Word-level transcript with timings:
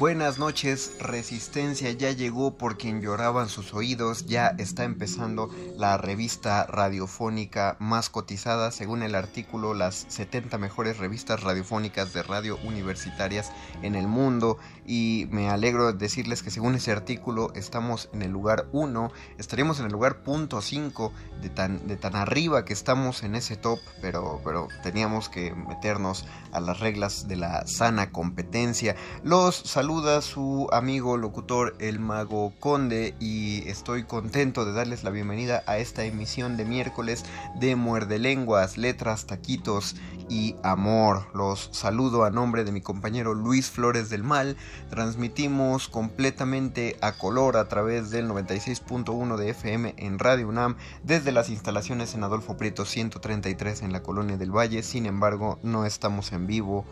Buenas 0.00 0.38
noches, 0.38 0.96
Resistencia 0.98 1.90
ya 1.90 2.10
llegó 2.12 2.56
por 2.56 2.78
quien 2.78 3.02
lloraban 3.02 3.50
sus 3.50 3.74
oídos, 3.74 4.24
ya 4.24 4.54
está 4.56 4.84
empezando 4.84 5.50
la 5.76 5.98
revista 5.98 6.64
radiofónica 6.64 7.76
más 7.80 8.08
cotizada 8.08 8.70
según 8.70 9.02
el 9.02 9.14
artículo 9.14 9.74
las 9.74 10.06
70 10.08 10.56
mejores 10.56 10.96
revistas 10.96 11.42
radiofónicas 11.42 12.14
de 12.14 12.22
radio 12.22 12.58
universitarias 12.64 13.52
en 13.82 13.94
el 13.94 14.08
mundo 14.08 14.56
y 14.90 15.28
me 15.30 15.48
alegro 15.48 15.92
de 15.92 15.92
decirles 15.92 16.42
que 16.42 16.50
según 16.50 16.74
ese 16.74 16.90
artículo 16.90 17.52
estamos 17.54 18.10
en 18.12 18.22
el 18.22 18.32
lugar 18.32 18.66
1, 18.72 19.12
estaríamos 19.38 19.78
en 19.78 19.86
el 19.86 19.92
lugar 19.92 20.24
punto 20.24 20.60
5 20.60 21.12
de 21.40 21.48
tan, 21.48 21.86
de 21.86 21.94
tan 21.94 22.16
arriba 22.16 22.64
que 22.64 22.72
estamos 22.72 23.22
en 23.22 23.36
ese 23.36 23.54
top, 23.54 23.78
pero, 24.02 24.40
pero 24.44 24.66
teníamos 24.82 25.28
que 25.28 25.54
meternos 25.54 26.26
a 26.50 26.58
las 26.58 26.80
reglas 26.80 27.28
de 27.28 27.36
la 27.36 27.68
sana 27.68 28.10
competencia. 28.10 28.96
Los 29.22 29.54
saluda 29.54 30.22
su 30.22 30.66
amigo 30.72 31.16
locutor 31.16 31.76
el 31.78 32.00
mago 32.00 32.52
Conde 32.58 33.14
y 33.20 33.68
estoy 33.68 34.02
contento 34.02 34.64
de 34.64 34.72
darles 34.72 35.04
la 35.04 35.10
bienvenida 35.10 35.62
a 35.68 35.78
esta 35.78 36.02
emisión 36.02 36.56
de 36.56 36.64
miércoles 36.64 37.24
de 37.60 37.76
Muerde 37.76 38.18
Lenguas, 38.18 38.76
Letras, 38.76 39.26
Taquitos 39.26 39.94
y 40.28 40.56
Amor. 40.64 41.26
Los 41.34 41.68
saludo 41.72 42.24
a 42.24 42.30
nombre 42.30 42.64
de 42.64 42.72
mi 42.72 42.80
compañero 42.80 43.34
Luis 43.34 43.70
Flores 43.70 44.10
del 44.10 44.24
Mal. 44.24 44.56
Transmitimos 44.88 45.88
completamente 45.88 46.96
a 47.00 47.12
color 47.12 47.56
a 47.56 47.68
través 47.68 48.10
del 48.10 48.28
96.1 48.28 49.36
de 49.36 49.50
FM 49.50 49.94
en 49.98 50.18
Radio 50.18 50.48
UNAM 50.48 50.76
desde 51.02 51.32
las 51.32 51.50
instalaciones 51.50 52.14
en 52.14 52.24
Adolfo 52.24 52.56
Prieto 52.56 52.84
133 52.84 53.82
en 53.82 53.92
la 53.92 54.02
Colonia 54.02 54.36
del 54.36 54.56
Valle. 54.56 54.82
Sin 54.82 55.06
embargo, 55.06 55.58
no 55.62 55.84
estamos 55.84 56.32
en 56.32 56.46
vivo. 56.46 56.84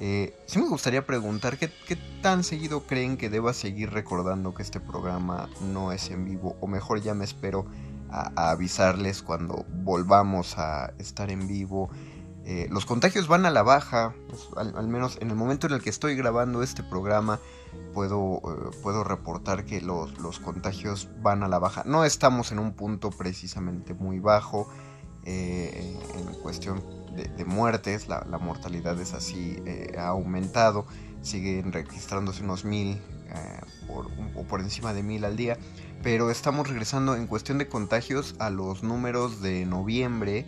Eh, 0.00 0.34
sí 0.46 0.58
me 0.58 0.68
gustaría 0.68 1.06
preguntar 1.06 1.58
¿qué, 1.58 1.70
tan 2.22 2.42
seguido 2.44 2.86
creen 2.86 3.16
que 3.16 3.30
deba 3.30 3.52
seguir 3.52 3.90
recordando 3.90 4.54
que 4.54 4.62
este 4.62 4.80
programa 4.80 5.48
no 5.60 5.92
es 5.92 6.10
en 6.10 6.24
vivo 6.24 6.56
o 6.60 6.66
mejor 6.66 7.00
ya 7.02 7.14
me 7.14 7.24
espero 7.24 7.66
a 8.10 8.50
avisarles 8.50 9.22
cuando 9.22 9.64
volvamos 9.68 10.58
a 10.58 10.92
estar 10.98 11.30
en 11.30 11.48
vivo. 11.48 11.88
Eh, 12.44 12.66
los 12.70 12.86
contagios 12.86 13.28
van 13.28 13.46
a 13.46 13.50
la 13.50 13.62
baja, 13.62 14.14
pues, 14.28 14.48
al, 14.56 14.88
menos 14.88 15.16
en 15.20 15.30
el 15.30 15.36
momento 15.36 15.68
en 15.68 15.74
el 15.74 15.82
que 15.82 15.90
estoy 15.90 16.16
grabando 16.16 16.62
este 16.62 16.82
programa 16.82 17.38
puedo, 17.94 18.38
eh, 18.44 18.76
puedo 18.82 19.04
reportar 19.04 19.64
que 19.64 19.80
los, 19.80 20.18
los, 20.18 20.40
contagios 20.40 21.08
van 21.22 21.44
a 21.44 21.48
la 21.48 21.60
baja. 21.60 21.84
No 21.86 22.04
estamos 22.04 22.50
en 22.50 22.58
un 22.58 22.72
punto 22.72 23.10
precisamente 23.10 23.94
muy 23.94 24.18
bajo 24.18 24.68
eh, 25.24 25.96
en 26.16 26.34
cuestión 26.40 26.82
de, 27.14 27.44
muertes, 27.44 28.08
la, 28.08 28.24
mortalidad 28.40 28.98
es 29.00 29.12
así, 29.12 29.62
ha 29.96 30.08
aumentado, 30.08 30.86
siguen 31.20 31.70
registrándose 31.70 32.42
unos 32.42 32.64
mil 32.64 33.00
por, 33.86 34.06
o 34.34 34.44
por 34.44 34.60
encima 34.60 34.94
de 34.94 35.02
mil 35.02 35.24
al 35.24 35.36
día, 35.36 35.58
pero 36.02 36.30
estamos 36.30 36.68
regresando 36.68 37.14
en 37.14 37.26
cuestión 37.26 37.58
de 37.58 37.68
contagios 37.68 38.34
a 38.38 38.50
los 38.50 38.82
números 38.82 39.42
de 39.42 39.66
noviembre. 39.66 40.46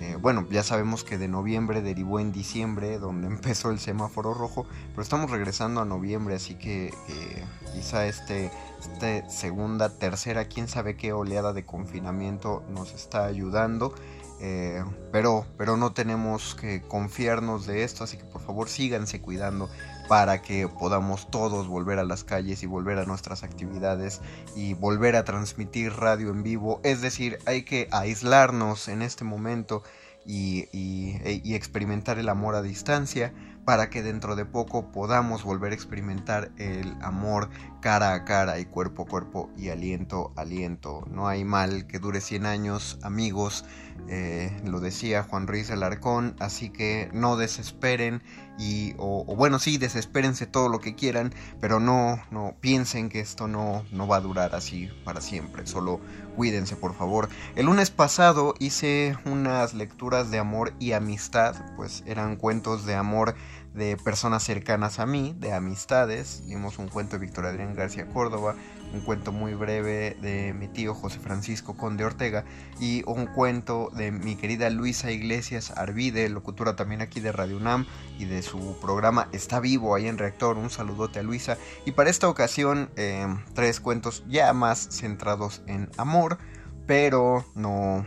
Eh, 0.00 0.16
bueno, 0.20 0.46
ya 0.50 0.62
sabemos 0.62 1.04
que 1.04 1.18
de 1.18 1.28
noviembre 1.28 1.80
derivó 1.80 2.18
en 2.20 2.32
diciembre, 2.32 2.98
donde 2.98 3.26
empezó 3.34 3.70
el 3.70 3.78
semáforo 3.78 4.34
rojo, 4.34 4.66
pero 4.90 5.02
estamos 5.02 5.30
regresando 5.30 5.80
a 5.80 5.84
noviembre, 5.84 6.34
así 6.34 6.54
que 6.54 6.86
eh, 7.08 7.44
quizá 7.74 8.06
este, 8.06 8.50
este, 8.80 9.28
segunda, 9.28 9.90
tercera, 9.90 10.46
quién 10.46 10.68
sabe 10.68 10.96
qué 10.96 11.12
oleada 11.12 11.52
de 11.52 11.64
confinamiento 11.64 12.62
nos 12.70 12.92
está 12.92 13.24
ayudando. 13.24 13.94
Eh, 14.40 14.84
pero, 15.12 15.46
pero 15.56 15.76
no 15.76 15.92
tenemos 15.92 16.54
que 16.54 16.82
confiarnos 16.82 17.66
de 17.66 17.84
esto, 17.84 18.04
así 18.04 18.16
que 18.16 18.24
por 18.24 18.42
favor 18.42 18.68
síganse 18.68 19.20
cuidando 19.20 19.70
para 20.08 20.42
que 20.42 20.68
podamos 20.68 21.30
todos 21.30 21.66
volver 21.66 21.98
a 21.98 22.04
las 22.04 22.24
calles 22.24 22.62
y 22.62 22.66
volver 22.66 22.98
a 22.98 23.04
nuestras 23.04 23.42
actividades 23.42 24.20
y 24.54 24.74
volver 24.74 25.16
a 25.16 25.24
transmitir 25.24 25.92
radio 25.92 26.30
en 26.30 26.42
vivo. 26.42 26.80
Es 26.84 27.00
decir, 27.00 27.38
hay 27.46 27.62
que 27.62 27.88
aislarnos 27.90 28.88
en 28.88 29.02
este 29.02 29.24
momento 29.24 29.82
y, 30.26 31.54
experimentar 31.54 32.18
el 32.18 32.28
amor 32.28 32.54
a 32.54 32.62
distancia 32.62 33.32
para 33.64 33.88
que 33.88 34.02
dentro 34.02 34.36
de 34.36 34.44
poco 34.44 34.92
podamos 34.92 35.42
volver 35.42 35.72
a 35.72 35.74
experimentar 35.74 36.50
el 36.58 36.94
amor 37.00 37.48
cara 37.80 38.12
a 38.12 38.24
cara 38.24 38.58
y 38.58 38.66
cuerpo 38.66 39.04
a 39.04 39.06
cuerpo 39.06 39.50
y 39.56 39.70
aliento 39.70 40.32
a 40.36 40.42
aliento. 40.42 41.04
No 41.10 41.28
hay 41.28 41.44
mal 41.44 41.86
que 41.86 41.98
dure 41.98 42.20
100 42.20 42.44
años, 42.44 42.98
amigos, 43.02 43.64
eh, 44.08 44.54
lo 44.64 44.80
decía 44.80 45.22
Juan 45.22 45.46
Ruiz 45.46 45.70
Alarcón, 45.70 46.36
así 46.40 46.68
que 46.68 47.08
no 47.14 47.36
desesperen 47.36 48.22
y, 48.58 48.94
o, 48.98 49.24
bueno, 49.36 49.58
sí, 49.58 49.78
desespérense 49.78 50.46
todo 50.46 50.68
lo 50.68 50.80
que 50.80 50.94
quieran, 50.94 51.34
pero 51.60 51.80
no, 51.80 52.22
no 52.30 52.54
piensen 52.60 53.08
que 53.08 53.20
esto 53.20 53.48
no, 53.48 53.84
no 53.90 54.06
va 54.06 54.16
a 54.16 54.20
durar 54.20 54.54
así 54.54 54.88
para 55.04 55.20
siempre, 55.20 55.66
solo 55.66 56.00
cuídense 56.36 56.76
por 56.76 56.94
favor. 56.94 57.28
El 57.56 57.66
lunes 57.66 57.90
pasado 57.90 58.54
hice 58.58 59.16
unas 59.24 59.74
lecturas 59.74 60.30
de 60.30 60.38
amor 60.38 60.72
y 60.78 60.92
amistad, 60.92 61.56
pues 61.76 62.02
eran 62.06 62.36
cuentos 62.36 62.86
de 62.86 62.94
amor 62.94 63.34
de 63.74 63.96
personas 63.96 64.44
cercanas 64.44 65.00
a 65.00 65.06
mí, 65.06 65.34
de 65.38 65.52
amistades. 65.52 66.44
Vimos 66.46 66.78
un 66.78 66.88
cuento 66.88 67.16
de 67.16 67.26
Víctor 67.26 67.46
Adrián 67.46 67.74
García 67.74 68.06
Córdoba, 68.06 68.54
un 68.94 69.00
cuento 69.00 69.32
muy 69.32 69.54
breve 69.54 70.16
de 70.20 70.54
mi 70.54 70.68
tío 70.68 70.94
José 70.94 71.18
Francisco 71.18 71.76
Conde 71.76 72.04
Ortega 72.04 72.44
y 72.78 73.02
un 73.06 73.26
cuento 73.26 73.90
de 73.94 74.12
mi 74.12 74.36
querida 74.36 74.70
Luisa 74.70 75.10
Iglesias 75.10 75.72
Arvide, 75.76 76.28
locutora 76.28 76.76
también 76.76 77.02
aquí 77.02 77.20
de 77.20 77.32
Radio 77.32 77.56
UNAM 77.56 77.86
y 78.18 78.26
de 78.26 78.42
su 78.42 78.78
programa 78.80 79.28
Está 79.32 79.58
Vivo 79.58 79.94
ahí 79.94 80.06
en 80.06 80.16
Reactor. 80.16 80.58
Un 80.58 80.70
saludote 80.70 81.18
a 81.18 81.22
Luisa. 81.24 81.58
Y 81.84 81.92
para 81.92 82.08
esta 82.08 82.28
ocasión, 82.28 82.90
eh, 82.96 83.26
tres 83.54 83.80
cuentos 83.80 84.24
ya 84.28 84.52
más 84.52 84.88
centrados 84.90 85.62
en 85.66 85.90
amor, 85.96 86.38
pero 86.86 87.44
no, 87.56 88.06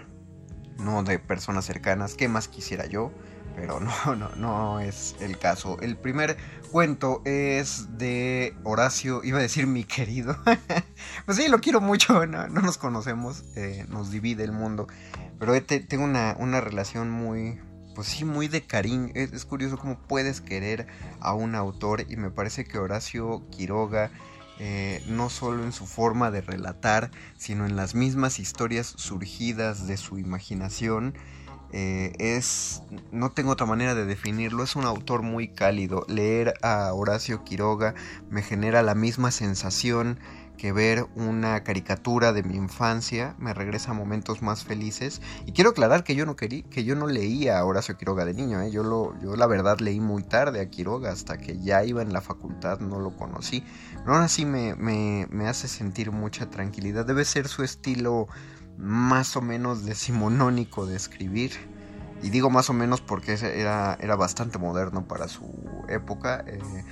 no 0.79 1.03
de 1.03 1.19
personas 1.19 1.65
cercanas. 1.65 2.15
¿Qué 2.15 2.29
más 2.29 2.47
quisiera 2.47 2.85
yo? 2.85 3.11
Pero 3.57 3.79
no, 4.05 4.15
no, 4.15 4.29
no 4.35 4.79
es 4.79 5.15
el 5.19 5.37
caso. 5.37 5.77
El 5.81 5.97
primer 5.97 6.37
cuento 6.71 7.21
es 7.25 7.97
de 7.97 8.55
Horacio, 8.63 9.23
iba 9.23 9.39
a 9.39 9.41
decir 9.41 9.65
mi 9.67 9.83
querido. 9.83 10.37
pues 11.25 11.37
sí, 11.37 11.47
lo 11.49 11.59
quiero 11.59 11.81
mucho, 11.81 12.25
no, 12.27 12.47
nos 12.47 12.77
conocemos, 12.77 13.43
eh, 13.55 13.85
nos 13.89 14.11
divide 14.11 14.43
el 14.43 14.51
mundo. 14.51 14.87
Pero 15.39 15.59
tengo 15.63 16.03
una, 16.03 16.35
una, 16.39 16.61
relación 16.61 17.09
muy, 17.09 17.59
pues 17.95 18.07
sí, 18.07 18.25
muy 18.25 18.47
de 18.47 18.61
cariño. 18.61 19.11
Es, 19.15 19.43
curioso 19.45 19.77
cómo 19.77 19.99
puedes 19.99 20.39
querer 20.39 20.87
a 21.19 21.33
un 21.33 21.55
autor 21.55 22.05
y 22.07 22.15
me 22.15 22.29
parece 22.29 22.63
que 22.63 22.77
Horacio 22.77 23.43
Quiroga... 23.49 24.11
Eh, 24.59 25.03
no 25.07 25.29
solo 25.29 25.63
en 25.63 25.71
su 25.71 25.85
forma 25.85 26.31
de 26.31 26.41
relatar, 26.41 27.11
sino 27.37 27.67
en 27.67 27.75
las 27.75 27.93
mismas 27.93 28.39
historias 28.39 28.87
surgidas 28.87 29.85
de 29.85 29.97
su 29.97 30.17
imaginación, 30.17 31.13
eh, 31.71 32.13
es, 32.19 32.83
no 33.11 33.31
tengo 33.31 33.51
otra 33.51 33.65
manera 33.65 33.95
de 33.95 34.05
definirlo, 34.05 34.63
es 34.63 34.75
un 34.75 34.85
autor 34.85 35.21
muy 35.21 35.49
cálido. 35.49 36.05
Leer 36.07 36.53
a 36.61 36.93
Horacio 36.93 37.43
Quiroga 37.43 37.93
me 38.29 38.41
genera 38.41 38.81
la 38.83 38.95
misma 38.95 39.31
sensación 39.31 40.19
que 40.57 40.71
ver 40.71 41.05
una 41.15 41.63
caricatura 41.63 42.33
de 42.33 42.43
mi 42.43 42.55
infancia, 42.55 43.35
me 43.37 43.53
regresa 43.53 43.91
a 43.91 43.93
momentos 43.93 44.41
más 44.41 44.63
felices. 44.63 45.21
Y 45.45 45.51
quiero 45.51 45.69
aclarar 45.69 46.03
que 46.03 46.15
yo 46.15 46.25
no 46.25 46.35
quería, 46.35 46.63
que 46.63 46.83
yo 46.83 46.95
no 46.95 47.07
leía 47.07 47.59
a 47.59 47.65
Horacio 47.65 47.95
Quiroga 47.95 48.25
de 48.25 48.33
niño, 48.33 48.61
¿eh? 48.61 48.71
yo, 48.71 48.83
lo, 48.83 49.17
yo 49.21 49.35
la 49.35 49.45
verdad 49.45 49.79
leí 49.79 49.99
muy 49.99 50.23
tarde 50.23 50.59
a 50.59 50.69
Quiroga, 50.69 51.11
hasta 51.11 51.37
que 51.37 51.59
ya 51.59 51.83
iba 51.83 52.01
en 52.01 52.11
la 52.11 52.21
facultad 52.21 52.79
no 52.79 52.99
lo 52.99 53.15
conocí. 53.15 53.63
Pero 53.99 54.15
aún 54.15 54.23
así 54.23 54.45
me, 54.45 54.75
me, 54.75 55.27
me 55.29 55.47
hace 55.47 55.67
sentir 55.67 56.11
mucha 56.11 56.49
tranquilidad. 56.49 57.05
Debe 57.05 57.23
ser 57.23 57.47
su 57.47 57.63
estilo 57.63 58.27
más 58.77 59.35
o 59.35 59.41
menos 59.41 59.85
decimonónico 59.85 60.85
de 60.85 60.95
escribir. 60.95 61.51
Y 62.21 62.29
digo 62.29 62.49
más 62.49 62.69
o 62.69 62.73
menos 62.73 63.01
porque 63.01 63.33
era, 63.33 63.97
era 63.99 64.15
bastante 64.15 64.57
moderno 64.57 65.07
para 65.07 65.27
su 65.27 65.85
época. 65.87 66.43
Eh, 66.47 66.83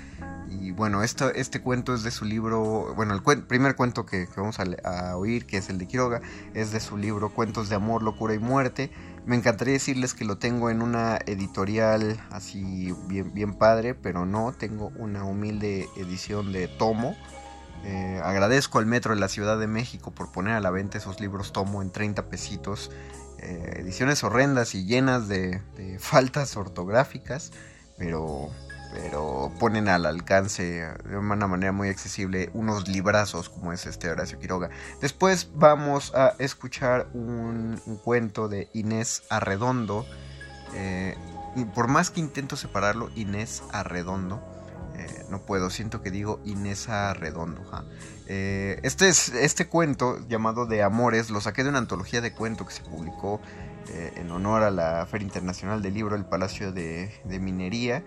y 0.49 0.71
bueno, 0.71 1.03
este 1.03 1.61
cuento 1.61 1.95
es 1.95 2.03
de 2.03 2.11
su 2.11 2.25
libro, 2.25 2.93
bueno, 2.95 3.13
el 3.15 3.43
primer 3.43 3.75
cuento 3.75 4.05
que, 4.05 4.27
vamos 4.37 4.57
a, 4.59 5.17
oír, 5.17 5.45
que 5.45 5.57
es 5.57 5.69
el 5.69 5.77
de 5.77 5.87
Quiroga, 5.87 6.21
es 6.53 6.71
de 6.71 6.79
su 6.79 6.97
libro 6.97 7.33
Cuentos 7.33 7.69
de 7.69 7.75
Amor, 7.75 8.03
Locura 8.03 8.35
y 8.35 8.39
Muerte. 8.39 8.91
Me 9.25 9.35
encantaría 9.35 9.73
decirles 9.73 10.13
que 10.13 10.23
lo 10.23 10.37
tengo 10.37 10.69
en 10.69 10.83
una 10.83 11.17
editorial 11.25 12.19
así 12.29 12.93
bien, 13.07 13.33
bien 13.33 13.55
padre, 13.55 13.95
pero 13.95 14.25
no, 14.25 14.53
tengo 14.53 14.91
una 14.97 15.23
humilde 15.23 15.89
edición 15.97 16.51
de 16.51 16.67
tomo 16.67 17.15
eh, 17.85 18.19
agradezco 18.23 18.79
al 18.79 18.87
Metro 18.87 19.13
de 19.13 19.19
la 19.19 19.27
Ciudad 19.27 19.59
de 19.59 19.67
México 19.67 20.09
por 20.09 20.31
poner 20.31 20.53
a 20.53 20.59
la 20.59 20.71
venta 20.71 20.97
esos 20.97 21.19
libros 21.19 21.53
tomo 21.53 21.83
en 21.83 21.91
30 21.91 22.29
pesitos. 22.29 22.89
Eh, 23.37 23.77
ediciones 23.81 24.23
horrendas 24.23 24.73
y 24.73 24.85
llenas 24.85 25.27
de, 25.27 25.61
faltas 25.99 26.57
ortográficas, 26.57 27.51
pero, 27.95 28.49
pero 28.91 29.51
ponen 29.59 29.87
al 29.87 30.07
alcance 30.07 30.87
de 31.07 31.15
una 31.15 31.45
manera 31.45 31.71
muy 31.71 31.89
accesible 31.89 32.49
unos 32.53 32.87
librazos 32.87 33.49
como 33.49 33.71
es 33.71 33.85
este 33.85 34.09
Horacio 34.09 34.39
Quiroga. 34.39 34.71
Después 34.99 35.49
vamos 35.53 36.15
a 36.15 36.33
escuchar 36.39 37.07
un, 37.13 37.79
cuento 38.03 38.47
de 38.47 38.67
Inés 38.73 39.21
Arredondo. 39.29 40.07
Eh, 40.73 41.15
por 41.75 41.87
más 41.87 42.09
que 42.09 42.19
intento 42.19 42.55
separarlo, 42.55 43.11
Inés 43.15 43.61
Arredondo 43.71 44.54
no 45.29 45.41
puedo, 45.41 45.69
siento 45.69 46.01
que 46.01 46.11
digo 46.11 46.39
Inesa 46.45 47.13
Redondo. 47.13 47.61
Eh, 48.27 48.79
este, 48.83 49.07
es, 49.09 49.29
este 49.29 49.67
cuento 49.67 50.19
llamado 50.27 50.65
De 50.65 50.83
Amores 50.83 51.29
lo 51.29 51.41
saqué 51.41 51.63
de 51.63 51.69
una 51.69 51.79
antología 51.79 52.21
de 52.21 52.33
cuento 52.33 52.65
que 52.65 52.73
se 52.73 52.83
publicó 52.83 53.39
eh, 53.89 54.13
en 54.15 54.31
honor 54.31 54.63
a 54.63 54.71
la 54.71 55.05
Feria 55.05 55.25
Internacional 55.25 55.81
del 55.81 55.93
Libro 55.93 56.15
del 56.15 56.25
Palacio 56.25 56.71
de, 56.71 57.11
Minería. 57.39 58.03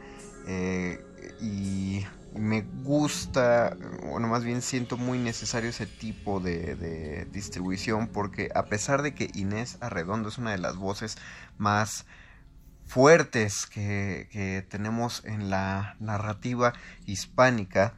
y 1.40 2.04
me 2.34 2.62
gusta, 2.82 3.76
bueno, 4.04 4.28
más 4.28 4.44
bien 4.44 4.62
siento 4.62 4.96
muy 4.96 5.18
necesario 5.18 5.70
ese 5.70 5.86
tipo 5.86 6.40
de, 6.40 6.76
de, 6.76 7.24
distribución 7.26 8.08
porque 8.08 8.50
a 8.54 8.66
pesar 8.66 9.02
de 9.02 9.14
que 9.14 9.30
Inés 9.34 9.78
Arredondo 9.80 10.28
es 10.28 10.38
una 10.38 10.52
de 10.52 10.58
las 10.58 10.76
voces 10.76 11.16
más 11.56 12.06
fuertes 12.88 13.66
que, 13.66 14.66
tenemos 14.70 15.24
en 15.24 15.50
la 15.50 15.96
narrativa 16.00 16.72
hispánica, 17.06 17.94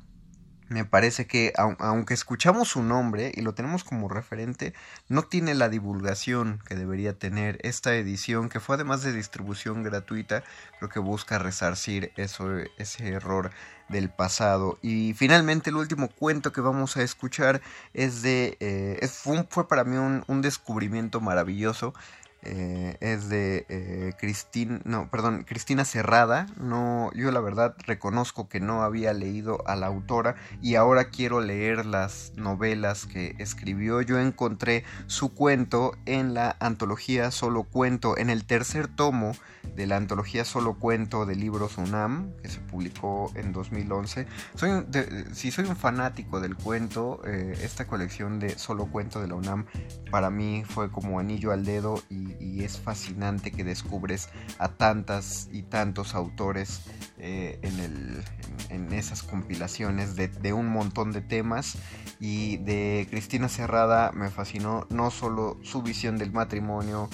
me 0.69 0.85
parece 0.85 1.27
que 1.27 1.53
aunque 1.57 2.15
escuchamos 2.15 2.69
su 2.69 2.85
nombre 2.85 3.33
y 3.35 3.41
lo 3.41 3.55
tenemos 3.55 3.83
como 3.83 4.09
referente, 4.09 4.73
no 5.09 5.25
tiene 5.25 5.55
la 5.55 5.69
divulgación 5.69 6.61
que 6.65 6.77
debería 6.77 7.19
tener 7.19 7.59
esta 7.63 7.97
edición, 7.97 8.49
que 8.49 8.61
fue 8.61 8.77
además 8.77 9.03
de 9.03 9.13
distribución 9.13 9.83
gratuita, 9.83 10.45
creo 10.79 10.89
que 10.89 11.01
busca 11.01 11.41
resarcir 11.41 12.13
eso, 12.17 12.49
ese 12.79 13.09
error 13.09 13.51
del 13.89 14.11
pasado. 14.11 14.79
Y 14.81 15.13
finalmente 15.15 15.71
el 15.71 15.77
último 15.77 16.07
cuento 16.09 16.53
que 16.53 16.61
vamos 16.61 16.97
a 16.97 17.03
escuchar 17.03 17.61
es 17.93 18.23
de... 18.23 18.57
Eh, 18.61 19.09
fue, 19.09 19.67
para 19.67 19.83
mí 19.83 19.97
un 19.97 20.41
descubrimiento 20.41 21.21
maravilloso. 21.21 21.95
Eh, 22.43 22.97
es 23.01 23.29
de 23.29 23.67
eh, 23.69 24.15
Cristina, 24.19 24.81
no, 24.85 25.11
perdón, 25.11 25.45
Cristina 25.47 25.85
Cerrada. 25.85 26.47
No, 26.57 27.11
yo 27.15 27.31
la 27.33 27.41
verdad 27.41 27.75
reconozco 27.87 28.49
que 28.49 28.61
no 28.61 28.83
había 28.83 29.13
leído 29.13 29.63
a 29.67 29.77
la 29.77 29.87
autora 29.87 30.37
y 30.63 30.77
ahora 30.77 31.11
quiero 31.11 31.41
leer 31.41 31.85
las 31.85 32.33
novelas 32.37 33.07
que 33.07 33.35
escribió. 33.39 34.01
Yo 34.01 34.19
encontré 34.19 34.85
su 35.07 35.35
cuento 35.35 35.93
en 36.07 36.35
la 36.35 36.57
antología 36.61 37.31
Solo 37.31 37.65
Cuento, 37.65 38.17
en 38.17 38.31
el 38.31 38.47
tercer 38.47 38.89
tomo 38.89 39.33
de 39.77 39.87
la 39.87 39.97
antología 39.97 40.45
Solo 40.45 40.75
Cuento 40.79 41.27
de 41.27 41.37
libros 41.37 41.77
UNAM, 41.79 42.33
que 42.43 42.49
se 42.49 42.61
publicó 42.61 43.31
en 43.35 43.53
2011. 43.53 44.27
Soy, 44.55 44.87
si 45.33 45.51
soy 45.51 45.67
un 45.67 45.77
fanático 45.77 46.41
del 46.41 46.57
cuento, 46.57 47.21
eh, 47.27 47.59
esta 47.63 47.87
colección 47.87 48.39
de 48.39 48.59
Solo 48.59 48.87
Cuento 48.87 49.21
de 49.21 49.29
la 49.29 49.35
UNAM 49.35 49.67
para 50.11 50.31
mí 50.31 50.65
fue 50.67 50.91
como 50.91 51.19
anillo 51.19 51.53
al 51.53 51.65
dedo 51.65 52.03
y 52.09 52.30
y, 52.39 52.65
es 52.65 52.79
fascinante 52.79 53.51
que 53.51 53.65
descubres 53.65 54.29
a 54.59 54.69
tantas 54.69 55.49
y 55.51 55.63
tantos 55.63 56.15
autores 56.15 56.83
eh, 57.19 57.59
en, 57.63 58.93
esas 58.93 59.23
compilaciones 59.23 60.17
de, 60.17 60.53
un 60.53 60.69
montón 60.69 61.13
de 61.13 61.23
temas. 61.23 61.79
Y 62.21 62.59
de 62.59 63.07
Cristina 63.11 63.49
Cerrada 63.49 64.13
me 64.13 64.31
fascinó 64.31 64.87
no 64.91 65.11
solo 65.11 65.59
su 65.63 65.83
visión 65.83 66.19
del 66.19 66.33
matrimonio, 66.33 67.09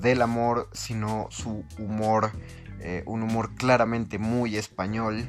del 0.00 0.22
amor, 0.22 0.68
sino 0.72 1.28
su 1.30 1.64
humor, 1.78 2.32
eh, 2.80 3.04
un 3.06 3.22
humor 3.22 3.54
claramente 3.54 4.18
muy 4.18 4.56
español 4.56 5.24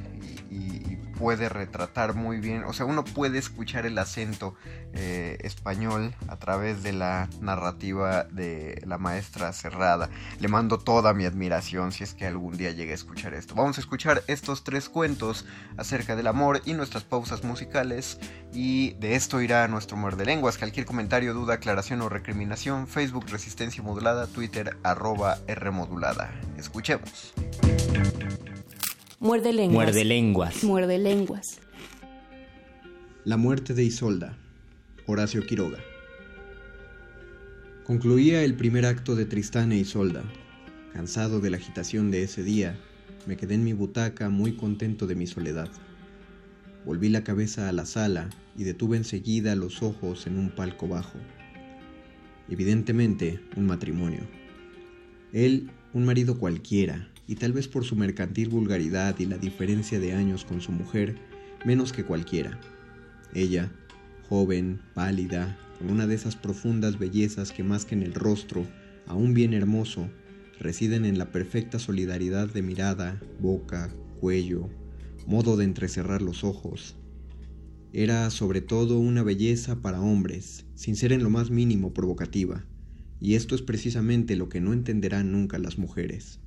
y 0.50 0.99
puede 1.20 1.50
retratar 1.50 2.14
muy 2.14 2.38
bien, 2.38 2.64
o 2.64 2.72
sea, 2.72 2.86
uno 2.86 3.04
puede 3.04 3.38
escuchar 3.38 3.84
el 3.84 3.98
acento 3.98 4.54
eh, 4.94 5.36
español 5.42 6.14
a 6.28 6.36
través 6.36 6.82
de 6.82 6.94
la 6.94 7.28
narrativa 7.42 8.24
de 8.24 8.82
la 8.86 8.96
maestra 8.96 9.52
Cerrada. 9.52 10.08
Le 10.38 10.48
mando 10.48 10.78
toda 10.78 11.12
mi 11.12 11.26
admiración 11.26 11.92
si 11.92 12.04
es 12.04 12.14
que 12.14 12.26
algún 12.26 12.56
día 12.56 12.70
llegue 12.70 12.92
a 12.92 12.94
escuchar 12.94 13.34
esto. 13.34 13.54
Vamos 13.54 13.76
a 13.76 13.82
escuchar 13.82 14.22
estos 14.28 14.64
tres 14.64 14.88
cuentos 14.88 15.44
acerca 15.76 16.16
del 16.16 16.26
amor 16.26 16.62
y 16.64 16.72
nuestras 16.72 17.04
pausas 17.04 17.44
musicales 17.44 18.18
y 18.54 18.92
de 18.94 19.14
esto 19.14 19.42
irá 19.42 19.68
nuestro 19.68 19.98
muerde 19.98 20.24
lenguas. 20.24 20.56
Cualquier 20.56 20.86
comentario, 20.86 21.34
duda, 21.34 21.54
aclaración 21.54 22.00
o 22.00 22.08
recriminación, 22.08 22.86
Facebook 22.86 23.26
Resistencia 23.28 23.82
Modulada, 23.82 24.26
Twitter 24.26 24.78
arroba 24.84 25.36
R 25.46 25.70
Modulada. 25.70 26.32
Escuchemos. 26.56 27.34
Muerde 29.22 29.52
lenguas. 29.52 29.74
Muerde 29.74 30.04
lenguas. 30.06 30.64
Muerde 30.64 30.98
lenguas. 30.98 31.58
La 33.26 33.36
muerte 33.36 33.74
de 33.74 33.84
Isolda. 33.84 34.34
Horacio 35.04 35.44
Quiroga. 35.44 35.76
Concluía 37.84 38.42
el 38.42 38.54
primer 38.54 38.86
acto 38.86 39.16
de 39.16 39.26
Tristán 39.26 39.72
e 39.72 39.76
Isolda. 39.76 40.22
Cansado 40.94 41.40
de 41.40 41.50
la 41.50 41.58
agitación 41.58 42.10
de 42.10 42.22
ese 42.22 42.42
día, 42.42 42.78
me 43.26 43.36
quedé 43.36 43.56
en 43.56 43.64
mi 43.64 43.74
butaca 43.74 44.30
muy 44.30 44.56
contento 44.56 45.06
de 45.06 45.16
mi 45.16 45.26
soledad. 45.26 45.68
Volví 46.86 47.10
la 47.10 47.22
cabeza 47.22 47.68
a 47.68 47.72
la 47.72 47.84
sala 47.84 48.30
y 48.56 48.64
detuve 48.64 48.96
enseguida 48.96 49.54
los 49.54 49.82
ojos 49.82 50.26
en 50.26 50.38
un 50.38 50.48
palco 50.48 50.88
bajo. 50.88 51.18
Evidentemente, 52.48 53.38
un 53.54 53.66
matrimonio. 53.66 54.22
Él, 55.34 55.70
un 55.92 56.06
marido 56.06 56.38
cualquiera, 56.38 57.09
y 57.30 57.36
tal 57.36 57.52
vez 57.52 57.68
por 57.68 57.84
su 57.84 57.94
mercantil 57.94 58.48
vulgaridad 58.48 59.16
y 59.20 59.24
la 59.24 59.38
diferencia 59.38 60.00
de 60.00 60.14
años 60.14 60.44
con 60.44 60.60
su 60.60 60.72
mujer, 60.72 61.14
menos 61.64 61.92
que 61.92 62.02
cualquiera. 62.02 62.60
Ella, 63.34 63.70
joven, 64.28 64.80
pálida, 64.94 65.56
con 65.78 65.92
una 65.92 66.08
de 66.08 66.16
esas 66.16 66.34
profundas 66.34 66.98
bellezas 66.98 67.52
que 67.52 67.62
más 67.62 67.84
que 67.84 67.94
en 67.94 68.02
el 68.02 68.14
rostro, 68.14 68.66
aún 69.06 69.32
bien 69.32 69.54
hermoso, 69.54 70.10
residen 70.58 71.04
en 71.04 71.18
la 71.18 71.30
perfecta 71.30 71.78
solidaridad 71.78 72.52
de 72.52 72.62
mirada, 72.62 73.22
boca, 73.38 73.94
cuello, 74.18 74.68
modo 75.28 75.56
de 75.56 75.66
entrecerrar 75.66 76.22
los 76.22 76.42
ojos. 76.42 76.96
Era 77.92 78.28
sobre 78.30 78.60
todo 78.60 78.98
una 78.98 79.22
belleza 79.22 79.80
para 79.82 80.00
hombres, 80.00 80.66
sin 80.74 80.96
ser 80.96 81.12
en 81.12 81.22
lo 81.22 81.30
más 81.30 81.52
mínimo 81.52 81.94
provocativa, 81.94 82.66
y 83.20 83.36
esto 83.36 83.54
es 83.54 83.62
precisamente 83.62 84.34
lo 84.34 84.48
que 84.48 84.60
no 84.60 84.72
entenderán 84.72 85.30
nunca 85.30 85.60
las 85.60 85.78
mujeres. 85.78 86.39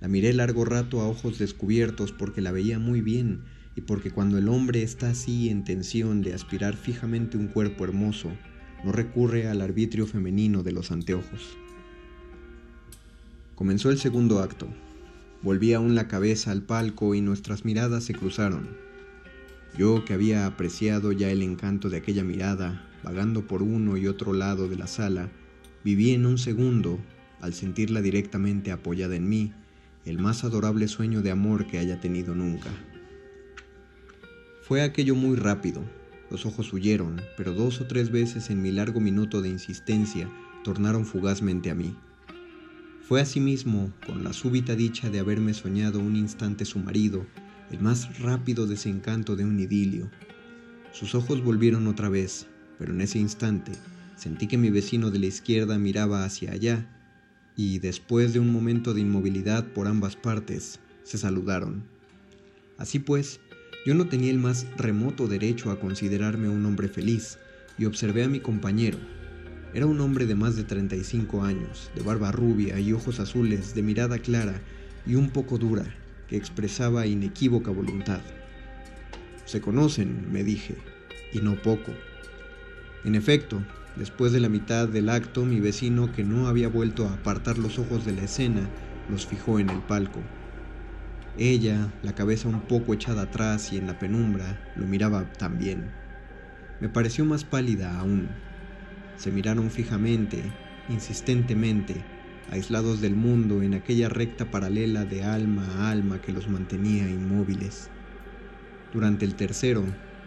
La 0.00 0.08
miré 0.08 0.32
largo 0.32 0.64
rato 0.64 1.00
a 1.00 1.08
ojos 1.08 1.38
descubiertos 1.38 2.12
porque 2.12 2.40
la 2.40 2.52
veía 2.52 2.78
muy 2.78 3.00
bien 3.00 3.42
y 3.74 3.80
porque 3.80 4.10
cuando 4.10 4.38
el 4.38 4.48
hombre 4.48 4.82
está 4.82 5.10
así 5.10 5.48
en 5.48 5.64
tensión 5.64 6.22
de 6.22 6.34
aspirar 6.34 6.76
fijamente 6.76 7.36
un 7.36 7.48
cuerpo 7.48 7.84
hermoso, 7.84 8.30
no 8.84 8.92
recurre 8.92 9.48
al 9.48 9.60
arbitrio 9.60 10.06
femenino 10.06 10.62
de 10.62 10.72
los 10.72 10.90
anteojos. 10.92 11.56
Comenzó 13.54 13.90
el 13.90 13.98
segundo 13.98 14.38
acto. 14.38 14.68
Volví 15.42 15.72
aún 15.72 15.94
la 15.94 16.06
cabeza 16.06 16.52
al 16.52 16.62
palco 16.62 17.14
y 17.14 17.20
nuestras 17.20 17.64
miradas 17.64 18.04
se 18.04 18.14
cruzaron. 18.14 18.68
Yo 19.76 20.04
que 20.04 20.14
había 20.14 20.46
apreciado 20.46 21.12
ya 21.12 21.30
el 21.30 21.42
encanto 21.42 21.90
de 21.90 21.98
aquella 21.98 22.24
mirada, 22.24 22.88
vagando 23.02 23.46
por 23.46 23.62
uno 23.62 23.96
y 23.96 24.06
otro 24.06 24.32
lado 24.32 24.68
de 24.68 24.76
la 24.76 24.86
sala, 24.86 25.30
viví 25.84 26.12
en 26.12 26.26
un 26.26 26.38
segundo, 26.38 26.98
al 27.40 27.54
sentirla 27.54 28.00
directamente 28.00 28.72
apoyada 28.72 29.14
en 29.14 29.28
mí, 29.28 29.52
el 30.08 30.18
más 30.18 30.42
adorable 30.42 30.88
sueño 30.88 31.20
de 31.20 31.30
amor 31.30 31.66
que 31.66 31.78
haya 31.78 32.00
tenido 32.00 32.34
nunca. 32.34 32.70
Fue 34.62 34.82
aquello 34.82 35.14
muy 35.14 35.36
rápido, 35.36 35.84
los 36.30 36.46
ojos 36.46 36.72
huyeron, 36.72 37.20
pero 37.36 37.52
dos 37.52 37.80
o 37.80 37.86
tres 37.86 38.10
veces 38.10 38.50
en 38.50 38.62
mi 38.62 38.70
largo 38.70 39.00
minuto 39.00 39.42
de 39.42 39.50
insistencia 39.50 40.30
tornaron 40.64 41.04
fugazmente 41.04 41.70
a 41.70 41.74
mí. 41.74 41.94
Fue 43.02 43.20
asimismo, 43.20 43.92
con 44.06 44.24
la 44.24 44.32
súbita 44.32 44.74
dicha 44.74 45.08
de 45.10 45.18
haberme 45.18 45.54
soñado 45.54 46.00
un 46.00 46.16
instante 46.16 46.64
su 46.64 46.78
marido, 46.78 47.26
el 47.70 47.80
más 47.80 48.18
rápido 48.18 48.66
desencanto 48.66 49.36
de 49.36 49.44
un 49.44 49.60
idilio. 49.60 50.10
Sus 50.92 51.14
ojos 51.14 51.42
volvieron 51.42 51.86
otra 51.86 52.08
vez, 52.08 52.46
pero 52.78 52.92
en 52.92 53.00
ese 53.00 53.18
instante 53.18 53.72
sentí 54.16 54.46
que 54.46 54.58
mi 54.58 54.70
vecino 54.70 55.10
de 55.10 55.18
la 55.18 55.26
izquierda 55.26 55.78
miraba 55.78 56.24
hacia 56.24 56.52
allá, 56.52 56.86
y 57.58 57.80
después 57.80 58.32
de 58.32 58.38
un 58.38 58.52
momento 58.52 58.94
de 58.94 59.00
inmovilidad 59.00 59.66
por 59.72 59.88
ambas 59.88 60.14
partes, 60.14 60.78
se 61.02 61.18
saludaron. 61.18 61.82
Así 62.76 63.00
pues, 63.00 63.40
yo 63.84 63.94
no 63.94 64.06
tenía 64.06 64.30
el 64.30 64.38
más 64.38 64.64
remoto 64.76 65.26
derecho 65.26 65.72
a 65.72 65.80
considerarme 65.80 66.48
un 66.48 66.64
hombre 66.64 66.86
feliz, 66.86 67.36
y 67.76 67.84
observé 67.86 68.22
a 68.22 68.28
mi 68.28 68.38
compañero. 68.38 68.98
Era 69.74 69.86
un 69.86 70.00
hombre 70.00 70.24
de 70.24 70.36
más 70.36 70.54
de 70.54 70.62
35 70.62 71.42
años, 71.42 71.90
de 71.96 72.02
barba 72.02 72.30
rubia 72.30 72.78
y 72.78 72.92
ojos 72.92 73.18
azules, 73.18 73.74
de 73.74 73.82
mirada 73.82 74.20
clara 74.20 74.62
y 75.04 75.16
un 75.16 75.30
poco 75.30 75.58
dura, 75.58 75.84
que 76.28 76.36
expresaba 76.36 77.08
inequívoca 77.08 77.72
voluntad. 77.72 78.20
Se 79.46 79.60
conocen, 79.60 80.32
me 80.32 80.44
dije, 80.44 80.76
y 81.32 81.40
no 81.40 81.60
poco. 81.60 81.92
En 83.04 83.16
efecto, 83.16 83.60
después 83.98 84.32
de 84.32 84.40
la 84.40 84.48
mitad 84.48 84.88
del 84.88 85.08
acto, 85.08 85.44
mi 85.44 85.60
vecino, 85.60 86.12
que 86.12 86.24
no 86.24 86.46
había 86.46 86.68
vuelto 86.68 87.06
a 87.06 87.14
apartar 87.14 87.58
los 87.58 87.78
ojos 87.78 88.06
de 88.06 88.12
la 88.12 88.22
escena, 88.22 88.68
los 89.10 89.26
fijó 89.26 89.58
en 89.58 89.70
el 89.70 89.80
palco. 89.80 90.20
Ella, 91.36 91.92
la 92.02 92.14
cabeza 92.14 92.48
un 92.48 92.60
poco 92.60 92.94
echada 92.94 93.22
atrás 93.22 93.72
y 93.72 93.76
en 93.76 93.86
la 93.86 93.98
penumbra, 93.98 94.58
lo 94.76 94.86
miraba 94.86 95.32
también. 95.34 95.90
Me 96.80 96.88
pareció 96.88 97.24
más 97.24 97.44
pálida 97.44 97.98
aún. 97.98 98.28
Se 99.16 99.32
miraron 99.32 99.70
fijamente, 99.70 100.42
insistentemente, 100.88 102.04
aislados 102.50 103.00
del 103.00 103.14
mundo 103.14 103.62
en 103.62 103.74
aquella 103.74 104.08
recta 104.08 104.50
paralela 104.50 105.04
de 105.04 105.24
alma 105.24 105.66
a 105.76 105.90
alma 105.90 106.20
que 106.20 106.32
los 106.32 106.48
mantenía 106.48 107.08
inmóviles. 107.08 107.90
Durante 108.92 109.24
el 109.24 109.34
tercero, 109.34 109.84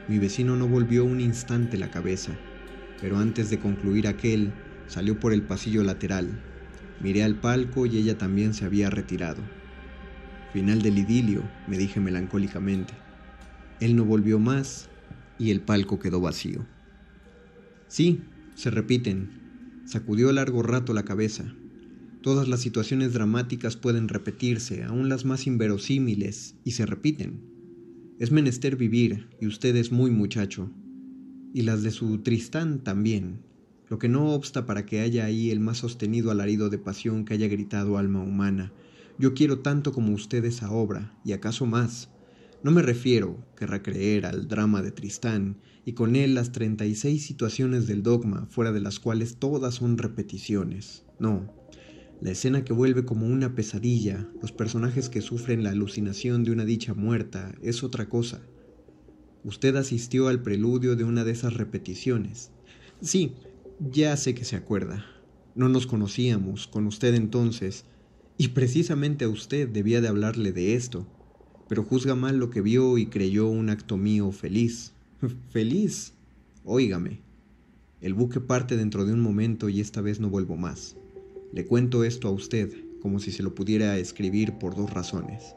mi 0.08 0.20
vecino 0.20 0.56
no 0.56 0.68
volvió 0.68 1.06
un 1.06 1.20
instante 1.20 1.78
la 1.78 1.90
cabeza, 1.90 2.34
pero 3.02 3.18
antes 3.18 3.50
de 3.50 3.60
concluir 3.60 4.08
aquel, 4.08 4.52
salió 4.88 5.20
por 5.20 5.34
el 5.34 5.42
pasillo 5.42 5.84
lateral. 5.84 6.30
Miré 7.02 7.24
al 7.24 7.36
palco 7.36 7.88
y 7.88 7.98
ella 7.98 8.18
también 8.18 8.54
se 8.54 8.64
había 8.64 8.92
retirado. 8.92 9.42
Final 10.54 10.82
del 10.82 11.00
idilio, 11.00 11.44
me 11.68 11.78
dije 11.78 12.00
melancólicamente. 12.00 12.94
Él 13.80 13.96
no 13.96 14.06
volvió 14.06 14.38
más 14.38 14.90
y 15.40 15.50
el 15.50 15.62
palco 15.62 15.98
quedó 15.98 16.22
vacío. 16.22 16.68
Sí, 17.88 18.20
se 18.56 18.70
repiten. 18.70 19.84
Sacudió 19.86 20.32
largo 20.32 20.62
rato 20.62 20.94
la 20.94 21.04
cabeza. 21.04 21.56
Todas 22.22 22.48
las 22.48 22.60
situaciones 22.60 23.14
dramáticas 23.14 23.78
pueden 23.78 24.08
repetirse, 24.08 24.84
aun 24.84 25.10
las 25.10 25.26
más 25.26 25.48
inverosímiles, 25.48 26.56
y 26.64 26.72
se 26.72 26.86
repiten. 26.86 27.42
Es 28.20 28.32
menester 28.32 28.76
vivir, 28.76 29.28
y 29.42 29.48
usted 29.48 29.76
es 29.76 29.92
muy 29.92 30.12
muchacho. 30.12 30.70
Y 31.54 31.64
las 31.64 31.84
de 31.84 31.92
su 31.92 32.20
Tristán 32.20 32.80
también, 32.80 33.42
lo 33.90 34.00
que 34.00 34.08
no 34.08 34.34
obsta 34.34 34.66
para 34.66 34.86
que 34.86 35.02
haya 35.02 35.26
ahí 35.26 35.52
el 35.52 35.60
más 35.60 35.80
sostenido 35.80 36.32
alarido 36.32 36.70
de 36.70 36.78
pasión 36.78 37.26
que 37.26 37.34
haya 37.34 37.50
gritado 37.50 37.98
alma 37.98 38.24
humana. 38.24 38.72
Yo 39.18 39.34
quiero 39.34 39.60
tanto 39.60 39.92
como 39.92 40.14
usted 40.14 40.46
esa 40.46 40.72
obra, 40.72 41.14
y 41.26 41.34
acaso 41.34 41.66
más. 41.66 42.10
No 42.64 42.72
me 42.72 42.82
refiero, 42.82 43.46
querrá 43.58 43.84
creer, 43.84 44.26
al 44.26 44.48
drama 44.48 44.82
de 44.82 44.92
Tristán, 44.92 45.58
y 45.84 45.92
con 45.94 46.16
él 46.16 46.36
las 46.36 46.54
treinta 46.54 46.86
y 46.86 46.96
seis 46.96 47.26
situaciones 47.26 47.86
del 47.86 48.02
dogma, 48.02 48.48
fuera 48.50 48.72
de 48.72 48.80
las 48.80 49.00
cuales 49.00 49.38
todas 49.38 49.76
son 49.76 49.98
repeticiones. 49.98 51.04
No, 51.20 51.54
la 52.22 52.32
escena 52.32 52.64
que 52.64 52.72
vuelve 52.72 53.04
como 53.04 53.26
una 53.26 53.56
pesadilla, 53.56 54.30
los 54.42 54.52
personajes 54.52 55.10
que 55.10 55.22
sufren 55.22 55.64
la 55.64 55.72
alucinación 55.72 56.44
de 56.44 56.52
una 56.52 56.66
dicha 56.66 56.94
muerta, 56.94 57.56
es 57.62 57.84
otra 57.84 58.08
cosa. 58.08 58.42
Usted 59.44 59.76
asistió 59.76 60.28
al 60.28 60.42
preludio 60.42 60.96
de 60.96 61.04
una 61.04 61.24
de 61.24 61.32
esas 61.32 61.56
repeticiones. 61.56 62.52
Sí, 63.02 63.34
ya 63.80 64.16
sé 64.18 64.36
que 64.36 64.46
se 64.46 64.56
acuerda. 64.56 65.06
No 65.56 65.68
nos 65.68 65.88
conocíamos 65.88 66.68
con 66.68 66.86
usted 66.86 67.16
entonces, 67.16 67.86
y 68.38 68.50
precisamente 68.50 69.26
a 69.26 69.30
usted 69.30 69.68
debía 69.68 70.02
de 70.02 70.08
hablarle 70.08 70.52
de 70.52 70.76
esto, 70.76 71.08
pero 71.68 71.84
juzga 71.84 72.16
mal 72.16 72.38
lo 72.38 72.50
que 72.50 72.62
vio 72.62 72.98
y 72.98 73.08
creyó 73.08 73.48
un 73.48 73.70
acto 73.70 73.98
mío 73.98 74.32
feliz. 74.32 74.94
¿Feliz? 75.50 76.14
Óigame. 76.64 77.20
El 78.02 78.14
buque 78.14 78.40
parte 78.40 78.78
dentro 78.78 79.06
de 79.06 79.14
un 79.14 79.20
momento 79.20 79.70
y 79.70 79.80
esta 79.80 80.02
vez 80.02 80.20
no 80.20 80.30
vuelvo 80.30 80.56
más. 80.56 80.96
Le 81.54 81.66
cuento 81.66 82.04
esto 82.04 82.28
a 82.28 82.32
usted 82.32 82.72
como 83.02 83.20
si 83.20 83.32
se 83.32 83.44
lo 83.44 83.56
pudiera 83.56 83.98
escribir 83.98 84.54
por 84.54 84.76
dos 84.76 84.92
razones. 84.92 85.56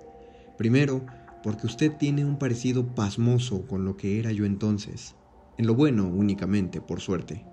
Primero, 0.56 1.04
porque 1.44 1.66
usted 1.66 1.92
tiene 1.98 2.24
un 2.24 2.38
parecido 2.38 2.94
pasmoso 2.94 3.66
con 3.66 3.84
lo 3.84 3.98
que 3.98 4.18
era 4.18 4.32
yo 4.32 4.46
entonces, 4.46 5.14
en 5.58 5.66
lo 5.66 5.74
bueno 5.74 6.08
únicamente, 6.08 6.80
por 6.80 7.02
suerte. 7.02 7.44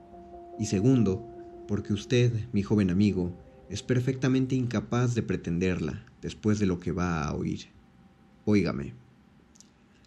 Y 0.57 0.67
segundo, 0.67 1.27
porque 1.67 1.91
usted, 1.91 2.31
mi 2.53 2.63
joven 2.63 2.89
amigo, 2.89 3.37
es 3.69 3.83
perfectamente 3.83 4.55
incapaz 4.55 5.13
de 5.13 5.23
pretenderla 5.23 6.05
después 6.21 6.57
de 6.57 6.67
lo 6.67 6.79
que 6.79 6.93
va 6.93 7.25
a 7.25 7.35
oír. 7.35 7.67
Óigame. 8.45 8.93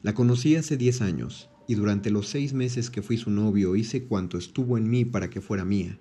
La 0.00 0.14
conocí 0.14 0.57
hace 0.57 0.79
diez 0.79 1.03
años, 1.03 1.50
y 1.69 1.75
durante 1.75 2.11
los 2.11 2.29
seis 2.29 2.55
meses 2.55 2.88
que 2.88 3.03
fui 3.03 3.19
su 3.19 3.31
novio 3.31 3.76
hice 3.76 4.05
cuanto 4.05 4.38
estuvo 4.38 4.79
en 4.79 4.88
mí 4.88 5.05
para 5.05 5.29
que 5.29 5.43
fuera 5.43 5.67
mía. 5.67 5.99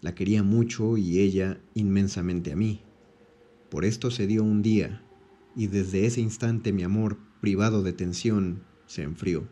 La 0.00 0.16
quería 0.16 0.42
mucho 0.42 0.96
y 0.96 1.20
ella 1.20 1.60
inmensamente 1.74 2.50
a 2.50 2.56
mí. 2.56 2.82
Por 3.70 3.84
esto 3.84 4.10
se 4.10 4.26
dio 4.26 4.42
un 4.42 4.60
día, 4.60 5.05
y 5.56 5.68
desde 5.68 6.06
ese 6.06 6.20
instante 6.20 6.72
mi 6.72 6.82
amor, 6.82 7.18
privado 7.40 7.82
de 7.82 7.92
tensión, 7.92 8.60
se 8.86 9.02
enfrió. 9.02 9.48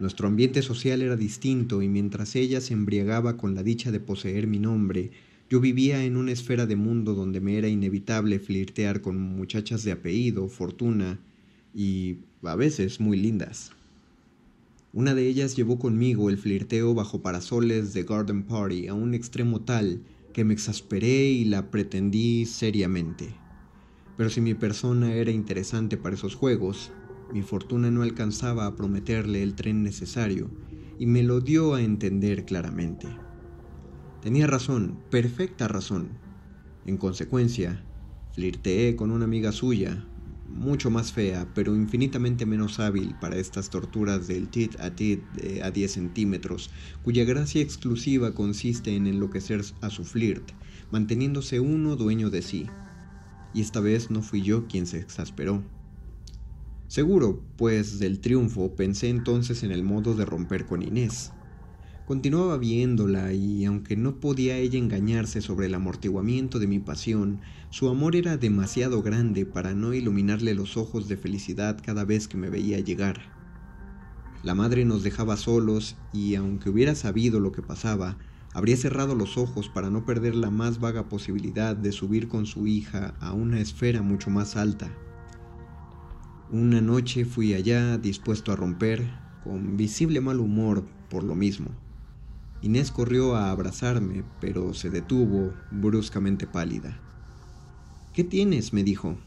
Nuestro 0.00 0.26
ambiente 0.26 0.62
social 0.62 1.02
era 1.02 1.14
distinto 1.14 1.82
y 1.82 1.88
mientras 1.88 2.34
ella 2.34 2.60
se 2.60 2.72
embriagaba 2.72 3.36
con 3.36 3.54
la 3.54 3.62
dicha 3.62 3.92
de 3.92 4.00
poseer 4.00 4.46
mi 4.46 4.58
nombre, 4.58 5.12
yo 5.48 5.60
vivía 5.60 6.04
en 6.04 6.16
una 6.16 6.32
esfera 6.32 6.66
de 6.66 6.74
mundo 6.74 7.14
donde 7.14 7.40
me 7.40 7.58
era 7.58 7.68
inevitable 7.68 8.40
flirtear 8.40 9.02
con 9.02 9.20
muchachas 9.20 9.84
de 9.84 9.92
apellido, 9.92 10.48
fortuna 10.48 11.20
y 11.74 12.18
a 12.42 12.56
veces 12.56 12.98
muy 12.98 13.18
lindas. 13.18 13.72
Una 14.92 15.14
de 15.14 15.28
ellas 15.28 15.54
llevó 15.54 15.78
conmigo 15.78 16.30
el 16.30 16.38
flirteo 16.38 16.94
bajo 16.94 17.20
parasoles 17.20 17.92
de 17.94 18.04
Garden 18.04 18.44
Party 18.44 18.88
a 18.88 18.94
un 18.94 19.12
extremo 19.12 19.60
tal 19.60 20.00
que 20.32 20.44
me 20.44 20.54
exasperé 20.54 21.30
y 21.30 21.44
la 21.44 21.70
pretendí 21.70 22.46
seriamente. 22.46 23.43
Pero 24.16 24.30
si 24.30 24.40
mi 24.40 24.54
persona 24.54 25.14
era 25.14 25.30
interesante 25.30 25.96
para 25.96 26.14
esos 26.14 26.34
juegos, 26.34 26.96
mi 27.30 27.42
fortuna 27.42 27.90
no 27.90 28.02
alcanzaba 28.02 28.66
a 28.66 28.76
prometerle 28.76 29.42
el 29.42 29.54
tren 29.56 29.82
necesario 29.82 30.56
y 30.96 31.06
me 31.06 31.22
lo 31.22 31.40
dio 31.40 31.74
a 31.74 31.82
entender 31.82 32.44
claramente. 32.44 33.24
Tenía 34.20 34.46
razón, 34.46 35.04
perfecta 35.10 35.68
razón. 35.68 36.24
En 36.84 36.98
consecuencia, 36.98 37.88
flirteé 38.30 38.96
con 38.96 39.10
una 39.10 39.24
amiga 39.24 39.52
suya, 39.52 40.10
mucho 40.44 40.90
más 40.90 41.12
fea, 41.12 41.52
pero 41.54 41.74
infinitamente 41.76 42.46
menos 42.46 42.78
hábil 42.80 43.18
para 43.18 43.38
estas 43.38 43.70
torturas 43.70 44.26
del 44.26 44.50
tit 44.50 44.78
a 44.80 44.94
tit 44.94 45.28
a 45.62 45.70
10 45.70 45.92
centímetros, 45.92 46.70
cuya 47.02 47.24
gracia 47.24 47.62
exclusiva 47.62 48.34
consiste 48.34 48.96
en 48.96 49.06
enloquecer 49.06 49.62
a 49.80 49.90
su 49.90 50.04
flirt, 50.04 50.52
manteniéndose 50.90 51.60
uno 51.60 51.96
dueño 51.96 52.30
de 52.30 52.42
sí. 52.42 52.78
Y 53.54 53.62
esta 53.62 53.80
vez 53.80 54.10
no 54.10 54.20
fui 54.20 54.42
yo 54.42 54.66
quien 54.66 54.86
se 54.86 54.98
exasperó. 54.98 55.62
Seguro, 56.88 57.40
pues, 57.56 57.98
del 57.98 58.20
triunfo 58.20 58.76
pensé 58.76 59.08
entonces 59.08 59.62
en 59.62 59.70
el 59.70 59.82
modo 59.82 60.14
de 60.14 60.26
romper 60.26 60.66
con 60.66 60.82
Inés. 60.82 61.32
Continuaba 62.04 62.58
viéndola 62.58 63.32
y 63.32 63.64
aunque 63.64 63.96
no 63.96 64.20
podía 64.20 64.58
ella 64.58 64.78
engañarse 64.78 65.40
sobre 65.40 65.66
el 65.66 65.74
amortiguamiento 65.74 66.58
de 66.58 66.66
mi 66.66 66.78
pasión, 66.78 67.40
su 67.70 67.88
amor 67.88 68.14
era 68.14 68.36
demasiado 68.36 69.00
grande 69.02 69.46
para 69.46 69.72
no 69.72 69.94
iluminarle 69.94 70.54
los 70.54 70.76
ojos 70.76 71.08
de 71.08 71.16
felicidad 71.16 71.80
cada 71.82 72.04
vez 72.04 72.28
que 72.28 72.36
me 72.36 72.50
veía 72.50 72.78
llegar. 72.80 73.32
La 74.42 74.54
madre 74.54 74.84
nos 74.84 75.02
dejaba 75.02 75.38
solos 75.38 75.96
y 76.12 76.34
aunque 76.34 76.68
hubiera 76.68 76.94
sabido 76.94 77.40
lo 77.40 77.52
que 77.52 77.62
pasaba, 77.62 78.18
habría 78.54 78.76
cerrado 78.76 79.14
los 79.16 79.36
ojos 79.36 79.68
para 79.68 79.90
no 79.90 80.06
perder 80.06 80.36
la 80.36 80.48
más 80.48 80.78
vaga 80.80 81.08
posibilidad 81.08 81.76
de 81.76 81.92
subir 81.92 82.28
con 82.28 82.46
su 82.46 82.66
hija 82.66 83.14
a 83.20 83.32
una 83.32 83.60
esfera 83.60 84.00
mucho 84.00 84.30
más 84.30 84.56
alta. 84.56 84.90
Una 86.48 86.80
noche 86.80 87.24
fui 87.24 87.52
allá 87.52 87.98
dispuesto 87.98 88.52
a 88.52 88.56
romper, 88.56 89.10
con 89.42 89.76
visible 89.76 90.20
mal 90.20 90.38
humor 90.38 90.86
por 91.10 91.24
lo 91.24 91.34
mismo. 91.34 91.66
Inés 92.62 92.92
corrió 92.92 93.34
a 93.34 93.50
abrazarme, 93.50 94.24
pero 94.40 94.72
se 94.72 94.88
detuvo, 94.88 95.52
bruscamente 95.70 96.46
pálida. 96.46 97.00
¿Qué 98.12 98.22
tienes? 98.22 98.72
me 98.72 98.84
dijo. 98.84 99.18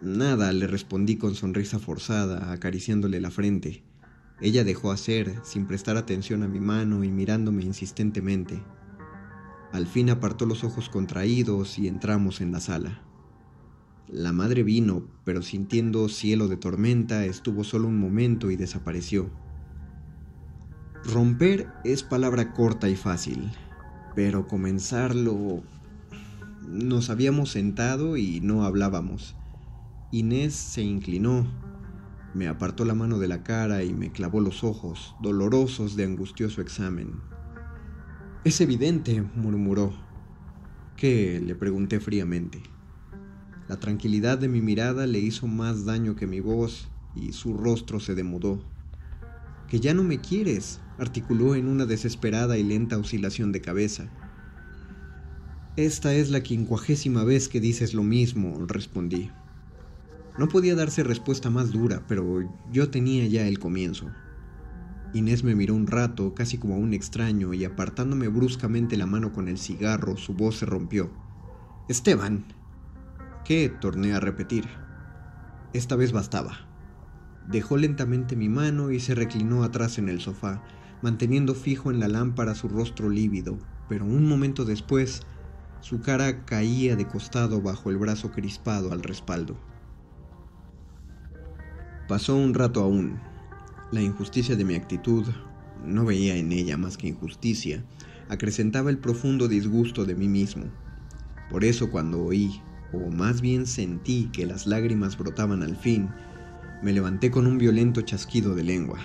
Nada, 0.00 0.52
le 0.52 0.66
respondí 0.66 1.16
con 1.16 1.34
sonrisa 1.34 1.78
forzada, 1.78 2.50
acariciándole 2.50 3.20
la 3.20 3.30
frente. 3.30 3.82
Ella 4.40 4.64
dejó 4.64 4.90
hacer, 4.90 5.40
sin 5.42 5.66
prestar 5.66 5.96
atención 5.96 6.42
a 6.42 6.48
mi 6.48 6.60
mano 6.60 7.04
y 7.04 7.10
mirándome 7.10 7.62
insistentemente. 7.62 8.62
Al 9.72 9.86
fin 9.86 10.10
apartó 10.10 10.46
los 10.46 10.62
ojos 10.62 10.88
contraídos 10.88 11.78
y 11.78 11.88
entramos 11.88 12.40
en 12.40 12.52
la 12.52 12.60
sala. 12.60 13.00
La 14.08 14.32
madre 14.32 14.62
vino, 14.62 15.02
pero 15.24 15.42
sintiendo 15.42 16.08
cielo 16.08 16.48
de 16.48 16.56
tormenta, 16.56 17.24
estuvo 17.24 17.64
solo 17.64 17.88
un 17.88 17.98
momento 17.98 18.50
y 18.50 18.56
desapareció. 18.56 19.30
Romper 21.04 21.68
es 21.84 22.02
palabra 22.02 22.52
corta 22.52 22.88
y 22.88 22.96
fácil, 22.96 23.50
pero 24.14 24.46
comenzarlo... 24.46 25.62
Nos 26.68 27.10
habíamos 27.10 27.50
sentado 27.50 28.16
y 28.16 28.40
no 28.40 28.64
hablábamos. 28.64 29.36
Inés 30.10 30.54
se 30.54 30.82
inclinó, 30.82 31.46
me 32.36 32.48
apartó 32.48 32.84
la 32.84 32.94
mano 32.94 33.18
de 33.18 33.28
la 33.28 33.42
cara 33.42 33.82
y 33.82 33.94
me 33.94 34.12
clavó 34.12 34.40
los 34.40 34.62
ojos, 34.62 35.14
dolorosos 35.22 35.96
de 35.96 36.04
angustioso 36.04 36.60
examen. 36.60 37.14
Es 38.44 38.60
evidente, 38.60 39.22
murmuró. 39.34 39.94
¿Qué? 40.98 41.40
le 41.42 41.54
pregunté 41.54 41.98
fríamente. 41.98 42.62
La 43.68 43.80
tranquilidad 43.80 44.36
de 44.36 44.48
mi 44.48 44.60
mirada 44.60 45.06
le 45.06 45.18
hizo 45.18 45.46
más 45.46 45.86
daño 45.86 46.14
que 46.14 46.26
mi 46.26 46.40
voz 46.40 46.88
y 47.14 47.32
su 47.32 47.54
rostro 47.54 48.00
se 48.00 48.14
demudó. 48.14 48.62
Que 49.66 49.80
ya 49.80 49.94
no 49.94 50.04
me 50.04 50.20
quieres, 50.20 50.78
articuló 50.98 51.54
en 51.54 51.66
una 51.66 51.86
desesperada 51.86 52.58
y 52.58 52.64
lenta 52.64 52.98
oscilación 52.98 53.50
de 53.50 53.62
cabeza. 53.62 54.10
Esta 55.76 56.14
es 56.14 56.28
la 56.28 56.42
quincuagésima 56.42 57.24
vez 57.24 57.48
que 57.48 57.60
dices 57.60 57.94
lo 57.94 58.02
mismo, 58.02 58.66
respondí. 58.66 59.30
No 60.38 60.48
podía 60.48 60.74
darse 60.74 61.02
respuesta 61.02 61.48
más 61.48 61.72
dura, 61.72 62.02
pero 62.06 62.48
yo 62.70 62.90
tenía 62.90 63.26
ya 63.26 63.46
el 63.46 63.58
comienzo. 63.58 64.10
Inés 65.14 65.44
me 65.44 65.54
miró 65.54 65.74
un 65.74 65.86
rato, 65.86 66.34
casi 66.34 66.58
como 66.58 66.74
a 66.74 66.78
un 66.78 66.92
extraño, 66.92 67.54
y 67.54 67.64
apartándome 67.64 68.28
bruscamente 68.28 68.98
la 68.98 69.06
mano 69.06 69.32
con 69.32 69.48
el 69.48 69.56
cigarro, 69.56 70.16
su 70.16 70.34
voz 70.34 70.58
se 70.58 70.66
rompió. 70.66 71.10
Esteban. 71.88 72.44
¿Qué? 73.44 73.68
torné 73.68 74.12
a 74.12 74.20
repetir. 74.20 74.68
Esta 75.72 75.96
vez 75.96 76.12
bastaba. 76.12 76.66
Dejó 77.48 77.76
lentamente 77.76 78.36
mi 78.36 78.48
mano 78.48 78.90
y 78.90 79.00
se 79.00 79.14
reclinó 79.14 79.62
atrás 79.62 79.98
en 79.98 80.08
el 80.08 80.20
sofá, 80.20 80.62
manteniendo 81.00 81.54
fijo 81.54 81.90
en 81.90 82.00
la 82.00 82.08
lámpara 82.08 82.54
su 82.54 82.68
rostro 82.68 83.08
lívido, 83.08 83.58
pero 83.88 84.04
un 84.04 84.28
momento 84.28 84.64
después 84.64 85.22
su 85.80 86.00
cara 86.00 86.44
caía 86.44 86.96
de 86.96 87.06
costado 87.06 87.62
bajo 87.62 87.90
el 87.90 87.96
brazo 87.96 88.32
crispado 88.32 88.92
al 88.92 89.02
respaldo. 89.02 89.56
Pasó 92.08 92.36
un 92.36 92.54
rato 92.54 92.82
aún. 92.82 93.18
La 93.90 94.00
injusticia 94.00 94.54
de 94.54 94.64
mi 94.64 94.76
actitud, 94.76 95.26
no 95.84 96.04
veía 96.04 96.36
en 96.36 96.52
ella 96.52 96.76
más 96.76 96.96
que 96.96 97.08
injusticia, 97.08 97.84
acrecentaba 98.28 98.90
el 98.90 98.98
profundo 98.98 99.48
disgusto 99.48 100.04
de 100.04 100.14
mí 100.14 100.28
mismo. 100.28 100.66
Por 101.50 101.64
eso 101.64 101.90
cuando 101.90 102.22
oí, 102.22 102.60
o 102.92 103.10
más 103.10 103.40
bien 103.40 103.66
sentí 103.66 104.30
que 104.32 104.46
las 104.46 104.68
lágrimas 104.68 105.18
brotaban 105.18 105.64
al 105.64 105.76
fin, 105.76 106.08
me 106.80 106.92
levanté 106.92 107.32
con 107.32 107.46
un 107.46 107.58
violento 107.58 108.02
chasquido 108.02 108.54
de 108.54 108.62
lengua. 108.62 109.00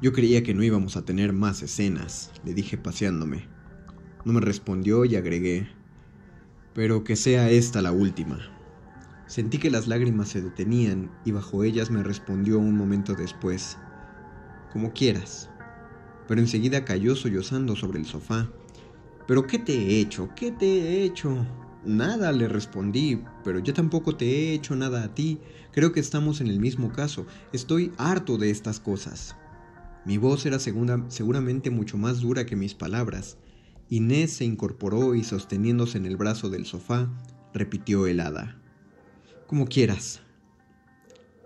Yo 0.00 0.12
creía 0.12 0.44
que 0.44 0.54
no 0.54 0.62
íbamos 0.62 0.96
a 0.96 1.04
tener 1.04 1.32
más 1.32 1.62
escenas, 1.62 2.30
le 2.44 2.54
dije 2.54 2.78
paseándome. 2.78 3.48
No 4.24 4.32
me 4.32 4.40
respondió 4.40 5.04
y 5.04 5.16
agregué, 5.16 5.68
pero 6.72 7.02
que 7.02 7.16
sea 7.16 7.50
esta 7.50 7.82
la 7.82 7.90
última. 7.90 8.38
Sentí 9.28 9.58
que 9.58 9.70
las 9.70 9.86
lágrimas 9.86 10.30
se 10.30 10.40
detenían 10.40 11.10
y 11.26 11.32
bajo 11.32 11.62
ellas 11.62 11.90
me 11.90 12.02
respondió 12.02 12.58
un 12.58 12.74
momento 12.74 13.14
después, 13.14 13.76
como 14.72 14.94
quieras. 14.94 15.50
Pero 16.26 16.40
enseguida 16.40 16.86
cayó 16.86 17.14
sollozando 17.14 17.76
sobre 17.76 17.98
el 17.98 18.06
sofá. 18.06 18.48
¿Pero 19.26 19.46
qué 19.46 19.58
te 19.58 19.74
he 19.74 20.00
hecho? 20.00 20.30
¿Qué 20.34 20.50
te 20.50 20.66
he 20.66 21.04
hecho? 21.04 21.46
Nada, 21.84 22.32
le 22.32 22.48
respondí, 22.48 23.22
pero 23.44 23.58
yo 23.58 23.74
tampoco 23.74 24.16
te 24.16 24.24
he 24.24 24.54
hecho 24.54 24.74
nada 24.74 25.04
a 25.04 25.14
ti. 25.14 25.38
Creo 25.72 25.92
que 25.92 26.00
estamos 26.00 26.40
en 26.40 26.46
el 26.46 26.58
mismo 26.58 26.90
caso. 26.90 27.26
Estoy 27.52 27.92
harto 27.98 28.38
de 28.38 28.48
estas 28.48 28.80
cosas. 28.80 29.36
Mi 30.06 30.16
voz 30.16 30.46
era 30.46 30.58
seguramente 30.58 31.70
mucho 31.70 31.98
más 31.98 32.20
dura 32.20 32.46
que 32.46 32.56
mis 32.56 32.74
palabras. 32.74 33.36
Inés 33.90 34.32
se 34.32 34.46
incorporó 34.46 35.14
y 35.14 35.22
sosteniéndose 35.22 35.98
en 35.98 36.06
el 36.06 36.16
brazo 36.16 36.48
del 36.48 36.64
sofá, 36.64 37.10
repitió 37.52 38.06
helada. 38.06 38.56
Como 39.48 39.66
quieras. 39.66 40.20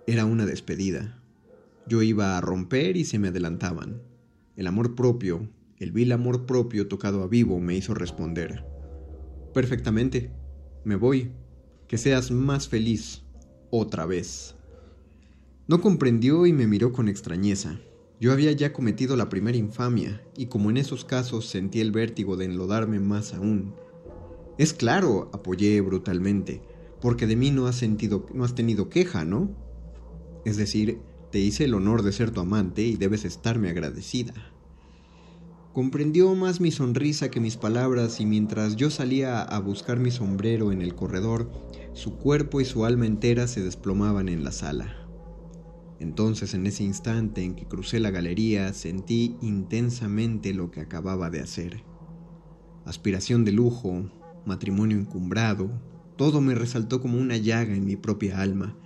Era 0.09 0.25
una 0.25 0.45
despedida. 0.45 1.23
Yo 1.87 2.03
iba 2.03 2.37
a 2.37 2.41
romper 2.41 2.97
y 2.97 3.05
se 3.05 3.21
me 3.21 3.29
adelantaban. 3.29 4.03
El 4.57 4.67
amor 4.67 4.97
propio, 4.97 5.49
el 5.79 5.93
vil 5.93 6.11
amor 6.11 6.45
propio 6.45 6.89
tocado 6.89 7.23
a 7.23 7.29
vivo 7.29 7.61
me 7.61 7.77
hizo 7.77 7.95
responder. 7.95 8.67
Perfectamente. 9.55 10.33
Me 10.83 10.97
voy. 10.97 11.31
Que 11.87 11.97
seas 11.97 12.33
más 12.33 12.67
feliz. 12.67 13.23
Otra 13.71 14.05
vez. 14.05 14.57
No 15.69 15.81
comprendió 15.81 16.45
y 16.47 16.53
me 16.53 16.67
miró 16.67 16.93
con 16.93 17.09
extrañeza. 17.09 17.79
Yo 18.19 18.33
había 18.33 18.51
ya 18.51 18.73
cometido 18.73 19.15
la 19.15 19.29
primera 19.29 19.59
infamia, 19.59 20.21
y 20.37 20.47
como 20.47 20.71
en 20.71 20.77
esos 20.77 21.05
casos 21.05 21.47
sentí 21.47 21.81
el 21.81 21.93
vértigo 21.93 22.37
de 22.37 22.47
enlodarme 22.47 22.99
más 22.99 23.33
aún. 23.33 23.77
Es 24.59 24.75
claro, 24.75 25.31
apoyé 25.33 25.81
brutalmente, 25.81 26.63
porque 27.03 27.27
de 27.27 27.35
mí 27.35 27.51
no 27.51 27.67
has 27.67 27.75
sentido, 27.77 28.27
no 28.33 28.45
has 28.45 28.55
tenido 28.55 28.89
queja, 28.89 29.25
¿no? 29.25 29.51
Es 30.45 30.57
decir, 30.57 31.01
te 31.33 31.41
hice 31.41 31.65
el 31.65 31.75
honor 31.75 32.03
de 32.03 32.13
ser 32.13 32.31
tu 32.31 32.41
amante 32.41 32.83
y 32.83 32.97
debes 32.97 33.25
estarme 33.25 33.69
agradecida. 33.69 34.35
Comprendió 35.73 36.35
más 36.35 36.61
mi 36.61 36.71
sonrisa 36.71 37.31
que 37.31 37.41
mis 37.41 37.57
palabras 37.57 38.21
y 38.21 38.27
mientras 38.27 38.77
yo 38.77 38.89
salía 38.91 39.43
a 39.43 39.59
buscar 39.59 39.99
mi 39.99 40.11
sombrero 40.11 40.71
en 40.71 40.81
el 40.81 40.95
corredor, 40.95 41.51
su 41.93 42.19
cuerpo 42.19 42.61
y 42.61 42.65
su 42.65 42.85
alma 42.85 43.07
entera 43.07 43.49
se 43.49 43.63
desplomaban 43.63 44.29
en 44.29 44.45
la 44.45 44.53
sala. 44.53 45.09
Entonces, 45.99 46.55
en 46.55 46.67
ese 46.67 46.85
instante 46.85 47.43
en 47.43 47.55
que 47.55 47.67
crucé 47.67 48.01
la 48.01 48.11
galería, 48.11 48.73
sentí 48.75 49.37
intensamente 49.41 50.53
lo 50.53 50.71
que 50.71 50.81
acababa 50.81 51.31
de 51.31 51.41
hacer. 51.41 51.85
Aspiración 52.85 53.45
de 53.45 53.53
lujo, 53.53 54.11
matrimonio 54.45 54.99
encumbrado, 54.99 55.71
todo 56.17 56.41
me 56.41 56.55
resaltó 56.55 57.01
como 57.01 57.19
una 57.19 57.37
llaga 57.37 57.75
en 57.75 57.85
mi 57.85 57.97
propia 57.97 58.41
alma, 58.41 58.77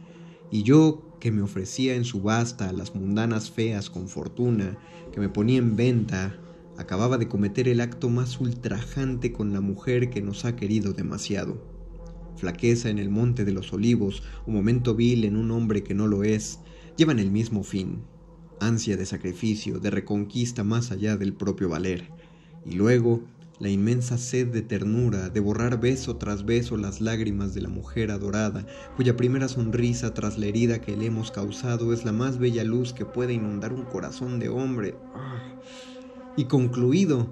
y 0.50 0.62
yo, 0.62 1.02
que 1.20 1.32
me 1.32 1.42
ofrecía 1.42 1.94
en 1.94 2.04
subasta 2.04 2.68
a 2.68 2.72
las 2.72 2.94
mundanas 2.94 3.50
feas 3.50 3.90
con 3.90 4.08
fortuna, 4.08 4.78
que 5.12 5.20
me 5.20 5.28
ponía 5.28 5.58
en 5.58 5.76
venta, 5.76 6.38
acababa 6.76 7.18
de 7.18 7.28
cometer 7.28 7.68
el 7.68 7.80
acto 7.80 8.10
más 8.10 8.40
ultrajante 8.40 9.32
con 9.32 9.52
la 9.52 9.60
mujer 9.60 10.10
que 10.10 10.22
nos 10.22 10.44
ha 10.44 10.56
querido 10.56 10.92
demasiado. 10.92 11.62
Flaqueza 12.36 12.90
en 12.90 12.98
el 12.98 13.08
monte 13.08 13.44
de 13.44 13.52
los 13.52 13.72
olivos, 13.72 14.22
o 14.46 14.50
momento 14.50 14.94
vil 14.94 15.24
en 15.24 15.36
un 15.36 15.50
hombre 15.50 15.82
que 15.82 15.94
no 15.94 16.06
lo 16.06 16.22
es, 16.22 16.60
llevan 16.96 17.18
el 17.18 17.30
mismo 17.30 17.62
fin, 17.62 18.02
ansia 18.60 18.96
de 18.96 19.06
sacrificio, 19.06 19.80
de 19.80 19.90
reconquista 19.90 20.64
más 20.64 20.90
allá 20.90 21.16
del 21.16 21.32
propio 21.32 21.68
valer, 21.70 22.10
y 22.64 22.72
luego 22.72 23.22
la 23.58 23.70
inmensa 23.70 24.18
sed 24.18 24.48
de 24.48 24.62
ternura, 24.62 25.30
de 25.30 25.40
borrar 25.40 25.80
beso 25.80 26.16
tras 26.16 26.44
beso 26.44 26.76
las 26.76 27.00
lágrimas 27.00 27.54
de 27.54 27.62
la 27.62 27.68
mujer 27.68 28.10
adorada, 28.10 28.66
cuya 28.96 29.16
primera 29.16 29.48
sonrisa 29.48 30.12
tras 30.12 30.38
la 30.38 30.46
herida 30.46 30.80
que 30.80 30.96
le 30.96 31.06
hemos 31.06 31.30
causado 31.30 31.92
es 31.92 32.04
la 32.04 32.12
más 32.12 32.38
bella 32.38 32.64
luz 32.64 32.92
que 32.92 33.06
puede 33.06 33.32
inundar 33.32 33.72
un 33.72 33.84
corazón 33.84 34.38
de 34.38 34.48
hombre. 34.48 34.96
Y 36.36 36.44
concluido, 36.44 37.28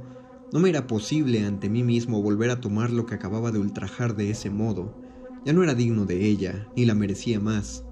no 0.52 0.60
me 0.60 0.70
era 0.70 0.86
posible 0.86 1.44
ante 1.44 1.68
mí 1.68 1.82
mismo 1.82 2.22
volver 2.22 2.50
a 2.50 2.60
tomar 2.60 2.90
lo 2.90 3.06
que 3.06 3.14
acababa 3.14 3.50
de 3.50 3.58
ultrajar 3.58 4.16
de 4.16 4.30
ese 4.30 4.50
modo. 4.50 4.94
Ya 5.44 5.52
no 5.52 5.62
era 5.62 5.74
digno 5.74 6.06
de 6.06 6.24
ella, 6.24 6.68
ni 6.74 6.86
la 6.86 6.94
merecía 6.94 7.38
más. 7.38 7.84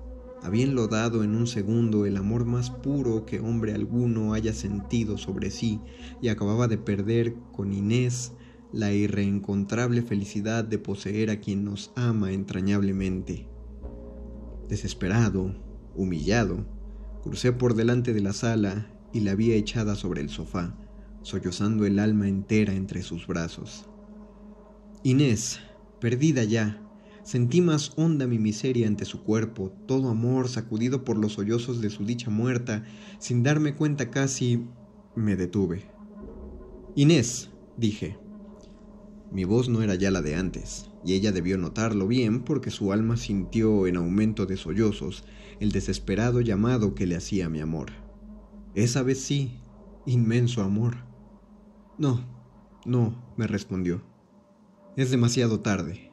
Había 0.42 0.64
enlodado 0.64 1.22
en 1.22 1.36
un 1.36 1.46
segundo 1.46 2.04
el 2.04 2.16
amor 2.16 2.44
más 2.44 2.70
puro 2.70 3.24
que 3.24 3.38
hombre 3.38 3.74
alguno 3.74 4.34
haya 4.34 4.52
sentido 4.52 5.16
sobre 5.16 5.50
sí 5.50 5.80
y 6.20 6.28
acababa 6.28 6.66
de 6.66 6.78
perder 6.78 7.36
con 7.52 7.72
Inés 7.72 8.32
la 8.72 8.92
irreencontrable 8.92 10.02
felicidad 10.02 10.64
de 10.64 10.78
poseer 10.78 11.30
a 11.30 11.38
quien 11.38 11.64
nos 11.64 11.92
ama 11.94 12.32
entrañablemente. 12.32 13.46
Desesperado, 14.68 15.54
humillado, 15.94 16.66
crucé 17.22 17.52
por 17.52 17.74
delante 17.74 18.12
de 18.12 18.20
la 18.20 18.32
sala 18.32 18.90
y 19.12 19.20
la 19.20 19.34
vi 19.36 19.52
echada 19.52 19.94
sobre 19.94 20.22
el 20.22 20.28
sofá, 20.28 20.74
sollozando 21.22 21.86
el 21.86 21.98
alma 21.98 22.26
entera 22.26 22.72
entre 22.74 23.02
sus 23.02 23.26
brazos. 23.26 23.88
Inés, 25.04 25.60
perdida 26.00 26.42
ya, 26.44 26.81
Sentí 27.24 27.60
más 27.60 27.92
honda 27.96 28.26
mi 28.26 28.38
miseria 28.38 28.88
ante 28.88 29.04
su 29.04 29.22
cuerpo, 29.22 29.72
todo 29.86 30.08
amor 30.08 30.48
sacudido 30.48 31.04
por 31.04 31.16
los 31.16 31.34
sollozos 31.34 31.80
de 31.80 31.88
su 31.88 32.04
dicha 32.04 32.30
muerta, 32.30 32.84
sin 33.18 33.42
darme 33.42 33.74
cuenta 33.74 34.10
casi 34.10 34.66
me 35.14 35.36
detuve. 35.36 35.84
Inés, 36.96 37.50
dije. 37.76 38.18
Mi 39.30 39.44
voz 39.44 39.68
no 39.68 39.82
era 39.82 39.94
ya 39.94 40.10
la 40.10 40.20
de 40.20 40.34
antes, 40.34 40.90
y 41.04 41.14
ella 41.14 41.32
debió 41.32 41.56
notarlo 41.56 42.06
bien 42.06 42.42
porque 42.42 42.70
su 42.70 42.92
alma 42.92 43.16
sintió 43.16 43.86
en 43.86 43.96
aumento 43.96 44.44
de 44.44 44.56
sollozos 44.56 45.24
el 45.58 45.72
desesperado 45.72 46.40
llamado 46.40 46.94
que 46.94 47.06
le 47.06 47.16
hacía 47.16 47.48
mi 47.48 47.60
amor. 47.60 47.92
Esa 48.74 49.02
vez 49.02 49.20
sí, 49.20 49.60
inmenso 50.06 50.62
amor. 50.62 50.96
No, 51.98 52.26
no, 52.84 53.32
me 53.36 53.46
respondió. 53.46 54.02
Es 54.96 55.10
demasiado 55.10 55.60
tarde. 55.60 56.11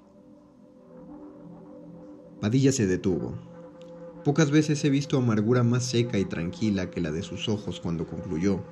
Padilla 2.50 2.72
se 2.72 2.88
detuvo. 2.88 3.36
Pocas 4.26 4.50
veces 4.50 4.84
he 4.84 4.90
visto 4.90 5.20
amargura 5.20 5.62
más 5.62 5.86
seca 5.86 6.18
y 6.18 6.26
tranquila 6.26 6.90
que 6.90 7.00
la 7.00 7.12
de 7.12 7.22
sus 7.22 7.48
ojos 7.48 7.80
cuando 7.80 8.08
concluyó. 8.08 8.64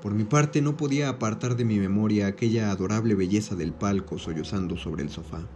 Por 0.00 0.14
mi 0.14 0.24
parte 0.24 0.62
no 0.62 0.78
podía 0.78 1.10
apartar 1.10 1.56
de 1.56 1.66
mi 1.66 1.78
memoria 1.78 2.26
aquella 2.26 2.70
adorable 2.70 3.14
belleza 3.14 3.54
del 3.54 3.74
palco 3.74 4.18
sollozando 4.18 4.78
sobre 4.78 5.02
el 5.02 5.10
sofá. 5.10 5.46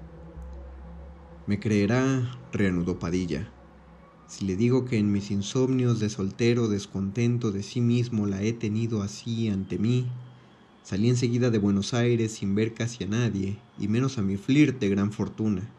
Me 1.46 1.58
creerá, 1.58 2.30
reanudó 2.52 2.98
Padilla, 2.98 3.50
si 4.28 4.44
le 4.44 4.54
digo 4.54 4.84
que 4.84 4.98
en 4.98 5.10
mis 5.10 5.30
insomnios 5.30 6.00
de 6.00 6.10
soltero 6.10 6.68
descontento 6.68 7.52
de 7.52 7.62
sí 7.62 7.80
mismo 7.80 8.26
la 8.26 8.42
he 8.42 8.52
tenido 8.52 9.02
así 9.02 9.48
ante 9.48 9.78
mí. 9.78 10.04
Salí 10.82 11.08
enseguida 11.08 11.48
de 11.48 11.56
Buenos 11.56 11.94
Aires 11.94 12.32
sin 12.32 12.54
ver 12.54 12.74
casi 12.74 13.04
a 13.04 13.06
nadie, 13.06 13.56
y 13.78 13.88
menos 13.88 14.18
a 14.18 14.22
mi 14.22 14.36
flirt 14.36 14.78
de 14.78 14.90
gran 14.90 15.10
fortuna. 15.10 15.70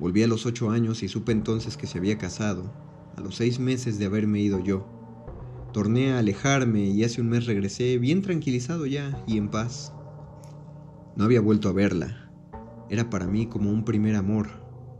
Volví 0.00 0.22
a 0.22 0.26
los 0.26 0.46
ocho 0.46 0.70
años 0.70 1.02
y 1.02 1.08
supe 1.08 1.30
entonces 1.30 1.76
que 1.76 1.86
se 1.86 1.98
había 1.98 2.16
casado, 2.16 2.72
a 3.16 3.20
los 3.20 3.36
seis 3.36 3.60
meses 3.60 3.98
de 3.98 4.06
haberme 4.06 4.40
ido 4.40 4.58
yo. 4.58 4.86
Torné 5.74 6.14
a 6.14 6.20
alejarme 6.20 6.86
y 6.86 7.04
hace 7.04 7.20
un 7.20 7.28
mes 7.28 7.44
regresé 7.44 7.98
bien 7.98 8.22
tranquilizado 8.22 8.86
ya 8.86 9.22
y 9.26 9.36
en 9.36 9.50
paz. 9.50 9.92
No 11.16 11.24
había 11.24 11.42
vuelto 11.42 11.68
a 11.68 11.72
verla. 11.72 12.30
Era 12.88 13.10
para 13.10 13.26
mí 13.26 13.44
como 13.46 13.70
un 13.70 13.84
primer 13.84 14.16
amor, 14.16 14.48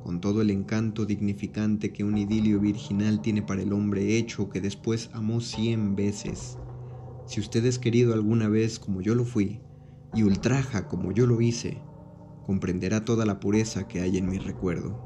con 0.04 0.20
todo 0.20 0.42
el 0.42 0.50
encanto 0.50 1.06
dignificante 1.06 1.94
que 1.94 2.04
un 2.04 2.18
idilio 2.18 2.60
virginal 2.60 3.22
tiene 3.22 3.40
para 3.40 3.62
el 3.62 3.72
hombre 3.72 4.18
hecho 4.18 4.50
que 4.50 4.60
después 4.60 5.08
amó 5.14 5.40
cien 5.40 5.96
veces. 5.96 6.58
Si 7.26 7.40
usted 7.40 7.64
es 7.64 7.78
querido 7.78 8.12
alguna 8.12 8.48
vez 8.48 8.78
como 8.78 9.00
yo 9.00 9.14
lo 9.14 9.24
fui, 9.24 9.60
y 10.14 10.24
ultraja 10.24 10.88
como 10.88 11.10
yo 11.12 11.26
lo 11.26 11.40
hice, 11.40 11.80
comprenderá 12.50 13.04
toda 13.04 13.24
la 13.24 13.38
pureza 13.38 13.86
que 13.86 14.00
hay 14.00 14.18
en 14.18 14.28
mi 14.28 14.36
recuerdo. 14.36 14.98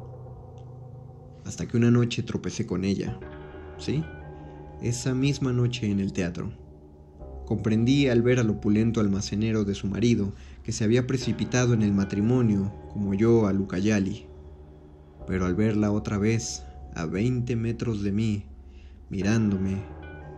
Hasta 1.44 1.68
que 1.68 1.76
una 1.76 1.90
noche 1.90 2.22
tropecé 2.22 2.64
con 2.64 2.86
ella, 2.86 3.20
¿sí? 3.76 4.02
Esa 4.80 5.12
misma 5.12 5.52
noche 5.52 5.90
en 5.90 6.00
el 6.00 6.14
teatro. 6.14 6.54
Comprendí 7.44 8.08
al 8.08 8.22
ver 8.22 8.38
al 8.38 8.48
opulento 8.48 8.98
almacenero 8.98 9.66
de 9.66 9.74
su 9.74 9.88
marido, 9.88 10.32
que 10.62 10.72
se 10.72 10.84
había 10.84 11.06
precipitado 11.06 11.74
en 11.74 11.82
el 11.82 11.92
matrimonio, 11.92 12.72
como 12.94 13.12
yo 13.12 13.46
a 13.46 13.52
Lucayali. 13.52 14.24
Pero 15.26 15.44
al 15.44 15.54
verla 15.54 15.92
otra 15.92 16.16
vez, 16.16 16.64
a 16.94 17.04
veinte 17.04 17.56
metros 17.56 18.02
de 18.02 18.12
mí, 18.12 18.46
mirándome, 19.10 19.82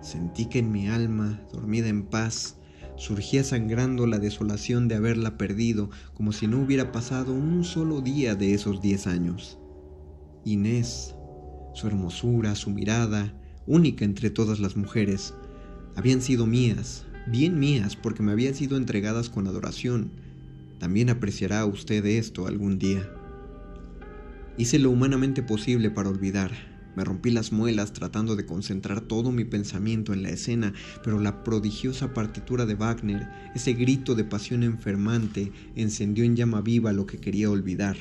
sentí 0.01 0.47
que 0.47 0.59
en 0.59 0.73
mi 0.73 0.89
alma, 0.89 1.41
dormida 1.53 1.87
en 1.87 2.03
paz, 2.03 2.59
surgía 2.97 3.45
sangrando 3.45 4.07
la 4.07 4.19
desolación 4.19 4.89
de 4.89 4.97
haberla 4.97 5.37
perdido, 5.37 5.91
como 6.15 6.33
si 6.33 6.47
no 6.47 6.61
hubiera 6.61 6.93
pasado 6.93 7.33
un 7.33 7.65
solo 7.65 8.01
día 8.01 8.35
de 8.35 8.55
esos 8.55 8.81
diez 8.81 9.07
años. 9.07 9.59
Inés, 10.45 11.15
su 11.75 11.87
hermosura, 11.87 12.55
su 12.55 12.71
mirada, 12.71 13.35
única 13.67 14.05
entre 14.05 14.31
todas 14.31 14.61
las 14.61 14.77
mujeres, 14.77 15.35
habían 15.95 16.23
sido 16.23 16.47
mías, 16.47 17.05
bien 17.27 17.59
mías, 17.59 17.97
porque 17.97 18.23
me 18.23 18.33
habían 18.33 18.55
sido 18.55 18.77
entregadas 18.77 19.29
con 19.29 19.47
adoración. 19.47 20.11
También 20.79 21.11
apreciará 21.11 21.65
usted 21.65 22.05
esto 22.05 22.47
algún 22.47 22.79
día. 22.79 23.09
Hice 24.59 24.79
lo 24.79 24.91
humanamente 24.91 25.43
posible 25.43 25.91
para 25.91 26.09
olvidar, 26.09 26.76
me 26.97 27.05
rompí 27.05 27.31
las 27.31 27.53
muelas 27.53 27.93
tratando 27.93 28.35
de 28.37 28.47
concentrar 28.47 29.03
todo 29.03 29.31
mi 29.31 29.45
pensamiento 29.45 30.15
en 30.15 30.23
la 30.23 30.31
escena, 30.31 30.73
pero 31.05 31.21
la 31.21 31.45
prodigiosa 31.45 32.15
partitura 32.15 32.65
de 32.65 32.75
Wagner, 32.75 33.29
ese 33.55 33.75
grito 33.75 34.15
de 34.15 34.25
pasión 34.25 34.63
enfermante, 34.63 35.53
encendió 35.75 36.25
en 36.25 36.37
llama 36.37 36.63
viva 36.63 36.95
lo 36.95 37.07
que 37.07 37.19
quería 37.19 37.51
olvidar. 37.51 37.97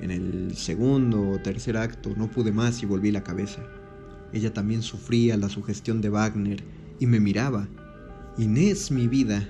En 0.00 0.12
el 0.12 0.56
segundo 0.56 1.30
o 1.30 1.38
tercer 1.40 1.76
acto 1.76 2.14
no 2.16 2.30
pude 2.30 2.52
más 2.52 2.82
y 2.82 2.86
volví 2.86 3.10
la 3.10 3.24
cabeza. 3.24 3.60
Ella 4.32 4.54
también 4.54 4.82
sufría 4.82 5.36
la 5.36 5.48
sugestión 5.48 6.00
de 6.00 6.10
Wagner 6.10 6.62
y 7.00 7.06
me 7.06 7.18
miraba. 7.18 7.68
Inés, 8.38 8.92
mi 8.92 9.08
vida. 9.08 9.46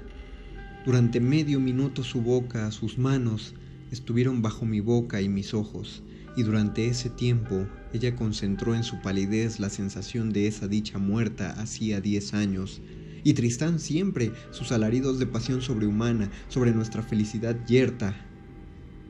Durante 0.86 1.20
medio 1.20 1.60
minuto 1.60 2.02
su 2.02 2.22
boca, 2.22 2.70
sus 2.70 2.96
manos, 2.96 3.54
estuvieron 3.92 4.40
bajo 4.40 4.64
mi 4.64 4.80
boca 4.80 5.20
y 5.20 5.28
mis 5.28 5.52
ojos 5.52 6.02
y 6.36 6.42
durante 6.42 6.86
ese 6.86 7.10
tiempo 7.10 7.66
ella 7.92 8.14
concentró 8.14 8.74
en 8.74 8.84
su 8.84 9.00
palidez 9.00 9.60
la 9.60 9.70
sensación 9.70 10.32
de 10.32 10.46
esa 10.46 10.68
dicha 10.68 10.98
muerta 10.98 11.50
hacía 11.60 12.00
diez 12.00 12.34
años, 12.34 12.80
y 13.24 13.34
Tristán 13.34 13.78
siempre 13.78 14.32
sus 14.50 14.72
alaridos 14.72 15.18
de 15.18 15.26
pasión 15.26 15.60
sobrehumana 15.60 16.30
sobre 16.48 16.72
nuestra 16.72 17.02
felicidad 17.02 17.56
yerta. 17.66 18.26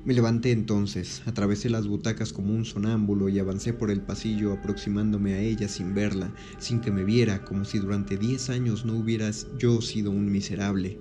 Me 0.05 0.15
levanté 0.15 0.53
entonces, 0.53 1.23
atravesé 1.27 1.69
las 1.69 1.87
butacas 1.87 2.33
como 2.33 2.55
un 2.55 2.65
sonámbulo 2.65 3.29
y 3.29 3.39
avancé 3.39 3.75
por 3.75 3.91
el 3.91 4.01
pasillo 4.01 4.55
aproximándome 4.55 5.35
a 5.35 5.41
ella 5.41 5.69
sin 5.69 5.95
verla, 5.95 6.33
sin 6.59 6.81
que 6.81 6.91
me 6.91 7.05
viera, 7.05 7.45
como 7.45 7.67
si 7.67 7.79
durante 7.79 8.17
diez 8.17 8.49
años 8.49 8.87
no 8.87 8.95
hubieras 8.95 9.47
yo 9.59 9.83
sido 9.83 10.11
un 10.11 10.33
miserable. 10.33 10.99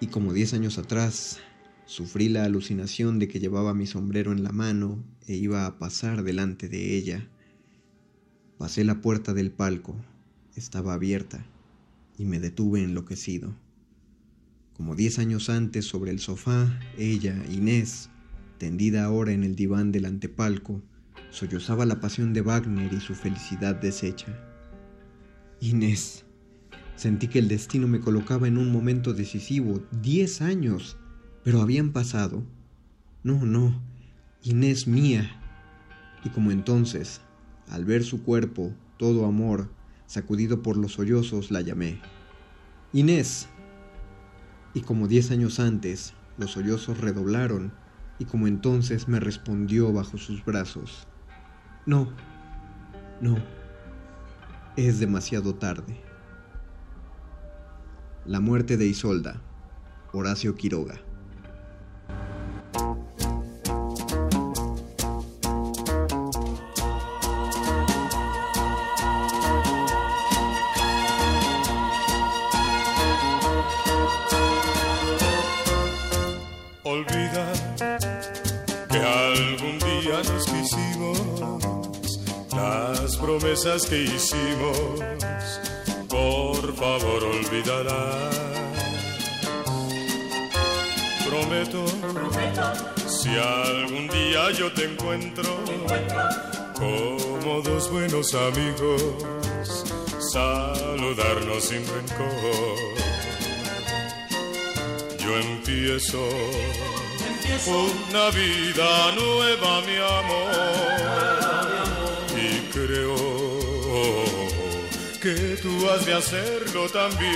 Y 0.00 0.08
como 0.08 0.32
diez 0.32 0.54
años 0.54 0.76
atrás, 0.76 1.38
Sufrí 1.92 2.30
la 2.30 2.44
alucinación 2.44 3.18
de 3.18 3.28
que 3.28 3.38
llevaba 3.38 3.74
mi 3.74 3.86
sombrero 3.86 4.32
en 4.32 4.42
la 4.42 4.50
mano 4.50 5.04
e 5.26 5.36
iba 5.36 5.66
a 5.66 5.78
pasar 5.78 6.22
delante 6.22 6.70
de 6.70 6.96
ella. 6.96 7.28
Pasé 8.56 8.82
la 8.82 9.02
puerta 9.02 9.34
del 9.34 9.50
palco, 9.50 9.94
estaba 10.56 10.94
abierta, 10.94 11.44
y 12.16 12.24
me 12.24 12.40
detuve 12.40 12.82
enloquecido. 12.82 13.54
Como 14.72 14.96
diez 14.96 15.18
años 15.18 15.50
antes 15.50 15.84
sobre 15.84 16.12
el 16.12 16.18
sofá, 16.18 16.80
ella, 16.96 17.36
Inés, 17.50 18.08
tendida 18.56 19.04
ahora 19.04 19.32
en 19.32 19.44
el 19.44 19.54
diván 19.54 19.92
del 19.92 20.06
antepalco, 20.06 20.80
sollozaba 21.28 21.84
la 21.84 22.00
pasión 22.00 22.32
de 22.32 22.40
Wagner 22.40 22.90
y 22.90 23.00
su 23.02 23.14
felicidad 23.14 23.74
deshecha. 23.74 24.34
Inés, 25.60 26.24
sentí 26.96 27.28
que 27.28 27.38
el 27.38 27.48
destino 27.48 27.86
me 27.86 28.00
colocaba 28.00 28.48
en 28.48 28.56
un 28.56 28.72
momento 28.72 29.12
decisivo, 29.12 29.82
diez 30.00 30.40
años, 30.40 30.96
pero 31.44 31.60
habían 31.60 31.92
pasado. 31.92 32.42
No, 33.22 33.44
no, 33.44 33.80
Inés 34.42 34.86
mía. 34.86 35.30
Y 36.24 36.30
como 36.30 36.50
entonces, 36.50 37.20
al 37.68 37.84
ver 37.84 38.04
su 38.04 38.22
cuerpo, 38.22 38.72
todo 38.96 39.26
amor, 39.26 39.70
sacudido 40.06 40.62
por 40.62 40.76
los 40.76 40.92
sollozos, 40.92 41.50
la 41.50 41.60
llamé. 41.60 42.00
Inés. 42.92 43.48
Y 44.74 44.80
como 44.82 45.08
diez 45.08 45.30
años 45.30 45.60
antes, 45.60 46.14
los 46.38 46.52
sollozos 46.52 46.98
redoblaron, 46.98 47.72
y 48.18 48.24
como 48.24 48.46
entonces 48.46 49.08
me 49.08 49.20
respondió 49.20 49.92
bajo 49.92 50.18
sus 50.18 50.44
brazos. 50.44 51.06
No, 51.86 52.08
no, 53.20 53.36
es 54.76 55.00
demasiado 55.00 55.54
tarde. 55.54 56.00
La 58.24 58.40
muerte 58.40 58.76
de 58.76 58.86
Isolda, 58.86 59.42
Horacio 60.12 60.54
Quiroga. 60.54 61.00
Promesas 83.62 83.86
que 83.86 84.02
hicimos, 84.02 84.76
por 86.08 86.74
favor 86.74 87.24
olvídalas. 87.24 88.36
Prometo, 91.28 91.84
si 93.06 93.28
algún 93.30 94.08
día 94.08 94.50
yo 94.52 94.72
te 94.72 94.84
encuentro, 94.84 95.44
como 96.74 97.60
dos 97.62 97.90
buenos 97.90 98.34
amigos, 98.34 99.02
saludarnos 100.32 101.64
sin 101.64 101.86
rencor. 101.86 102.76
Yo 105.18 105.38
empiezo, 105.38 106.18
una 107.66 108.30
vida 108.30 109.12
nueva, 109.14 109.80
mi 109.82 109.96
amor, 109.96 110.52
y 112.36 112.58
creo 112.72 113.21
que 115.22 115.56
tú 115.62 115.88
has 115.88 116.04
de 116.04 116.14
hacerlo 116.14 116.88
también 116.88 117.32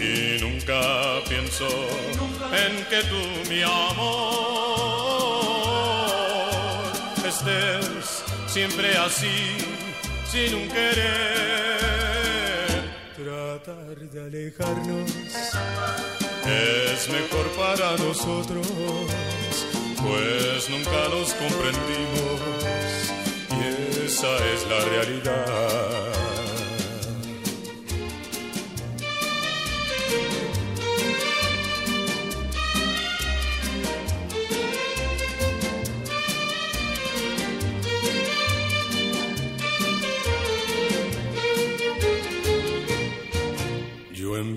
y 0.00 0.36
nunca 0.42 0.80
pienso 1.28 1.68
en 2.50 2.84
que 2.86 3.02
tú, 3.04 3.22
mi 3.48 3.62
amor, 3.62 4.42
estés 7.24 8.24
siempre 8.48 8.96
así, 8.98 9.58
sin 10.28 10.56
un 10.56 10.68
querer. 10.68 11.06
Tratar 13.14 13.96
de 13.96 14.20
alejarnos 14.20 15.10
es 16.44 17.08
mejor 17.08 17.46
para 17.56 17.96
nosotros, 17.96 18.66
pues 20.02 20.68
nunca 20.68 21.08
nos 21.10 21.32
comprendimos 21.34 23.15
y 23.60 24.06
esa 24.06 24.36
es 24.52 24.66
la 24.68 24.84
realidad. 24.84 26.16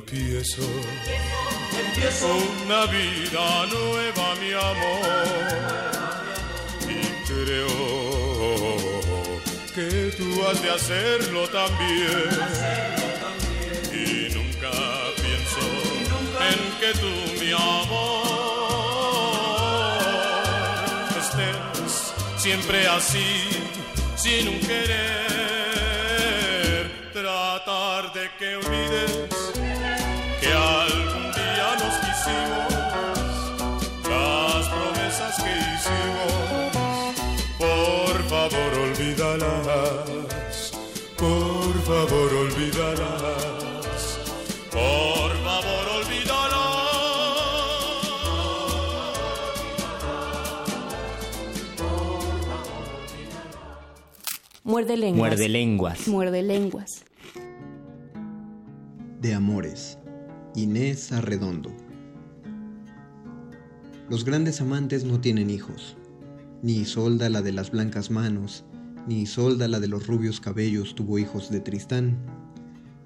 empiezo, 0.09 0.63
empiezo 1.85 2.27
una 2.65 2.85
vida 2.85 3.65
nueva, 3.67 4.35
mi 4.35 4.51
amor. 4.53 5.49
Y 6.87 7.01
creo 7.27 8.08
que 9.79 10.11
tú 10.17 10.27
has 10.45 10.61
de 10.61 10.69
hacerlo 10.69 11.47
también. 11.47 12.29
Y 13.93 14.33
nunca 14.33 14.71
pienso 15.23 15.61
en 16.49 16.59
que 16.81 16.91
tú, 16.99 17.13
mi 17.39 17.51
amor, 17.51 18.27
estés 21.17 22.13
siempre 22.37 22.87
así, 22.87 23.31
sin 24.17 24.49
un 24.49 24.59
querer. 24.59 25.19
Tratar 27.13 28.13
de 28.13 28.29
que 28.37 28.55
olvides 28.55 29.28
por 41.17 41.73
favor 41.83 42.33
olvídalas, 42.33 44.19
por 44.71 45.31
favor 45.43 45.85
olvídalas. 45.97 46.69
Muerde 54.63 54.97
lenguas. 54.97 55.19
Muerde 55.19 55.49
lenguas. 55.49 56.07
Muerde 56.07 56.43
lenguas. 56.43 57.05
De 59.21 59.33
amores. 59.33 59.97
Inés 60.55 61.11
Arredondo. 61.11 61.71
Los 64.09 64.25
grandes 64.25 64.59
amantes 64.61 65.03
no 65.05 65.21
tienen 65.21 65.49
hijos. 65.49 65.97
Ni 66.61 66.77
Isolda, 66.77 67.29
la 67.29 67.41
de 67.41 67.51
las 67.51 67.71
blancas 67.71 68.11
manos, 68.11 68.65
ni 69.09 69.21
Isolda, 69.21 69.67
la 69.67 69.79
de 69.79 69.87
los 69.87 70.05
rubios 70.05 70.39
cabellos, 70.39 70.93
tuvo 70.93 71.17
hijos 71.17 71.49
de 71.49 71.59
Tristán. 71.59 72.19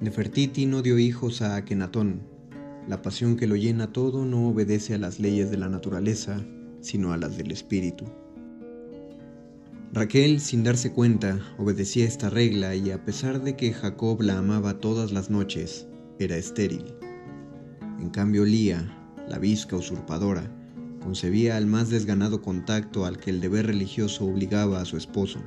Nefertiti 0.02 0.66
no 0.66 0.82
dio 0.82 1.00
hijos 1.00 1.42
a 1.42 1.56
Akenatón. 1.56 2.22
La 2.90 3.02
pasión 3.02 3.38
que 3.38 3.48
lo 3.48 3.56
llena 3.56 3.94
todo 3.94 4.26
no 4.26 4.50
obedece 4.50 4.96
a 4.96 4.98
las 4.98 5.22
leyes 5.22 5.50
de 5.50 5.56
la 5.56 5.70
naturaleza, 5.70 6.44
sino 6.82 7.14
a 7.14 7.18
las 7.18 7.38
del 7.38 7.52
espíritu. 7.52 8.04
Raquel, 9.94 10.42
sin 10.42 10.66
darse 10.66 10.92
cuenta, 10.92 11.40
obedecía 11.58 12.04
esta 12.04 12.30
regla 12.30 12.76
y 12.76 12.92
a 12.92 13.06
pesar 13.06 13.42
de 13.42 13.56
que 13.56 13.72
Jacob 13.72 14.22
la 14.22 14.40
amaba 14.40 14.80
todas 14.80 15.14
las 15.14 15.30
noches, 15.30 15.88
era 16.20 16.36
estéril. 16.36 16.84
En 18.02 18.10
cambio, 18.10 18.44
Lía, 18.44 18.94
la 19.30 19.40
visca 19.40 19.78
usurpadora, 19.78 20.52
concebía 21.02 21.56
al 21.56 21.66
más 21.66 21.90
desganado 21.90 22.42
contacto 22.42 23.06
al 23.06 23.20
que 23.20 23.30
el 23.30 23.40
deber 23.40 23.68
religioso 23.68 24.26
obligaba 24.26 24.82
a 24.82 24.86
su 24.86 24.98
esposo. 24.98 25.40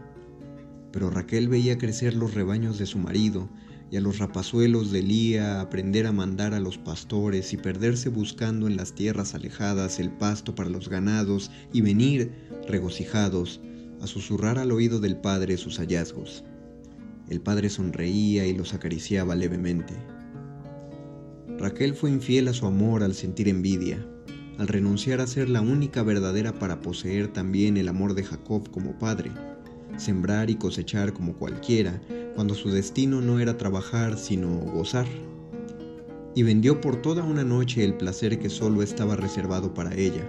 Pero 0.97 1.11
Raquel 1.11 1.51
veía 1.51 1.77
crecer 1.77 2.15
los 2.15 2.33
rebaños 2.33 2.79
de 2.79 2.87
su 2.87 2.97
marido 2.97 3.51
y 3.91 3.99
a 3.99 4.01
los 4.01 4.17
rapazuelos 4.17 4.93
de 4.93 5.03
Lía 5.03 5.61
aprender 5.61 6.07
a 6.07 6.13
mandar 6.13 6.55
a 6.55 6.59
los 6.59 6.79
pastores 6.79 7.53
y 7.53 7.59
perderse 7.59 8.09
buscando 8.09 8.67
en 8.67 8.79
las 8.79 8.95
tierras 8.95 9.35
alejadas 9.35 10.01
el 10.01 10.11
pasto 10.11 10.55
para 10.55 10.71
los 10.71 10.89
ganados 10.89 11.51
y 11.71 11.83
venir, 11.83 12.33
regocijados, 12.67 13.61
a 14.01 14.07
susurrar 14.07 14.59
al 14.59 14.73
oído 14.73 14.99
del 14.99 15.19
padre 15.19 15.59
sus 15.59 15.77
hallazgos. 15.77 16.45
El 17.29 17.43
padre 17.43 17.69
sonreía 17.69 18.47
y 18.47 18.55
los 18.55 18.73
acariciaba 18.73 19.35
levemente. 19.35 19.93
Raquel 21.59 21.93
fue 21.93 22.11
infiel 22.11 22.49
a 22.49 22.55
su 22.55 22.65
amor 22.65 23.03
al 23.03 23.13
sentir 23.13 23.49
envidia, 23.49 24.03
al 24.57 24.67
renunciar 24.67 25.21
a 25.21 25.27
ser 25.27 25.51
la 25.51 25.61
única 25.61 26.03
verdadera 26.03 26.59
para 26.59 26.81
poseer 26.81 27.35
también 27.35 27.77
el 27.77 27.89
amor 27.89 28.15
de 28.15 28.25
Jacob 28.25 28.71
como 28.71 28.99
padre, 28.99 29.31
sembrar 29.97 30.51
y 30.51 30.57
cosechar 30.57 31.13
como 31.13 31.35
cualquiera, 31.35 32.01
cuando 32.35 32.55
su 32.55 32.71
destino 32.71 33.21
no 33.21 33.41
era 33.41 33.57
trabajar 33.57 34.19
sino 34.19 34.49
gozar. 34.49 35.07
Y 36.35 36.43
vendió 36.43 36.81
por 36.81 37.01
toda 37.01 37.25
una 37.25 37.45
noche 37.45 37.85
el 37.85 37.95
placer 37.95 38.39
que 38.39 38.51
solo 38.51 38.83
estaba 38.83 39.17
reservado 39.17 39.73
para 39.73 39.95
ella. 39.95 40.23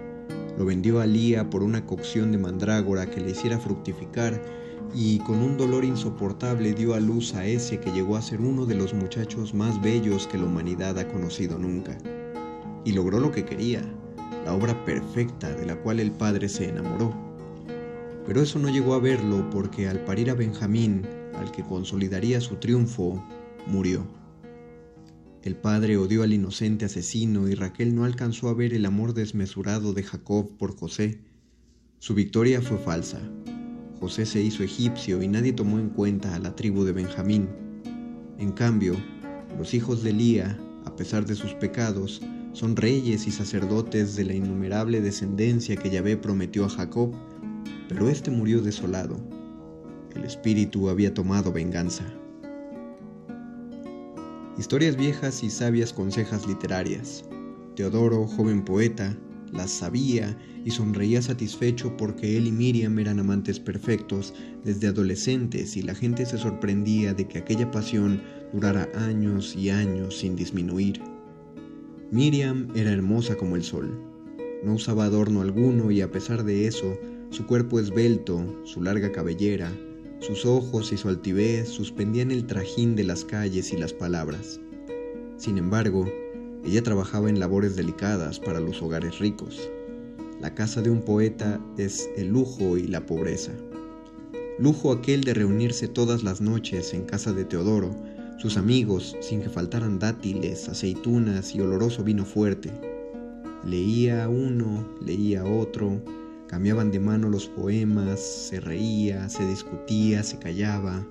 Lo 0.58 0.65
vendió 0.65 1.02
a 1.02 1.06
Lía 1.06 1.50
por 1.50 1.63
una 1.63 1.86
cocción 1.86 2.32
de 2.32 2.38
mandrágora 2.38 3.10
que 3.10 3.22
le 3.22 3.32
hiciera 3.32 3.60
fructificar 3.60 4.41
y 4.93 5.20
con 5.20 5.41
un 5.41 5.58
dolor 5.58 5.84
insoportable 5.84 6.74
dio 6.74 6.93
a 6.93 7.00
luz 7.00 7.34
a 7.36 7.46
ese 7.46 7.80
que 7.80 7.91
llegó 7.91 8.15
a 8.15 8.22
ser 8.22 8.41
uno 8.41 8.65
de 8.65 8.76
los 8.76 8.93
muchachos 8.93 9.54
más 9.54 9.82
bellos 9.82 10.28
que 10.28 10.38
la 10.38 10.46
humanidad 10.46 10.98
ha 10.98 11.08
conocido 11.08 11.58
nunca. 11.58 11.98
Y 12.86 12.93
logró 12.93 13.20
lo 13.20 13.32
que 13.32 13.46
quería, 13.46 13.82
la 14.46 14.54
obra 14.54 14.86
perfecta 14.86 15.54
de 15.54 15.65
la 15.65 15.76
cual 15.76 16.00
el 16.00 16.12
padre 16.12 16.48
se 16.48 16.70
enamoró. 16.70 17.27
Pero 18.28 18.42
eso 18.42 18.60
no 18.60 18.70
llegó 18.70 18.94
a 18.94 19.00
verlo 19.00 19.50
porque 19.50 19.88
al 19.88 20.04
parir 20.04 20.30
a 20.30 20.36
Benjamín, 20.36 21.02
al 21.34 21.52
que 21.52 21.63
consolidaría 21.63 22.40
su 22.42 22.58
triunfo, 22.58 23.24
murió. 23.66 24.06
El 25.42 25.56
padre 25.56 25.98
odió 25.98 26.24
al 26.24 26.34
inocente 26.34 26.86
asesino 26.86 27.48
y 27.48 27.56
Raquel 27.56 27.96
no 27.96 28.04
alcanzó 28.04 28.50
a 28.50 28.54
ver 28.54 28.74
el 28.74 28.86
amor 28.86 29.13
desmesurado 29.13 29.94
de 29.94 30.04
Jacob 30.04 30.58
por 30.58 30.76
José. 30.76 31.22
Su 32.00 32.13
victoria 32.13 32.62
fue 32.62 32.78
falsa, 32.78 33.22
José 34.00 34.28
se 34.28 34.42
hizo 34.42 34.63
egipcio 34.63 35.24
y 35.24 35.28
nadie 35.28 35.54
tomó 35.54 35.80
en 35.80 35.90
cuenta 35.90 36.36
a 36.36 36.40
la 36.40 36.56
tribu 36.56 36.84
de 36.84 36.92
Benjamín. 36.92 37.50
En 38.38 38.52
cambio, 38.52 38.96
los 39.58 39.74
hijos 39.74 40.04
de 40.04 40.12
Elía, 40.12 40.60
a 40.86 40.96
pesar 40.96 41.26
de 41.26 41.34
sus 41.34 41.54
pecados, 41.56 42.22
son 42.54 42.76
reyes 42.76 43.26
y 43.26 43.32
sacerdotes 43.32 44.16
de 44.16 44.26
la 44.26 44.34
innumerable 44.34 45.02
descendencia 45.02 45.76
que 45.76 45.90
Yahvé 45.90 46.16
prometió 46.16 46.66
a 46.66 46.70
Jacob, 46.70 47.16
pero 47.88 48.10
éste 48.10 48.32
murió 48.32 48.62
desolado. 48.62 49.18
El 50.16 50.24
espíritu 50.24 50.90
había 50.90 51.14
tomado 51.14 51.52
venganza. 51.52 52.04
Historias 54.58 54.98
viejas 54.98 55.44
y 55.44 55.50
sabias 55.50 55.94
consejas 55.94 56.48
literarias. 56.48 57.24
Teodoro, 57.76 58.26
joven 58.26 58.66
poeta, 58.66 59.16
las 59.52 59.72
sabía 59.72 60.36
y 60.66 60.72
sonreía 60.72 61.22
satisfecho 61.22 61.96
porque 61.96 62.38
él 62.38 62.48
y 62.48 62.52
Miriam 62.52 62.98
eran 63.00 63.20
amantes 63.20 63.60
perfectos 63.60 64.34
desde 64.64 64.88
adolescentes 64.88 65.78
y 65.78 65.84
la 65.84 65.96
gente 65.96 66.26
se 66.26 66.38
sorprendía 66.38 67.14
de 67.14 67.28
que 67.28 67.38
aquella 67.38 67.70
pasión 67.72 68.22
durara 68.52 68.90
años 68.96 69.56
y 69.56 69.70
años 69.70 70.18
sin 70.18 70.36
disminuir. 70.36 71.02
Miriam 72.12 72.68
era 72.76 72.92
hermosa 72.92 73.36
como 73.36 73.56
el 73.56 73.64
sol. 73.64 73.98
No 74.64 74.74
usaba 74.74 75.06
adorno 75.06 75.42
alguno 75.42 75.92
y 75.92 76.02
a 76.02 76.12
pesar 76.12 76.44
de 76.44 76.68
eso, 76.68 76.98
su 77.30 77.46
cuerpo 77.46 77.80
esbelto, 77.80 78.42
su 78.63 78.82
larga 78.82 79.12
cabellera, 79.12 79.72
Sus 80.20 80.48
ojos 80.48 80.92
y 80.92 80.98
su 80.98 81.10
altivez 81.10 81.70
suspendían 81.70 82.32
el 82.32 82.48
trajín 82.48 82.96
de 82.96 83.04
las 83.04 83.24
calles 83.24 83.72
y 83.72 83.78
las 83.78 83.94
palabras. 83.94 84.60
Sin 85.38 85.60
embargo, 85.60 86.12
ella 86.66 86.82
trabajaba 86.82 87.30
en 87.30 87.40
labores 87.40 87.76
delicadas 87.76 88.40
para 88.40 88.60
los 88.60 88.82
hogares 88.82 89.20
ricos. 89.20 89.70
La 90.42 90.56
casa 90.56 90.82
de 90.82 90.90
un 90.90 91.02
poeta 91.02 91.62
es 91.78 92.10
el 92.18 92.30
lujo 92.30 92.78
y 92.78 92.88
la 92.88 93.06
pobreza. 93.06 93.52
Lujo 94.58 94.92
aquel 94.92 95.24
de 95.24 95.36
reunirse 95.36 95.88
todas 95.88 96.24
las 96.24 96.42
noches 96.42 96.96
en 96.96 97.06
casa 97.06 97.32
de 97.32 97.46
Teodoro, 97.46 97.96
sus 98.40 98.58
amigos, 98.58 99.16
sin 99.20 99.42
que 99.42 99.50
faltaran 99.50 100.00
dátiles, 100.00 100.68
aceitunas 100.68 101.54
y 101.54 101.62
oloroso 101.62 102.04
vino 102.04 102.26
fuerte. 102.26 102.72
Leía 103.63 104.28
uno, 104.30 104.88
leía 105.06 105.46
otro, 105.46 106.02
cambiaban 106.48 106.92
de 106.92 107.00
mano 107.00 107.30
los 107.30 107.48
poemas, 107.48 108.20
se 108.20 108.60
reía, 108.60 109.30
se 109.30 109.48
discutía, 109.48 110.24
se 110.24 110.40
callaba. 110.40 111.06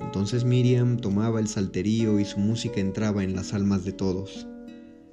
Entonces 0.00 0.44
Miriam 0.44 0.98
tomaba 0.98 1.40
el 1.40 1.48
salterío 1.48 2.20
y 2.20 2.24
su 2.24 2.38
música 2.38 2.80
entraba 2.80 3.24
en 3.24 3.34
las 3.34 3.52
almas 3.52 3.84
de 3.84 3.92
todos. 3.92 4.46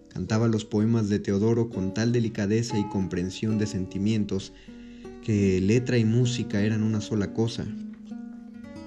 Cantaba 0.09 0.47
los 0.47 0.65
poemas 0.65 1.09
de 1.09 1.19
Teodoro 1.19 1.69
con 1.69 1.93
tal 1.93 2.11
delicadeza 2.11 2.77
y 2.77 2.87
comprensión 2.89 3.57
de 3.57 3.65
sentimientos 3.65 4.53
que 5.23 5.59
letra 5.61 5.97
y 5.97 6.05
música 6.05 6.61
eran 6.61 6.83
una 6.83 7.01
sola 7.01 7.33
cosa. 7.33 7.65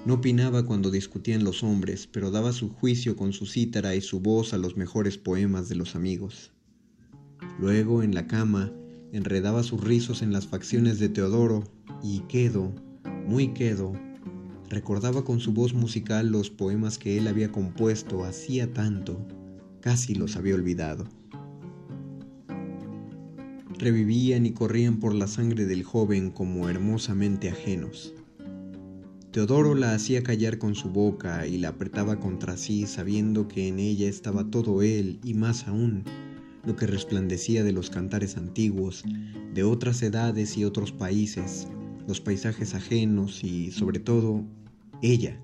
No 0.05 0.13
opinaba 0.13 0.65
cuando 0.65 0.89
discutían 0.89 1.43
los 1.43 1.63
hombres, 1.63 2.07
pero 2.07 2.31
daba 2.31 2.53
su 2.53 2.69
juicio 2.69 3.17
con 3.17 3.33
su 3.33 3.45
cítara 3.45 3.93
y 3.95 4.01
su 4.01 4.21
voz 4.21 4.53
a 4.53 4.57
los 4.57 4.77
mejores 4.77 5.17
poemas 5.17 5.67
de 5.67 5.75
los 5.75 5.95
amigos. 5.95 6.53
Luego, 7.59 8.03
en 8.03 8.15
la 8.15 8.27
cama, 8.27 8.71
enredaba 9.17 9.63
sus 9.63 9.83
rizos 9.83 10.21
en 10.21 10.31
las 10.31 10.47
facciones 10.47 10.99
de 10.99 11.09
Teodoro 11.09 11.63
y 12.03 12.19
quedo, 12.29 12.71
muy 13.25 13.49
quedo, 13.49 13.93
recordaba 14.69 15.25
con 15.25 15.39
su 15.39 15.53
voz 15.53 15.73
musical 15.73 16.29
los 16.29 16.49
poemas 16.51 16.97
que 16.97 17.17
él 17.17 17.27
había 17.27 17.51
compuesto 17.51 18.23
hacía 18.23 18.73
tanto, 18.73 19.27
casi 19.81 20.13
los 20.13 20.35
había 20.35 20.55
olvidado. 20.55 21.05
Revivían 23.79 24.45
y 24.45 24.51
corrían 24.51 24.99
por 24.99 25.13
la 25.13 25.27
sangre 25.27 25.65
del 25.65 25.83
joven 25.83 26.31
como 26.31 26.69
hermosamente 26.69 27.49
ajenos. 27.49 28.13
Teodoro 29.31 29.75
la 29.75 29.93
hacía 29.93 30.23
callar 30.23 30.57
con 30.57 30.73
su 30.73 30.89
boca 30.89 31.45
y 31.47 31.57
la 31.57 31.69
apretaba 31.69 32.19
contra 32.19 32.57
sí 32.57 32.85
sabiendo 32.87 33.47
que 33.47 33.67
en 33.67 33.79
ella 33.79 34.07
estaba 34.07 34.49
todo 34.49 34.81
él 34.81 35.19
y 35.23 35.33
más 35.33 35.67
aún, 35.67 36.05
lo 36.67 36.75
que 36.75 36.85
resplandecía 36.85 37.63
de 37.63 37.71
los 37.71 37.89
cantares 37.89 38.35
antiguos, 38.35 39.05
de 39.53 39.63
otras 39.63 40.03
edades 40.03 40.57
y 40.57 40.65
otros 40.65 40.91
países, 40.91 41.65
los 42.05 42.19
paisajes 42.19 42.75
ajenos 42.75 43.41
y, 43.41 43.71
sobre 43.71 43.99
todo, 43.99 44.43
ella, 45.01 45.39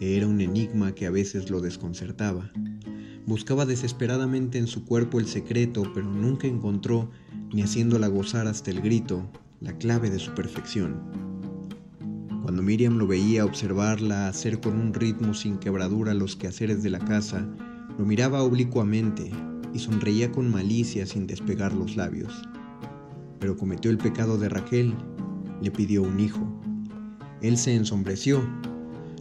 que 0.00 0.16
era 0.16 0.26
un 0.26 0.40
enigma 0.40 0.92
que 0.92 1.06
a 1.06 1.12
veces 1.12 1.48
lo 1.48 1.60
desconcertaba. 1.60 2.50
Buscaba 3.24 3.66
desesperadamente 3.66 4.58
en 4.58 4.66
su 4.66 4.84
cuerpo 4.84 5.20
el 5.20 5.26
secreto, 5.26 5.84
pero 5.94 6.10
nunca 6.10 6.48
encontró, 6.48 7.08
ni 7.52 7.62
haciéndola 7.62 8.08
gozar 8.08 8.48
hasta 8.48 8.72
el 8.72 8.80
grito, 8.80 9.30
la 9.60 9.78
clave 9.78 10.10
de 10.10 10.18
su 10.18 10.34
perfección. 10.34 11.00
Cuando 12.42 12.62
Miriam 12.62 12.98
lo 12.98 13.06
veía 13.06 13.44
observarla 13.44 14.26
hacer 14.26 14.60
con 14.60 14.76
un 14.76 14.92
ritmo 14.92 15.34
sin 15.34 15.58
quebradura 15.58 16.14
los 16.14 16.34
quehaceres 16.34 16.82
de 16.82 16.90
la 16.90 16.98
casa, 16.98 17.48
lo 17.96 18.04
miraba 18.04 18.42
oblicuamente, 18.42 19.30
y 19.74 19.80
sonreía 19.80 20.32
con 20.32 20.50
malicia 20.50 21.04
sin 21.04 21.26
despegar 21.26 21.74
los 21.74 21.96
labios. 21.96 22.32
Pero 23.40 23.56
cometió 23.56 23.90
el 23.90 23.98
pecado 23.98 24.38
de 24.38 24.48
Raquel, 24.48 24.94
le 25.60 25.70
pidió 25.70 26.02
un 26.02 26.20
hijo. 26.20 26.40
Él 27.42 27.58
se 27.58 27.74
ensombreció. 27.74 28.42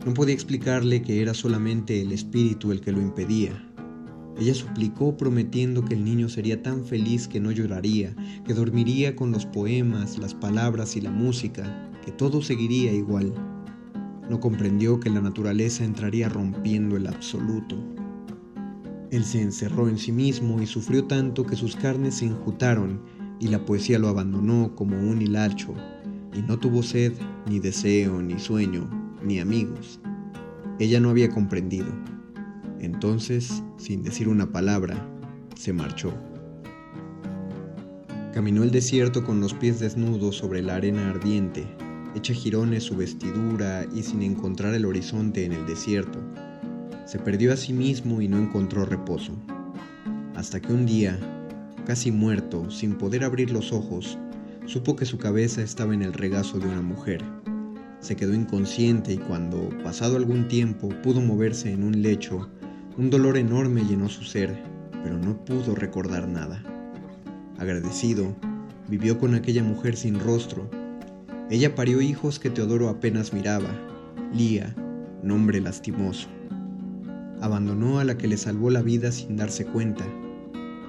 No 0.05 0.13
podía 0.13 0.33
explicarle 0.33 1.01
que 1.01 1.21
era 1.21 1.33
solamente 1.33 2.01
el 2.01 2.11
espíritu 2.11 2.71
el 2.71 2.79
que 2.79 2.91
lo 2.91 3.01
impedía. 3.01 3.51
Ella 4.39 4.53
suplicó 4.53 5.15
prometiendo 5.15 5.85
que 5.85 5.93
el 5.93 6.03
niño 6.03 6.27
sería 6.27 6.63
tan 6.63 6.83
feliz 6.85 7.27
que 7.27 7.39
no 7.39 7.51
lloraría, 7.51 8.15
que 8.45 8.53
dormiría 8.53 9.15
con 9.15 9.31
los 9.31 9.45
poemas, 9.45 10.17
las 10.17 10.33
palabras 10.33 10.95
y 10.95 11.01
la 11.01 11.11
música, 11.11 11.91
que 12.03 12.11
todo 12.11 12.41
seguiría 12.41 12.91
igual. 12.91 13.33
No 14.29 14.39
comprendió 14.39 14.99
que 14.99 15.09
la 15.09 15.21
naturaleza 15.21 15.83
entraría 15.85 16.29
rompiendo 16.29 16.97
el 16.97 17.07
absoluto, 17.07 17.77
él 19.13 19.25
se 19.25 19.41
encerró 19.41 19.87
en 19.87 19.99
sí 19.99 20.11
mismo 20.11 20.59
y 20.61 20.65
sufrió 20.65 21.05
tanto 21.05 21.45
que 21.45 21.55
sus 21.55 21.75
carnes 21.75 22.15
se 22.15 22.25
enjutaron 22.25 23.01
y 23.39 23.47
la 23.47 23.63
poesía 23.63 23.99
lo 23.99 24.07
abandonó 24.07 24.73
como 24.75 24.97
un 24.97 25.21
hilacho, 25.21 25.73
y 26.33 26.41
no 26.41 26.57
tuvo 26.57 26.81
sed, 26.81 27.13
ni 27.47 27.59
deseo, 27.59 28.21
ni 28.21 28.39
sueño, 28.39 28.89
ni 29.23 29.39
amigos. 29.39 29.99
Ella 30.79 30.99
no 30.99 31.09
había 31.09 31.29
comprendido. 31.29 31.93
Entonces, 32.79 33.61
sin 33.77 34.01
decir 34.01 34.27
una 34.27 34.51
palabra, 34.51 35.07
se 35.55 35.73
marchó. 35.73 36.13
Caminó 38.33 38.63
el 38.63 38.71
desierto 38.71 39.23
con 39.23 39.41
los 39.41 39.53
pies 39.53 39.79
desnudos 39.79 40.37
sobre 40.37 40.63
la 40.63 40.75
arena 40.75 41.09
ardiente, 41.09 41.67
hecha 42.15 42.33
jirones 42.33 42.83
su 42.83 42.95
vestidura 42.95 43.85
y 43.93 44.01
sin 44.01 44.23
encontrar 44.23 44.73
el 44.73 44.85
horizonte 44.85 45.45
en 45.45 45.51
el 45.51 45.65
desierto 45.67 46.22
se 47.13 47.19
perdió 47.19 47.53
a 47.53 47.57
sí 47.57 47.73
mismo 47.73 48.21
y 48.21 48.27
no 48.27 48.39
encontró 48.39 48.85
reposo. 48.85 49.33
Hasta 50.33 50.59
que 50.59 50.73
un 50.73 50.87
día, 50.87 51.19
casi 51.85 52.11
muerto, 52.11 52.71
sin 52.71 52.95
poder 52.95 53.23
abrir 53.23 53.51
los 53.51 53.71
ojos, 53.71 54.17
supo 54.65 54.95
que 54.95 55.05
su 55.05 55.19
cabeza 55.19 55.61
estaba 55.61 55.93
en 55.93 56.01
el 56.01 56.11
regazo 56.11 56.57
de 56.57 56.65
una 56.65 56.81
mujer. 56.81 57.23
Se 57.99 58.15
quedó 58.15 58.33
inconsciente 58.33 59.13
y 59.13 59.17
cuando, 59.17 59.69
pasado 59.83 60.17
algún 60.17 60.47
tiempo, 60.47 60.89
pudo 61.03 61.21
moverse 61.21 61.71
en 61.71 61.83
un 61.83 62.01
lecho, 62.01 62.49
un 62.97 63.11
dolor 63.11 63.37
enorme 63.37 63.85
llenó 63.85 64.09
su 64.09 64.23
ser, 64.23 64.59
pero 65.03 65.15
no 65.15 65.37
pudo 65.45 65.75
recordar 65.75 66.27
nada. 66.27 66.63
Agradecido, 67.59 68.35
vivió 68.89 69.19
con 69.19 69.35
aquella 69.35 69.61
mujer 69.61 69.97
sin 69.97 70.19
rostro. 70.19 70.67
Ella 71.51 71.75
parió 71.75 72.01
hijos 72.01 72.39
que 72.39 72.49
Teodoro 72.49 72.89
apenas 72.89 73.33
miraba, 73.33 73.69
Lía, 74.33 74.73
nombre 75.21 75.61
lastimoso 75.61 76.27
abandonó 77.43 77.99
a 77.99 78.05
la 78.05 78.17
que 78.17 78.29
le 78.29 78.37
salvó 78.37 78.69
la 78.69 78.81
vida 78.81 79.11
sin 79.11 79.35
darse 79.35 79.65
cuenta. 79.65 80.05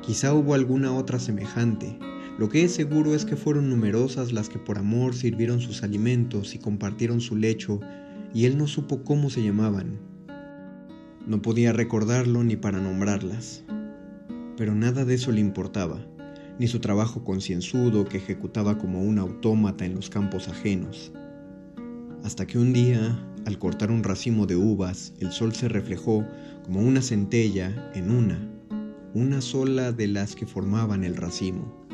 Quizá 0.02 0.32
hubo 0.32 0.54
alguna 0.54 0.94
otra 0.94 1.18
semejante. 1.18 1.98
Lo 2.38 2.48
que 2.48 2.62
es 2.62 2.72
seguro 2.72 3.16
es 3.16 3.24
que 3.24 3.34
fueron 3.34 3.68
numerosas 3.68 4.32
las 4.32 4.48
que 4.48 4.60
por 4.60 4.78
amor 4.78 5.16
sirvieron 5.16 5.60
sus 5.60 5.82
alimentos 5.82 6.54
y 6.54 6.60
compartieron 6.60 7.20
su 7.20 7.34
lecho, 7.34 7.80
y 8.32 8.44
él 8.44 8.56
no 8.56 8.68
supo 8.68 9.02
cómo 9.02 9.30
se 9.30 9.42
llamaban. 9.42 9.98
No 11.26 11.42
podía 11.42 11.72
recordarlo 11.72 12.44
ni 12.44 12.54
para 12.54 12.78
nombrarlas. 12.78 13.64
Pero 14.56 14.76
nada 14.76 15.04
de 15.04 15.14
eso 15.14 15.32
le 15.32 15.40
importaba, 15.40 16.06
ni 16.60 16.68
su 16.68 16.78
trabajo 16.78 17.24
concienzudo 17.24 18.04
que 18.04 18.18
ejecutaba 18.18 18.78
como 18.78 19.02
un 19.02 19.18
autómata 19.18 19.84
en 19.84 19.96
los 19.96 20.08
campos 20.08 20.48
ajenos. 20.48 21.10
Hasta 22.22 22.46
que 22.46 22.58
un 22.58 22.72
día, 22.72 23.18
al 23.46 23.58
cortar 23.58 23.90
un 23.90 24.02
racimo 24.02 24.46
de 24.46 24.56
uvas, 24.56 25.12
el 25.20 25.32
sol 25.32 25.54
se 25.54 25.68
reflejó 25.68 26.26
como 26.64 26.80
una 26.80 27.02
centella 27.02 27.90
en 27.94 28.10
una, 28.10 28.38
una 29.12 29.40
sola 29.40 29.92
de 29.92 30.08
las 30.08 30.34
que 30.34 30.46
formaban 30.46 31.04
el 31.04 31.16
racimo. 31.16 31.86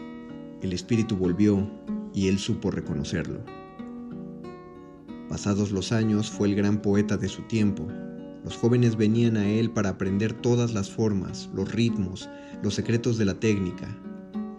El 0.62 0.72
espíritu 0.72 1.16
volvió 1.16 1.68
y 2.14 2.28
él 2.28 2.38
supo 2.38 2.70
reconocerlo. 2.70 3.40
Pasados 5.28 5.70
los 5.70 5.92
años 5.92 6.30
fue 6.30 6.48
el 6.48 6.54
gran 6.54 6.82
poeta 6.82 7.16
de 7.16 7.28
su 7.28 7.42
tiempo. 7.42 7.86
Los 8.44 8.56
jóvenes 8.56 8.96
venían 8.96 9.36
a 9.36 9.48
él 9.48 9.70
para 9.70 9.90
aprender 9.90 10.32
todas 10.32 10.72
las 10.72 10.90
formas, 10.90 11.50
los 11.54 11.72
ritmos, 11.72 12.28
los 12.62 12.74
secretos 12.74 13.18
de 13.18 13.24
la 13.24 13.34
técnica, 13.34 13.88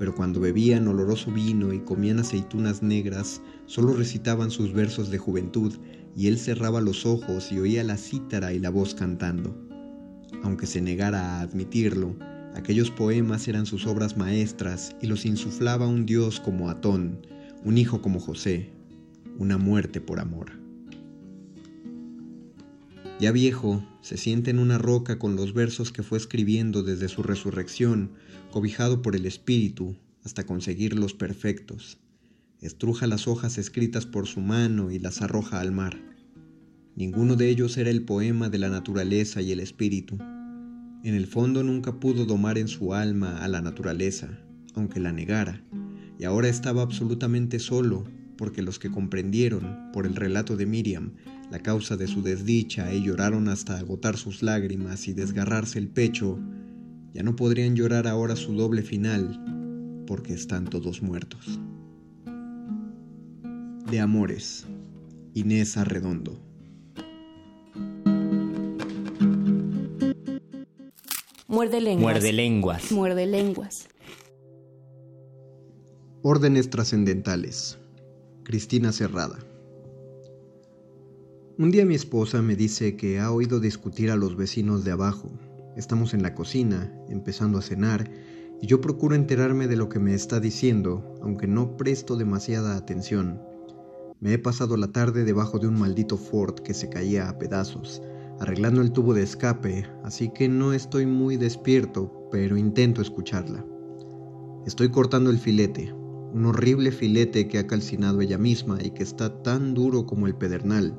pero 0.02 0.16
cuando 0.16 0.40
bebían 0.40 0.88
oloroso 0.88 1.32
vino 1.32 1.72
y 1.74 1.80
comían 1.80 2.18
aceitunas 2.18 2.82
negras, 2.82 3.40
solo 3.68 3.94
recitaban 3.94 4.50
sus 4.50 4.74
versos 4.74 5.12
de 5.12 5.20
juventud 5.20 5.74
y 6.16 6.28
él 6.28 6.38
cerraba 6.38 6.82
los 6.82 7.06
ojos 7.06 7.52
y 7.52 7.60
oía 7.60 7.84
la 7.84 7.98
cítara 7.98 8.54
y 8.54 8.60
la 8.60 8.70
voz 8.70 8.96
cantando. 8.96 9.56
Aunque 10.44 10.68
se 10.68 10.82
negara 10.82 11.38
a 11.38 11.42
admitirlo, 11.42 12.16
aquellos 12.56 12.92
poemas 12.92 13.48
eran 13.48 13.66
sus 13.66 13.86
obras 13.88 14.18
maestras 14.18 14.96
y 15.02 15.08
los 15.08 15.26
insuflaba 15.26 15.88
un 15.88 16.06
dios 16.06 16.40
como 16.40 16.70
Atón, 16.70 17.26
un 17.64 17.78
hijo 17.78 18.02
como 18.02 18.20
José, 18.20 18.70
una 19.38 19.58
muerte 19.58 20.02
por 20.02 20.20
amor. 20.20 20.52
Ya 23.20 23.32
viejo, 23.32 23.86
se 24.02 24.18
siente 24.18 24.50
en 24.50 24.58
una 24.58 24.80
roca 24.80 25.20
con 25.20 25.36
los 25.36 25.54
versos 25.54 25.92
que 25.92 26.02
fue 26.02 26.18
escribiendo 26.18 26.82
desde 26.82 27.08
su 27.08 27.22
resurrección, 27.22 28.12
cobijado 28.52 29.04
por 29.04 29.16
el 29.16 29.28
Espíritu, 29.28 29.96
hasta 30.24 30.46
conseguirlos 30.46 31.14
perfectos 31.14 32.00
estruja 32.62 33.08
las 33.08 33.28
hojas 33.28 33.58
escritas 33.58 34.06
por 34.06 34.28
su 34.28 34.40
mano 34.40 34.92
y 34.92 35.00
las 35.00 35.24
arroja 35.24 35.60
al 35.60 35.72
mar. 35.72 35.98
Ninguno 36.96 37.36
de 37.36 37.50
ellos 37.50 37.76
era 37.78 37.90
el 37.90 38.04
poema 38.04 38.50
de 38.50 38.60
la 38.60 38.70
naturaleza 38.70 39.42
y 39.42 39.52
el 39.52 39.60
espíritu. 39.60 40.18
En 41.04 41.16
el 41.16 41.26
fondo 41.26 41.64
nunca 41.64 42.00
pudo 42.00 42.26
domar 42.26 42.60
en 42.60 42.68
su 42.68 42.94
alma 42.94 43.44
a 43.44 43.48
la 43.48 43.62
naturaleza, 43.62 44.40
aunque 44.76 45.00
la 45.00 45.12
negara, 45.12 45.64
y 46.20 46.26
ahora 46.26 46.50
estaba 46.50 46.84
absolutamente 46.84 47.58
solo, 47.58 48.04
porque 48.38 48.62
los 48.62 48.78
que 48.78 48.92
comprendieron, 48.92 49.92
por 49.92 50.06
el 50.06 50.16
relato 50.16 50.56
de 50.56 50.68
Miriam, 50.68 51.14
la 51.50 51.60
causa 51.60 51.98
de 51.98 52.08
su 52.08 52.22
desdicha 52.22 52.94
y 52.94 53.04
lloraron 53.04 53.50
hasta 53.50 53.80
agotar 53.80 54.18
sus 54.18 54.44
lágrimas 54.44 55.08
y 55.08 55.14
desgarrarse 55.14 55.80
el 55.80 55.88
pecho, 55.88 56.40
ya 57.14 57.24
no 57.24 57.36
podrían 57.36 57.76
llorar 57.76 58.08
ahora 58.08 58.36
su 58.36 58.54
doble 58.54 58.84
final 58.84 60.04
porque 60.06 60.34
están 60.34 60.66
todos 60.66 61.02
muertos. 61.02 61.60
De 63.92 64.00
Amores, 64.00 64.66
Inés 65.34 65.76
Arredondo. 65.76 66.40
Muerde 71.50 71.82
lenguas. 71.82 72.14
Muerde 72.14 72.32
lenguas. 72.32 72.92
Muerde 72.94 73.26
lenguas. 73.26 73.90
Órdenes 76.22 76.70
trascendentales. 76.70 77.80
Cristina 78.44 78.94
Cerrada. 78.94 79.40
Un 81.58 81.72
día 81.72 81.86
mi 81.86 81.96
esposa 81.96 82.42
me 82.42 82.56
dice 82.56 82.96
que 82.96 83.20
ha 83.20 83.30
oído 83.30 83.60
discutir 83.60 84.10
a 84.10 84.16
los 84.16 84.38
vecinos 84.38 84.86
de 84.86 84.92
abajo. 84.92 85.30
Estamos 85.76 86.14
en 86.14 86.24
la 86.24 86.34
cocina, 86.34 86.98
empezando 87.10 87.58
a 87.58 87.62
cenar, 87.62 88.10
y 88.62 88.68
yo 88.68 88.80
procuro 88.80 89.16
enterarme 89.16 89.68
de 89.68 89.76
lo 89.76 89.90
que 89.90 90.00
me 90.00 90.14
está 90.14 90.40
diciendo, 90.40 91.20
aunque 91.22 91.48
no 91.48 91.76
presto 91.76 92.16
demasiada 92.16 92.78
atención. 92.78 93.51
Me 94.22 94.34
he 94.34 94.38
pasado 94.38 94.78
la 94.78 94.92
tarde 94.92 95.24
debajo 95.24 95.58
de 95.58 95.68
un 95.68 95.80
maldito 95.80 96.16
Ford 96.16 96.54
que 96.60 96.76
se 96.76 96.90
caía 96.90 97.28
a 97.28 97.40
pedazos, 97.40 98.04
arreglando 98.40 98.84
el 98.84 98.92
tubo 98.92 99.16
de 99.16 99.24
escape, 99.24 99.88
así 100.04 100.30
que 100.30 100.48
no 100.48 100.74
estoy 100.74 101.08
muy 101.08 101.38
despierto, 101.38 102.30
pero 102.32 102.56
intento 102.56 103.02
escucharla. 103.02 103.66
Estoy 104.68 104.90
cortando 104.90 105.32
el 105.32 105.40
filete, 105.40 105.92
un 105.92 106.46
horrible 106.46 106.92
filete 106.92 107.48
que 107.48 107.58
ha 107.58 107.66
calcinado 107.66 108.22
ella 108.22 108.38
misma 108.38 108.78
y 108.80 108.92
que 108.92 109.02
está 109.02 109.42
tan 109.42 109.74
duro 109.74 110.06
como 110.06 110.28
el 110.28 110.36
pedernal. 110.36 110.96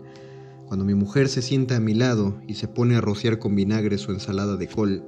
Cuando 0.66 0.85
mi 0.85 0.95
mujer 0.95 1.29
se 1.29 1.43
sienta 1.43 1.77
a 1.77 1.81
mi 1.81 1.95
lado 1.95 2.41
y 2.49 2.55
se 2.55 2.66
pone 2.66 2.97
a 2.97 3.01
rociar 3.01 3.39
con 3.39 3.55
vinagre 3.55 3.99
su 3.99 4.11
ensalada 4.11 4.57
de 4.57 4.66
col, 4.66 5.07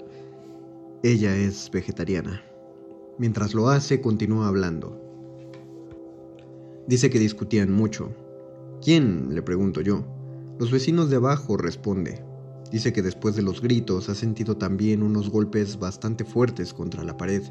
ella 1.03 1.37
es 1.37 1.69
vegetariana. 1.69 2.45
Mientras 3.19 3.55
lo 3.55 3.71
hace, 3.71 4.01
continúa 4.01 4.47
hablando. 4.47 5.04
Dice 6.87 7.09
que 7.11 7.19
discutían 7.19 7.73
mucho. 7.73 8.11
¿Quién? 8.83 9.35
le 9.35 9.43
pregunto 9.43 9.81
yo. 9.81 10.05
Los 10.59 10.71
vecinos 10.71 11.09
de 11.09 11.17
abajo, 11.17 11.57
responde. 11.57 12.23
Dice 12.71 12.93
que 12.93 13.03
después 13.03 13.37
de 13.37 13.43
los 13.43 13.61
gritos 13.61 14.09
ha 14.09 14.15
sentido 14.15 14.57
también 14.57 15.03
unos 15.03 15.31
golpes 15.31 15.79
bastante 15.79 16.25
fuertes 16.25 16.75
contra 16.75 17.05
la 17.05 17.17
pared. 17.17 17.43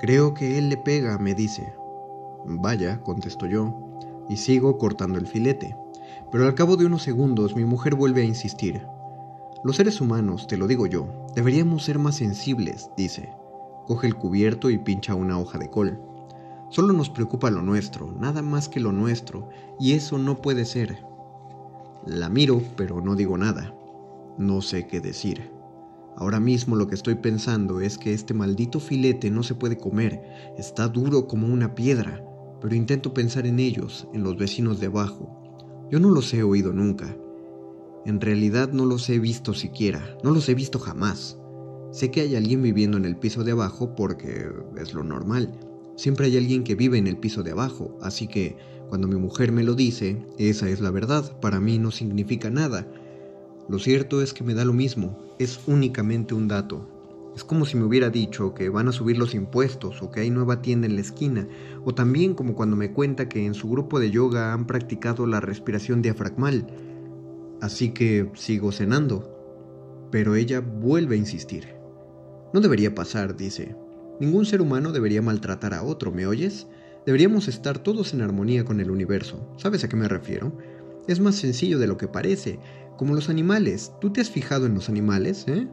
Creo 0.00 0.34
que 0.34 0.58
él 0.58 0.68
le 0.68 0.76
pega, 0.76 1.18
me 1.18 1.34
dice. 1.34 1.72
Vaya, 2.46 3.00
contesto 3.02 3.46
yo, 3.46 3.74
y 4.28 4.36
sigo 4.36 4.78
cortando 4.78 5.18
el 5.18 5.26
filete. 5.26 5.74
Pero 6.30 6.46
al 6.46 6.54
cabo 6.54 6.76
de 6.76 6.86
unos 6.86 7.02
segundos 7.02 7.56
mi 7.56 7.64
mujer 7.64 7.94
vuelve 7.94 8.22
a 8.22 8.26
insistir. 8.26 8.82
Los 9.64 9.76
seres 9.76 10.00
humanos, 10.00 10.46
te 10.46 10.56
lo 10.56 10.68
digo 10.68 10.86
yo, 10.86 11.26
deberíamos 11.34 11.84
ser 11.84 11.98
más 11.98 12.14
sensibles, 12.16 12.90
dice. 12.96 13.30
Coge 13.86 14.06
el 14.06 14.14
cubierto 14.14 14.70
y 14.70 14.78
pincha 14.78 15.14
una 15.14 15.38
hoja 15.38 15.58
de 15.58 15.68
col. 15.68 16.00
Solo 16.70 16.92
nos 16.92 17.08
preocupa 17.08 17.50
lo 17.50 17.62
nuestro, 17.62 18.12
nada 18.20 18.42
más 18.42 18.68
que 18.68 18.80
lo 18.80 18.92
nuestro, 18.92 19.48
y 19.80 19.92
eso 19.92 20.18
no 20.18 20.42
puede 20.42 20.66
ser. 20.66 20.98
La 22.06 22.28
miro, 22.28 22.62
pero 22.76 23.00
no 23.00 23.16
digo 23.16 23.38
nada. 23.38 23.74
No 24.36 24.60
sé 24.60 24.86
qué 24.86 25.00
decir. 25.00 25.50
Ahora 26.16 26.40
mismo 26.40 26.76
lo 26.76 26.86
que 26.86 26.94
estoy 26.94 27.14
pensando 27.14 27.80
es 27.80 27.96
que 27.96 28.12
este 28.12 28.34
maldito 28.34 28.80
filete 28.80 29.30
no 29.30 29.42
se 29.42 29.54
puede 29.54 29.78
comer, 29.78 30.22
está 30.58 30.88
duro 30.88 31.26
como 31.26 31.46
una 31.46 31.74
piedra, 31.74 32.24
pero 32.60 32.74
intento 32.74 33.14
pensar 33.14 33.46
en 33.46 33.60
ellos, 33.60 34.08
en 34.12 34.22
los 34.22 34.36
vecinos 34.36 34.80
de 34.80 34.86
abajo. 34.86 35.86
Yo 35.90 36.00
no 36.00 36.10
los 36.10 36.34
he 36.34 36.42
oído 36.42 36.72
nunca. 36.72 37.16
En 38.04 38.20
realidad 38.20 38.72
no 38.72 38.84
los 38.84 39.08
he 39.08 39.18
visto 39.18 39.54
siquiera, 39.54 40.18
no 40.22 40.32
los 40.32 40.48
he 40.48 40.54
visto 40.54 40.78
jamás. 40.78 41.38
Sé 41.92 42.10
que 42.10 42.20
hay 42.20 42.36
alguien 42.36 42.62
viviendo 42.62 42.98
en 42.98 43.04
el 43.04 43.16
piso 43.16 43.44
de 43.44 43.52
abajo 43.52 43.94
porque 43.94 44.50
es 44.76 44.92
lo 44.92 45.02
normal, 45.02 45.58
Siempre 45.98 46.26
hay 46.26 46.36
alguien 46.36 46.62
que 46.62 46.76
vive 46.76 46.96
en 46.96 47.08
el 47.08 47.16
piso 47.16 47.42
de 47.42 47.50
abajo, 47.50 47.98
así 48.00 48.28
que 48.28 48.56
cuando 48.88 49.08
mi 49.08 49.16
mujer 49.16 49.50
me 49.50 49.64
lo 49.64 49.74
dice, 49.74 50.24
esa 50.38 50.68
es 50.68 50.80
la 50.80 50.92
verdad, 50.92 51.40
para 51.40 51.58
mí 51.58 51.80
no 51.80 51.90
significa 51.90 52.50
nada. 52.50 52.86
Lo 53.68 53.80
cierto 53.80 54.22
es 54.22 54.32
que 54.32 54.44
me 54.44 54.54
da 54.54 54.64
lo 54.64 54.72
mismo, 54.72 55.18
es 55.40 55.58
únicamente 55.66 56.34
un 56.34 56.46
dato. 56.46 57.32
Es 57.34 57.42
como 57.42 57.64
si 57.64 57.76
me 57.76 57.84
hubiera 57.84 58.10
dicho 58.10 58.54
que 58.54 58.68
van 58.68 58.86
a 58.86 58.92
subir 58.92 59.18
los 59.18 59.34
impuestos 59.34 60.00
o 60.00 60.12
que 60.12 60.20
hay 60.20 60.30
nueva 60.30 60.62
tienda 60.62 60.86
en 60.86 60.94
la 60.94 61.00
esquina, 61.00 61.48
o 61.84 61.92
también 61.92 62.34
como 62.34 62.54
cuando 62.54 62.76
me 62.76 62.92
cuenta 62.92 63.28
que 63.28 63.44
en 63.44 63.54
su 63.54 63.68
grupo 63.68 63.98
de 63.98 64.12
yoga 64.12 64.52
han 64.52 64.68
practicado 64.68 65.26
la 65.26 65.40
respiración 65.40 66.00
diafragmal. 66.00 66.64
Así 67.60 67.90
que 67.90 68.30
sigo 68.34 68.70
cenando. 68.70 69.34
Pero 70.12 70.36
ella 70.36 70.60
vuelve 70.60 71.16
a 71.16 71.18
insistir. 71.18 71.66
No 72.54 72.60
debería 72.60 72.94
pasar, 72.94 73.36
dice. 73.36 73.74
Ningún 74.20 74.46
ser 74.46 74.60
humano 74.60 74.90
debería 74.90 75.22
maltratar 75.22 75.74
a 75.74 75.84
otro, 75.84 76.10
¿me 76.10 76.26
oyes? 76.26 76.66
Deberíamos 77.06 77.46
estar 77.46 77.78
todos 77.78 78.12
en 78.12 78.20
armonía 78.20 78.64
con 78.64 78.80
el 78.80 78.90
universo. 78.90 79.48
¿Sabes 79.56 79.84
a 79.84 79.88
qué 79.88 79.96
me 79.96 80.08
refiero? 80.08 80.52
Es 81.06 81.20
más 81.20 81.36
sencillo 81.36 81.78
de 81.78 81.86
lo 81.86 81.96
que 81.96 82.08
parece, 82.08 82.58
como 82.96 83.14
los 83.14 83.28
animales. 83.28 83.92
¿Tú 84.00 84.10
te 84.10 84.20
has 84.20 84.28
fijado 84.28 84.66
en 84.66 84.74
los 84.74 84.88
animales, 84.88 85.44
eh? 85.46 85.68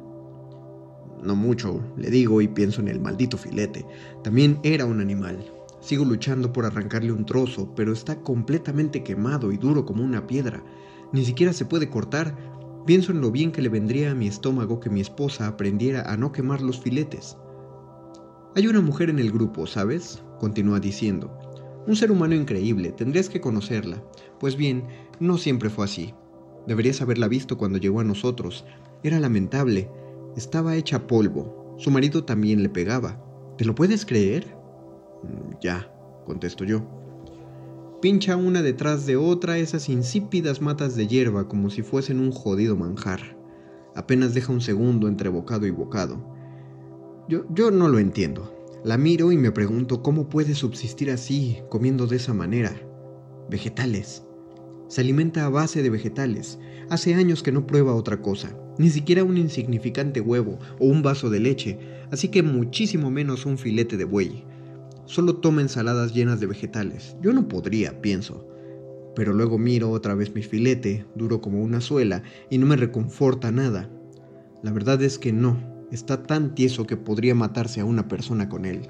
No 1.23 1.35
mucho, 1.35 1.81
le 1.97 2.11
digo 2.11 2.39
y 2.39 2.47
pienso 2.47 2.81
en 2.81 2.87
el 2.87 2.99
maldito 2.99 3.35
filete. 3.35 3.83
También 4.23 4.59
era 4.61 4.85
un 4.85 5.01
animal. 5.01 5.43
Sigo 5.81 6.05
luchando 6.05 6.53
por 6.53 6.65
arrancarle 6.65 7.11
un 7.11 7.25
trozo, 7.25 7.73
pero 7.75 7.93
está 7.93 8.21
completamente 8.21 9.03
quemado 9.03 9.51
y 9.51 9.57
duro 9.57 9.85
como 9.85 10.03
una 10.03 10.27
piedra. 10.27 10.63
Ni 11.11 11.25
siquiera 11.25 11.51
se 11.51 11.65
puede 11.65 11.89
cortar. 11.89 12.37
Pienso 12.85 13.11
en 13.11 13.21
lo 13.21 13.31
bien 13.31 13.51
que 13.51 13.63
le 13.63 13.69
vendría 13.69 14.11
a 14.11 14.15
mi 14.15 14.27
estómago 14.27 14.79
que 14.79 14.91
mi 14.91 15.01
esposa 15.01 15.47
aprendiera 15.47 16.03
a 16.11 16.15
no 16.15 16.31
quemar 16.31 16.61
los 16.61 16.79
filetes. 16.79 17.37
Hay 18.57 18.67
una 18.67 18.79
mujer 18.79 19.09
en 19.09 19.19
el 19.19 19.33
grupo, 19.33 19.67
¿sabes? 19.67 20.23
Continúa 20.39 20.79
diciendo. 20.79 21.37
Un 21.87 21.97
ser 21.97 22.09
humano 22.09 22.35
increíble, 22.35 22.93
tendrías 22.93 23.27
que 23.27 23.41
conocerla. 23.41 24.01
Pues 24.39 24.55
bien, 24.55 24.85
no 25.19 25.37
siempre 25.37 25.69
fue 25.69 25.83
así. 25.83 26.13
Deberías 26.65 27.01
haberla 27.01 27.27
visto 27.27 27.57
cuando 27.57 27.79
llegó 27.79 27.99
a 27.99 28.05
nosotros. 28.05 28.63
Era 29.03 29.19
lamentable. 29.19 29.89
Estaba 30.37 30.77
hecha 30.77 31.05
polvo. 31.05 31.75
Su 31.77 31.91
marido 31.91 32.23
también 32.23 32.63
le 32.63 32.69
pegaba. 32.69 33.21
¿Te 33.57 33.65
lo 33.65 33.75
puedes 33.75 34.05
creer? 34.05 34.55
Mm, 35.23 35.59
ya, 35.59 35.91
contesto 36.25 36.63
yo. 36.63 36.87
Pincha 38.01 38.37
una 38.37 38.61
detrás 38.61 39.05
de 39.05 39.17
otra 39.17 39.57
esas 39.57 39.89
insípidas 39.89 40.61
matas 40.61 40.95
de 40.95 41.07
hierba 41.07 41.49
como 41.49 41.69
si 41.69 41.81
fuesen 41.81 42.21
un 42.21 42.31
jodido 42.31 42.77
manjar. 42.77 43.37
Apenas 43.95 44.33
deja 44.33 44.53
un 44.53 44.61
segundo 44.61 45.09
entre 45.09 45.27
bocado 45.27 45.67
y 45.67 45.71
bocado. 45.71 46.34
Yo, 47.27 47.71
no 47.71 47.87
lo 47.87 47.97
entiendo. 47.97 48.53
La 48.83 48.99
miro 48.99 49.31
y 49.31 49.37
me 49.37 49.51
pregunto 49.51 50.03
cómo 50.03 50.29
puede 50.29 50.53
subsistir 50.53 51.09
así, 51.09 51.57
comiendo 51.69 52.05
de 52.05 52.17
esa 52.17 52.35
manera. 52.35 52.71
Vegetales. 53.49 54.23
Se 54.89 55.01
alimenta 55.01 55.43
a 55.43 55.49
base 55.49 55.81
de 55.81 55.89
vegetales. 55.89 56.59
Hace 56.91 57.15
años 57.15 57.41
que 57.41 57.51
no 57.51 57.65
prueba 57.65 57.95
otra 57.95 58.21
cosa, 58.21 58.55
ni 58.77 58.91
siquiera 58.91 59.23
un 59.23 59.37
insignificante 59.39 60.21
huevo 60.21 60.59
o 60.79 60.85
un 60.85 61.01
vaso 61.01 61.31
de 61.31 61.39
leche, 61.39 61.79
así 62.11 62.27
que 62.27 62.43
muchísimo 62.43 63.09
menos 63.09 63.47
un 63.47 63.57
filete 63.57 63.97
de 63.97 64.05
buey. 64.05 64.45
Solo 65.05 65.37
toma 65.37 65.61
ensaladas 65.61 66.13
llenas 66.13 66.39
de 66.39 66.45
vegetales. 66.45 67.15
Yo 67.23 67.33
no 67.33 67.47
podría, 67.47 68.01
pienso. 68.01 68.47
Pero 69.15 69.33
luego 69.33 69.57
miro 69.57 69.89
otra 69.89 70.13
vez 70.13 70.35
mi 70.35 70.43
filete, 70.43 71.07
duro 71.15 71.41
como 71.41 71.63
una 71.63 71.81
suela, 71.81 72.21
y 72.51 72.59
no 72.59 72.67
me 72.67 72.75
reconforta 72.75 73.51
nada. 73.51 73.89
La 74.61 74.71
verdad 74.71 75.01
es 75.01 75.17
que 75.17 75.33
no, 75.33 75.74
Está 75.95 76.23
tan 76.23 76.55
tieso 76.55 76.85
que 76.85 76.97
podría 76.97 77.35
matarse 77.35 77.79
a 77.79 77.85
una 77.85 78.09
persona 78.09 78.49
con 78.49 78.65
él. 78.65 78.89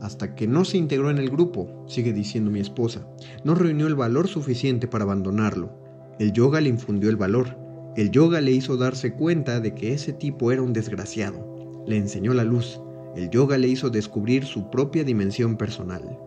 Hasta 0.00 0.34
que 0.34 0.46
no 0.46 0.64
se 0.64 0.78
integró 0.78 1.10
en 1.10 1.18
el 1.18 1.28
grupo, 1.28 1.84
sigue 1.86 2.14
diciendo 2.14 2.50
mi 2.50 2.60
esposa, 2.60 3.06
no 3.44 3.54
reunió 3.54 3.88
el 3.88 3.94
valor 3.94 4.26
suficiente 4.26 4.88
para 4.88 5.04
abandonarlo. 5.04 5.70
El 6.18 6.32
yoga 6.32 6.62
le 6.62 6.70
infundió 6.70 7.10
el 7.10 7.16
valor. 7.16 7.58
El 7.94 8.10
yoga 8.10 8.40
le 8.40 8.52
hizo 8.52 8.78
darse 8.78 9.12
cuenta 9.12 9.60
de 9.60 9.74
que 9.74 9.92
ese 9.92 10.14
tipo 10.14 10.50
era 10.50 10.62
un 10.62 10.72
desgraciado. 10.72 11.84
Le 11.86 11.98
enseñó 11.98 12.32
la 12.32 12.44
luz. 12.44 12.80
El 13.14 13.28
yoga 13.28 13.58
le 13.58 13.68
hizo 13.68 13.90
descubrir 13.90 14.46
su 14.46 14.70
propia 14.70 15.04
dimensión 15.04 15.58
personal. 15.58 16.18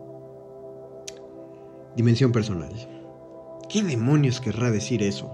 Dimensión 1.96 2.30
personal. 2.30 2.70
¿Qué 3.68 3.82
demonios 3.82 4.40
querrá 4.40 4.70
decir 4.70 5.02
eso? 5.02 5.28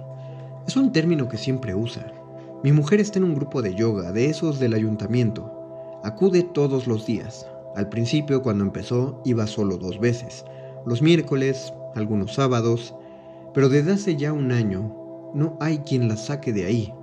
Es 0.67 0.75
un 0.79 0.91
término 0.91 1.29
que 1.29 1.37
siempre 1.37 1.75
usa. 1.75 2.15
Mi 2.63 2.71
mujer 2.71 3.01
está 3.01 3.19
en 3.19 3.25
un 3.25 3.35
grupo 3.35 3.61
de 3.61 3.75
yoga, 3.75 4.13
de 4.13 4.27
esos 4.27 4.61
del 4.61 4.75
ayuntamiento. 4.75 6.01
Acude 6.05 6.45
todos 6.45 6.87
los 6.87 7.05
días. 7.05 7.45
Al 7.75 7.89
principio, 7.89 8.41
cuando 8.41 8.63
empezó, 8.63 9.21
iba 9.25 9.49
solo 9.49 9.79
dos 9.79 9.99
veces. 9.99 10.45
Los 10.87 11.03
miércoles, 11.03 11.73
algunos 11.97 12.35
sábados. 12.35 12.95
Pero 13.53 13.69
desde 13.69 13.93
hace 13.93 14.15
ya 14.15 14.33
un 14.33 14.53
año, 14.53 14.95
no 15.35 15.57
hay 15.59 15.79
quien 15.79 16.07
la 16.07 16.17
saque 16.17 16.53
de 16.53 16.67
ahí. 16.67 16.95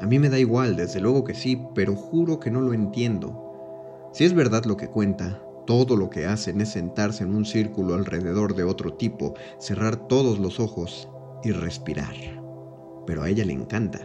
A 0.00 0.06
mí 0.06 0.20
me 0.20 0.28
da 0.28 0.38
igual, 0.38 0.76
desde 0.76 1.00
luego 1.00 1.24
que 1.24 1.34
sí, 1.34 1.60
pero 1.74 1.96
juro 1.96 2.38
que 2.38 2.52
no 2.52 2.60
lo 2.60 2.72
entiendo. 2.72 4.08
Si 4.12 4.22
es 4.24 4.32
verdad 4.32 4.64
lo 4.64 4.76
que 4.76 4.86
cuenta, 4.86 5.42
todo 5.66 5.96
lo 5.96 6.08
que 6.08 6.26
hacen 6.26 6.60
es 6.60 6.68
sentarse 6.68 7.24
en 7.24 7.34
un 7.34 7.44
círculo 7.44 7.94
alrededor 7.94 8.54
de 8.54 8.62
otro 8.62 8.94
tipo, 8.94 9.34
cerrar 9.58 10.06
todos 10.06 10.38
los 10.38 10.60
ojos 10.60 11.08
y 11.42 11.50
respirar. 11.50 12.14
Pero 13.06 13.24
a 13.24 13.28
ella 13.28 13.44
le 13.44 13.54
encanta. 13.54 14.00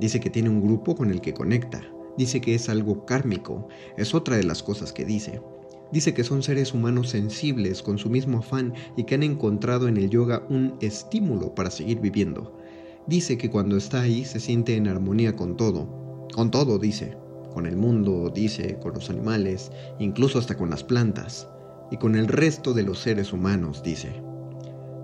Dice 0.00 0.20
que 0.20 0.30
tiene 0.30 0.48
un 0.48 0.62
grupo 0.62 0.94
con 0.94 1.10
el 1.10 1.20
que 1.20 1.34
conecta. 1.34 1.82
Dice 2.16 2.40
que 2.40 2.54
es 2.54 2.68
algo 2.68 3.04
kármico. 3.06 3.68
Es 3.96 4.14
otra 4.14 4.36
de 4.36 4.44
las 4.44 4.62
cosas 4.62 4.92
que 4.92 5.04
dice. 5.04 5.40
Dice 5.92 6.14
que 6.14 6.22
son 6.22 6.42
seres 6.42 6.72
humanos 6.72 7.10
sensibles 7.10 7.82
con 7.82 7.98
su 7.98 8.10
mismo 8.10 8.38
afán 8.38 8.74
y 8.96 9.04
que 9.04 9.16
han 9.16 9.24
encontrado 9.24 9.88
en 9.88 9.96
el 9.96 10.08
yoga 10.08 10.46
un 10.48 10.76
estímulo 10.80 11.54
para 11.54 11.70
seguir 11.70 12.00
viviendo. 12.00 12.56
Dice 13.06 13.36
que 13.36 13.50
cuando 13.50 13.76
está 13.76 14.02
ahí 14.02 14.24
se 14.24 14.38
siente 14.38 14.76
en 14.76 14.86
armonía 14.86 15.34
con 15.34 15.56
todo. 15.56 16.28
Con 16.32 16.50
todo, 16.50 16.78
dice. 16.78 17.16
Con 17.52 17.66
el 17.66 17.76
mundo, 17.76 18.30
dice, 18.32 18.78
con 18.80 18.94
los 18.94 19.10
animales, 19.10 19.72
incluso 19.98 20.38
hasta 20.38 20.56
con 20.56 20.70
las 20.70 20.84
plantas. 20.84 21.48
Y 21.90 21.96
con 21.96 22.14
el 22.14 22.28
resto 22.28 22.72
de 22.72 22.84
los 22.84 23.00
seres 23.00 23.32
humanos, 23.32 23.82
dice. 23.82 24.22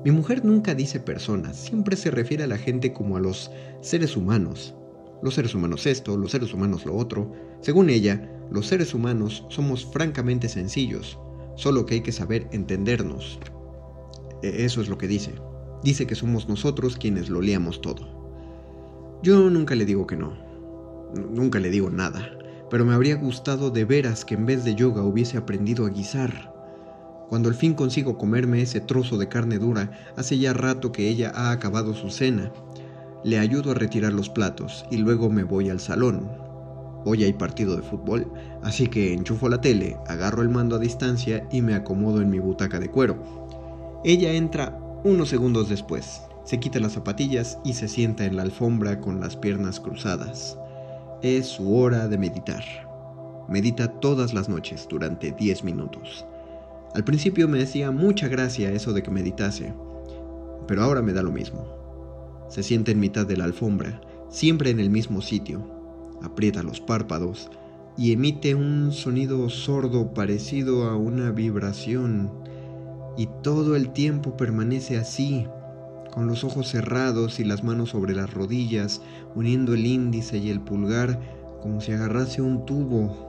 Mi 0.06 0.12
mujer 0.12 0.44
nunca 0.44 0.72
dice 0.72 1.00
personas, 1.00 1.56
siempre 1.56 1.96
se 1.96 2.12
refiere 2.12 2.44
a 2.44 2.46
la 2.46 2.58
gente 2.58 2.92
como 2.92 3.16
a 3.16 3.20
los 3.20 3.50
seres 3.80 4.16
humanos. 4.16 4.72
Los 5.20 5.34
seres 5.34 5.52
humanos 5.52 5.84
esto, 5.84 6.16
los 6.16 6.30
seres 6.30 6.54
humanos 6.54 6.86
lo 6.86 6.94
otro. 6.94 7.32
Según 7.60 7.90
ella, 7.90 8.30
los 8.48 8.68
seres 8.68 8.94
humanos 8.94 9.44
somos 9.48 9.84
francamente 9.84 10.48
sencillos, 10.48 11.18
solo 11.56 11.86
que 11.86 11.94
hay 11.94 12.00
que 12.02 12.12
saber 12.12 12.46
entendernos. 12.52 13.40
E, 14.44 14.64
eso 14.64 14.80
es 14.80 14.88
lo 14.88 14.96
que 14.96 15.08
dice. 15.08 15.32
Dice 15.82 16.06
que 16.06 16.14
somos 16.14 16.48
nosotros 16.48 16.96
quienes 16.96 17.28
lo 17.28 17.40
liamos 17.40 17.80
todo. 17.80 19.18
Yo 19.24 19.50
nunca 19.50 19.74
le 19.74 19.86
digo 19.86 20.06
que 20.06 20.14
no. 20.14 20.38
Nunca 21.32 21.58
le 21.58 21.68
digo 21.68 21.90
nada. 21.90 22.30
Pero 22.70 22.84
me 22.84 22.94
habría 22.94 23.16
gustado 23.16 23.72
de 23.72 23.84
veras 23.84 24.24
que 24.24 24.34
en 24.36 24.46
vez 24.46 24.62
de 24.62 24.76
yoga 24.76 25.02
hubiese 25.02 25.36
aprendido 25.36 25.84
a 25.84 25.90
guisar. 25.90 26.55
Cuando 27.28 27.48
al 27.48 27.54
fin 27.54 27.74
consigo 27.74 28.16
comerme 28.18 28.62
ese 28.62 28.80
trozo 28.80 29.18
de 29.18 29.28
carne 29.28 29.58
dura, 29.58 29.90
hace 30.16 30.38
ya 30.38 30.52
rato 30.52 30.92
que 30.92 31.08
ella 31.08 31.32
ha 31.34 31.50
acabado 31.50 31.92
su 31.94 32.10
cena. 32.10 32.52
Le 33.24 33.38
ayudo 33.38 33.72
a 33.72 33.74
retirar 33.74 34.12
los 34.12 34.28
platos 34.28 34.84
y 34.90 34.98
luego 34.98 35.28
me 35.28 35.42
voy 35.42 35.68
al 35.68 35.80
salón. 35.80 36.30
Hoy 37.04 37.24
hay 37.24 37.32
partido 37.32 37.76
de 37.76 37.82
fútbol, 37.82 38.32
así 38.62 38.86
que 38.88 39.12
enchufo 39.12 39.48
la 39.48 39.60
tele, 39.60 39.96
agarro 40.06 40.42
el 40.42 40.48
mando 40.48 40.76
a 40.76 40.80
distancia 40.80 41.46
y 41.50 41.62
me 41.62 41.74
acomodo 41.74 42.20
en 42.20 42.30
mi 42.30 42.38
butaca 42.38 42.78
de 42.78 42.90
cuero. 42.90 43.16
Ella 44.04 44.32
entra 44.32 44.78
unos 45.04 45.28
segundos 45.28 45.68
después, 45.68 46.22
se 46.44 46.60
quita 46.60 46.78
las 46.78 46.92
zapatillas 46.92 47.58
y 47.64 47.72
se 47.72 47.88
sienta 47.88 48.24
en 48.24 48.36
la 48.36 48.42
alfombra 48.42 49.00
con 49.00 49.20
las 49.20 49.36
piernas 49.36 49.80
cruzadas. 49.80 50.56
Es 51.22 51.46
su 51.46 51.76
hora 51.76 52.06
de 52.06 52.18
meditar. 52.18 52.62
Medita 53.48 53.88
todas 54.00 54.32
las 54.32 54.48
noches 54.48 54.86
durante 54.88 55.32
10 55.32 55.64
minutos. 55.64 56.24
Al 56.96 57.04
principio 57.04 57.46
me 57.46 57.62
hacía 57.62 57.90
mucha 57.90 58.26
gracia 58.26 58.72
eso 58.72 58.94
de 58.94 59.02
que 59.02 59.10
meditase, 59.10 59.74
pero 60.66 60.82
ahora 60.82 61.02
me 61.02 61.12
da 61.12 61.22
lo 61.22 61.30
mismo. 61.30 61.66
Se 62.48 62.62
sienta 62.62 62.90
en 62.90 63.00
mitad 63.00 63.26
de 63.26 63.36
la 63.36 63.44
alfombra, 63.44 64.00
siempre 64.30 64.70
en 64.70 64.80
el 64.80 64.88
mismo 64.88 65.20
sitio, 65.20 65.62
aprieta 66.22 66.62
los 66.62 66.80
párpados 66.80 67.50
y 67.98 68.12
emite 68.12 68.54
un 68.54 68.92
sonido 68.92 69.50
sordo 69.50 70.14
parecido 70.14 70.88
a 70.88 70.96
una 70.96 71.32
vibración, 71.32 72.30
y 73.18 73.28
todo 73.42 73.76
el 73.76 73.90
tiempo 73.90 74.38
permanece 74.38 74.96
así, 74.96 75.46
con 76.14 76.26
los 76.26 76.44
ojos 76.44 76.70
cerrados 76.70 77.40
y 77.40 77.44
las 77.44 77.62
manos 77.62 77.90
sobre 77.90 78.14
las 78.14 78.32
rodillas, 78.32 79.02
uniendo 79.34 79.74
el 79.74 79.84
índice 79.84 80.38
y 80.38 80.48
el 80.48 80.62
pulgar 80.62 81.20
como 81.60 81.82
si 81.82 81.92
agarrase 81.92 82.40
un 82.40 82.64
tubo 82.64 83.25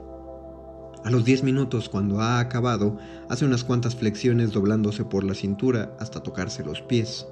a 1.04 1.10
los 1.10 1.24
10 1.24 1.44
minutos, 1.44 1.88
cuando 1.88 2.20
ha 2.20 2.40
acabado, 2.40 2.98
hace 3.28 3.44
unas 3.44 3.64
cuantas 3.64 3.96
flexiones 3.96 4.52
doblándose 4.52 5.04
por 5.04 5.24
la 5.24 5.34
cintura 5.34 5.96
hasta 6.00 6.22
tocarse 6.22 6.64
los 6.64 6.82
pies. 6.82 7.26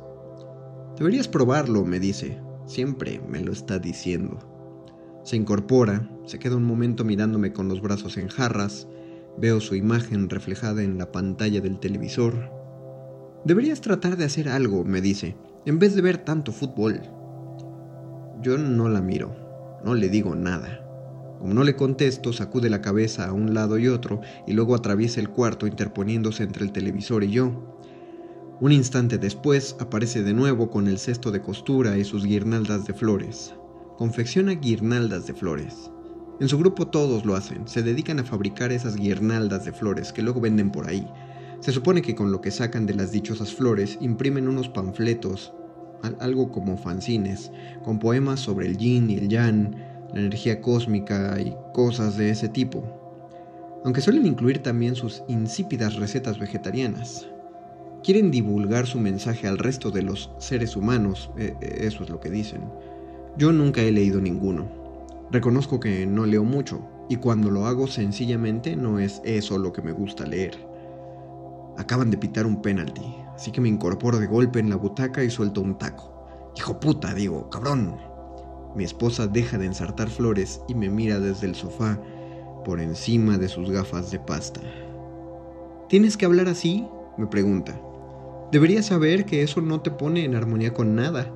Deberías 0.97 1.29
probarlo, 1.29 1.85
me 1.85 2.01
dice. 2.01 2.41
Siempre 2.67 3.21
me 3.29 3.41
lo 3.41 3.53
está 3.53 3.79
diciendo. 3.79 4.39
Se 5.25 5.37
incorpora, 5.37 6.09
se 6.25 6.39
queda 6.39 6.57
un 6.57 6.65
momento 6.65 7.05
mirándome 7.05 7.53
con 7.53 7.69
los 7.69 7.81
brazos 7.81 8.17
en 8.17 8.29
jarras, 8.29 8.89
veo 9.37 9.61
su 9.61 9.75
imagen 9.75 10.31
reflejada 10.31 10.83
en 10.83 10.99
la 10.99 11.13
pantalla 11.13 11.61
del 11.61 11.79
televisor. 11.79 12.51
Deberías 13.45 13.81
tratar 13.81 14.17
de 14.17 14.25
hacer 14.25 14.49
algo, 14.49 14.85
me 14.85 15.01
dice, 15.01 15.37
en 15.67 15.79
vez 15.79 15.95
de 15.95 16.03
ver 16.03 16.19
tanto 16.19 16.53
fútbol. 16.53 17.03
Yo 18.41 18.57
no 18.57 18.89
la 18.89 19.01
miro, 19.01 19.37
no 19.85 19.95
le 19.95 20.09
digo 20.09 20.35
nada. 20.35 20.86
Como 21.39 21.55
no 21.55 21.65
le 21.65 21.77
contesto, 21.77 22.33
sacude 22.33 22.71
la 22.71 22.81
cabeza 22.81 23.29
a 23.29 23.33
un 23.33 23.55
lado 23.55 23.79
y 23.79 23.89
otro 23.89 24.21
y 24.47 24.53
luego 24.53 24.75
atraviesa 24.75 25.21
el 25.21 25.29
cuarto 25.29 25.67
interponiéndose 25.67 26.43
entre 26.43 26.65
el 26.65 26.73
televisor 26.73 27.25
y 27.25 27.31
yo. 27.31 27.77
Un 28.61 28.73
instante 28.73 29.19
después 29.19 29.77
aparece 29.81 30.23
de 30.23 30.33
nuevo 30.33 30.71
con 30.71 30.89
el 30.89 30.99
cesto 30.99 31.31
de 31.31 31.43
costura 31.43 31.99
y 31.99 32.05
sus 32.05 32.25
guirnaldas 32.25 32.87
de 32.87 32.95
flores. 32.95 33.55
Confecciona 33.99 34.53
guirnaldas 34.53 35.27
de 35.27 35.35
flores. 35.35 35.91
En 36.41 36.49
su 36.49 36.59
grupo 36.59 36.87
todos 36.89 37.25
lo 37.25 37.35
hacen, 37.35 37.69
se 37.69 37.83
dedican 37.83 38.19
a 38.19 38.25
fabricar 38.25 38.73
esas 38.73 38.97
guirnaldas 38.97 39.65
de 39.65 39.73
flores 39.73 40.13
que 40.13 40.23
luego 40.23 40.41
venden 40.41 40.71
por 40.71 40.89
ahí. 40.89 41.07
Se 41.61 41.73
supone 41.73 42.03
que 42.03 42.15
con 42.15 42.31
lo 42.31 42.41
que 42.41 42.51
sacan 42.51 42.87
de 42.87 42.95
las 42.95 43.13
dichosas 43.13 43.55
flores 43.55 43.99
imprimen 44.01 44.49
unos 44.49 44.69
panfletos, 44.69 45.53
algo 46.21 46.51
como 46.51 46.77
fanzines, 46.77 47.51
con 47.85 47.99
poemas 47.99 48.41
sobre 48.41 48.67
el 48.67 48.77
yin 48.77 49.11
y 49.11 49.17
el 49.17 49.29
yang, 49.29 49.75
la 50.13 50.21
energía 50.21 50.61
cósmica 50.61 51.39
y 51.41 51.57
cosas 51.73 52.17
de 52.17 52.31
ese 52.31 52.49
tipo, 52.49 52.83
aunque 53.85 54.01
suelen 54.01 54.27
incluir 54.27 54.63
también 54.63 54.97
sus 54.97 55.23
insípidas 55.29 55.95
recetas 55.95 56.39
vegetarianas. 56.39 57.29
Quieren 58.03 58.31
divulgar 58.31 58.87
su 58.87 58.99
mensaje 58.99 59.47
al 59.47 59.59
resto 59.59 59.91
de 59.91 60.03
los 60.03 60.31
seres 60.39 60.77
humanos, 60.77 61.31
e, 61.37 61.55
e, 61.61 61.87
eso 61.87 62.03
es 62.03 62.11
lo 62.11 62.21
que 62.21 62.31
dicen. 62.31 62.63
Yo 63.37 63.53
nunca 63.53 63.83
he 63.83 63.93
leído 63.93 64.21
ninguno. 64.21 64.69
Reconozco 65.31 65.81
que 65.81 66.07
no 66.07 66.27
leo 66.27 66.45
mucho, 66.45 66.81
y 67.09 67.17
cuando 67.17 67.51
lo 67.51 67.67
hago 67.67 67.87
sencillamente 67.87 68.77
no 68.77 68.99
es 68.99 69.21
eso 69.25 69.59
lo 69.59 69.73
que 69.73 69.83
me 69.83 69.93
gusta 69.93 70.27
leer. 70.27 70.57
Acaban 71.79 72.11
de 72.11 72.19
pitar 72.19 72.47
un 72.47 72.63
penalti, 72.63 73.03
así 73.35 73.53
que 73.53 73.61
me 73.61 73.69
incorporo 73.69 74.19
de 74.19 74.27
golpe 74.27 74.59
en 74.59 74.71
la 74.71 74.77
butaca 74.77 75.23
y 75.23 75.31
suelto 75.31 75.61
un 75.61 75.79
taco. 75.79 76.27
Hijo 76.57 76.81
puta, 76.81 77.13
digo, 77.15 77.51
cabrón. 77.51 77.97
Mi 78.77 78.85
esposa 78.85 79.27
deja 79.27 79.57
de 79.57 79.65
ensartar 79.65 80.11
flores 80.11 80.61
y 80.69 80.75
me 80.75 80.91
mira 80.91 81.19
desde 81.19 81.47
el 81.47 81.55
sofá 81.55 81.99
por 82.63 82.79
encima 82.79 83.39
de 83.39 83.49
sus 83.49 83.71
gafas 83.71 84.11
de 84.11 84.19
pasta. 84.19 84.61
¿Tienes 85.89 86.19
que 86.19 86.27
hablar 86.27 86.47
así? 86.47 86.87
me 87.17 87.27
pregunta. 87.27 87.81
Deberías 88.53 88.85
saber 88.85 89.25
que 89.25 89.43
eso 89.43 89.63
no 89.63 89.81
te 89.81 89.91
pone 89.91 90.27
en 90.27 90.35
armonía 90.35 90.75
con 90.75 90.95
nada. 90.95 91.33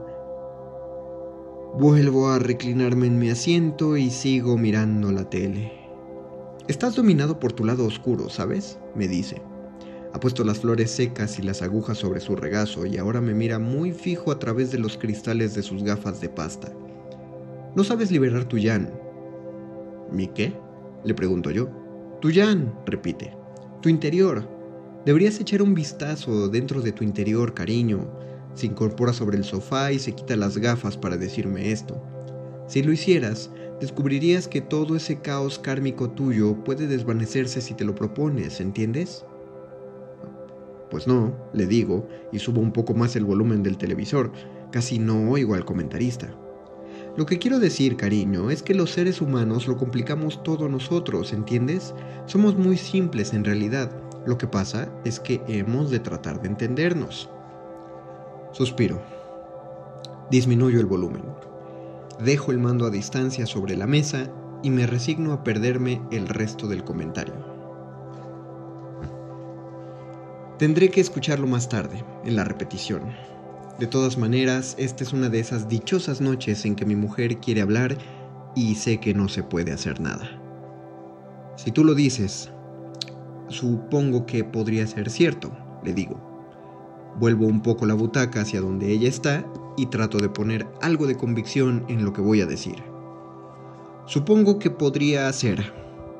Vuelvo 1.78 2.28
a 2.28 2.38
reclinarme 2.38 3.06
en 3.06 3.18
mi 3.18 3.30
asiento 3.30 3.96
y 3.96 4.10
sigo 4.10 4.58
mirando 4.58 5.10
la 5.10 5.30
tele. 5.30 5.72
Estás 6.68 6.94
dominado 6.94 7.40
por 7.40 7.54
tu 7.54 7.64
lado 7.64 7.86
oscuro, 7.86 8.28
¿sabes? 8.28 8.78
me 8.94 9.08
dice. 9.08 9.40
Ha 10.12 10.20
puesto 10.20 10.44
las 10.44 10.58
flores 10.58 10.90
secas 10.90 11.38
y 11.38 11.42
las 11.42 11.62
agujas 11.62 11.96
sobre 11.96 12.20
su 12.20 12.36
regazo 12.36 12.84
y 12.84 12.98
ahora 12.98 13.22
me 13.22 13.32
mira 13.32 13.58
muy 13.58 13.92
fijo 13.92 14.30
a 14.30 14.38
través 14.38 14.70
de 14.72 14.78
los 14.78 14.98
cristales 14.98 15.54
de 15.54 15.62
sus 15.62 15.82
gafas 15.82 16.20
de 16.20 16.28
pasta. 16.28 16.70
No 17.76 17.84
sabes 17.84 18.10
liberar 18.10 18.46
tu 18.46 18.58
yan. 18.58 18.90
¿Mi 20.10 20.26
qué? 20.26 20.52
Le 21.04 21.14
pregunto 21.14 21.52
yo. 21.52 21.68
Tu 22.20 22.30
yan, 22.32 22.74
repite. 22.84 23.36
Tu 23.80 23.88
interior. 23.88 24.48
Deberías 25.06 25.38
echar 25.38 25.62
un 25.62 25.72
vistazo 25.72 26.48
dentro 26.48 26.82
de 26.82 26.90
tu 26.90 27.04
interior, 27.04 27.54
cariño. 27.54 28.10
Se 28.54 28.66
incorpora 28.66 29.12
sobre 29.12 29.36
el 29.36 29.44
sofá 29.44 29.92
y 29.92 30.00
se 30.00 30.12
quita 30.12 30.34
las 30.36 30.58
gafas 30.58 30.96
para 30.96 31.16
decirme 31.16 31.70
esto. 31.70 32.02
Si 32.66 32.82
lo 32.82 32.92
hicieras, 32.92 33.52
descubrirías 33.80 34.48
que 34.48 34.60
todo 34.60 34.96
ese 34.96 35.20
caos 35.20 35.60
kármico 35.60 36.10
tuyo 36.10 36.56
puede 36.64 36.88
desvanecerse 36.88 37.60
si 37.60 37.74
te 37.74 37.84
lo 37.84 37.94
propones, 37.94 38.60
¿entiendes? 38.60 39.24
Pues 40.90 41.06
no, 41.06 41.36
le 41.52 41.66
digo, 41.66 42.08
y 42.32 42.40
subo 42.40 42.60
un 42.60 42.72
poco 42.72 42.94
más 42.94 43.14
el 43.14 43.24
volumen 43.24 43.62
del 43.62 43.78
televisor. 43.78 44.32
Casi 44.72 44.98
no 44.98 45.30
oigo 45.30 45.54
al 45.54 45.64
comentarista. 45.64 46.34
Lo 47.20 47.26
que 47.26 47.38
quiero 47.38 47.58
decir, 47.58 47.98
cariño, 47.98 48.50
es 48.50 48.62
que 48.62 48.72
los 48.72 48.92
seres 48.92 49.20
humanos 49.20 49.68
lo 49.68 49.76
complicamos 49.76 50.42
todo 50.42 50.70
nosotros, 50.70 51.34
¿entiendes? 51.34 51.94
Somos 52.24 52.56
muy 52.56 52.78
simples 52.78 53.34
en 53.34 53.44
realidad. 53.44 53.92
Lo 54.24 54.38
que 54.38 54.46
pasa 54.46 54.90
es 55.04 55.20
que 55.20 55.42
hemos 55.46 55.90
de 55.90 56.00
tratar 56.00 56.40
de 56.40 56.48
entendernos. 56.48 57.28
Suspiro. 58.52 59.02
Disminuyo 60.30 60.80
el 60.80 60.86
volumen. 60.86 61.24
Dejo 62.24 62.52
el 62.52 62.58
mando 62.58 62.86
a 62.86 62.90
distancia 62.90 63.44
sobre 63.44 63.76
la 63.76 63.86
mesa 63.86 64.30
y 64.62 64.70
me 64.70 64.86
resigno 64.86 65.34
a 65.34 65.44
perderme 65.44 66.00
el 66.10 66.26
resto 66.26 66.68
del 66.68 66.84
comentario. 66.84 67.34
Tendré 70.58 70.88
que 70.88 71.02
escucharlo 71.02 71.46
más 71.46 71.68
tarde, 71.68 72.02
en 72.24 72.34
la 72.34 72.44
repetición. 72.44 73.02
De 73.80 73.86
todas 73.86 74.18
maneras, 74.18 74.74
esta 74.78 75.04
es 75.04 75.14
una 75.14 75.30
de 75.30 75.40
esas 75.40 75.66
dichosas 75.66 76.20
noches 76.20 76.66
en 76.66 76.76
que 76.76 76.84
mi 76.84 76.96
mujer 76.96 77.38
quiere 77.38 77.62
hablar 77.62 77.96
y 78.54 78.74
sé 78.74 79.00
que 79.00 79.14
no 79.14 79.26
se 79.26 79.42
puede 79.42 79.72
hacer 79.72 80.02
nada. 80.02 80.28
Si 81.56 81.70
tú 81.70 81.82
lo 81.82 81.94
dices, 81.94 82.52
supongo 83.48 84.26
que 84.26 84.44
podría 84.44 84.86
ser 84.86 85.08
cierto, 85.08 85.50
le 85.82 85.94
digo. 85.94 86.20
Vuelvo 87.18 87.46
un 87.46 87.62
poco 87.62 87.86
la 87.86 87.94
butaca 87.94 88.42
hacia 88.42 88.60
donde 88.60 88.92
ella 88.92 89.08
está 89.08 89.46
y 89.78 89.86
trato 89.86 90.18
de 90.18 90.28
poner 90.28 90.68
algo 90.82 91.06
de 91.06 91.16
convicción 91.16 91.86
en 91.88 92.04
lo 92.04 92.12
que 92.12 92.20
voy 92.20 92.42
a 92.42 92.46
decir. 92.46 92.82
Supongo 94.04 94.58
que 94.58 94.68
podría 94.68 95.32
ser. 95.32 95.72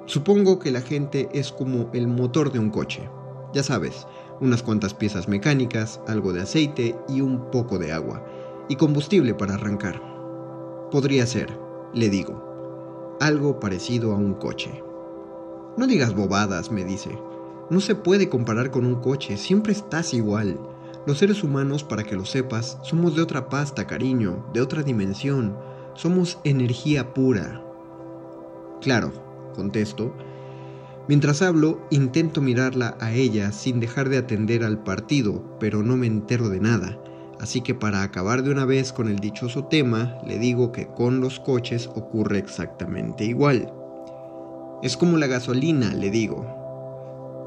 Supongo 0.06 0.58
que 0.60 0.70
la 0.70 0.80
gente 0.80 1.28
es 1.34 1.52
como 1.52 1.90
el 1.92 2.08
motor 2.08 2.52
de 2.52 2.58
un 2.58 2.70
coche. 2.70 3.06
Ya 3.52 3.62
sabes, 3.62 4.06
unas 4.40 4.62
cuantas 4.62 4.94
piezas 4.94 5.28
mecánicas, 5.28 6.00
algo 6.06 6.32
de 6.32 6.42
aceite 6.42 6.96
y 7.08 7.20
un 7.20 7.50
poco 7.50 7.78
de 7.78 7.92
agua, 7.92 8.24
y 8.68 8.76
combustible 8.76 9.34
para 9.34 9.54
arrancar. 9.54 10.00
Podría 10.90 11.26
ser, 11.26 11.48
le 11.92 12.08
digo, 12.08 13.16
algo 13.20 13.60
parecido 13.60 14.12
a 14.12 14.16
un 14.16 14.34
coche. 14.34 14.82
No 15.76 15.86
digas 15.86 16.14
bobadas, 16.14 16.70
me 16.70 16.84
dice. 16.84 17.18
No 17.68 17.80
se 17.80 17.94
puede 17.94 18.28
comparar 18.28 18.70
con 18.70 18.84
un 18.84 18.96
coche, 18.96 19.36
siempre 19.36 19.72
estás 19.72 20.14
igual. 20.14 20.58
Los 21.06 21.18
seres 21.18 21.44
humanos, 21.44 21.84
para 21.84 22.02
que 22.02 22.16
lo 22.16 22.24
sepas, 22.24 22.78
somos 22.82 23.14
de 23.14 23.22
otra 23.22 23.48
pasta, 23.48 23.86
cariño, 23.86 24.44
de 24.52 24.60
otra 24.60 24.82
dimensión. 24.82 25.56
Somos 25.94 26.38
energía 26.44 27.14
pura. 27.14 27.62
Claro, 28.80 29.12
contesto. 29.54 30.12
Mientras 31.10 31.42
hablo, 31.42 31.80
intento 31.90 32.40
mirarla 32.40 32.96
a 33.00 33.10
ella 33.10 33.50
sin 33.50 33.80
dejar 33.80 34.10
de 34.10 34.16
atender 34.16 34.62
al 34.62 34.84
partido, 34.84 35.42
pero 35.58 35.82
no 35.82 35.96
me 35.96 36.06
entero 36.06 36.48
de 36.48 36.60
nada. 36.60 37.00
Así 37.40 37.62
que 37.62 37.74
para 37.74 38.04
acabar 38.04 38.44
de 38.44 38.52
una 38.52 38.64
vez 38.64 38.92
con 38.92 39.08
el 39.08 39.18
dichoso 39.18 39.64
tema, 39.64 40.18
le 40.24 40.38
digo 40.38 40.70
que 40.70 40.86
con 40.86 41.18
los 41.18 41.40
coches 41.40 41.88
ocurre 41.96 42.38
exactamente 42.38 43.24
igual. 43.24 43.72
Es 44.84 44.96
como 44.96 45.16
la 45.16 45.26
gasolina, 45.26 45.92
le 45.94 46.12
digo. 46.12 46.46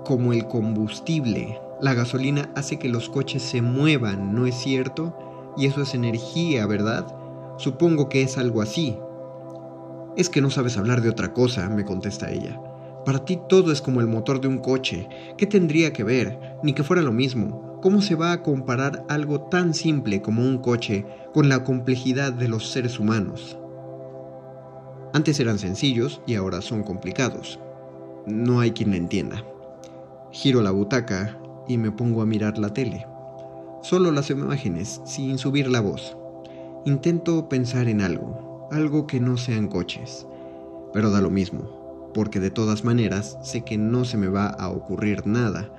Como 0.03 0.33
el 0.33 0.45
combustible. 0.49 1.57
La 1.79 1.93
gasolina 1.93 2.51
hace 2.55 2.77
que 2.79 2.89
los 2.89 3.07
coches 3.07 3.43
se 3.43 3.61
muevan, 3.61 4.35
¿no 4.35 4.45
es 4.45 4.55
cierto? 4.55 5.17
Y 5.55 5.67
eso 5.67 5.83
es 5.83 5.95
energía, 5.95 6.67
¿verdad? 6.67 7.07
Supongo 7.57 8.09
que 8.09 8.23
es 8.23 8.37
algo 8.37 8.61
así. 8.61 8.97
Es 10.17 10.29
que 10.29 10.41
no 10.41 10.49
sabes 10.49 10.75
hablar 10.75 11.01
de 11.01 11.07
otra 11.07 11.31
cosa, 11.31 11.69
me 11.69 11.85
contesta 11.85 12.29
ella. 12.29 12.59
Para 13.05 13.25
ti 13.25 13.39
todo 13.49 13.71
es 13.71 13.81
como 13.81 13.99
el 13.99 14.07
motor 14.07 14.39
de 14.39 14.47
un 14.47 14.59
coche. 14.59 15.09
¿Qué 15.37 15.45
tendría 15.45 15.91
que 15.91 16.03
ver? 16.03 16.39
Ni 16.63 16.73
que 16.73 16.83
fuera 16.83 17.01
lo 17.01 17.11
mismo. 17.11 17.79
¿Cómo 17.81 18.01
se 18.01 18.15
va 18.15 18.31
a 18.31 18.41
comparar 18.41 19.05
algo 19.09 19.41
tan 19.41 19.73
simple 19.73 20.21
como 20.21 20.41
un 20.41 20.59
coche 20.59 21.05
con 21.33 21.49
la 21.49 21.65
complejidad 21.65 22.31
de 22.31 22.47
los 22.47 22.69
seres 22.71 22.99
humanos? 22.99 23.57
Antes 25.11 25.39
eran 25.41 25.59
sencillos 25.59 26.21
y 26.25 26.35
ahora 26.35 26.61
son 26.61 26.83
complicados. 26.83 27.59
No 28.25 28.61
hay 28.61 28.71
quien 28.71 28.93
entienda. 28.93 29.43
Giro 30.31 30.61
la 30.61 30.71
butaca 30.71 31.37
y 31.67 31.77
me 31.77 31.91
pongo 31.91 32.21
a 32.21 32.25
mirar 32.25 32.57
la 32.57 32.73
tele. 32.73 33.05
Solo 33.81 34.11
las 34.11 34.29
imágenes, 34.29 35.01
sin 35.03 35.37
subir 35.37 35.69
la 35.69 35.81
voz. 35.81 36.15
Intento 36.85 37.49
pensar 37.49 37.89
en 37.89 37.99
algo, 37.99 38.69
algo 38.71 39.07
que 39.07 39.19
no 39.19 39.35
sean 39.35 39.67
coches. 39.67 40.25
Pero 40.93 41.11
da 41.11 41.19
lo 41.19 41.29
mismo, 41.29 41.82
porque 42.13 42.39
de 42.39 42.51
todas 42.51 42.83
maneras 42.83 43.37
sé 43.41 43.61
que 43.61 43.77
no 43.77 44.05
se 44.05 44.17
me 44.17 44.27
va 44.27 44.47
a 44.47 44.69
ocurrir 44.69 45.25
nada. 45.25 45.69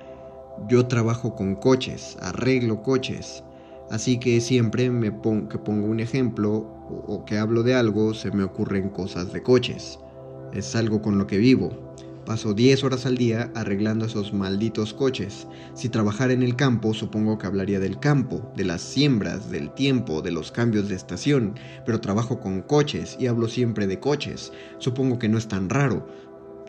Yo 0.67 0.87
trabajo 0.87 1.35
con 1.35 1.55
coches, 1.55 2.17
arreglo 2.21 2.81
coches, 2.81 3.43
así 3.89 4.19
que 4.19 4.39
siempre 4.41 4.89
me 4.89 5.11
que 5.11 5.57
pongo 5.57 5.87
un 5.87 5.99
ejemplo 5.99 6.67
o 7.07 7.25
que 7.25 7.37
hablo 7.37 7.63
de 7.63 7.75
algo 7.75 8.13
se 8.13 8.31
me 8.31 8.43
ocurren 8.43 8.89
cosas 8.89 9.33
de 9.33 9.41
coches. 9.43 9.99
Es 10.53 10.75
algo 10.75 11.01
con 11.01 11.17
lo 11.17 11.27
que 11.27 11.37
vivo. 11.37 11.71
Paso 12.25 12.55
10 12.55 12.83
horas 12.83 13.05
al 13.05 13.17
día 13.17 13.51
arreglando 13.53 14.05
esos 14.05 14.33
malditos 14.33 14.95
coches. 14.95 15.47
Si 15.75 15.89
trabajara 15.89 16.33
en 16.33 16.41
el 16.41 16.55
campo, 16.55 16.95
supongo 16.95 17.37
que 17.37 17.45
hablaría 17.45 17.79
del 17.79 17.99
campo, 17.99 18.51
de 18.55 18.65
las 18.65 18.81
siembras, 18.81 19.51
del 19.51 19.71
tiempo, 19.75 20.23
de 20.23 20.31
los 20.31 20.51
cambios 20.51 20.89
de 20.89 20.95
estación, 20.95 21.53
pero 21.85 22.01
trabajo 22.01 22.39
con 22.39 22.63
coches 22.63 23.15
y 23.19 23.27
hablo 23.27 23.47
siempre 23.47 23.85
de 23.85 23.99
coches. 23.99 24.51
Supongo 24.79 25.19
que 25.19 25.29
no 25.29 25.37
es 25.37 25.47
tan 25.47 25.69
raro. 25.69 26.07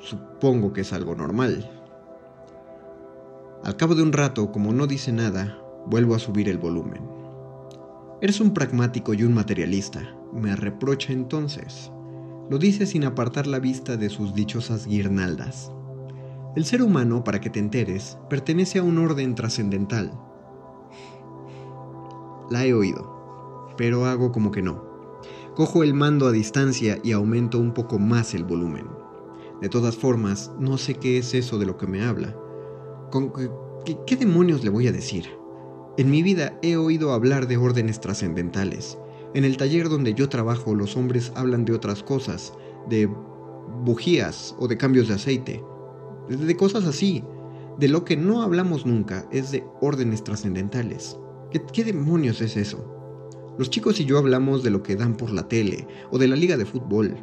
Supongo 0.03 0.75
que 0.75 0.83
es 0.83 0.93
algo 0.93 1.15
normal. 1.15 1.71
Al 3.65 3.77
cabo 3.77 3.95
de 3.95 4.03
un 4.03 4.13
rato, 4.13 4.53
como 4.53 4.75
no 4.75 4.87
dice 4.87 5.11
nada, 5.11 5.59
vuelvo 5.87 6.15
a 6.15 6.19
subir 6.19 6.51
el 6.51 6.59
volumen. 6.59 7.03
Eres 8.21 8.41
un 8.41 8.53
pragmático 8.53 9.15
y 9.15 9.23
un 9.23 9.33
materialista, 9.33 10.03
me 10.35 10.55
reprocha 10.55 11.15
entonces. 11.15 11.91
Lo 12.49 12.59
dice 12.59 12.87
sin 12.87 13.05
apartar 13.05 13.49
la 13.49 13.59
vista 13.59 13.97
de 13.97 14.09
sus 14.09 14.33
dichosas 14.33 14.87
guirnaldas. 14.87 15.73
El 16.55 16.65
ser 16.65 16.81
humano, 16.81 17.25
para 17.25 17.41
que 17.41 17.51
te 17.51 17.59
enteres, 17.59 18.19
pertenece 18.31 18.79
a 18.79 18.85
un 18.85 18.99
orden 18.99 19.35
trascendental. 19.35 20.13
La 22.49 22.65
he 22.65 22.73
oído, 22.73 23.75
pero 23.77 24.07
hago 24.07 24.31
como 24.31 24.53
que 24.53 24.63
no. 24.63 24.85
Cojo 25.57 25.83
el 25.83 25.93
mando 25.93 26.29
a 26.29 26.33
distancia 26.33 27.01
y 27.03 27.13
aumento 27.13 27.59
un 27.59 27.75
poco 27.75 27.99
más 27.99 28.33
el 28.33 28.45
volumen. 28.45 28.87
De 29.61 29.69
todas 29.69 29.97
formas, 29.97 30.53
no 30.61 30.79
sé 30.79 30.95
qué 30.95 31.19
es 31.19 31.35
eso 31.35 31.59
de 31.59 31.67
lo 31.67 31.77
que 31.77 31.89
me 31.89 32.05
habla. 32.05 32.37
¿Con 33.11 33.33
qué, 33.85 33.99
qué 34.07 34.17
demonios 34.17 34.63
le 34.63 34.71
voy 34.71 34.87
a 34.87 34.93
decir? 34.93 35.29
En 35.99 36.11
mi 36.11 36.23
vida 36.23 36.59
he 36.63 36.77
oído 36.77 37.13
hablar 37.13 37.49
de 37.49 37.57
órdenes 37.57 38.01
trascendentales, 38.01 38.99
en 39.35 39.45
el 39.45 39.57
taller 39.57 39.89
donde 39.89 40.15
yo 40.15 40.29
trabajo 40.29 40.75
los 40.75 40.97
hombres 40.97 41.33
hablan 41.35 41.65
de 41.65 41.73
otras 41.73 42.03
cosas, 42.03 42.53
de 42.89 43.09
bujías 43.85 44.55
o 44.59 44.69
de 44.69 44.77
cambios 44.77 45.09
de 45.09 45.15
aceite, 45.15 45.63
de 46.29 46.57
cosas 46.57 46.85
así. 46.85 47.25
De 47.79 47.89
lo 47.89 48.07
que 48.07 48.17
no 48.17 48.43
hablamos 48.43 48.87
nunca 48.87 49.29
es 49.31 49.53
de 49.53 49.63
órdenes 49.83 50.25
trascendentales. 50.25 51.19
¿Qué, 51.73 51.85
demonios 51.85 52.41
es 52.41 52.57
eso? 52.57 52.85
Los 53.59 53.71
chicos 53.71 54.01
y 54.01 54.07
yo 54.07 54.19
hablamos 54.19 54.63
de 54.63 54.71
lo 54.71 54.83
que 54.83 54.97
dan 54.97 55.17
por 55.17 55.31
la 55.31 55.49
tele 55.49 55.87
o 56.11 56.19
de 56.19 56.29
la 56.29 56.37
liga 56.37 56.57
de 56.57 56.65
fútbol. 56.65 57.17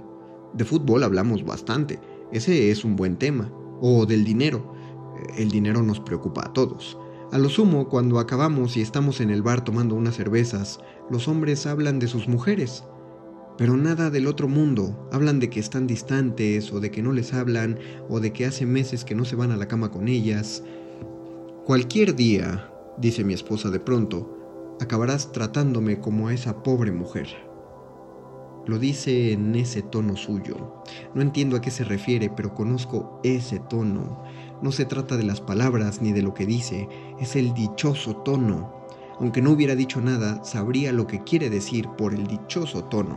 De 0.53 0.63
fútbol 0.63 1.03
hablamos 1.03 1.43
bastante, 1.43 1.99
ese 2.31 2.69
es 2.69 2.85
un 2.85 2.95
buen 2.95 3.17
tema. 3.17 3.51
O 3.81 4.05
del 4.05 4.23
dinero. 4.23 4.73
El 5.37 5.49
dinero 5.49 5.81
nos 5.83 5.99
preocupa 5.99 6.45
a 6.45 6.53
todos. 6.53 6.97
A 7.31 7.39
lo 7.39 7.49
sumo, 7.49 7.89
cuando 7.89 8.19
acabamos 8.19 8.77
y 8.77 8.81
estamos 8.81 9.19
en 9.19 9.31
el 9.31 9.41
bar 9.41 9.63
tomando 9.63 9.95
unas 9.95 10.15
cervezas, 10.15 10.79
los 11.09 11.27
hombres 11.27 11.65
hablan 11.65 11.99
de 11.99 12.07
sus 12.07 12.27
mujeres, 12.27 12.83
pero 13.57 13.77
nada 13.77 14.09
del 14.09 14.27
otro 14.27 14.47
mundo. 14.47 15.07
Hablan 15.11 15.39
de 15.39 15.49
que 15.49 15.59
están 15.59 15.85
distantes 15.85 16.71
o 16.73 16.79
de 16.79 16.91
que 16.91 17.03
no 17.03 17.11
les 17.11 17.33
hablan 17.33 17.77
o 18.09 18.19
de 18.19 18.33
que 18.33 18.45
hace 18.45 18.65
meses 18.65 19.05
que 19.05 19.15
no 19.15 19.25
se 19.25 19.35
van 19.35 19.51
a 19.51 19.57
la 19.57 19.67
cama 19.67 19.91
con 19.91 20.07
ellas. 20.07 20.63
Cualquier 21.65 22.15
día, 22.15 22.71
dice 22.97 23.23
mi 23.23 23.33
esposa 23.33 23.69
de 23.69 23.79
pronto, 23.79 24.75
acabarás 24.81 25.31
tratándome 25.31 25.99
como 25.99 26.27
a 26.27 26.33
esa 26.33 26.63
pobre 26.63 26.91
mujer. 26.91 27.27
Lo 28.65 28.79
dice 28.79 29.33
en 29.33 29.55
ese 29.55 29.81
tono 29.81 30.15
suyo. 30.15 30.81
No 31.13 31.21
entiendo 31.21 31.57
a 31.57 31.61
qué 31.61 31.69
se 31.69 31.83
refiere, 31.83 32.29
pero 32.29 32.55
conozco 32.55 33.19
ese 33.23 33.59
tono. 33.59 34.23
No 34.61 34.71
se 34.71 34.85
trata 34.85 35.17
de 35.17 35.23
las 35.23 35.41
palabras 35.41 36.01
ni 36.01 36.13
de 36.13 36.21
lo 36.21 36.33
que 36.33 36.45
dice, 36.45 36.87
es 37.19 37.35
el 37.35 37.53
dichoso 37.53 38.15
tono. 38.17 38.82
Aunque 39.23 39.41
no 39.41 39.51
hubiera 39.51 39.73
dicho 39.73 40.01
nada, 40.01 40.43
sabría 40.43 40.91
lo 40.91 41.07
que 41.07 41.23
quiere 41.23 41.49
decir 41.49 41.87
por 41.97 42.13
el 42.13 42.27
dichoso 42.27 42.83
tono. 42.83 43.15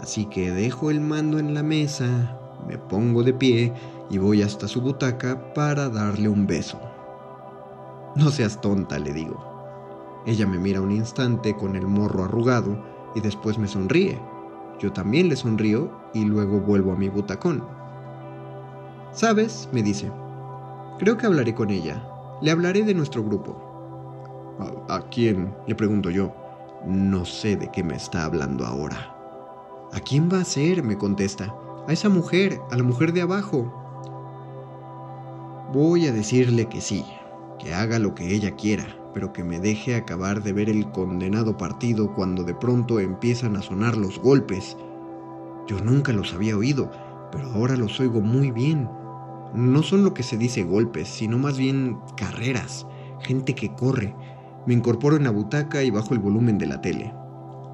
Así 0.00 0.24
que 0.24 0.52
dejo 0.52 0.90
el 0.90 1.02
mando 1.02 1.38
en 1.38 1.52
la 1.52 1.62
mesa, 1.62 2.40
me 2.66 2.78
pongo 2.78 3.22
de 3.22 3.34
pie 3.34 3.74
y 4.08 4.16
voy 4.16 4.40
hasta 4.40 4.66
su 4.68 4.80
butaca 4.80 5.52
para 5.52 5.90
darle 5.90 6.30
un 6.30 6.46
beso. 6.46 6.80
No 8.16 8.30
seas 8.30 8.58
tonta, 8.62 8.98
le 8.98 9.12
digo. 9.12 9.38
Ella 10.24 10.46
me 10.46 10.56
mira 10.56 10.80
un 10.80 10.92
instante 10.92 11.54
con 11.54 11.76
el 11.76 11.86
morro 11.86 12.24
arrugado 12.24 12.82
y 13.14 13.20
después 13.20 13.58
me 13.58 13.68
sonríe. 13.68 14.18
Yo 14.80 14.94
también 14.94 15.28
le 15.28 15.36
sonrío 15.36 15.90
y 16.14 16.24
luego 16.24 16.58
vuelvo 16.58 16.92
a 16.92 16.96
mi 16.96 17.10
butacón. 17.10 17.62
¿Sabes? 19.12 19.68
me 19.72 19.82
dice. 19.82 20.10
Creo 20.98 21.18
que 21.18 21.26
hablaré 21.26 21.54
con 21.54 21.68
ella. 21.68 22.02
Le 22.40 22.50
hablaré 22.50 22.82
de 22.82 22.94
nuestro 22.94 23.22
grupo. 23.22 23.69
¿A, 24.88 25.00
quién? 25.10 25.54
le 25.66 25.74
pregunto 25.74 26.10
yo. 26.10 26.32
No 26.86 27.24
sé 27.24 27.56
de 27.56 27.70
qué 27.70 27.82
me 27.82 27.96
está 27.96 28.24
hablando 28.24 28.64
ahora. 28.64 29.14
¿A 29.92 30.00
quién 30.00 30.28
va 30.32 30.40
a 30.40 30.44
ser? 30.44 30.82
me 30.82 30.96
contesta. 30.96 31.54
A 31.86 31.92
esa 31.92 32.08
mujer, 32.08 32.60
a 32.70 32.76
la 32.76 32.82
mujer 32.82 33.12
de 33.12 33.22
abajo. 33.22 33.72
Voy 35.72 36.06
a 36.06 36.12
decirle 36.12 36.66
que 36.66 36.80
sí, 36.80 37.04
que 37.58 37.74
haga 37.74 37.98
lo 37.98 38.14
que 38.14 38.34
ella 38.34 38.56
quiera, 38.56 38.86
pero 39.14 39.32
que 39.32 39.44
me 39.44 39.60
deje 39.60 39.94
acabar 39.94 40.42
de 40.42 40.52
ver 40.52 40.68
el 40.68 40.90
condenado 40.90 41.56
partido 41.56 42.14
cuando 42.14 42.44
de 42.44 42.54
pronto 42.54 43.00
empiezan 43.00 43.56
a 43.56 43.62
sonar 43.62 43.96
los 43.96 44.18
golpes. 44.18 44.76
Yo 45.66 45.80
nunca 45.80 46.12
los 46.12 46.34
había 46.34 46.56
oído, 46.56 46.90
pero 47.30 47.50
ahora 47.52 47.76
los 47.76 48.00
oigo 48.00 48.20
muy 48.20 48.50
bien 48.50 48.88
no 49.54 49.82
son 49.82 50.04
lo 50.04 50.14
que 50.14 50.22
se 50.22 50.36
dice 50.36 50.62
golpes, 50.62 51.08
sino 51.08 51.38
más 51.38 51.58
bien 51.58 51.98
carreras, 52.16 52.86
gente 53.20 53.54
que 53.54 53.74
corre. 53.74 54.14
Me 54.66 54.74
incorporo 54.74 55.16
en 55.16 55.24
la 55.24 55.30
butaca 55.30 55.82
y 55.82 55.90
bajo 55.90 56.14
el 56.14 56.20
volumen 56.20 56.58
de 56.58 56.66
la 56.66 56.80
tele. 56.80 57.14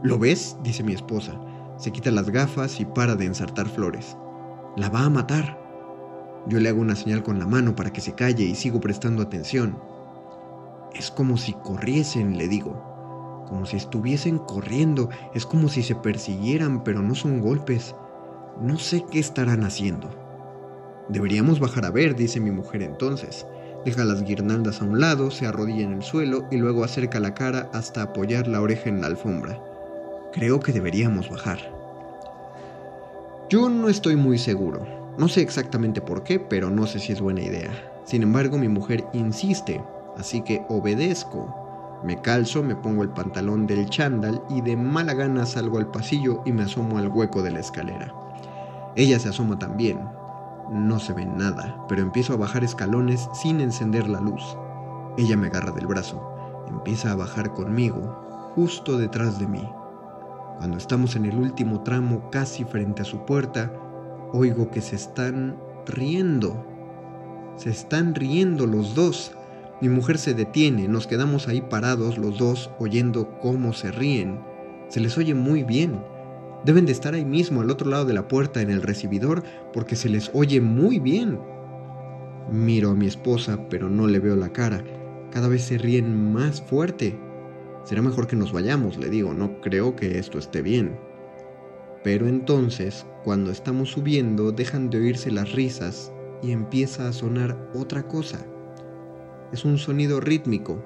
¿Lo 0.02 0.18
ves? 0.18 0.56
dice 0.62 0.82
mi 0.82 0.92
esposa. 0.92 1.40
Se 1.78 1.90
quita 1.90 2.10
las 2.10 2.30
gafas 2.30 2.80
y 2.80 2.84
para 2.84 3.16
de 3.16 3.26
ensartar 3.26 3.68
flores. 3.68 4.16
La 4.76 4.88
va 4.88 5.04
a 5.04 5.10
matar. 5.10 5.58
Yo 6.46 6.60
le 6.60 6.68
hago 6.68 6.80
una 6.80 6.94
señal 6.94 7.22
con 7.22 7.38
la 7.38 7.46
mano 7.46 7.74
para 7.74 7.92
que 7.92 8.00
se 8.00 8.14
calle 8.14 8.44
y 8.44 8.54
sigo 8.54 8.80
prestando 8.80 9.22
atención. 9.22 9.78
Es 10.94 11.10
como 11.10 11.36
si 11.36 11.52
corriesen, 11.54 12.38
le 12.38 12.48
digo. 12.48 12.94
como 13.48 13.64
si 13.64 13.76
estuviesen 13.76 14.38
corriendo, 14.38 15.08
es 15.32 15.46
como 15.46 15.68
si 15.68 15.82
se 15.82 15.94
persiguieran, 15.94 16.82
pero 16.82 17.00
no 17.00 17.14
son 17.14 17.40
golpes. 17.40 17.94
No 18.60 18.78
sé 18.78 19.04
qué 19.10 19.18
estarán 19.18 19.62
haciendo. 19.64 20.10
Deberíamos 21.08 21.60
bajar 21.60 21.84
a 21.84 21.90
ver, 21.90 22.16
dice 22.16 22.40
mi 22.40 22.50
mujer 22.50 22.82
entonces. 22.82 23.46
Deja 23.86 24.04
las 24.04 24.24
guirnaldas 24.24 24.82
a 24.82 24.84
un 24.84 25.00
lado, 25.00 25.30
se 25.30 25.46
arrodilla 25.46 25.84
en 25.84 25.92
el 25.92 26.02
suelo 26.02 26.48
y 26.50 26.56
luego 26.56 26.82
acerca 26.82 27.20
la 27.20 27.34
cara 27.34 27.70
hasta 27.72 28.02
apoyar 28.02 28.48
la 28.48 28.60
oreja 28.60 28.88
en 28.88 29.00
la 29.00 29.06
alfombra. 29.06 29.60
Creo 30.32 30.58
que 30.58 30.72
deberíamos 30.72 31.30
bajar. 31.30 31.60
Yo 33.48 33.68
no 33.68 33.88
estoy 33.88 34.16
muy 34.16 34.38
seguro. 34.38 34.84
No 35.18 35.28
sé 35.28 35.40
exactamente 35.40 36.00
por 36.00 36.24
qué, 36.24 36.40
pero 36.40 36.68
no 36.68 36.84
sé 36.88 36.98
si 36.98 37.12
es 37.12 37.20
buena 37.20 37.42
idea. 37.42 37.70
Sin 38.04 38.24
embargo, 38.24 38.58
mi 38.58 38.66
mujer 38.66 39.04
insiste, 39.12 39.80
así 40.18 40.42
que 40.42 40.62
obedezco. 40.68 42.00
Me 42.02 42.20
calzo, 42.20 42.64
me 42.64 42.74
pongo 42.74 43.04
el 43.04 43.10
pantalón 43.10 43.68
del 43.68 43.88
chándal 43.88 44.42
y 44.50 44.62
de 44.62 44.76
mala 44.76 45.14
gana 45.14 45.46
salgo 45.46 45.78
al 45.78 45.92
pasillo 45.92 46.42
y 46.44 46.50
me 46.50 46.64
asomo 46.64 46.98
al 46.98 47.06
hueco 47.06 47.40
de 47.40 47.52
la 47.52 47.60
escalera. 47.60 48.12
Ella 48.96 49.20
se 49.20 49.28
asoma 49.28 49.60
también. 49.60 50.00
No 50.70 50.98
se 50.98 51.12
ve 51.12 51.24
nada, 51.24 51.84
pero 51.88 52.02
empiezo 52.02 52.32
a 52.32 52.36
bajar 52.36 52.64
escalones 52.64 53.28
sin 53.32 53.60
encender 53.60 54.08
la 54.08 54.20
luz. 54.20 54.56
Ella 55.16 55.36
me 55.36 55.46
agarra 55.46 55.70
del 55.70 55.86
brazo, 55.86 56.20
empieza 56.68 57.12
a 57.12 57.16
bajar 57.16 57.52
conmigo, 57.52 58.52
justo 58.54 58.98
detrás 58.98 59.38
de 59.38 59.46
mí. 59.46 59.68
Cuando 60.58 60.76
estamos 60.76 61.14
en 61.14 61.26
el 61.26 61.36
último 61.36 61.82
tramo, 61.82 62.30
casi 62.30 62.64
frente 62.64 63.02
a 63.02 63.04
su 63.04 63.24
puerta, 63.24 63.70
oigo 64.32 64.70
que 64.70 64.80
se 64.80 64.96
están 64.96 65.56
riendo. 65.86 66.66
Se 67.56 67.70
están 67.70 68.14
riendo 68.14 68.66
los 68.66 68.94
dos. 68.94 69.32
Mi 69.80 69.88
mujer 69.88 70.18
se 70.18 70.34
detiene, 70.34 70.88
nos 70.88 71.06
quedamos 71.06 71.46
ahí 71.46 71.60
parados 71.60 72.18
los 72.18 72.38
dos 72.38 72.70
oyendo 72.78 73.38
cómo 73.38 73.72
se 73.72 73.92
ríen. 73.92 74.40
Se 74.88 75.00
les 75.00 75.16
oye 75.16 75.34
muy 75.34 75.62
bien. 75.62 76.02
Deben 76.64 76.86
de 76.86 76.92
estar 76.92 77.14
ahí 77.14 77.24
mismo, 77.24 77.60
al 77.60 77.70
otro 77.70 77.88
lado 77.88 78.04
de 78.04 78.14
la 78.14 78.28
puerta, 78.28 78.60
en 78.60 78.70
el 78.70 78.82
recibidor, 78.82 79.42
porque 79.72 79.96
se 79.96 80.08
les 80.08 80.30
oye 80.32 80.60
muy 80.60 80.98
bien. 80.98 81.38
Miro 82.50 82.90
a 82.90 82.94
mi 82.94 83.06
esposa, 83.06 83.68
pero 83.68 83.88
no 83.88 84.06
le 84.06 84.18
veo 84.18 84.36
la 84.36 84.52
cara. 84.52 84.82
Cada 85.30 85.48
vez 85.48 85.62
se 85.62 85.78
ríen 85.78 86.32
más 86.32 86.60
fuerte. 86.62 87.18
Será 87.84 88.02
mejor 88.02 88.26
que 88.26 88.36
nos 88.36 88.52
vayamos, 88.52 88.96
le 88.96 89.10
digo, 89.10 89.32
no 89.32 89.60
creo 89.60 89.94
que 89.94 90.18
esto 90.18 90.38
esté 90.38 90.62
bien. 90.62 90.98
Pero 92.02 92.26
entonces, 92.26 93.06
cuando 93.24 93.50
estamos 93.50 93.90
subiendo, 93.90 94.52
dejan 94.52 94.90
de 94.90 94.98
oírse 94.98 95.30
las 95.30 95.52
risas 95.52 96.12
y 96.42 96.52
empieza 96.52 97.08
a 97.08 97.12
sonar 97.12 97.70
otra 97.74 98.06
cosa 98.06 98.44
es 99.52 99.64
un 99.64 99.78
sonido 99.78 100.20
rítmico, 100.20 100.82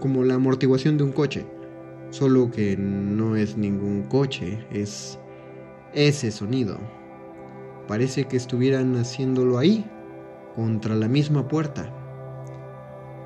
como 0.00 0.24
la 0.24 0.34
amortiguación 0.34 0.96
de 0.96 1.04
un 1.04 1.12
coche, 1.12 1.46
solo 2.12 2.50
que 2.50 2.76
no 2.76 3.34
es 3.34 3.56
ningún 3.56 4.04
coche, 4.04 4.64
es 4.70 5.18
ese 5.92 6.30
sonido. 6.30 6.78
Parece 7.88 8.24
que 8.24 8.36
estuvieran 8.36 8.96
haciéndolo 8.96 9.58
ahí, 9.58 9.84
contra 10.54 10.94
la 10.94 11.08
misma 11.08 11.48
puerta. 11.48 11.92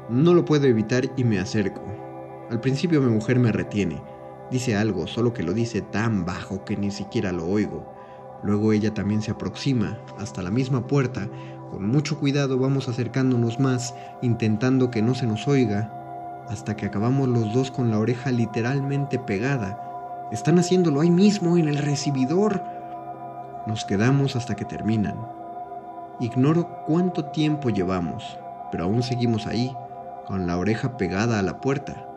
No 0.08 0.32
lo 0.32 0.44
puedo 0.46 0.66
evitar 0.66 1.04
y 1.16 1.24
me 1.24 1.38
acerco. 1.38 1.82
Al 2.50 2.60
principio 2.60 3.02
mi 3.02 3.10
mujer 3.10 3.38
me 3.38 3.52
retiene. 3.52 4.02
Dice 4.50 4.76
algo, 4.76 5.06
solo 5.06 5.34
que 5.34 5.42
lo 5.42 5.52
dice 5.52 5.82
tan 5.82 6.24
bajo 6.24 6.64
que 6.64 6.76
ni 6.76 6.90
siquiera 6.90 7.32
lo 7.32 7.46
oigo. 7.46 7.92
Luego 8.42 8.72
ella 8.72 8.94
también 8.94 9.20
se 9.20 9.32
aproxima 9.32 10.00
hasta 10.18 10.42
la 10.42 10.50
misma 10.50 10.86
puerta 10.86 11.28
con 11.70 11.88
mucho 11.88 12.18
cuidado 12.18 12.58
vamos 12.58 12.88
acercándonos 12.88 13.58
más, 13.58 13.94
intentando 14.22 14.90
que 14.90 15.02
no 15.02 15.14
se 15.14 15.26
nos 15.26 15.48
oiga, 15.48 16.05
hasta 16.48 16.76
que 16.76 16.86
acabamos 16.86 17.28
los 17.28 17.52
dos 17.52 17.70
con 17.70 17.90
la 17.90 17.98
oreja 17.98 18.30
literalmente 18.30 19.18
pegada. 19.18 20.28
Están 20.30 20.58
haciéndolo 20.58 21.00
ahí 21.00 21.10
mismo, 21.10 21.56
en 21.56 21.68
el 21.68 21.78
recibidor. 21.78 22.62
Nos 23.66 23.84
quedamos 23.84 24.36
hasta 24.36 24.54
que 24.54 24.64
terminan. 24.64 25.16
Ignoro 26.20 26.84
cuánto 26.86 27.26
tiempo 27.26 27.70
llevamos, 27.70 28.38
pero 28.70 28.84
aún 28.84 29.02
seguimos 29.02 29.46
ahí, 29.46 29.76
con 30.26 30.46
la 30.46 30.56
oreja 30.56 30.96
pegada 30.96 31.38
a 31.38 31.42
la 31.42 31.60
puerta. 31.60 32.08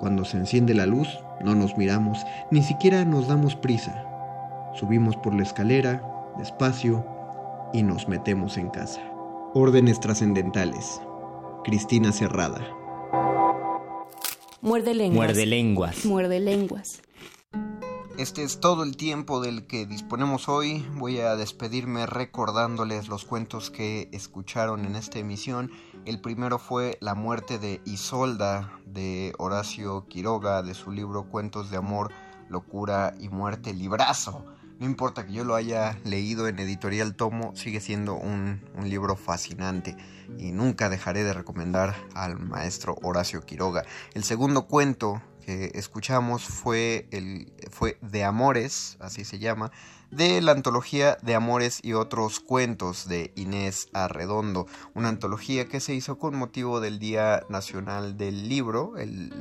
Cuando 0.00 0.24
se 0.24 0.36
enciende 0.36 0.74
la 0.74 0.86
luz, 0.86 1.20
no 1.40 1.54
nos 1.54 1.76
miramos, 1.76 2.24
ni 2.50 2.62
siquiera 2.62 3.04
nos 3.04 3.28
damos 3.28 3.56
prisa. 3.56 4.04
Subimos 4.74 5.16
por 5.16 5.34
la 5.34 5.42
escalera, 5.42 6.02
despacio, 6.38 7.04
y 7.72 7.82
nos 7.82 8.08
metemos 8.08 8.56
en 8.58 8.68
casa. 8.68 9.00
Órdenes 9.54 10.00
trascendentales. 10.00 11.00
Cristina 11.64 12.12
Cerrada. 12.12 12.60
Muerde 14.62 14.94
lenguas. 14.94 15.16
Muerde 15.16 15.46
lenguas. 15.46 16.04
Muerde 16.04 16.40
lenguas. 16.40 17.02
Este 18.18 18.42
es 18.42 18.60
todo 18.60 18.82
el 18.82 18.96
tiempo 18.96 19.40
del 19.42 19.66
que 19.66 19.84
disponemos 19.84 20.48
hoy. 20.48 20.82
Voy 20.94 21.20
a 21.20 21.36
despedirme 21.36 22.06
recordándoles 22.06 23.08
los 23.08 23.26
cuentos 23.26 23.70
que 23.70 24.08
escucharon 24.12 24.86
en 24.86 24.96
esta 24.96 25.18
emisión. 25.18 25.70
El 26.06 26.22
primero 26.22 26.58
fue 26.58 26.96
La 27.02 27.14
muerte 27.14 27.58
de 27.58 27.82
Isolda 27.84 28.72
de 28.86 29.34
Horacio 29.36 30.06
Quiroga 30.08 30.62
de 30.62 30.72
su 30.72 30.92
libro 30.92 31.28
Cuentos 31.28 31.70
de 31.70 31.76
Amor, 31.76 32.10
Locura 32.48 33.14
y 33.20 33.28
Muerte, 33.28 33.74
librazo. 33.74 34.46
No 34.78 34.84
importa 34.84 35.24
que 35.24 35.32
yo 35.32 35.44
lo 35.44 35.54
haya 35.54 35.98
leído 36.04 36.48
en 36.48 36.58
editorial 36.58 37.16
Tomo, 37.16 37.56
sigue 37.56 37.80
siendo 37.80 38.14
un, 38.14 38.60
libro 38.84 39.16
fascinante 39.16 39.96
y 40.38 40.52
nunca 40.52 40.90
dejaré 40.90 41.24
de 41.24 41.32
recomendar 41.32 41.96
al 42.14 42.38
maestro 42.38 42.94
Horacio 43.02 43.40
Quiroga. 43.40 43.84
El 44.12 44.22
segundo 44.22 44.66
cuento 44.66 45.22
que 45.46 45.72
escuchamos 45.74 46.44
fue, 46.44 47.08
el, 47.10 47.52
fue 47.70 47.98
De 48.02 48.22
Amores, 48.22 48.98
así 49.00 49.24
se 49.24 49.38
llama, 49.38 49.72
de 50.10 50.42
la 50.42 50.52
antología 50.52 51.16
de 51.22 51.34
Amores 51.34 51.80
y 51.82 51.94
otros 51.94 52.38
cuentos 52.40 53.08
de 53.08 53.32
Inés 53.34 53.88
Arredondo, 53.94 54.66
una 54.92 55.08
antología 55.08 55.68
que 55.68 55.80
se 55.80 55.94
hizo 55.94 56.18
con 56.18 56.36
motivo 56.36 56.80
del 56.80 56.98
Día 56.98 57.44
Nacional 57.48 58.18
del 58.18 58.48
Libro, 58.48 58.98
el, 58.98 59.32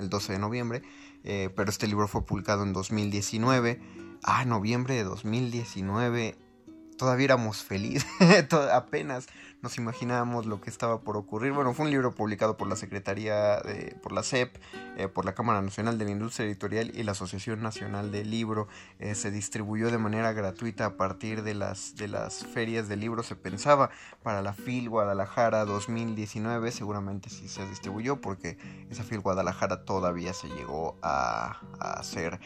12 0.00 0.32
de 0.32 0.38
noviembre, 0.38 0.82
eh, 1.22 1.50
pero 1.54 1.70
este 1.70 1.86
libro 1.86 2.08
fue 2.08 2.24
publicado 2.24 2.64
en 2.64 2.72
2019 2.72 4.07
ah, 4.22 4.44
noviembre 4.44 4.94
de 4.94 5.04
2019, 5.04 6.36
todavía 6.96 7.24
éramos 7.24 7.62
felices, 7.62 8.06
apenas 8.72 9.28
nos 9.62 9.76
imaginábamos 9.76 10.46
lo 10.46 10.60
que 10.60 10.70
estaba 10.70 11.00
por 11.00 11.16
ocurrir. 11.16 11.52
Bueno, 11.52 11.74
fue 11.74 11.86
un 11.86 11.90
libro 11.90 12.14
publicado 12.14 12.56
por 12.56 12.68
la 12.68 12.76
Secretaría, 12.76 13.60
de, 13.60 13.96
por 14.02 14.12
la 14.12 14.22
CEP, 14.22 14.56
eh, 14.96 15.08
por 15.08 15.24
la 15.24 15.34
Cámara 15.34 15.60
Nacional 15.62 15.98
de 15.98 16.04
la 16.04 16.10
Industria 16.12 16.46
Editorial 16.46 16.92
y 16.94 17.02
la 17.02 17.12
Asociación 17.12 17.60
Nacional 17.60 18.12
del 18.12 18.30
Libro. 18.30 18.68
Eh, 19.00 19.14
se 19.14 19.30
distribuyó 19.30 19.90
de 19.90 19.98
manera 19.98 20.32
gratuita 20.32 20.86
a 20.86 20.96
partir 20.96 21.42
de 21.42 21.54
las, 21.54 21.94
ferias 22.52 22.88
de 22.88 22.96
libros. 22.96 23.26
Se 23.26 23.36
pensaba 23.36 23.90
para 24.22 24.42
la 24.42 24.52
FIL 24.52 24.88
Guadalajara 24.88 25.64
2019, 25.64 26.70
seguramente 26.70 27.28
sí 27.28 27.48
se 27.48 27.66
distribuyó 27.68 28.20
porque 28.20 28.58
esa 28.90 29.02
FIL 29.02 29.20
Guadalajara 29.20 29.84
todavía 29.84 30.32
se 30.34 30.48
llegó 30.48 30.96
a, 31.02 31.60
a 31.80 31.94
hacer 31.94 32.38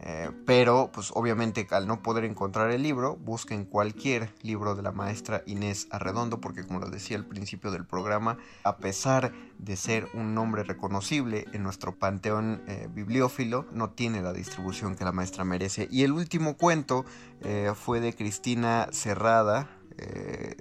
eh, 0.00 0.30
pero, 0.46 0.90
pues 0.92 1.12
obviamente 1.14 1.66
al 1.70 1.86
no 1.86 2.02
poder 2.02 2.24
encontrar 2.24 2.70
el 2.70 2.82
libro, 2.82 3.16
busquen 3.16 3.64
cualquier 3.64 4.30
libro 4.42 4.74
de 4.74 4.82
la 4.82 4.90
maestra 4.90 5.42
Inés 5.46 5.86
Arredondo, 5.90 6.40
porque 6.40 6.64
como 6.64 6.80
lo 6.80 6.90
decía 6.90 7.16
al 7.16 7.26
principio 7.26 7.70
del 7.70 7.86
programa, 7.86 8.38
a 8.64 8.78
pesar 8.78 9.32
de 9.58 9.76
ser 9.76 10.08
un 10.14 10.34
nombre 10.34 10.64
reconocible 10.64 11.46
en 11.52 11.62
nuestro 11.62 11.96
panteón 11.96 12.62
eh, 12.66 12.88
bibliófilo, 12.92 13.66
no 13.72 13.90
tiene 13.90 14.22
la 14.22 14.32
distribución 14.32 14.96
que 14.96 15.04
la 15.04 15.12
maestra 15.12 15.44
merece. 15.44 15.88
Y 15.90 16.02
el 16.02 16.12
último 16.12 16.56
cuento 16.56 17.04
eh, 17.42 17.72
fue 17.76 18.00
de 18.00 18.14
Cristina 18.14 18.88
Cerrada, 18.92 19.68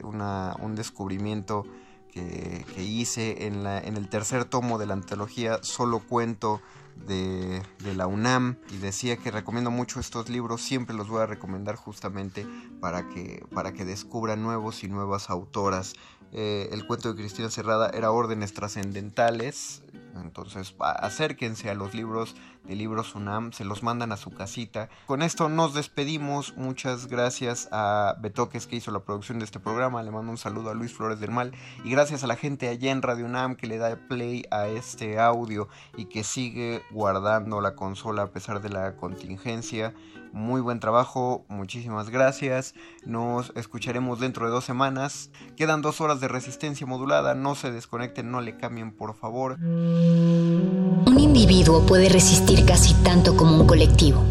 un 0.03 0.75
descubrimiento 0.75 1.65
que, 2.11 2.63
hice 2.77 3.47
en, 3.47 3.65
en 3.65 3.97
el 3.97 4.09
tercer 4.09 4.45
tomo 4.45 4.77
de 4.77 4.85
la 4.85 4.93
antología 4.93 5.59
Solo 5.63 5.99
Cuento 5.99 6.61
de, 7.07 7.61
la 7.95 8.07
UNAM 8.07 8.57
y 8.71 8.77
decía 8.77 9.17
que 9.17 9.31
recomiendo 9.31 9.71
mucho 9.71 9.99
estos 9.99 10.29
libros, 10.29 10.61
siempre 10.61 10.95
los 10.95 11.09
voy 11.09 11.21
a 11.21 11.25
recomendar 11.25 11.75
justamente 11.75 12.47
para 12.79 13.09
que, 13.09 13.45
para 13.53 13.73
que 13.73 13.85
descubran 13.85 14.41
nuevos 14.41 14.83
y 14.83 14.87
nuevas 14.87 15.29
autoras. 15.29 15.93
Eh, 16.33 16.69
el 16.71 16.87
cuento 16.87 17.09
de 17.09 17.19
Cristina 17.19 17.49
Cerrada 17.49 17.89
era 17.93 18.11
Órdenes 18.11 18.53
Trascendentales, 18.53 19.83
entonces 20.15 20.75
acérquense 20.79 21.69
a 21.69 21.73
los 21.73 21.93
libros 21.93 22.35
de 22.63 22.75
Libros 22.75 23.15
UNAM, 23.15 23.53
se 23.53 23.65
los 23.65 23.83
mandan 23.83 24.11
a 24.11 24.17
su 24.17 24.31
casita. 24.31 24.89
Con 25.07 25.21
esto 25.21 25.49
nos 25.49 25.73
despedimos, 25.73 26.55
muchas 26.57 27.07
gracias 27.07 27.69
a 27.71 28.15
Betoques 28.19 28.67
que 28.67 28.75
hizo 28.75 28.91
la 28.91 28.99
producción 28.99 29.39
de 29.39 29.45
este 29.45 29.59
programa, 29.59 30.03
le 30.03 30.11
mando 30.11 30.31
un 30.31 30.37
saludo 30.37 30.69
a 30.69 30.73
Luis 30.73 30.93
Flores 30.93 31.19
del 31.19 31.31
Mal 31.31 31.53
y 31.83 31.91
gracias 31.91 32.23
a 32.23 32.27
la 32.27 32.35
gente 32.35 32.67
allá 32.67 32.91
en 32.91 33.01
Radio 33.01 33.25
UNAM 33.25 33.55
que 33.55 33.67
le 33.67 33.77
da 33.77 33.95
play 34.07 34.45
a 34.51 34.67
este 34.67 35.19
audio 35.19 35.67
y 35.97 36.05
que 36.05 36.23
sigue 36.23 36.83
guardando 36.91 37.61
la 37.61 37.75
consola 37.75 38.23
a 38.23 38.27
pesar 38.27 38.61
de 38.61 38.69
la 38.69 38.95
contingencia. 38.95 39.93
Muy 40.33 40.61
buen 40.61 40.79
trabajo, 40.79 41.45
muchísimas 41.49 42.09
gracias. 42.09 42.73
Nos 43.05 43.51
escucharemos 43.55 44.19
dentro 44.19 44.45
de 44.45 44.51
dos 44.51 44.63
semanas. 44.63 45.29
Quedan 45.57 45.81
dos 45.81 45.99
horas 45.99 46.21
de 46.21 46.27
resistencia 46.29 46.87
modulada, 46.87 47.35
no 47.35 47.55
se 47.55 47.71
desconecten, 47.71 48.31
no 48.31 48.41
le 48.41 48.55
cambien 48.55 48.91
por 48.91 49.13
favor. 49.13 49.57
Un 49.61 51.17
individuo 51.19 51.85
puede 51.85 52.07
resistir 52.09 52.65
casi 52.65 52.93
tanto 53.03 53.35
como 53.35 53.59
un 53.59 53.67
colectivo, 53.67 54.23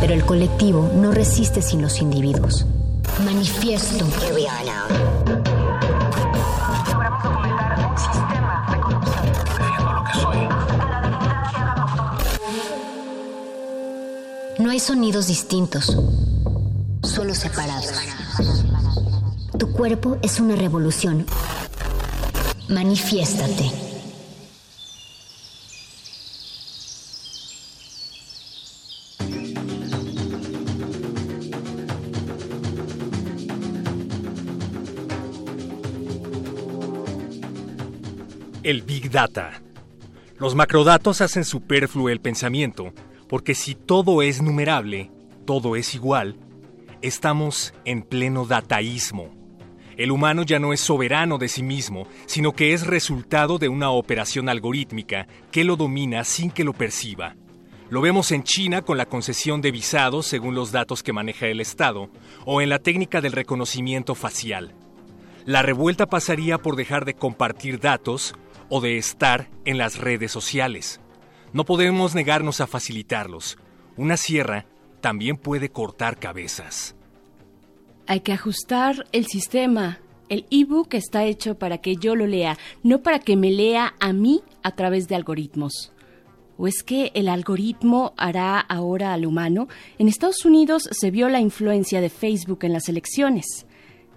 pero 0.00 0.12
el 0.12 0.24
colectivo 0.24 0.90
no 0.94 1.12
resiste 1.12 1.62
sin 1.62 1.80
los 1.80 2.00
individuos. 2.00 2.66
Manifiesto. 3.24 4.04
No 14.62 14.70
hay 14.70 14.78
sonidos 14.78 15.26
distintos, 15.26 15.98
solo 17.02 17.34
separados. 17.34 17.94
Tu 19.58 19.72
cuerpo 19.72 20.18
es 20.22 20.38
una 20.38 20.54
revolución. 20.54 21.26
Manifiéstate. 22.68 23.72
El 38.62 38.82
Big 38.82 39.10
Data. 39.10 39.60
Los 40.38 40.54
macrodatos 40.54 41.20
hacen 41.20 41.44
superfluo 41.44 42.10
el 42.10 42.20
pensamiento, 42.20 42.92
porque 43.32 43.54
si 43.54 43.74
todo 43.74 44.20
es 44.20 44.42
numerable, 44.42 45.10
todo 45.46 45.74
es 45.74 45.94
igual, 45.94 46.36
estamos 47.00 47.72
en 47.86 48.02
pleno 48.02 48.44
dataísmo. 48.44 49.30
El 49.96 50.10
humano 50.10 50.42
ya 50.42 50.58
no 50.58 50.74
es 50.74 50.80
soberano 50.80 51.38
de 51.38 51.48
sí 51.48 51.62
mismo, 51.62 52.06
sino 52.26 52.52
que 52.52 52.74
es 52.74 52.86
resultado 52.86 53.56
de 53.56 53.70
una 53.70 53.88
operación 53.88 54.50
algorítmica 54.50 55.28
que 55.50 55.64
lo 55.64 55.76
domina 55.76 56.24
sin 56.24 56.50
que 56.50 56.62
lo 56.62 56.74
perciba. 56.74 57.34
Lo 57.88 58.02
vemos 58.02 58.32
en 58.32 58.42
China 58.42 58.82
con 58.82 58.98
la 58.98 59.06
concesión 59.06 59.62
de 59.62 59.70
visados 59.70 60.26
según 60.26 60.54
los 60.54 60.70
datos 60.70 61.02
que 61.02 61.14
maneja 61.14 61.46
el 61.46 61.62
Estado, 61.62 62.10
o 62.44 62.60
en 62.60 62.68
la 62.68 62.80
técnica 62.80 63.22
del 63.22 63.32
reconocimiento 63.32 64.14
facial. 64.14 64.74
La 65.46 65.62
revuelta 65.62 66.04
pasaría 66.04 66.58
por 66.58 66.76
dejar 66.76 67.06
de 67.06 67.14
compartir 67.14 67.80
datos 67.80 68.34
o 68.68 68.82
de 68.82 68.98
estar 68.98 69.48
en 69.64 69.78
las 69.78 69.96
redes 69.96 70.30
sociales. 70.30 71.00
No 71.52 71.64
podemos 71.64 72.14
negarnos 72.14 72.60
a 72.60 72.66
facilitarlos. 72.66 73.58
Una 73.96 74.16
sierra 74.16 74.66
también 75.00 75.36
puede 75.36 75.70
cortar 75.70 76.18
cabezas. 76.18 76.96
Hay 78.06 78.20
que 78.20 78.32
ajustar 78.32 79.06
el 79.12 79.26
sistema. 79.26 79.98
El 80.28 80.46
ebook 80.50 80.94
está 80.94 81.24
hecho 81.24 81.58
para 81.58 81.78
que 81.78 81.96
yo 81.96 82.16
lo 82.16 82.26
lea, 82.26 82.56
no 82.82 83.02
para 83.02 83.18
que 83.18 83.36
me 83.36 83.50
lea 83.50 83.94
a 84.00 84.14
mí 84.14 84.42
a 84.62 84.70
través 84.70 85.08
de 85.08 85.14
algoritmos. 85.14 85.92
¿O 86.56 86.66
es 86.66 86.82
que 86.82 87.10
el 87.14 87.28
algoritmo 87.28 88.14
hará 88.16 88.58
ahora 88.58 89.12
al 89.12 89.26
humano? 89.26 89.68
En 89.98 90.08
Estados 90.08 90.44
Unidos 90.44 90.88
se 90.90 91.10
vio 91.10 91.28
la 91.28 91.40
influencia 91.40 92.00
de 92.00 92.08
Facebook 92.08 92.60
en 92.62 92.72
las 92.72 92.88
elecciones. 92.88 93.66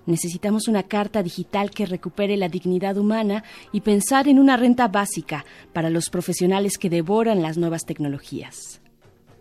Necesitamos 0.06 0.68
una 0.68 0.84
carta 0.84 1.24
digital 1.24 1.72
que 1.72 1.86
recupere 1.86 2.38
la 2.38 2.50
dignidad 2.50 2.98
humana 2.98 3.44
y 3.72 3.82
pensar 3.82 4.28
en 4.28 4.40
una 4.40 4.56
renta 4.56 4.88
básica 4.88 5.46
para 5.74 5.90
los 5.90 6.10
profesionales 6.10 6.78
que 6.78 6.90
devoran 6.90 7.42
las 7.42 7.58
nuevas 7.58 7.86
tecnologías. 7.86 8.82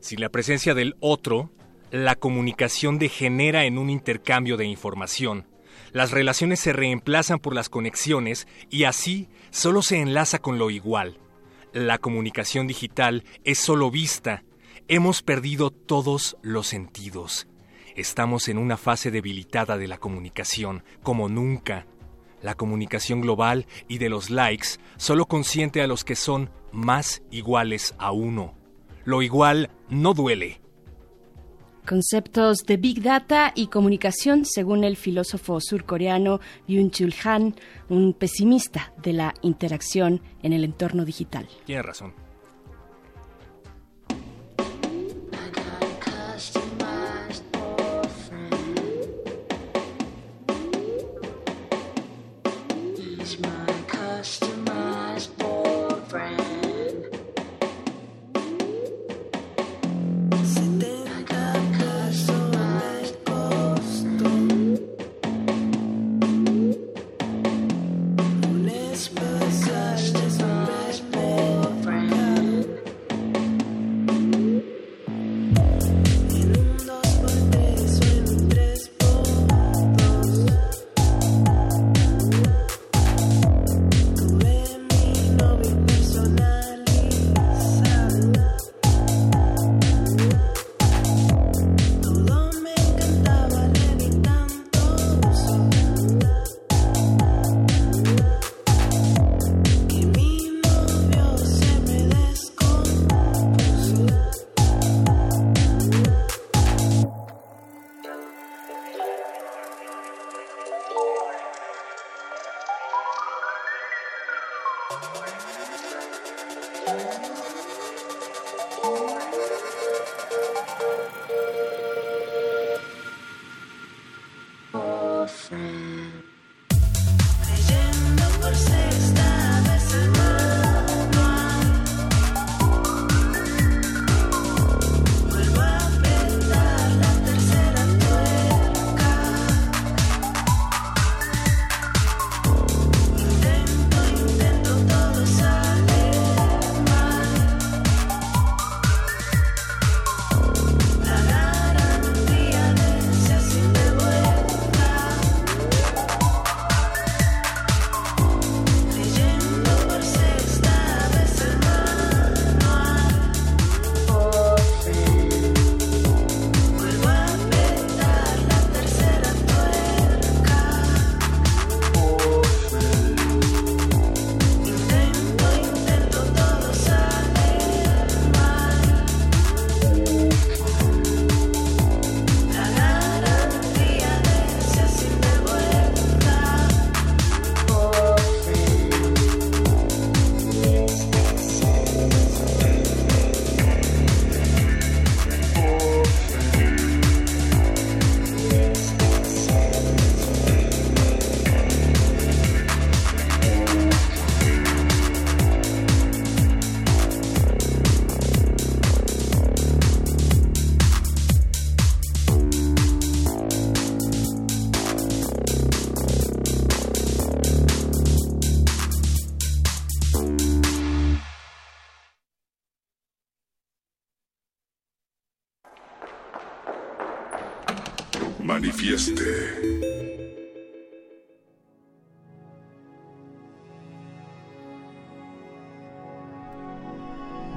Sin 0.01 0.21
la 0.21 0.31
presencia 0.31 0.75
del 0.75 0.97
otro, 1.01 1.51
la 1.91 2.15
comunicación 2.15 2.99
degenera 2.99 3.65
en 3.67 3.79
un 3.79 3.91
intercambio 3.91 4.57
de 4.57 4.67
información. 4.67 5.47
Las 5.93 6.11
relaciones 6.11 6.61
se 6.61 6.73
reemplazan 6.73 7.39
por 7.39 7.55
las 7.55 7.69
conexiones 7.69 8.49
y 8.71 8.85
así 8.85 9.29
solo 9.51 9.83
se 9.83 10.01
enlaza 10.01 10.41
con 10.41 10.59
lo 10.59 10.71
igual. 10.71 11.19
La 11.73 11.99
comunicación 11.99 12.67
digital 12.67 13.25
es 13.45 13.59
solo 13.59 13.91
vista. 13.91 14.45
Hemos 14.89 15.23
perdido 15.23 15.71
todos 15.71 16.37
los 16.43 16.67
sentidos. 16.67 17.47
Estamos 17.95 18.49
en 18.49 18.59
una 18.59 18.76
fase 18.76 19.12
debilitada 19.12 19.78
de 19.78 19.86
la 19.86 19.99
comunicación, 19.99 20.82
como 21.05 21.28
nunca. 21.28 21.86
La 22.42 22.57
comunicación 22.57 23.20
global 23.20 23.66
y 23.88 23.99
de 23.99 24.09
los 24.09 24.30
likes 24.30 24.80
solo 24.97 25.26
consiente 25.26 25.80
a 25.80 25.86
los 25.86 26.03
que 26.03 26.16
son 26.16 26.51
más 26.72 27.22
iguales 27.30 27.95
a 27.99 28.11
uno. 28.11 28.55
Lo 29.05 29.22
igual 29.22 29.70
no 29.88 30.12
duele. 30.12 30.61
Conceptos 31.86 32.64
de 32.66 32.78
Big 32.78 33.03
Data 33.03 33.53
y 33.55 33.68
comunicación, 33.68 34.45
según 34.45 34.84
el 34.84 34.97
filósofo 34.97 35.61
surcoreano 35.61 36.40
Yoon 36.66 36.90
Chul 36.90 37.14
Han, 37.24 37.55
un 37.90 38.14
pesimista 38.14 38.92
de 39.03 39.12
la 39.12 39.34
interacción 39.42 40.20
en 40.42 40.53
el 40.53 40.64
entorno 40.64 41.05
digital. 41.05 41.47
Tiene 41.66 41.82
razón. 41.82 42.24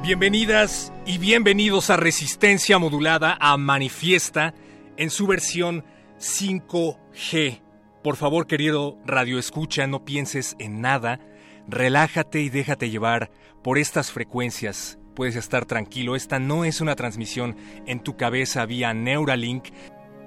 Bienvenidas 0.08 0.94
y 1.06 1.18
bienvenidos 1.18 1.90
a 1.90 1.98
Resistencia 1.98 2.80
Modulada 2.80 3.38
a 3.42 3.58
Manifiesta 3.58 4.54
en 4.96 5.10
su 5.10 5.28
versión 5.28 5.84
5G. 6.18 7.62
Por 8.06 8.16
favor, 8.16 8.48
querido 8.48 8.98
Radio 9.06 9.38
Escucha, 9.38 9.86
no 9.86 10.06
pienses 10.06 10.56
en 10.60 10.80
nada. 10.80 11.20
Relájate 11.68 12.40
y 12.40 12.48
déjate 12.48 12.90
llevar 12.90 13.32
por 13.62 13.78
estas 13.78 14.14
frecuencias. 14.14 14.98
Puedes 15.14 15.36
estar 15.36 15.66
tranquilo, 15.66 16.16
esta 16.16 16.40
no 16.40 16.64
es 16.64 16.80
una 16.80 16.96
transmisión 16.96 17.58
en 17.86 18.00
tu 18.00 18.16
cabeza 18.16 18.66
vía 18.66 18.94
Neuralink. 18.94 19.72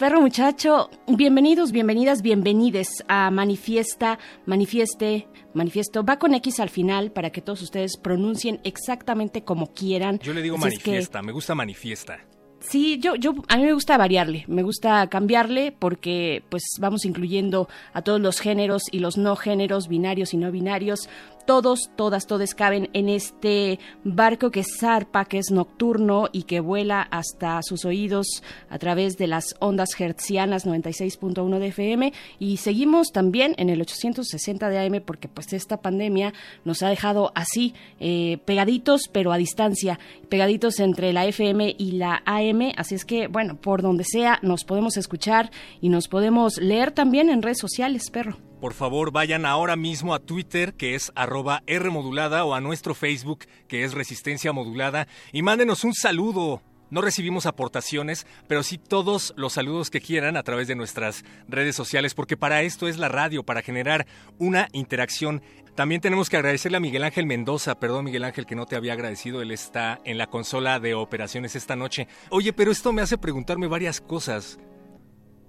Perro 0.00 0.22
muchacho, 0.22 0.88
bienvenidos, 1.08 1.72
bienvenidas, 1.72 2.22
bienvenides 2.22 3.04
a 3.06 3.30
Manifiesta, 3.30 4.18
Manifieste, 4.46 5.28
Manifiesto. 5.52 6.02
Va 6.04 6.18
con 6.18 6.32
X 6.32 6.58
al 6.58 6.70
final 6.70 7.12
para 7.12 7.28
que 7.28 7.42
todos 7.42 7.60
ustedes 7.60 7.98
pronuncien 7.98 8.60
exactamente 8.64 9.44
como 9.44 9.74
quieran. 9.74 10.18
Yo 10.20 10.32
le 10.32 10.40
digo 10.40 10.56
Así 10.56 10.64
manifiesta, 10.64 11.18
es 11.18 11.22
que... 11.22 11.26
me 11.26 11.32
gusta 11.32 11.54
manifiesta. 11.54 12.20
Sí, 12.60 12.98
yo, 12.98 13.14
yo, 13.14 13.34
a 13.48 13.56
mí 13.56 13.64
me 13.64 13.72
gusta 13.72 13.96
variarle, 13.96 14.44
me 14.46 14.62
gusta 14.62 15.06
cambiarle 15.08 15.72
porque 15.72 16.44
pues 16.50 16.62
vamos 16.78 17.06
incluyendo 17.06 17.68
a 17.94 18.02
todos 18.02 18.20
los 18.20 18.38
géneros 18.38 18.82
y 18.92 18.98
los 18.98 19.16
no 19.16 19.34
géneros, 19.34 19.88
binarios 19.88 20.34
y 20.34 20.36
no 20.36 20.52
binarios, 20.52 21.08
todos, 21.46 21.90
todas, 21.96 22.26
todos 22.26 22.54
caben 22.54 22.88
en 22.92 23.08
este 23.08 23.78
barco 24.04 24.50
que 24.50 24.62
zarpa, 24.64 25.24
que 25.24 25.38
es 25.38 25.50
nocturno 25.50 26.28
y 26.32 26.44
que 26.44 26.60
vuela 26.60 27.02
hasta 27.02 27.60
sus 27.62 27.84
oídos 27.84 28.42
a 28.68 28.78
través 28.78 29.18
de 29.18 29.26
las 29.26 29.54
ondas 29.58 29.90
hertzianas 29.98 30.66
96.1 30.66 31.58
de 31.58 31.66
FM 31.68 32.12
y 32.38 32.56
seguimos 32.58 33.12
también 33.12 33.54
en 33.58 33.70
el 33.70 33.80
860 33.80 34.68
de 34.68 34.78
AM 34.78 35.02
porque 35.04 35.28
pues 35.28 35.52
esta 35.52 35.78
pandemia 35.78 36.32
nos 36.64 36.82
ha 36.82 36.88
dejado 36.88 37.32
así 37.34 37.74
eh, 37.98 38.38
pegaditos 38.44 39.08
pero 39.12 39.32
a 39.32 39.36
distancia, 39.36 39.98
pegaditos 40.28 40.80
entre 40.80 41.12
la 41.12 41.26
FM 41.26 41.74
y 41.78 41.92
la 41.92 42.22
AM, 42.24 42.72
así 42.76 42.94
es 42.94 43.04
que 43.04 43.28
bueno, 43.28 43.56
por 43.60 43.82
donde 43.82 44.04
sea 44.04 44.38
nos 44.42 44.64
podemos 44.64 44.96
escuchar 44.96 45.50
y 45.80 45.88
nos 45.88 46.08
podemos 46.08 46.58
leer 46.58 46.90
también 46.92 47.28
en 47.28 47.42
redes 47.42 47.58
sociales, 47.58 48.10
perro 48.10 48.49
por 48.60 48.74
favor 48.74 49.10
vayan 49.10 49.46
ahora 49.46 49.74
mismo 49.74 50.14
a 50.14 50.20
Twitter, 50.20 50.74
que 50.74 50.94
es 50.94 51.10
arroba 51.14 51.62
Rmodulada, 51.66 52.44
o 52.44 52.54
a 52.54 52.60
nuestro 52.60 52.94
Facebook, 52.94 53.46
que 53.68 53.84
es 53.84 53.94
Resistencia 53.94 54.52
Modulada, 54.52 55.08
y 55.32 55.42
mándenos 55.42 55.82
un 55.84 55.94
saludo. 55.94 56.62
No 56.90 57.00
recibimos 57.00 57.46
aportaciones, 57.46 58.26
pero 58.48 58.62
sí 58.62 58.76
todos 58.76 59.32
los 59.36 59.52
saludos 59.52 59.90
que 59.90 60.00
quieran 60.00 60.36
a 60.36 60.42
través 60.42 60.66
de 60.66 60.74
nuestras 60.74 61.24
redes 61.48 61.76
sociales, 61.76 62.14
porque 62.14 62.36
para 62.36 62.62
esto 62.62 62.88
es 62.88 62.98
la 62.98 63.08
radio, 63.08 63.44
para 63.44 63.62
generar 63.62 64.06
una 64.38 64.68
interacción. 64.72 65.40
También 65.76 66.00
tenemos 66.00 66.28
que 66.28 66.36
agradecerle 66.36 66.78
a 66.78 66.80
Miguel 66.80 67.04
Ángel 67.04 67.26
Mendoza, 67.26 67.78
perdón 67.78 68.06
Miguel 68.06 68.24
Ángel 68.24 68.44
que 68.44 68.56
no 68.56 68.66
te 68.66 68.74
había 68.76 68.92
agradecido, 68.92 69.40
él 69.40 69.52
está 69.52 70.00
en 70.04 70.18
la 70.18 70.26
consola 70.26 70.80
de 70.80 70.94
operaciones 70.94 71.54
esta 71.54 71.76
noche. 71.76 72.08
Oye, 72.28 72.52
pero 72.52 72.72
esto 72.72 72.92
me 72.92 73.02
hace 73.02 73.16
preguntarme 73.16 73.68
varias 73.68 74.00
cosas 74.00 74.58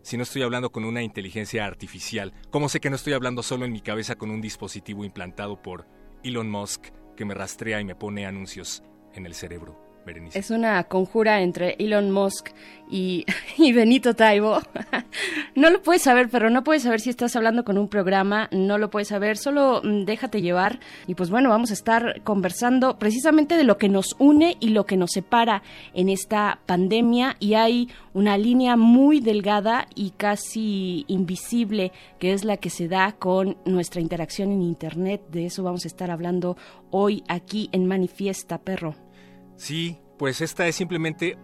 si 0.04 0.18
no 0.18 0.24
estoy 0.24 0.42
hablando 0.42 0.72
con 0.72 0.86
una 0.86 1.02
inteligencia 1.02 1.66
artificial? 1.66 2.34
¿Cómo 2.50 2.70
sé 2.70 2.80
que 2.80 2.90
no 2.90 2.96
estoy 2.96 3.14
hablando 3.14 3.44
solo 3.44 3.66
en 3.66 3.72
mi 3.72 3.82
cabeza 3.82 4.16
con 4.16 4.32
un 4.32 4.42
dispositivo 4.42 5.04
implantado 5.04 5.62
por 5.62 5.88
Elon 6.24 6.50
Musk 6.50 6.88
que 7.16 7.26
me 7.26 7.34
rastrea 7.34 7.80
y 7.82 7.86
me 7.86 7.96
pone 7.96 8.26
anuncios 8.26 8.84
en 9.14 9.26
el 9.26 9.36
cerebro? 9.36 9.91
Es 10.34 10.50
una 10.50 10.84
conjura 10.86 11.42
entre 11.42 11.76
Elon 11.78 12.12
Musk 12.12 12.50
y, 12.90 13.26
y, 13.58 13.72
Benito 13.72 14.16
Taibo. 14.16 14.60
no 15.56 15.70
lo 15.70 15.82
puedes 15.82 16.02
saber, 16.02 16.30
pero 16.30 16.50
no 16.50 16.64
puedes 16.64 16.84
saber 16.84 17.00
si 17.00 17.10
estás 17.10 17.36
hablando 17.36 17.64
con 17.64 17.78
un 17.78 17.88
programa, 17.88 18.50
no 18.52 18.78
lo 18.78 18.90
puedes 18.90 19.10
saber, 19.10 19.38
solo 19.38 19.82
mm, 19.84 20.04
déjate 20.06 20.42
llevar. 20.42 20.80
Y 21.08 21.16
pues 21.16 21.30
bueno, 21.30 21.50
vamos 21.50 21.70
a 21.70 21.74
estar 21.74 22.22
conversando 22.24 22.98
precisamente 23.00 23.58
de 23.58 23.64
lo 23.64 23.78
que 23.78 23.90
nos 23.90 24.16
une 24.20 24.58
y 24.60 24.70
lo 24.70 24.86
que 24.86 24.98
nos 24.98 25.12
separa 25.12 25.64
en 25.94 26.10
esta 26.10 26.60
pandemia. 26.66 27.38
Y 27.40 27.54
hay 27.54 27.90
una 28.14 28.38
línea 28.38 28.76
muy 28.76 29.20
delgada 29.20 29.88
y 29.96 30.12
casi 30.12 31.06
invisible 31.08 31.92
que 32.20 32.34
es 32.34 32.44
la 32.44 32.58
que 32.58 32.70
se 32.70 32.88
da 32.88 33.14
con 33.14 33.58
nuestra 33.66 34.02
interacción 34.02 34.52
en 34.52 34.62
Internet. 34.62 35.22
De 35.32 35.46
eso 35.46 35.64
vamos 35.64 35.86
a 35.86 35.88
estar 35.88 36.12
hablando 36.12 36.58
hoy 36.90 37.24
aquí 37.28 37.70
en 37.72 37.86
Manifiesta, 37.86 38.58
perro. 38.58 38.96
Sí, 39.62 40.00
pues 40.18 40.42
esta 40.42 40.68
es 40.68 40.76
simplemente 40.76 41.38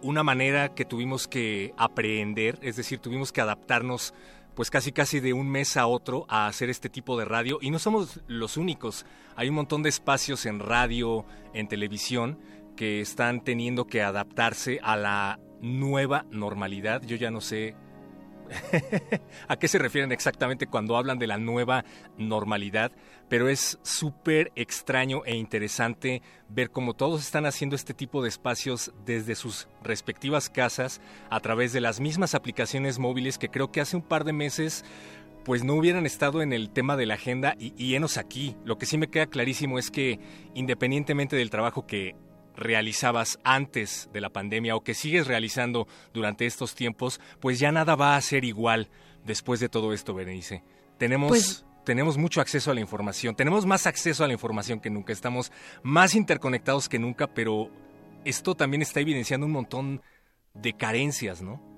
una 0.00 0.22
manera 0.22 0.74
que 0.74 0.86
tuvimos 0.86 1.28
que 1.28 1.74
aprender, 1.76 2.58
es 2.62 2.76
decir, 2.76 3.00
tuvimos 3.00 3.32
que 3.32 3.42
adaptarnos 3.42 4.14
pues 4.54 4.70
casi 4.70 4.92
casi 4.92 5.20
de 5.20 5.34
un 5.34 5.46
mes 5.50 5.76
a 5.76 5.86
otro 5.86 6.24
a 6.30 6.46
hacer 6.46 6.70
este 6.70 6.88
tipo 6.88 7.18
de 7.18 7.26
radio 7.26 7.58
y 7.60 7.70
no 7.70 7.78
somos 7.78 8.22
los 8.28 8.56
únicos. 8.56 9.04
Hay 9.36 9.50
un 9.50 9.56
montón 9.56 9.82
de 9.82 9.90
espacios 9.90 10.46
en 10.46 10.58
radio, 10.58 11.26
en 11.52 11.68
televisión 11.68 12.38
que 12.76 13.02
están 13.02 13.44
teniendo 13.44 13.86
que 13.86 14.00
adaptarse 14.00 14.80
a 14.82 14.96
la 14.96 15.38
nueva 15.60 16.24
normalidad. 16.30 17.02
Yo 17.02 17.16
ya 17.16 17.30
no 17.30 17.42
sé 17.42 17.76
a 19.48 19.56
qué 19.58 19.68
se 19.68 19.78
refieren 19.78 20.12
exactamente 20.12 20.66
cuando 20.66 20.96
hablan 20.96 21.18
de 21.18 21.26
la 21.26 21.36
nueva 21.36 21.84
normalidad, 22.16 22.92
pero 23.30 23.48
es 23.48 23.78
súper 23.82 24.50
extraño 24.56 25.22
e 25.24 25.36
interesante 25.36 26.20
ver 26.48 26.70
cómo 26.70 26.94
todos 26.94 27.22
están 27.22 27.46
haciendo 27.46 27.76
este 27.76 27.94
tipo 27.94 28.22
de 28.22 28.28
espacios 28.28 28.92
desde 29.06 29.36
sus 29.36 29.68
respectivas 29.84 30.50
casas 30.50 31.00
a 31.30 31.38
través 31.38 31.72
de 31.72 31.80
las 31.80 32.00
mismas 32.00 32.34
aplicaciones 32.34 32.98
móviles 32.98 33.38
que 33.38 33.48
creo 33.48 33.70
que 33.70 33.80
hace 33.80 33.96
un 33.96 34.02
par 34.02 34.24
de 34.24 34.32
meses 34.32 34.84
pues 35.44 35.62
no 35.62 35.74
hubieran 35.74 36.06
estado 36.06 36.42
en 36.42 36.52
el 36.52 36.70
tema 36.70 36.96
de 36.96 37.06
la 37.06 37.14
agenda 37.14 37.54
y, 37.58 37.72
y 37.82 37.96
aquí. 38.18 38.56
Lo 38.64 38.78
que 38.78 38.86
sí 38.86 38.98
me 38.98 39.08
queda 39.08 39.26
clarísimo 39.26 39.78
es 39.78 39.92
que 39.92 40.18
independientemente 40.54 41.36
del 41.36 41.50
trabajo 41.50 41.86
que 41.86 42.16
realizabas 42.56 43.38
antes 43.44 44.10
de 44.12 44.20
la 44.20 44.30
pandemia 44.30 44.74
o 44.74 44.82
que 44.82 44.94
sigues 44.94 45.28
realizando 45.28 45.86
durante 46.12 46.46
estos 46.46 46.74
tiempos, 46.74 47.20
pues 47.38 47.60
ya 47.60 47.70
nada 47.70 47.94
va 47.94 48.16
a 48.16 48.20
ser 48.20 48.44
igual 48.44 48.90
después 49.24 49.60
de 49.60 49.68
todo 49.68 49.92
esto, 49.92 50.14
Berenice. 50.14 50.64
Tenemos... 50.98 51.28
Pues, 51.28 51.64
tenemos 51.84 52.18
mucho 52.18 52.40
acceso 52.40 52.70
a 52.70 52.74
la 52.74 52.80
información, 52.80 53.34
tenemos 53.34 53.66
más 53.66 53.86
acceso 53.86 54.24
a 54.24 54.26
la 54.26 54.32
información 54.32 54.80
que 54.80 54.90
nunca, 54.90 55.12
estamos 55.12 55.52
más 55.82 56.14
interconectados 56.14 56.88
que 56.88 56.98
nunca, 56.98 57.26
pero 57.26 57.70
esto 58.24 58.54
también 58.54 58.82
está 58.82 59.00
evidenciando 59.00 59.46
un 59.46 59.52
montón 59.52 60.02
de 60.54 60.72
carencias, 60.74 61.42
¿no? 61.42 61.70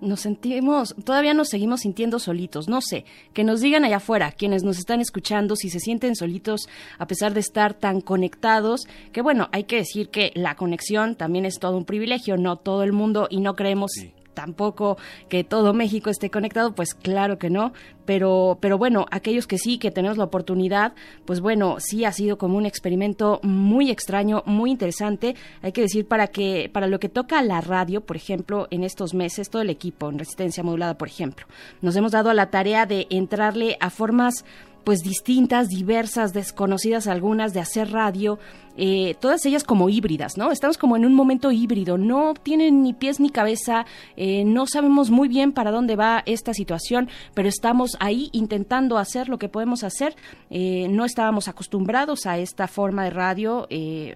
nos 0.00 0.20
sentimos, 0.20 0.94
todavía 1.04 1.34
nos 1.34 1.48
seguimos 1.48 1.80
sintiendo 1.80 2.18
solitos, 2.18 2.68
no 2.68 2.80
sé, 2.80 3.04
que 3.32 3.44
nos 3.44 3.60
digan 3.60 3.84
allá 3.84 3.98
afuera, 3.98 4.32
quienes 4.32 4.62
nos 4.62 4.78
están 4.78 5.00
escuchando, 5.00 5.56
si 5.56 5.70
se 5.70 5.80
sienten 5.80 6.16
solitos 6.16 6.68
a 6.98 7.06
pesar 7.06 7.34
de 7.34 7.40
estar 7.40 7.74
tan 7.74 8.00
conectados, 8.00 8.86
que 9.12 9.22
bueno, 9.22 9.48
hay 9.52 9.64
que 9.64 9.76
decir 9.76 10.08
que 10.08 10.32
la 10.34 10.56
conexión 10.56 11.16
también 11.16 11.44
es 11.44 11.58
todo 11.58 11.76
un 11.76 11.84
privilegio, 11.84 12.36
no 12.36 12.56
todo 12.56 12.82
el 12.82 12.92
mundo, 12.92 13.28
y 13.30 13.40
no 13.40 13.54
creemos 13.54 13.92
tampoco 14.34 14.96
que 15.28 15.44
todo 15.44 15.74
México 15.74 16.10
esté 16.10 16.30
conectado, 16.30 16.74
pues 16.74 16.94
claro 16.94 17.38
que 17.38 17.50
no, 17.50 17.72
pero, 18.04 18.58
pero 18.60 18.78
bueno, 18.78 19.06
aquellos 19.10 19.46
que 19.46 19.58
sí, 19.58 19.78
que 19.78 19.90
tenemos 19.90 20.18
la 20.18 20.24
oportunidad, 20.24 20.94
pues 21.24 21.40
bueno, 21.40 21.76
sí 21.78 22.04
ha 22.04 22.12
sido 22.12 22.38
como 22.38 22.56
un 22.58 22.66
experimento 22.66 23.40
muy 23.42 23.90
extraño, 23.90 24.42
muy 24.46 24.70
interesante, 24.70 25.36
hay 25.62 25.72
que 25.72 25.82
decir, 25.82 26.06
para 26.06 26.28
que, 26.28 26.70
para 26.72 26.86
lo 26.86 26.98
que 26.98 27.08
toca 27.08 27.42
la 27.42 27.60
radio, 27.60 28.00
por 28.00 28.16
ejemplo, 28.16 28.66
en 28.70 28.84
estos 28.84 29.14
meses, 29.14 29.50
todo 29.50 29.62
el 29.62 29.70
equipo 29.70 30.10
en 30.10 30.18
resistencia 30.18 30.62
modulada, 30.62 30.98
por 30.98 31.08
ejemplo, 31.08 31.46
nos 31.82 31.94
hemos 31.96 32.12
dado 32.12 32.30
a 32.30 32.34
la 32.34 32.50
tarea 32.50 32.86
de 32.86 33.06
entrarle 33.10 33.76
a 33.80 33.90
formas 33.90 34.44
pues 34.84 35.00
distintas, 35.00 35.68
diversas, 35.68 36.32
desconocidas 36.32 37.06
algunas 37.06 37.52
de 37.52 37.60
hacer 37.60 37.92
radio, 37.92 38.38
eh, 38.82 39.14
todas 39.20 39.44
ellas 39.44 39.62
como 39.62 39.90
híbridas, 39.90 40.38
¿no? 40.38 40.50
Estamos 40.50 40.78
como 40.78 40.96
en 40.96 41.04
un 41.04 41.12
momento 41.12 41.52
híbrido, 41.52 41.98
no 41.98 42.32
tienen 42.32 42.82
ni 42.82 42.94
pies 42.94 43.20
ni 43.20 43.28
cabeza, 43.28 43.84
eh, 44.16 44.42
no 44.46 44.66
sabemos 44.66 45.10
muy 45.10 45.28
bien 45.28 45.52
para 45.52 45.70
dónde 45.70 45.96
va 45.96 46.22
esta 46.24 46.54
situación, 46.54 47.10
pero 47.34 47.46
estamos 47.46 47.98
ahí 48.00 48.30
intentando 48.32 48.96
hacer 48.96 49.28
lo 49.28 49.36
que 49.36 49.50
podemos 49.50 49.84
hacer. 49.84 50.16
Eh, 50.48 50.88
no 50.88 51.04
estábamos 51.04 51.46
acostumbrados 51.46 52.24
a 52.24 52.38
esta 52.38 52.68
forma 52.68 53.04
de 53.04 53.10
radio, 53.10 53.68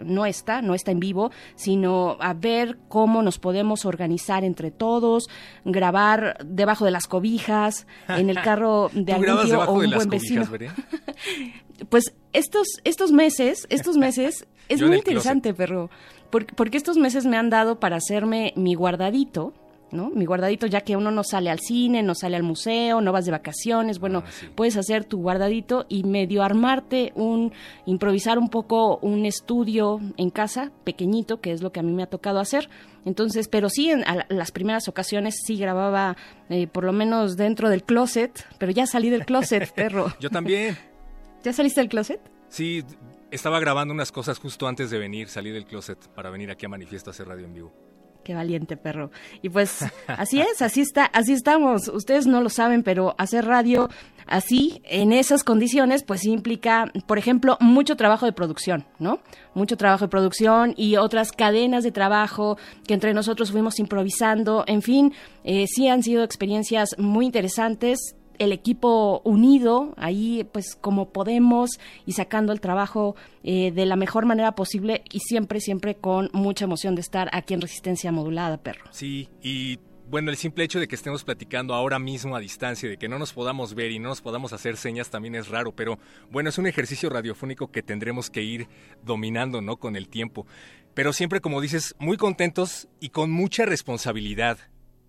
no 0.03 0.25
está, 0.25 0.63
no 0.63 0.75
está 0.75 0.93
en 0.93 1.01
vivo, 1.01 1.31
sino 1.57 2.17
a 2.19 2.33
ver 2.33 2.79
cómo 2.89 3.23
nos 3.23 3.39
podemos 3.39 3.85
organizar 3.85 4.45
entre 4.45 4.71
todos, 4.71 5.29
grabar 5.67 6.39
debajo 6.43 6.87
de 6.87 6.91
las 6.91 7.07
cobijas, 7.07 7.87
en 8.09 8.31
el 8.31 8.37
carro 8.43 8.91
de 8.95 9.13
algún 9.13 9.45
tío 9.45 9.61
o 9.61 9.75
un 9.75 9.91
buen 9.91 10.09
vecino. 10.09 10.49
pues 11.89 12.15
estos, 12.33 12.67
estos 12.85 13.13
meses, 13.13 13.67
estos 13.71 13.97
meses, 13.97 14.47
es 14.69 14.83
muy 14.83 14.97
interesante, 14.97 15.55
perro, 15.55 15.91
porque, 16.31 16.55
porque 16.55 16.77
estos 16.77 16.97
meses 16.97 17.27
me 17.27 17.37
han 17.37 17.51
dado 17.51 17.81
para 17.81 17.97
hacerme 17.97 18.53
mi 18.57 18.75
guardadito, 18.75 19.55
¿no? 19.95 20.11
Mi 20.11 20.25
guardadito, 20.25 20.67
ya 20.67 20.81
que 20.81 20.97
uno 20.97 21.11
no 21.11 21.23
sale 21.25 21.51
al 21.51 21.61
cine, 21.61 22.03
no 22.03 22.15
sale 22.15 22.37
al 22.37 22.43
museo, 22.43 23.01
no 23.01 23.13
vas 23.13 23.25
de 23.25 23.31
vacaciones, 23.31 23.99
bueno, 23.99 24.25
ah, 24.27 24.31
puedes 24.55 24.77
hacer 24.77 25.05
tu 25.05 25.19
guardadito 25.19 25.87
y 25.89 26.03
medio 26.03 26.43
armarte 26.43 27.13
un, 27.15 27.53
improvisar 27.87 28.39
un 28.39 28.49
poco 28.49 28.99
un 28.99 29.25
estudio 29.25 30.01
en 30.17 30.31
casa, 30.31 30.73
pequeñito, 30.83 31.41
que 31.41 31.53
es 31.53 31.63
lo 31.63 31.73
que 31.73 31.81
a 31.81 31.83
mí 31.83 31.93
me 31.93 32.03
ha 32.03 32.09
tocado 32.09 32.41
hacer. 32.41 32.69
Entonces, 33.05 33.49
pero 33.49 33.69
sí, 33.69 33.91
en 33.91 34.05
las 34.29 34.51
primeras 34.51 34.89
ocasiones 34.89 35.37
sí 35.47 35.57
grababa 35.57 36.17
eh, 36.49 36.67
por 36.67 36.85
lo 36.85 36.93
menos 36.93 37.37
dentro 37.37 37.69
del 37.69 37.85
closet, 37.85 38.47
pero 38.59 38.73
ya 38.73 38.87
salí 38.87 39.11
del 39.11 39.25
closet, 39.25 39.73
perro. 39.75 40.13
Yo 40.21 40.31
también. 40.31 40.77
¿Ya 41.45 41.53
saliste 41.53 41.83
del 41.83 41.91
closet? 41.91 42.21
Sí, 42.49 42.83
estaba 43.31 43.61
grabando 43.61 43.93
unas 43.93 44.11
cosas 44.11 44.39
justo 44.39 44.67
antes 44.67 44.89
de 44.89 44.99
venir, 44.99 45.29
salí 45.29 45.51
del 45.51 45.67
closet 45.67 45.99
para 46.15 46.31
venir 46.31 46.51
aquí 46.51 46.65
a 46.65 46.71
Manifiesto 46.71 47.11
a 47.11 47.13
hacer 47.13 47.29
radio 47.29 47.45
en 47.45 47.53
vivo. 47.53 47.73
Qué 48.25 48.35
valiente 48.35 48.79
perro. 48.79 49.11
Y 49.43 49.51
pues 49.51 49.85
así 50.07 50.41
es, 50.41 50.63
así 50.63 50.81
está, 50.81 51.05
así 51.05 51.35
estamos. 51.35 51.89
Ustedes 51.89 52.27
no 52.27 52.41
lo 52.41 52.49
saben, 52.49 52.83
pero 52.83 53.15
hacer 53.19 53.45
radio 53.45 53.91
así, 54.27 54.81
en 54.85 55.13
esas 55.13 55.45
condiciones, 55.45 56.03
pues 56.03 56.25
implica, 56.25 56.91
por 57.07 57.19
ejemplo, 57.19 57.59
mucho 57.61 57.95
trabajo 57.97 58.25
de 58.25 58.33
producción, 58.33 58.87
¿no? 58.99 59.21
Mucho 59.53 59.77
trabajo 59.77 60.07
de 60.07 60.09
producción 60.09 60.73
y 60.79 60.97
otras 60.97 61.31
cadenas 61.31 61.85
de 61.85 61.93
trabajo 61.93 62.57
que 62.87 62.95
entre 62.95 63.13
nosotros 63.13 63.53
fuimos 63.53 63.79
improvisando. 63.79 64.65
En 64.67 64.81
fin, 64.81 65.13
eh, 65.45 65.67
sí 65.67 65.89
han 65.89 66.03
sido 66.03 66.25
experiencias 66.25 66.97
muy 66.97 67.27
interesantes 67.27 68.17
el 68.39 68.53
equipo 68.53 69.21
unido 69.25 69.95
ahí 69.97 70.49
pues 70.53 70.77
como 70.81 71.11
podemos 71.11 71.71
y 72.07 72.13
sacando 72.13 72.53
el 72.53 72.61
trabajo 72.61 73.17
eh, 73.43 73.71
de 73.73 73.87
la 73.87 73.97
mejor 73.97 74.27
manera 74.27 74.53
posible 74.53 75.03
y 75.13 75.21
siempre 75.21 75.61
siempre 75.61 75.95
con 75.95 76.31
mucha 76.33 76.65
emoción 76.65 76.95
de 76.95 77.01
estar 77.01 77.29
aquí 77.33 77.55
en 77.55 77.61
resistencia 77.61 78.13
modulada 78.13 78.59
perro 78.59 78.85
sí 78.91 79.29
y 79.43 79.79
bueno, 80.07 80.31
el 80.31 80.37
simple 80.37 80.65
hecho 80.65 80.79
de 80.79 80.87
que 80.87 80.95
estemos 80.95 81.25
platicando 81.25 81.75
ahora 81.75 81.99
mismo 81.99 82.37
a 82.37 82.41
distancia, 82.41 82.89
de 82.89 82.99
que 82.99 83.09
no 83.09 83.19
nos 83.19 83.33
podamos 83.33 83.75
ver 83.75 83.91
y 83.91 83.99
no 83.99 84.11
nos 84.11 84.21
podamos 84.21 84.53
hacer 84.53 84.77
señas 84.77 85.11
también 85.11 85.35
es 85.35 85.49
raro, 85.49 85.73
pero 85.73 85.99
bueno, 86.31 86.51
es 86.51 86.59
un 86.59 86.67
ejercicio 86.67 87.09
radiofónico 87.09 87.71
que 87.71 87.83
tendremos 87.83 88.29
que 88.29 88.43
ir 88.43 88.69
dominando, 89.03 89.63
¿no? 89.63 89.79
Con 89.79 89.97
el 89.97 90.09
tiempo. 90.09 90.47
Pero 90.93 91.13
siempre, 91.13 91.41
como 91.41 91.61
dices, 91.61 91.95
muy 91.99 92.17
contentos 92.17 92.87
y 93.01 93.09
con 93.09 93.31
mucha 93.31 93.65
responsabilidad. 93.65 94.59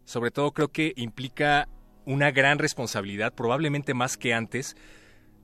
Sobre 0.06 0.32
todo 0.32 0.54
creo 0.54 0.70
que 0.70 0.94
implica 0.96 1.68
una 2.06 2.32
gran 2.32 2.60
responsabilidad, 2.60 3.34
probablemente 3.34 3.94
más 3.94 4.18
que 4.18 4.34
antes, 4.34 4.76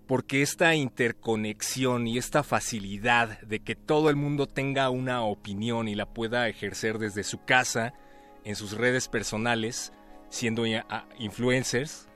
porque 0.07 0.41
esta 0.41 0.75
interconexión 0.75 2.07
y 2.07 2.17
esta 2.17 2.43
facilidad 2.43 3.39
de 3.41 3.59
que 3.59 3.75
todo 3.75 4.09
el 4.09 4.15
mundo 4.15 4.47
tenga 4.47 4.89
una 4.89 5.23
opinión 5.23 5.87
y 5.87 5.95
la 5.95 6.05
pueda 6.05 6.49
ejercer 6.49 6.97
desde 6.97 7.23
su 7.23 7.43
casa, 7.43 7.93
en 8.43 8.55
sus 8.55 8.73
redes 8.73 9.07
personales, 9.07 9.93
siendo 10.29 10.65
influencers, 11.17 12.07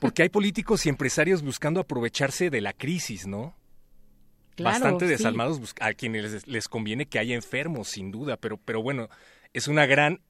porque 0.00 0.22
hay 0.22 0.28
políticos 0.28 0.86
y 0.86 0.88
empresarios 0.88 1.42
buscando 1.42 1.80
aprovecharse 1.80 2.50
de 2.50 2.60
la 2.60 2.72
crisis, 2.72 3.26
¿no? 3.26 3.54
Bastante 4.58 5.06
desalmados 5.06 5.74
a 5.80 5.94
quienes 5.94 6.32
les, 6.32 6.46
les, 6.46 6.68
conviene 6.68 7.06
que 7.06 7.18
haya 7.18 7.34
enfermos, 7.34 7.88
sin 7.88 8.10
duda, 8.10 8.36
pero, 8.36 8.58
pero 8.58 8.82
bueno, 8.82 9.08
es 9.54 9.68
una 9.68 9.86
gran 9.86 10.20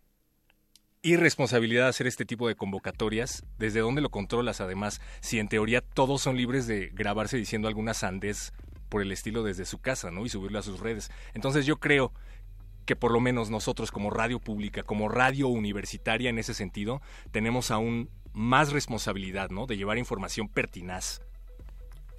irresponsabilidad 1.02 1.88
hacer 1.88 2.06
este 2.06 2.24
tipo 2.24 2.48
de 2.48 2.54
convocatorias? 2.54 3.44
¿Desde 3.58 3.80
dónde 3.80 4.02
lo 4.02 4.10
controlas 4.10 4.60
además? 4.60 5.00
Si 5.20 5.38
en 5.38 5.48
teoría 5.48 5.80
todos 5.80 6.22
son 6.22 6.36
libres 6.36 6.66
de 6.66 6.90
grabarse 6.92 7.36
diciendo 7.36 7.68
alguna 7.68 7.94
sandez 7.94 8.52
por 8.88 9.02
el 9.02 9.12
estilo 9.12 9.42
desde 9.42 9.64
su 9.64 9.78
casa, 9.78 10.10
¿no? 10.10 10.26
Y 10.26 10.28
subirlo 10.28 10.58
a 10.58 10.62
sus 10.62 10.80
redes. 10.80 11.10
Entonces 11.32 11.64
yo 11.64 11.78
creo 11.78 12.12
que 12.84 12.96
por 12.96 13.12
lo 13.12 13.20
menos 13.20 13.50
nosotros 13.50 13.92
como 13.92 14.10
radio 14.10 14.40
pública, 14.40 14.82
como 14.82 15.08
radio 15.08 15.48
universitaria 15.48 16.28
en 16.28 16.38
ese 16.38 16.54
sentido, 16.54 17.00
tenemos 17.30 17.70
aún 17.70 18.10
más 18.32 18.72
responsabilidad, 18.72 19.50
¿no? 19.50 19.66
De 19.66 19.76
llevar 19.76 19.98
información 19.98 20.48
pertinaz 20.48 21.20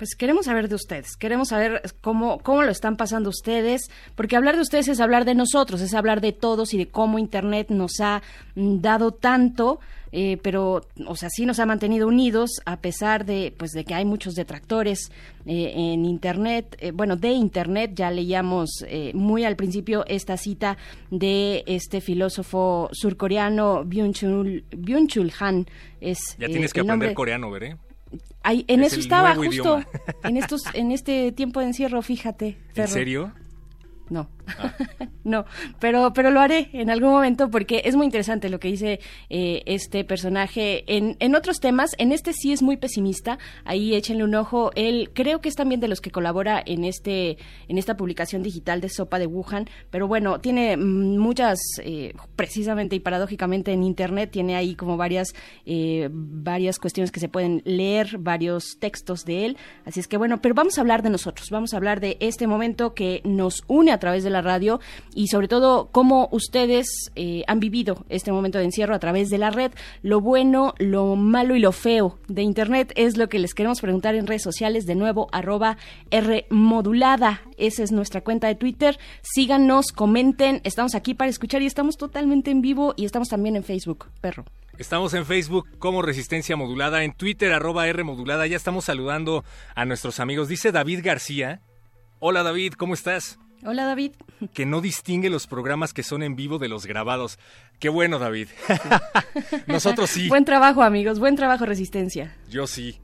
pues 0.02 0.16
queremos 0.16 0.46
saber 0.46 0.68
de 0.68 0.74
ustedes, 0.74 1.16
queremos 1.16 1.50
saber 1.50 1.84
cómo, 2.02 2.40
cómo 2.40 2.64
lo 2.64 2.72
están 2.72 2.98
pasando 2.98 3.30
ustedes, 3.30 3.92
porque 4.16 4.36
hablar 4.36 4.56
de 4.56 4.64
ustedes 4.64 4.88
es 4.88 5.00
hablar 5.00 5.26
de 5.26 5.36
nosotros, 5.36 5.80
es 5.80 5.94
hablar 5.94 6.22
de 6.22 6.32
todos 6.32 6.74
y 6.74 6.80
de 6.80 6.88
cómo 6.88 7.20
Internet 7.20 7.70
nos 7.70 8.00
ha 8.00 8.24
mm, 8.56 8.82
dado 8.82 9.12
tanto, 9.12 9.80
eh, 10.12 10.40
pero, 10.42 10.88
o 11.06 11.16
sea, 11.16 11.30
sí 11.30 11.46
nos 11.46 11.60
ha 11.60 11.68
mantenido 11.68 12.08
unidos 12.08 12.50
a 12.66 12.78
pesar 12.78 13.26
de, 13.26 13.54
pues, 13.56 13.74
de 13.74 13.86
que 13.86 13.94
hay 13.94 14.04
muchos 14.04 14.34
detractores 14.34 15.12
eh, 15.46 15.72
en 15.76 16.06
Internet, 16.06 16.78
eh, 16.80 16.90
bueno, 16.90 17.16
de 17.16 17.30
Internet, 17.34 17.92
ya 17.94 18.10
leíamos 18.10 18.84
muy 19.14 19.46
al 19.46 19.56
principio 19.56 20.04
esta 20.08 20.36
cita 20.36 20.78
de 21.12 21.64
este 21.68 22.02
filósofo 22.02 22.90
surcoreano 22.92 23.86
Byung-Chul 23.86 25.34
Han. 25.40 25.68
Es, 26.00 26.18
ya 26.40 26.48
tienes 26.48 26.74
que 26.74 26.80
aprender 26.80 27.14
coreano, 27.14 27.52
veré 27.52 27.78
en 28.44 28.84
eso 28.84 29.00
estaba 29.00 29.36
justo 29.36 29.82
en 30.24 30.38
estos 30.38 30.62
en 30.74 30.92
este 30.92 31.32
tiempo 31.32 31.60
de 31.60 31.68
encierro, 31.68 32.02
fíjate. 32.02 32.58
¿En 32.76 32.88
serio? 32.88 33.34
No, 34.10 34.30
no, 35.24 35.46
pero, 35.80 36.14
pero 36.14 36.32
lo 36.32 36.40
haré 36.40 36.70
en 36.74 36.90
algún 36.90 37.12
momento 37.12 37.50
porque 37.50 37.82
es 37.86 37.96
muy 37.96 38.06
interesante 38.06 38.50
lo 38.50 38.60
que 38.60 38.68
dice 38.68 39.00
eh, 39.30 39.64
este 39.66 40.04
personaje 40.04 40.84
en, 40.88 41.18
en 41.20 41.36
otros 41.36 41.60
temas. 41.60 41.92
En 41.98 42.12
este 42.12 42.34
sí 42.34 42.52
es 42.52 42.62
muy 42.62 42.78
pesimista. 42.78 43.38
Ahí 43.66 43.96
échenle 43.96 44.24
un 44.24 44.36
ojo. 44.36 44.72
Él 44.76 45.12
creo 45.14 45.42
que 45.42 45.50
es 45.50 45.56
también 45.56 45.80
de 45.80 45.88
los 45.88 46.02
que 46.02 46.12
colabora 46.12 46.62
en 46.66 46.84
este 46.84 47.38
en 47.68 47.78
esta 47.78 47.96
publicación 47.96 48.44
digital 48.44 48.82
de 48.82 48.90
Sopa 48.90 49.20
de 49.20 49.28
Wuhan. 49.28 49.70
Pero 49.90 50.08
bueno, 50.08 50.40
tiene 50.40 50.78
mm, 50.78 51.18
muchas, 51.18 51.60
eh, 51.84 52.14
precisamente 52.36 52.96
y 52.96 53.00
paradójicamente 53.00 53.72
en 53.72 53.84
internet 53.84 54.32
tiene 54.32 54.56
ahí 54.56 54.76
como 54.76 54.98
varias 54.98 55.34
eh, 55.66 56.10
varias 56.12 56.80
cuestiones 56.80 57.12
que 57.12 57.20
se 57.20 57.30
pueden 57.30 57.62
leer, 57.66 58.18
varios 58.18 58.78
textos 58.80 59.26
de 59.26 59.46
él. 59.46 59.58
Así 59.86 60.00
es 60.00 60.08
que 60.08 60.18
bueno, 60.18 60.42
pero 60.42 60.56
vamos 60.56 60.78
a 60.78 60.82
hablar 60.82 61.04
de 61.04 61.10
nosotros. 61.10 61.50
Vamos 61.50 61.74
a 61.74 61.78
hablar 61.78 62.00
de 62.00 62.18
este 62.20 62.48
momento 62.48 62.94
que 62.94 63.22
nos 63.24 63.64
une 63.68 63.92
a 63.92 64.00
través 64.00 64.24
de 64.24 64.30
la 64.32 64.42
radio 64.42 64.80
y 65.14 65.28
sobre 65.28 65.48
todo 65.48 65.90
cómo 65.92 66.30
ustedes 66.32 67.12
eh, 67.16 67.44
han 67.48 67.60
vivido 67.60 68.06
este 68.10 68.32
momento 68.32 68.58
de 68.58 68.66
encierro 68.66 68.96
a 68.96 69.00
través 69.00 69.30
de 69.30 69.38
la 69.38 69.52
red. 69.52 69.72
Lo 70.02 70.22
bueno, 70.22 70.74
lo 70.78 71.16
malo 71.16 71.56
y 71.56 71.60
lo 71.60 71.72
feo 71.72 72.18
de 72.28 72.42
Internet 72.42 72.94
es 72.96 73.18
lo 73.18 73.30
que 73.30 73.40
les 73.40 73.54
queremos 73.54 73.82
preguntar 73.82 74.16
en 74.16 74.28
redes 74.28 74.44
sociales. 74.44 74.86
De 74.86 74.96
nuevo, 74.96 75.28
arroba 75.32 75.78
R 76.10 76.46
modulada. 76.50 77.42
Esa 77.58 77.84
es 77.84 77.92
nuestra 77.92 78.22
cuenta 78.22 78.48
de 78.48 78.56
Twitter. 78.56 78.98
Síganos, 79.22 79.92
comenten. 79.92 80.62
Estamos 80.64 80.96
aquí 80.96 81.14
para 81.14 81.30
escuchar 81.30 81.62
y 81.62 81.66
estamos 81.66 81.98
totalmente 81.98 82.52
en 82.52 82.62
vivo 82.62 82.94
y 82.98 83.06
estamos 83.06 83.30
también 83.30 83.56
en 83.56 83.64
Facebook, 83.64 84.08
perro. 84.22 84.46
Estamos 84.78 85.14
en 85.14 85.26
Facebook 85.26 85.68
como 85.78 86.02
Resistencia 86.02 86.56
Modulada, 86.56 87.04
en 87.04 87.14
Twitter 87.14 87.54
arroba 87.54 87.88
R 87.88 88.04
Modulada. 88.04 88.48
Ya 88.48 88.58
estamos 88.58 88.86
saludando 88.86 89.44
a 89.76 89.86
nuestros 89.86 90.20
amigos. 90.20 90.48
Dice 90.48 90.72
David 90.72 91.02
García. 91.04 91.62
Hola 92.20 92.44
David, 92.44 92.74
¿cómo 92.74 92.94
estás? 92.94 93.38
Hola 93.64 93.86
David. 93.86 94.14
Que 94.54 94.66
no 94.66 94.82
distingue 94.82 95.30
los 95.30 95.46
programas 95.46 95.94
que 95.94 96.04
son 96.04 96.24
en 96.24 96.36
vivo 96.36 96.58
de 96.58 96.68
los 96.68 96.86
grabados. 96.86 97.38
Qué 97.80 97.90
bueno 97.90 98.18
David. 98.18 98.48
Nosotros 99.68 100.10
sí. 100.10 100.30
Buen 100.30 100.46
trabajo 100.46 100.82
amigos, 100.82 101.20
buen 101.20 101.36
trabajo 101.36 101.66
Resistencia. 101.66 102.36
Yo 102.50 102.66
sí. 102.66 103.00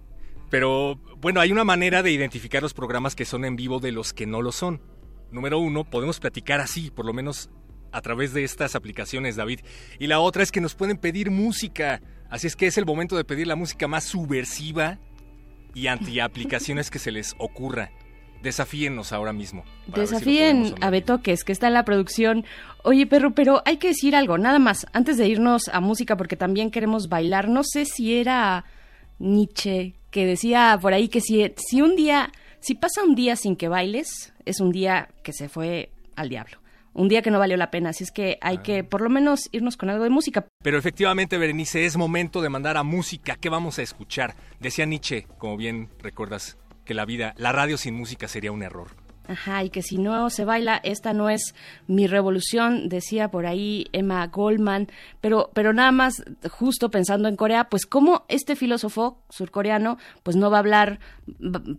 Pero 0.50 0.96
bueno, 1.18 1.42
hay 1.42 1.52
una 1.52 1.64
manera 1.64 2.02
de 2.02 2.12
identificar 2.12 2.64
los 2.64 2.74
programas 2.74 3.16
que 3.16 3.26
son 3.26 3.46
en 3.46 3.56
vivo 3.56 3.80
de 3.80 3.92
los 3.92 4.14
que 4.14 4.26
no 4.26 4.42
lo 4.42 4.52
son. 4.52 4.82
Número 5.32 5.60
uno, 5.60 5.84
podemos 5.84 6.20
platicar 6.20 6.60
así, 6.62 6.90
por 6.90 7.06
lo 7.06 7.14
menos 7.14 7.50
a 7.92 8.02
través 8.02 8.34
de 8.34 8.44
estas 8.44 8.76
aplicaciones, 8.76 9.36
David. 9.36 9.60
Y 10.00 10.08
la 10.08 10.20
otra 10.20 10.44
es 10.44 10.52
que 10.52 10.62
nos 10.62 10.74
pueden 10.74 10.98
pedir 10.98 11.32
música. 11.32 12.02
Así 12.30 12.48
es 12.48 12.56
que 12.56 12.68
es 12.68 12.78
el 12.78 12.86
momento 12.86 13.16
de 13.16 13.26
pedir 13.26 13.48
la 13.48 13.56
música 13.56 13.88
más 13.88 14.06
subversiva 14.06 15.00
y 15.74 15.88
anti-aplicaciones 15.88 16.90
que 16.90 17.00
se 17.00 17.12
les 17.12 17.36
ocurra. 17.38 17.92
Desafíennos 18.42 19.12
ahora 19.14 19.34
mismo. 19.34 19.64
Desafíen 19.88 20.76
a 20.82 20.90
Betoques, 20.90 21.44
que 21.44 21.52
está 21.52 21.68
en 21.68 21.74
la 21.74 21.86
producción. 21.86 22.46
Oye, 22.84 23.08
perro, 23.08 23.34
pero 23.34 23.62
hay 23.66 23.78
que 23.78 23.90
decir 23.90 24.16
algo, 24.16 24.38
nada 24.38 24.60
más, 24.60 24.86
antes 24.94 25.18
de 25.18 25.28
irnos 25.28 25.68
a 25.70 25.80
música, 25.80 26.18
porque 26.18 26.36
también 26.36 26.72
queremos 26.72 27.10
bailar. 27.10 27.50
No 27.50 27.64
sé 27.64 27.86
si 27.86 28.18
era 28.18 28.66
Nietzsche 29.20 29.96
que 30.12 30.26
decía 30.26 30.78
por 30.82 30.94
ahí 30.94 31.10
que 31.10 31.22
si, 31.22 31.52
si 31.58 31.82
un 31.82 31.96
día, 31.96 32.32
si 32.60 32.76
pasa 32.76 33.04
un 33.04 33.16
día 33.16 33.36
sin 33.36 33.56
que 33.56 33.68
bailes, 33.68 34.34
es 34.46 34.60
un 34.60 34.72
día 34.72 35.10
que 35.24 35.34
se 35.34 35.50
fue 35.50 35.92
al 36.16 36.30
diablo 36.30 36.60
un 36.98 37.08
día 37.08 37.22
que 37.22 37.32
no 37.32 37.40
valió 37.40 37.56
la 37.58 37.72
pena. 37.72 37.92
Así 37.92 38.04
es 38.04 38.12
que 38.12 38.38
hay 38.42 38.58
que 38.58 38.80
ah. 38.80 38.84
por 38.84 39.02
lo 39.02 39.10
menos 39.10 39.48
irnos 39.52 39.78
con 39.78 39.90
algo 39.90 40.04
de 40.04 40.10
música. 40.10 40.48
Pero 40.64 40.78
efectivamente, 40.78 41.38
Berenice, 41.38 41.86
es 41.86 41.96
momento 41.96 42.42
de 42.42 42.50
mandar 42.50 42.76
a 42.76 42.84
música. 42.84 43.38
¿Qué 43.40 43.50
vamos 43.50 43.80
a 43.80 43.84
escuchar? 43.84 44.36
Decía 44.60 44.86
Nietzsche, 44.86 45.28
como 45.38 45.56
bien 45.58 45.90
recuerdas, 46.00 46.58
que 46.88 46.96
la 46.96 47.06
vida, 47.06 47.36
la 47.38 47.52
radio 47.52 47.78
sin 47.78 47.94
música 47.94 48.28
sería 48.28 48.52
un 48.52 48.64
error. 48.64 49.07
Ajá, 49.28 49.64
y 49.64 49.70
que 49.70 49.82
si 49.82 49.98
no 49.98 50.30
se 50.30 50.46
baila, 50.46 50.80
esta 50.84 51.14
no 51.14 51.30
es 51.30 51.54
mi 51.88 52.08
revolución, 52.08 52.90
decía 52.90 53.30
por 53.30 53.46
ahí 53.46 53.88
Emma 53.92 54.26
Goldman, 54.28 54.88
pero, 55.22 55.50
pero 55.54 55.74
nada 55.74 55.92
más 55.92 56.24
justo 56.50 56.90
pensando 56.90 57.28
en 57.28 57.36
Corea, 57.36 57.70
pues 57.70 57.86
cómo 57.86 58.24
este 58.28 58.56
filósofo 58.56 59.20
surcoreano, 59.30 59.98
pues 60.24 60.36
no 60.36 60.50
va 60.50 60.58
a 60.58 60.60
hablar 60.60 61.00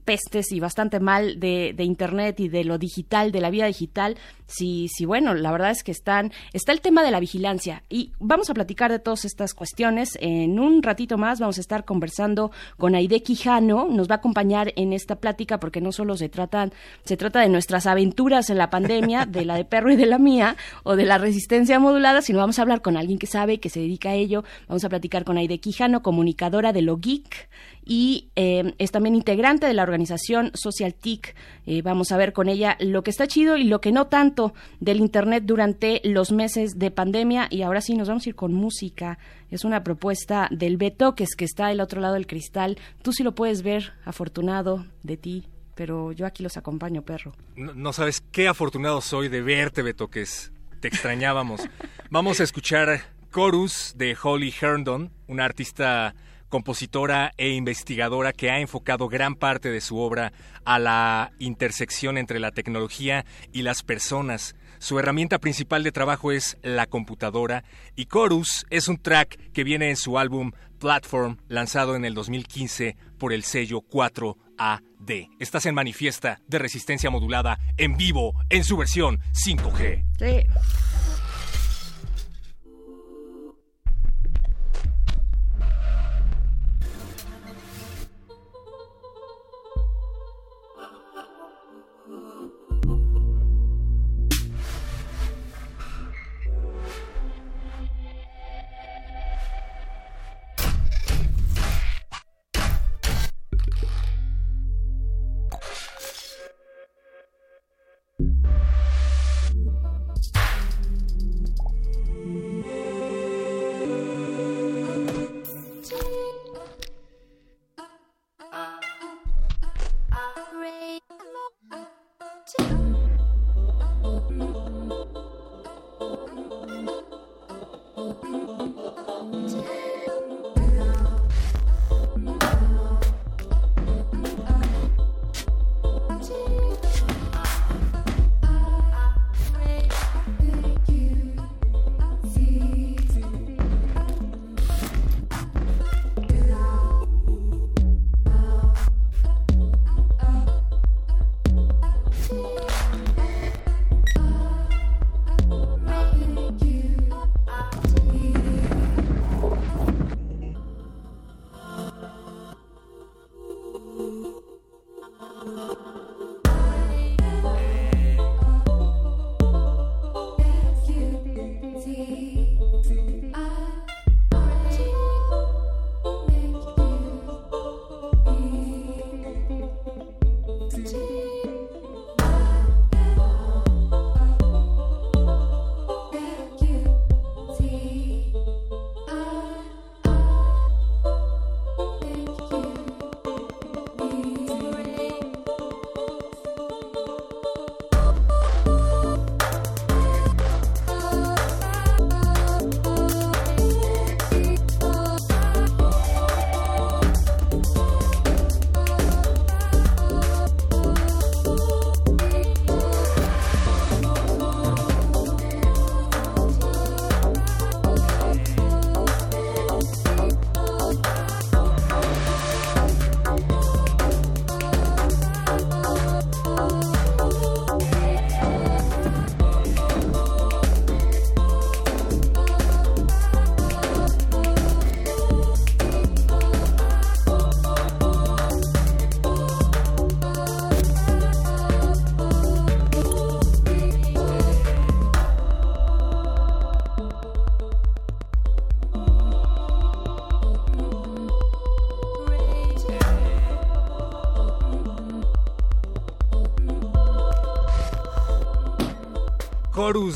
pestes 0.04 0.52
y 0.52 0.60
bastante 0.60 1.00
mal 1.00 1.40
de, 1.40 1.72
de 1.74 1.84
Internet 1.84 2.40
y 2.40 2.48
de 2.48 2.64
lo 2.64 2.78
digital, 2.78 3.32
de 3.32 3.40
la 3.40 3.50
vida 3.50 3.66
digital, 3.66 4.16
si, 4.46 4.88
si 4.88 5.04
bueno, 5.04 5.34
la 5.34 5.52
verdad 5.52 5.70
es 5.70 5.82
que 5.82 5.92
están, 5.92 6.32
está 6.52 6.72
el 6.72 6.80
tema 6.80 7.02
de 7.02 7.10
la 7.10 7.20
vigilancia 7.20 7.82
y 7.88 8.12
vamos 8.18 8.48
a 8.50 8.54
platicar 8.54 8.90
de 8.90 8.98
todas 8.98 9.24
estas 9.24 9.54
cuestiones. 9.54 10.16
En 10.20 10.58
un 10.58 10.82
ratito 10.82 11.18
más. 11.18 11.38
Vamos 11.40 11.58
a 11.58 11.60
estar 11.60 11.84
conversando 11.84 12.50
con 12.76 12.94
Aide 12.94 13.22
Quijano, 13.22 13.88
nos 13.88 14.08
va 14.08 14.14
a 14.14 14.18
acompañar 14.18 14.72
en 14.76 14.92
esta 14.92 15.16
plática 15.16 15.60
porque 15.60 15.80
no 15.80 15.92
solo 15.92 16.16
se 16.16 16.28
tratan, 16.28 16.72
se 17.04 17.16
de 17.42 17.48
nuestras 17.48 17.86
aventuras 17.86 18.50
en 18.50 18.58
la 18.58 18.70
pandemia, 18.70 19.26
de 19.26 19.44
la 19.44 19.56
de 19.56 19.64
perro 19.64 19.92
y 19.92 19.96
de 19.96 20.06
la 20.06 20.18
mía, 20.18 20.56
o 20.82 20.96
de 20.96 21.04
la 21.04 21.18
resistencia 21.18 21.78
modulada, 21.78 22.22
sino 22.22 22.38
vamos 22.38 22.58
a 22.58 22.62
hablar 22.62 22.82
con 22.82 22.96
alguien 22.96 23.18
que 23.18 23.26
sabe, 23.26 23.60
que 23.60 23.70
se 23.70 23.80
dedica 23.80 24.10
a 24.10 24.14
ello. 24.14 24.44
Vamos 24.68 24.84
a 24.84 24.88
platicar 24.88 25.24
con 25.24 25.38
Aide 25.38 25.58
Quijano, 25.58 26.02
comunicadora 26.02 26.72
de 26.72 26.82
Lo 26.82 26.98
Geek, 26.98 27.48
y 27.84 28.28
eh, 28.36 28.74
es 28.78 28.92
también 28.92 29.14
integrante 29.14 29.66
de 29.66 29.72
la 29.72 29.82
organización 29.82 30.50
Social 30.54 30.94
TIC. 30.94 31.34
Eh, 31.66 31.80
vamos 31.82 32.12
a 32.12 32.18
ver 32.18 32.34
con 32.34 32.48
ella 32.48 32.76
lo 32.80 33.02
que 33.02 33.10
está 33.10 33.26
chido 33.26 33.56
y 33.56 33.64
lo 33.64 33.80
que 33.80 33.92
no 33.92 34.08
tanto 34.08 34.52
del 34.78 34.98
Internet 34.98 35.44
durante 35.46 36.02
los 36.04 36.30
meses 36.30 36.78
de 36.78 36.90
pandemia. 36.90 37.48
Y 37.50 37.62
ahora 37.62 37.80
sí, 37.80 37.94
nos 37.94 38.08
vamos 38.08 38.26
a 38.26 38.28
ir 38.28 38.34
con 38.34 38.52
música. 38.52 39.18
Es 39.50 39.64
una 39.64 39.84
propuesta 39.84 40.48
del 40.50 40.76
Beto, 40.76 41.14
que 41.14 41.24
es 41.24 41.34
que 41.34 41.46
está 41.46 41.68
al 41.68 41.80
otro 41.80 42.02
lado 42.02 42.14
del 42.14 42.26
cristal. 42.26 42.76
Tú 43.00 43.12
sí 43.12 43.22
lo 43.22 43.34
puedes 43.34 43.62
ver, 43.62 43.94
afortunado 44.04 44.84
de 45.02 45.16
ti 45.16 45.44
pero 45.78 46.10
yo 46.10 46.26
aquí 46.26 46.42
los 46.42 46.56
acompaño, 46.56 47.02
perro. 47.02 47.32
No, 47.54 47.92
sabes 47.92 48.20
qué 48.32 48.48
afortunado 48.48 49.00
soy 49.00 49.28
de 49.28 49.42
verte, 49.42 49.82
Betoques. 49.82 50.50
Te 50.80 50.88
extrañábamos. 50.88 51.68
Vamos 52.10 52.40
a 52.40 52.42
escuchar 52.42 53.02
Chorus 53.32 53.94
de 53.96 54.16
Holly 54.20 54.52
Herndon, 54.60 55.12
una 55.28 55.44
artista 55.44 56.16
compositora 56.48 57.32
e 57.36 57.50
investigadora 57.50 58.32
que 58.32 58.50
ha 58.50 58.58
enfocado 58.58 59.06
gran 59.06 59.36
parte 59.36 59.70
de 59.70 59.80
su 59.80 59.98
obra 59.98 60.32
a 60.64 60.80
la 60.80 61.30
intersección 61.38 62.18
entre 62.18 62.40
la 62.40 62.50
tecnología 62.50 63.24
y 63.52 63.62
las 63.62 63.84
personas. 63.84 64.56
Su 64.78 64.98
herramienta 64.98 65.38
principal 65.38 65.82
de 65.82 65.92
trabajo 65.92 66.32
es 66.32 66.56
la 66.62 66.86
computadora 66.86 67.64
y 67.96 68.06
Chorus 68.06 68.64
es 68.70 68.88
un 68.88 68.98
track 68.98 69.52
que 69.52 69.64
viene 69.64 69.90
en 69.90 69.96
su 69.96 70.18
álbum 70.18 70.52
Platform 70.78 71.38
lanzado 71.48 71.96
en 71.96 72.04
el 72.04 72.14
2015 72.14 72.96
por 73.18 73.32
el 73.32 73.42
sello 73.42 73.80
4AD. 73.80 75.28
Estás 75.38 75.66
en 75.66 75.74
manifiesta 75.74 76.40
de 76.46 76.58
resistencia 76.58 77.10
modulada 77.10 77.58
en 77.76 77.96
vivo 77.96 78.34
en 78.48 78.64
su 78.64 78.76
versión 78.76 79.18
5G. 79.32 80.04
Sí. 80.18 80.46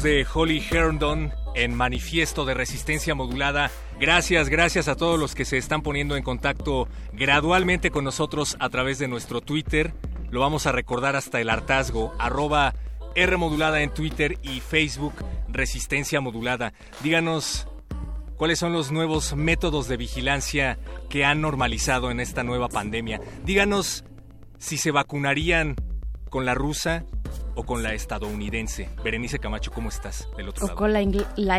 De 0.01 0.27
Holly 0.33 0.65
Herndon 0.71 1.35
en 1.55 1.75
Manifiesto 1.75 2.47
de 2.47 2.55
Resistencia 2.55 3.15
Modulada. 3.15 3.71
Gracias, 4.01 4.49
gracias 4.49 4.89
a 4.89 4.97
todos 4.97 5.21
los 5.21 5.35
que 5.35 5.45
se 5.45 5.59
están 5.59 5.83
poniendo 5.83 6.17
en 6.17 6.23
contacto 6.23 6.89
gradualmente 7.13 7.91
con 7.91 8.05
nosotros 8.05 8.57
a 8.59 8.71
través 8.71 8.99
de 8.99 9.09
nuestro 9.09 9.43
Twitter. 9.43 9.93
Lo 10.31 10.41
vamos 10.41 10.67
a 10.67 10.73
recordar 10.73 11.15
hasta 11.15 11.43
el 11.43 11.51
hartazgo, 11.51 12.15
arroba 12.19 12.75
R 13.15 13.37
modulada 13.37 13.83
en 13.83 13.93
Twitter 13.93 14.39
y 14.43 14.61
Facebook 14.61 15.13
Resistencia 15.49 16.23
Modulada. 16.23 16.73
Díganos 17.03 17.69
cuáles 18.37 18.59
son 18.59 18.73
los 18.73 18.91
nuevos 18.93 19.37
métodos 19.37 19.89
de 19.89 19.99
vigilancia 19.99 20.79
que 21.11 21.27
han 21.27 21.43
normalizado 21.43 22.11
en 22.11 22.21
esta 22.21 22.45
nueva 22.45 22.69
pandemia. 22.69 23.21
Díganos 23.45 24.05
si 24.57 24.79
se 24.79 24.91
vacunarían 24.91 25.77
con 26.31 26.47
la 26.47 26.55
rusa 26.55 27.05
o 27.55 27.65
con 27.65 27.83
la 27.83 27.95
estadounidense. 27.95 28.89
Berenice 29.03 29.39
Camacho, 29.39 29.71
¿cómo 29.71 29.89
estás 29.89 30.29
del 30.37 30.49
otro 30.49 30.67
o 30.67 30.75
con 30.75 30.93
la, 30.93 31.01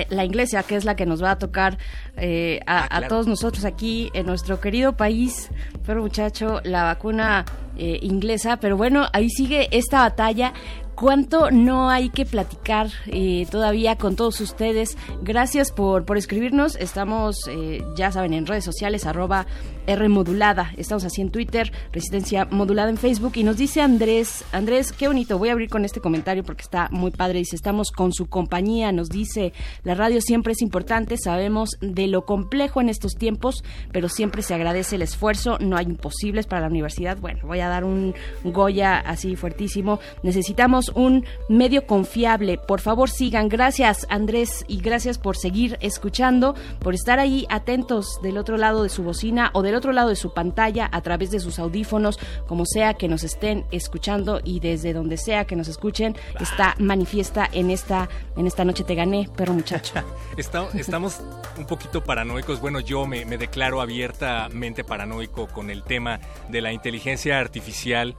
la, 0.09 0.25
inglesa, 0.25 0.63
que 0.63 0.75
es 0.75 0.85
la 0.85 0.95
que 0.95 1.05
nos 1.05 1.23
va 1.23 1.31
a 1.31 1.37
tocar 1.37 1.77
eh, 2.17 2.59
a, 2.65 2.97
ah, 2.97 3.07
todos 3.07 3.27
nosotros 3.27 3.65
aquí 3.65 4.09
en 4.13 4.25
nuestro 4.25 4.59
querido 4.59 4.93
país. 4.93 5.49
Pero 5.85 6.01
muchacho, 6.01 6.61
la 6.63 6.83
vacuna 6.83 7.45
eh, 7.77 7.99
inglesa. 8.01 8.57
Pero 8.57 8.77
bueno, 8.77 9.07
ahí 9.13 9.29
sigue 9.29 9.67
esta 9.71 9.99
batalla 9.99 10.53
cuánto 10.95 11.51
no 11.51 11.89
hay 11.89 12.09
que 12.09 12.25
platicar 12.25 12.89
eh, 13.07 13.47
todavía 13.49 13.97
con 13.97 14.15
todos 14.15 14.39
ustedes. 14.41 14.97
Gracias 15.21 15.71
por, 15.71 16.05
por 16.05 16.17
escribirnos. 16.17 16.75
Estamos, 16.75 17.49
ya 17.95 18.11
saben, 18.11 18.33
en 18.33 18.45
redes 18.45 18.63
sociales, 18.63 19.05
arroba 19.05 19.45
R 19.87 20.09
modulada. 20.09 20.71
Estamos 20.77 21.03
así 21.05 21.21
en 21.21 21.31
Twitter, 21.31 21.71
Resistencia 21.91 22.45
modulada 22.45 22.89
en 22.89 22.97
Facebook. 22.97 23.33
Y 23.35 23.43
nos 23.43 23.57
dice 23.57 23.81
Andrés, 23.81 24.43
Andrés, 24.51 24.91
qué 24.91 25.07
bonito. 25.07 25.37
Voy 25.37 25.49
a 25.49 25.53
abrir 25.53 25.69
con 25.69 25.85
este 25.85 25.99
comentario 25.99 26.43
porque 26.43 26.61
está 26.61 26.89
muy 26.91 27.11
padre. 27.11 27.39
Dice, 27.39 27.55
estamos 27.55 27.91
con 27.91 28.13
su 28.13 28.27
compañía. 28.27 28.91
Nos 28.91 29.09
dice, 29.09 29.53
la 29.83 29.95
radio 29.95 30.21
siempre 30.21 30.53
es 30.53 30.61
importante. 30.61 31.17
Sabemos 31.17 31.71
de 31.81 32.07
lo 32.07 32.25
complejo 32.25 32.81
en 32.81 32.89
estos 32.89 33.15
tiempos, 33.15 33.63
pero 33.91 34.09
siempre 34.09 34.41
se 34.41 34.53
agradece 34.53 34.95
el 34.95 35.01
esfuerzo. 35.01 35.57
No 35.59 35.77
hay 35.77 35.85
imposibles 35.85 36.47
para 36.47 36.61
la 36.61 36.67
universidad. 36.67 37.17
Bueno, 37.17 37.41
voy 37.43 37.59
a 37.59 37.69
dar 37.69 37.83
un 37.83 38.13
Goya 38.43 38.99
así 38.99 39.35
fuertísimo. 39.35 39.99
Necesitamos 40.23 40.89
un 40.95 41.25
medio 41.49 41.85
confiable. 41.85 42.57
Por 42.57 42.81
favor, 42.81 43.09
sigan. 43.09 43.49
Gracias, 43.49 44.05
Andrés, 44.09 44.65
y 44.67 44.77
gracias 44.77 45.17
por 45.17 45.37
seguir 45.37 45.77
escuchando, 45.81 46.55
por 46.79 46.93
estar 46.93 47.19
ahí 47.19 47.45
atentos 47.49 48.19
del 48.21 48.37
otro 48.37 48.57
lado 48.57 48.83
de 48.83 48.89
su 48.89 49.03
bocina 49.03 49.51
o 49.53 49.61
de 49.73 49.77
otro 49.77 49.91
lado 49.91 50.09
de 50.09 50.15
su 50.15 50.33
pantalla, 50.33 50.87
a 50.91 51.01
través 51.01 51.31
de 51.31 51.39
sus 51.39 51.57
audífonos, 51.57 52.19
como 52.47 52.65
sea 52.65 52.93
que 52.93 53.07
nos 53.07 53.23
estén 53.23 53.65
escuchando 53.71 54.39
y 54.43 54.59
desde 54.59 54.93
donde 54.93 55.17
sea 55.17 55.45
que 55.45 55.55
nos 55.55 55.67
escuchen, 55.67 56.15
está 56.39 56.75
manifiesta 56.77 57.49
en 57.51 57.71
esta, 57.71 58.07
en 58.37 58.45
esta 58.45 58.63
noche 58.65 58.83
te 58.83 58.93
gané, 58.93 59.27
perro 59.35 59.53
muchacho. 59.53 59.93
Estamos 60.37 61.21
un 61.57 61.65
poquito 61.65 62.03
paranoicos. 62.03 62.61
Bueno, 62.61 62.79
yo 62.81 63.07
me, 63.07 63.25
me 63.25 63.39
declaro 63.39 63.81
abiertamente 63.81 64.83
paranoico 64.83 65.47
con 65.47 65.71
el 65.71 65.83
tema 65.83 66.19
de 66.49 66.61
la 66.61 66.71
inteligencia 66.71 67.39
artificial 67.39 68.15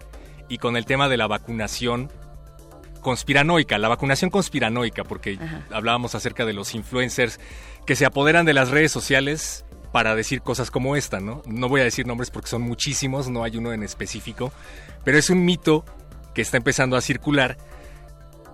y 0.48 0.58
con 0.58 0.76
el 0.76 0.86
tema 0.86 1.08
de 1.08 1.16
la 1.16 1.28
vacunación 1.28 2.10
conspiranoica, 3.04 3.78
la 3.78 3.88
vacunación 3.88 4.30
conspiranoica, 4.30 5.04
porque 5.04 5.38
hablábamos 5.70 6.16
acerca 6.16 6.44
de 6.44 6.54
los 6.54 6.74
influencers 6.74 7.38
que 7.86 7.94
se 7.94 8.06
apoderan 8.06 8.46
de 8.46 8.54
las 8.54 8.70
redes 8.70 8.90
sociales 8.90 9.63
para 9.94 10.16
decir 10.16 10.42
cosas 10.42 10.72
como 10.72 10.96
esta, 10.96 11.20
¿no? 11.20 11.40
No 11.46 11.68
voy 11.68 11.80
a 11.80 11.84
decir 11.84 12.04
nombres 12.04 12.28
porque 12.28 12.48
son 12.48 12.62
muchísimos, 12.62 13.28
no 13.28 13.44
hay 13.44 13.58
uno 13.58 13.72
en 13.72 13.84
específico, 13.84 14.52
pero 15.04 15.18
es 15.18 15.30
un 15.30 15.44
mito 15.44 15.84
que 16.34 16.42
está 16.42 16.56
empezando 16.56 16.96
a 16.96 17.00
circular 17.00 17.56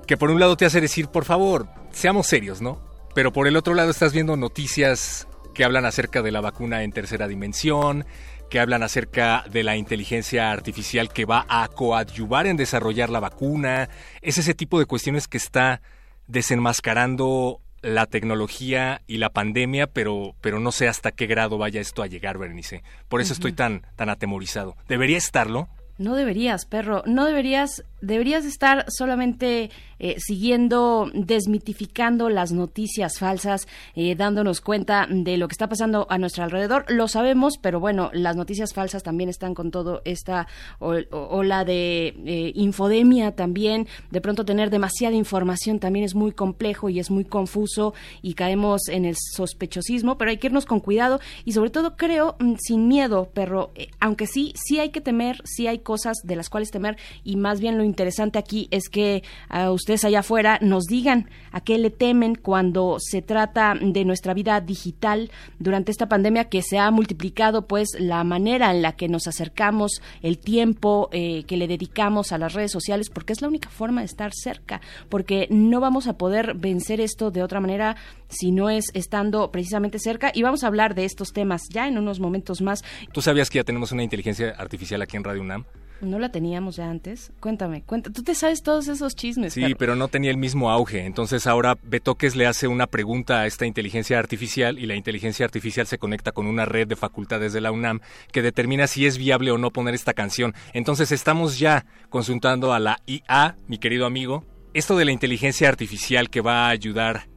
que 0.07 0.19
por 0.19 0.31
un 0.31 0.39
lado 0.39 0.59
te 0.59 0.67
hace 0.67 0.83
decir, 0.83 1.09
por 1.09 1.25
favor, 1.25 1.67
seamos 1.93 2.27
serios, 2.27 2.61
¿no? 2.61 2.79
Pero 3.15 3.33
por 3.33 3.49
el 3.49 3.57
otro 3.57 3.73
lado 3.73 3.91
estás 3.91 4.13
viendo 4.13 4.37
noticias 4.37 5.27
que 5.55 5.65
hablan 5.65 5.87
acerca 5.87 6.21
de 6.21 6.31
la 6.31 6.43
vacuna 6.43 6.83
en 6.83 6.93
tercera 6.93 7.27
dimensión, 7.27 8.05
que 8.51 8.61
hablan 8.61 8.83
acerca 8.83 9.43
de 9.51 9.63
la 9.63 9.79
inteligencia 9.79 10.51
artificial 10.51 11.11
que 11.11 11.25
va 11.25 11.47
a 11.49 11.69
coadyuvar 11.69 12.49
en 12.49 12.59
desarrollar 12.59 13.09
la 13.09 13.21
vacuna. 13.21 13.89
Es 14.21 14.37
ese 14.37 14.53
tipo 14.53 14.79
de 14.79 14.85
cuestiones 14.85 15.27
que 15.27 15.39
está 15.39 15.81
desenmascarando 16.27 17.63
la 17.83 18.07
tecnología 18.07 19.03
y 19.07 19.19
la 19.19 19.31
pandemia, 19.31 19.87
pero, 19.87 20.35
pero 20.41 20.61
no 20.61 20.73
sé 20.73 20.89
hasta 20.89 21.13
qué 21.13 21.27
grado 21.27 21.59
vaya 21.59 21.81
esto 21.81 22.03
a 22.03 22.07
llegar, 22.07 22.39
Bernice. 22.39 22.83
Por 23.09 23.21
eso 23.21 23.33
estoy 23.33 23.53
tan, 23.53 23.87
tan 23.97 24.09
atemorizado. 24.09 24.77
¿Debería 24.89 25.19
estarlo? 25.19 25.69
No 25.99 26.15
deberías, 26.15 26.65
perro. 26.65 27.03
No 27.07 27.27
deberías 27.27 27.85
deberías 28.01 28.45
estar 28.45 28.87
solamente 28.89 29.71
eh, 30.03 30.17
siguiendo, 30.19 31.11
desmitificando 31.13 32.31
las 32.31 32.53
noticias 32.53 33.19
falsas, 33.19 33.69
eh, 33.95 34.15
dándonos 34.15 34.63
cuenta 34.63 35.07
de 35.11 35.37
lo 35.37 35.47
que 35.47 35.53
está 35.53 35.69
pasando 35.69 36.07
a 36.09 36.17
nuestro 36.17 36.43
alrededor. 36.43 36.87
Lo 36.89 37.07
sabemos, 37.07 37.59
pero 37.59 37.81
bueno, 37.81 38.11
las 38.15 38.35
noticias 38.35 38.73
falsas 38.73 39.03
también 39.03 39.29
están 39.29 39.55
con 39.55 39.71
todo 39.71 40.01
esta 40.07 40.47
ola 40.79 41.67
de 41.67 42.15
eh, 42.25 42.53
infodemia 42.55 43.33
también. 43.33 43.89
De 44.11 44.23
pronto 44.23 44.47
tener 44.47 44.71
demasiada 44.71 45.15
información 45.17 45.79
también 45.79 46.07
es 46.07 46.15
muy 46.15 46.33
complejo 46.33 46.89
y 46.89 46.99
es 46.99 47.11
muy 47.11 47.27
confuso 47.27 47.93
y 48.23 48.33
caemos 48.33 48.89
en 48.89 49.05
el 49.05 49.17
sospechosismo, 49.35 50.17
pero 50.17 50.31
hay 50.31 50.39
que 50.39 50.47
irnos 50.47 50.65
con 50.65 50.81
cuidado 50.81 51.21
y 51.45 51.53
sobre 51.53 51.69
todo 51.69 51.99
creo 51.99 52.37
mm, 52.39 52.55
sin 52.59 52.89
miedo, 52.89 53.29
perro, 53.35 53.71
aunque 53.99 54.27
sí, 54.27 54.55
sí 54.57 54.81
hay 54.81 54.89
que 54.89 55.03
temer, 55.03 55.43
sí 55.45 55.67
hay 55.67 55.81
cosas 55.81 56.17
de 56.25 56.37
las 56.37 56.49
cuales 56.49 56.71
temer 56.71 56.97
y 57.23 57.37
más 57.37 57.61
bien 57.61 57.77
lo 57.77 57.85
interesante 57.91 58.39
aquí 58.39 58.69
es 58.71 58.89
que 58.89 59.23
a 59.49 59.71
ustedes 59.71 60.05
allá 60.05 60.21
afuera 60.21 60.59
nos 60.63 60.85
digan 60.85 61.29
a 61.53 61.61
qué 61.61 61.79
le 61.79 61.91
temen 61.91 62.35
cuando 62.35 62.97
se 62.99 63.21
trata 63.21 63.75
de 63.81 64.05
nuestra 64.05 64.35
vida 64.35 64.61
digital 64.61 65.31
durante 65.59 65.91
esta 65.91 66.09
pandemia 66.09 66.49
que 66.49 66.63
se 66.63 66.79
ha 66.79 66.91
multiplicado 66.91 67.67
pues 67.67 67.89
la 67.99 68.25
manera 68.25 68.71
en 68.71 68.83
la 68.83 68.93
que 68.93 69.09
nos 69.09 69.27
acercamos, 69.27 70.01
el 70.23 70.39
tiempo 70.39 71.09
eh, 71.13 71.45
que 71.45 71.57
le 71.57 71.69
dedicamos 71.69 72.33
a 72.33 72.39
las 72.39 72.55
redes 72.55 72.73
sociales 72.73 73.11
porque 73.11 73.33
es 73.33 73.43
la 73.43 73.49
única 73.49 73.69
forma 73.69 74.01
de 74.01 74.07
estar 74.07 74.33
cerca, 74.33 74.81
porque 75.09 75.47
no 75.51 75.81
vamos 75.81 76.07
a 76.07 76.17
poder 76.17 76.55
vencer 76.55 77.01
esto 77.01 77.31
de 77.31 77.43
otra 77.43 77.61
manera 77.61 77.97
si 78.29 78.53
no 78.53 78.71
es 78.71 78.87
estando 78.95 79.51
precisamente 79.51 79.99
cerca 79.99 80.31
y 80.35 80.43
vamos 80.43 80.65
a 80.65 80.69
hablar 80.69 80.95
de 80.95 81.05
estos 81.05 81.33
temas 81.33 81.63
ya 81.69 81.89
en 81.89 81.99
unos 81.99 82.21
momentos 82.21 82.63
más. 82.63 82.83
¿Tú 83.13 83.21
sabías 83.23 83.51
que 83.51 83.59
ya 83.59 83.65
tenemos 83.65 83.93
una 83.93 84.03
inteligencia 84.03 84.51
artificial 84.57 85.03
aquí 85.03 85.17
en 85.17 85.25
Radio 85.25 85.43
UNAM? 85.43 85.65
¿No 86.01 86.19
la 86.19 86.31
teníamos 86.31 86.77
ya 86.77 86.89
antes? 86.89 87.33
Cuéntame, 87.41 87.83
cuéntame. 87.83 88.15
Tú 88.15 88.23
te 88.23 88.35
sabes 88.35 88.63
todos 88.63 88.89
esos 88.89 89.15
chismes. 89.15 89.53
Sí, 89.53 89.75
pero... 89.79 89.97
no 89.97 90.09
tenía 90.09 90.31
el 90.31 90.37
mismo 90.37 90.71
auge. 90.71 91.05
Entonces 91.05 91.47
ahora 91.47 91.77
Betoques 91.83 92.37
le 92.37 92.47
hace 92.47 92.69
una 92.69 92.87
pregunta 92.87 93.41
a 93.41 93.47
esta 93.47 93.67
inteligencia 93.67 94.19
artificial 94.19 94.79
y 94.79 94.87
la 94.87 94.95
inteligencia 94.95 95.45
artificial 95.45 95.87
se 95.87 95.99
conecta 95.99 96.33
con 96.33 96.47
una 96.47 96.65
red 96.65 96.89
de 96.89 96.97
facultades 96.97 97.53
de 97.53 97.61
la 97.61 97.73
UNAM 97.73 98.01
que 98.33 98.43
determina 98.43 98.87
si 98.87 99.07
es 99.07 99.19
viable 99.19 99.51
o 99.51 99.59
no 99.59 99.71
poner 99.71 99.95
esta 99.95 100.15
canción. 100.15 100.55
Entonces 100.73 101.13
estamos 101.13 101.59
ya 101.59 101.87
consultando 102.09 102.73
a 102.73 102.79
la 102.79 102.99
IA, 103.07 103.57
mi 103.67 103.79
querido 103.79 104.07
amigo. 104.07 104.45
Esto 104.73 104.97
de 104.97 105.05
la 105.05 105.13
inteligencia 105.13 105.69
artificial 105.69 106.31
que 106.31 106.41
va 106.41 106.67
a 106.67 106.71
ayudar 106.71 107.30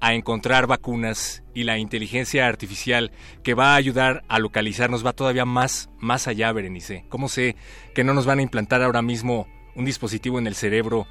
a 0.00 0.14
encontrar 0.14 0.66
vacunas 0.66 1.42
y 1.54 1.64
la 1.64 1.78
inteligencia 1.78 2.46
artificial 2.46 3.10
que 3.42 3.54
va 3.54 3.72
a 3.72 3.76
ayudar 3.76 4.24
a 4.28 4.38
localizarnos 4.38 5.04
va 5.04 5.12
todavía 5.12 5.44
más, 5.44 5.88
más 5.98 6.28
allá, 6.28 6.52
Berenice. 6.52 7.04
¿Cómo 7.08 7.28
sé 7.28 7.56
que 7.94 8.04
no 8.04 8.14
nos 8.14 8.26
van 8.26 8.38
a 8.38 8.42
implantar 8.42 8.82
ahora 8.82 9.02
mismo 9.02 9.46
un 9.74 9.84
dispositivo 9.84 10.38
en 10.38 10.46
el 10.46 10.54
cerebro 10.54 11.06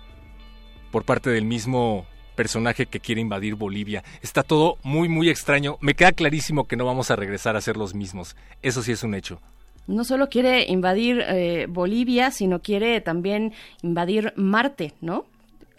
por 0.91 1.03
parte 1.03 1.30
del 1.30 1.45
mismo 1.45 2.06
personaje 2.36 2.86
que 2.86 2.99
quiere 2.99 3.22
invadir 3.22 3.56
Bolivia? 3.56 4.03
Está 4.22 4.44
todo 4.44 4.78
muy, 4.84 5.10
muy 5.10 5.30
extraño. 5.30 5.78
Me 5.82 5.95
queda 5.95 6.12
clarísimo 6.12 6.66
que 6.66 6.76
no 6.76 6.86
vamos 6.86 7.12
a 7.12 7.16
regresar 7.16 7.56
a 7.56 7.62
ser 7.62 7.78
los 7.78 7.95
mismos. 7.95 8.36
Eso 8.62 8.84
sí 8.84 8.91
es 8.91 9.03
un 9.03 9.16
hecho 9.16 9.41
no 9.88 10.03
solo 10.03 10.30
quiere 10.30 10.66
invadir 10.66 11.24
eh, 11.28 11.68
Bolivia, 11.70 12.32
sino 12.32 12.60
quiere 12.60 13.02
también 13.02 13.53
invadir 13.84 14.34
Marte, 14.36 14.94
¿no? 15.02 15.26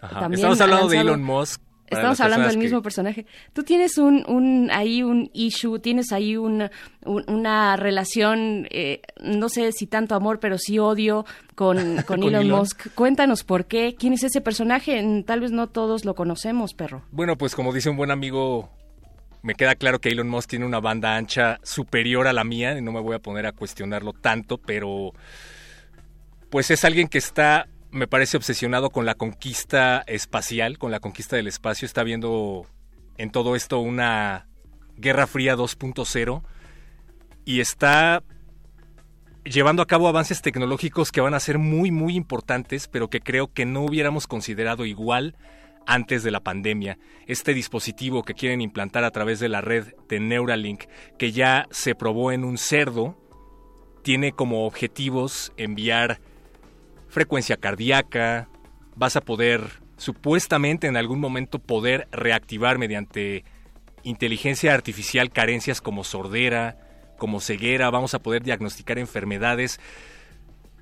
Estamos 0.01 0.61
hablando 0.61 0.87
de 0.87 0.97
Elon 0.99 1.23
Musk, 1.23 1.61
Estamos 1.89 2.19
hablando 2.19 2.47
del 2.47 2.57
mismo 2.57 2.81
personaje. 2.81 3.25
Tú 3.53 3.63
tienes 3.63 3.97
un, 3.97 4.23
un 4.27 4.69
ahí 4.71 5.03
un 5.03 5.29
issue, 5.33 5.79
tienes 5.79 6.11
ahí 6.11 6.35
un, 6.35 6.69
una 7.05 7.75
relación, 7.77 8.67
eh, 8.69 9.01
no 9.21 9.49
sé 9.49 9.71
si 9.71 9.87
tanto 9.87 10.15
amor, 10.15 10.39
pero 10.39 10.57
sí 10.57 10.79
odio 10.79 11.25
con, 11.55 12.01
con, 12.07 12.23
Elon, 12.23 12.49
Musk. 12.49 12.93
Cuéntanos 12.93 13.43
por 13.43 13.65
qué, 13.65 13.95
quién 13.97 14.13
es 14.13 14.23
ese 14.23 14.41
personaje. 14.41 15.01
Tal 15.25 15.39
vez 15.39 15.51
no 15.51 15.67
todos 15.67 16.03
lo 16.03 16.13
conocemos, 16.13 16.73
perro. 16.73 17.03
Bueno, 17.11 17.37
pues 17.37 17.55
como 17.55 17.73
dice 17.73 17.89
un 17.89 17.97
buen 17.97 18.11
amigo, 18.11 18.69
me 19.41 19.55
queda 19.55 19.75
claro 19.75 19.99
que 19.99 20.09
Elon 20.09 20.27
Musk 20.27 20.49
tiene 20.49 20.65
una 20.65 20.79
banda 20.79 21.15
ancha 21.15 21.59
superior 21.63 22.27
a 22.27 22.33
la 22.33 22.43
mía 22.43 22.77
y 22.77 22.81
no 22.81 22.91
me 22.91 22.99
voy 22.99 23.15
a 23.15 23.19
poner 23.19 23.45
a 23.45 23.53
cuestionarlo 23.53 24.11
tanto, 24.11 24.57
pero 24.57 25.13
pues 26.49 26.69
es 26.71 26.83
alguien 26.83 27.07
que 27.07 27.17
está 27.17 27.67
me 27.97 28.07
parece 28.07 28.37
obsesionado 28.37 28.89
con 28.89 29.05
la 29.05 29.15
conquista 29.15 30.03
espacial, 30.07 30.77
con 30.77 30.91
la 30.91 30.99
conquista 30.99 31.35
del 31.35 31.47
espacio. 31.47 31.85
Está 31.85 32.03
viendo 32.03 32.65
en 33.17 33.31
todo 33.31 33.55
esto 33.55 33.79
una 33.79 34.47
Guerra 34.95 35.27
Fría 35.27 35.55
2.0 35.55 36.43
y 37.43 37.59
está 37.59 38.23
llevando 39.43 39.81
a 39.81 39.87
cabo 39.87 40.07
avances 40.07 40.41
tecnológicos 40.41 41.11
que 41.11 41.21
van 41.21 41.33
a 41.33 41.39
ser 41.39 41.57
muy, 41.57 41.91
muy 41.91 42.15
importantes, 42.15 42.87
pero 42.87 43.09
que 43.09 43.19
creo 43.19 43.51
que 43.51 43.65
no 43.65 43.81
hubiéramos 43.81 44.27
considerado 44.27 44.85
igual 44.85 45.35
antes 45.85 46.21
de 46.21 46.31
la 46.31 46.41
pandemia, 46.41 46.97
este 47.27 47.53
dispositivo 47.53 48.23
que 48.23 48.33
quieren 48.33 48.59
implantar 48.59 49.05
a 49.05 49.11
través 49.11 49.39
de 49.39 49.47
la 49.47 49.61
red 49.61 49.93
de 50.09 50.19
Neuralink, 50.19 50.83
que 51.17 51.31
ya 51.31 51.65
se 51.71 51.95
probó 51.95 52.33
en 52.33 52.43
un 52.43 52.57
cerdo, 52.57 53.17
tiene 54.03 54.33
como 54.33 54.65
objetivos 54.65 55.53
enviar 55.55 56.19
frecuencia 57.07 57.57
cardíaca, 57.57 58.49
vas 58.95 59.15
a 59.15 59.21
poder 59.21 59.61
supuestamente 59.97 60.87
en 60.87 60.97
algún 60.97 61.19
momento 61.19 61.59
poder 61.59 62.07
reactivar 62.11 62.77
mediante 62.77 63.43
inteligencia 64.03 64.73
artificial 64.73 65.31
carencias 65.31 65.81
como 65.81 66.03
sordera, 66.03 66.77
como 67.17 67.39
ceguera, 67.39 67.89
vamos 67.89 68.13
a 68.13 68.19
poder 68.19 68.43
diagnosticar 68.43 68.99
enfermedades, 68.99 69.79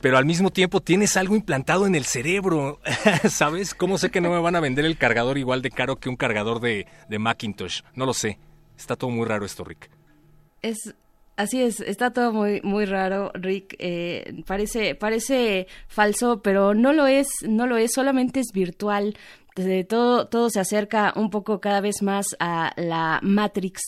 pero 0.01 0.17
al 0.17 0.25
mismo 0.25 0.51
tiempo 0.51 0.81
tienes 0.81 1.17
algo 1.17 1.35
implantado 1.35 1.87
en 1.87 1.95
el 1.95 2.05
cerebro, 2.05 2.79
¿sabes? 3.29 3.73
¿Cómo 3.73 3.97
sé 3.97 4.11
que 4.11 4.21
no 4.21 4.29
me 4.29 4.39
van 4.39 4.55
a 4.55 4.59
vender 4.59 4.85
el 4.85 4.97
cargador 4.97 5.37
igual 5.37 5.61
de 5.61 5.71
caro 5.71 5.95
que 5.95 6.09
un 6.09 6.17
cargador 6.17 6.59
de, 6.59 6.85
de 7.09 7.19
Macintosh? 7.19 7.81
No 7.95 8.05
lo 8.05 8.13
sé. 8.13 8.37
Está 8.77 8.95
todo 8.97 9.09
muy 9.09 9.25
raro 9.25 9.45
esto, 9.45 9.63
Rick. 9.63 9.89
Es 10.61 10.93
Así 11.37 11.61
es, 11.61 11.81
está 11.81 12.11
todo 12.11 12.31
muy 12.31 12.61
muy 12.63 12.85
raro, 12.85 13.31
Rick. 13.33 13.75
Eh, 13.79 14.41
parece 14.47 14.95
parece 14.95 15.67
falso, 15.87 16.41
pero 16.41 16.73
no 16.73 16.93
lo 16.93 17.07
es, 17.07 17.27
no 17.47 17.67
lo 17.67 17.75
es. 17.75 17.91
Solamente 17.93 18.39
es 18.39 18.47
virtual 18.53 19.17
todo, 19.87 20.27
todo 20.27 20.49
se 20.49 20.59
acerca 20.59 21.13
un 21.15 21.29
poco 21.29 21.61
cada 21.61 21.79
vez 21.79 22.01
más 22.01 22.35
a 22.39 22.73
la 22.75 23.19
Matrix, 23.23 23.81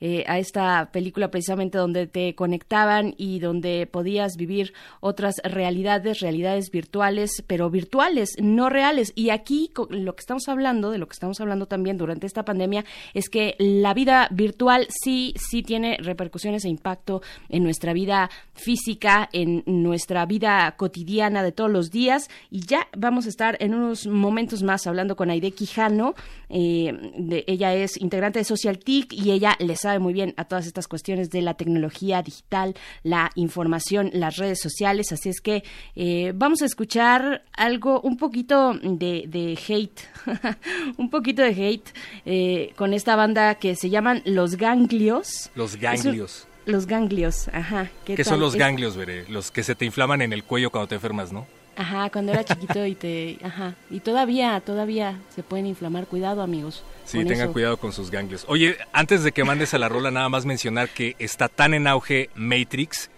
eh, 0.00 0.24
a 0.26 0.40
esta 0.40 0.90
película 0.90 1.30
precisamente 1.30 1.78
donde 1.78 2.08
te 2.08 2.34
conectaban 2.34 3.14
y 3.16 3.38
donde 3.38 3.86
podías 3.86 4.36
vivir 4.36 4.72
otras 4.98 5.36
realidades, 5.44 6.18
realidades 6.18 6.72
virtuales, 6.72 7.44
pero 7.46 7.70
virtuales, 7.70 8.30
no 8.42 8.68
reales. 8.68 9.12
Y 9.14 9.30
aquí 9.30 9.70
lo 9.90 10.16
que 10.16 10.20
estamos 10.20 10.48
hablando, 10.48 10.90
de 10.90 10.98
lo 10.98 11.06
que 11.06 11.12
estamos 11.12 11.40
hablando 11.40 11.66
también 11.66 11.98
durante 11.98 12.26
esta 12.26 12.44
pandemia, 12.44 12.84
es 13.14 13.28
que 13.28 13.54
la 13.58 13.94
vida 13.94 14.26
virtual 14.32 14.88
sí, 14.88 15.34
sí 15.36 15.62
tiene 15.62 15.98
repercusiones 16.00 16.64
e 16.64 16.68
impacto 16.68 17.22
en 17.48 17.62
nuestra 17.62 17.92
vida 17.92 18.28
física, 18.54 19.28
en 19.32 19.62
nuestra 19.66 20.26
vida 20.26 20.74
cotidiana 20.76 21.44
de 21.44 21.52
todos 21.52 21.70
los 21.70 21.92
días. 21.92 22.28
Y 22.50 22.66
ya 22.66 22.88
vamos 22.96 23.26
a 23.26 23.28
estar 23.28 23.56
en 23.60 23.74
unos 23.74 24.08
momentos 24.08 24.64
más 24.64 24.88
hablando 24.88 25.11
con 25.16 25.30
Aide 25.30 25.52
Quijano. 25.52 26.14
Eh, 26.48 27.44
ella 27.46 27.74
es 27.74 28.00
integrante 28.00 28.38
de 28.38 28.44
Social 28.44 28.78
TIC 28.78 29.12
y 29.12 29.30
ella 29.30 29.56
le 29.58 29.76
sabe 29.76 29.98
muy 29.98 30.12
bien 30.12 30.34
a 30.36 30.44
todas 30.44 30.66
estas 30.66 30.88
cuestiones 30.88 31.30
de 31.30 31.42
la 31.42 31.54
tecnología 31.54 32.22
digital, 32.22 32.74
la 33.02 33.30
información, 33.34 34.10
las 34.12 34.36
redes 34.36 34.60
sociales. 34.60 35.12
Así 35.12 35.28
es 35.28 35.40
que 35.40 35.64
eh, 35.96 36.32
vamos 36.34 36.62
a 36.62 36.66
escuchar 36.66 37.44
algo, 37.52 38.00
un 38.00 38.16
poquito 38.16 38.74
de, 38.82 39.58
hate, 39.68 40.00
un 40.98 41.10
poquito 41.10 41.42
de 41.42 41.50
hate 41.50 41.88
eh, 42.26 42.72
con 42.76 42.94
esta 42.94 43.16
banda 43.16 43.54
que 43.56 43.74
se 43.76 43.90
llaman 43.90 44.22
Los 44.24 44.56
Ganglios. 44.56 45.50
Los 45.54 45.76
Ganglios. 45.76 46.46
los 46.64 46.86
ganglios, 46.86 47.48
ajá. 47.48 47.90
¿Qué, 48.04 48.22
son 48.24 48.38
los 48.38 48.54
ganglios, 48.54 48.96
veré? 48.96 49.26
Los 49.28 49.50
que 49.50 49.64
se 49.64 49.74
te 49.74 49.84
inflaman 49.84 50.22
en 50.22 50.32
el 50.32 50.44
cuello 50.44 50.70
cuando 50.70 50.88
te 50.88 50.94
enfermas, 50.94 51.32
¿no? 51.32 51.46
Ajá, 51.76 52.10
cuando 52.10 52.32
era 52.32 52.44
chiquito 52.44 52.84
y 52.86 52.94
te... 52.94 53.38
Ajá, 53.44 53.74
y 53.90 54.00
todavía, 54.00 54.60
todavía 54.60 55.18
se 55.34 55.42
pueden 55.42 55.66
inflamar. 55.66 56.06
Cuidado, 56.06 56.42
amigos. 56.42 56.84
Sí, 57.04 57.24
tengan 57.24 57.52
cuidado 57.52 57.76
con 57.76 57.92
sus 57.92 58.10
ganglios. 58.10 58.44
Oye, 58.48 58.76
antes 58.92 59.24
de 59.24 59.32
que 59.32 59.44
mandes 59.44 59.74
a 59.74 59.78
la 59.78 59.88
rola, 59.88 60.10
nada 60.10 60.28
más 60.28 60.44
mencionar 60.44 60.88
que 60.88 61.16
está 61.18 61.48
tan 61.48 61.74
en 61.74 61.86
auge 61.86 62.30
Matrix 62.34 63.10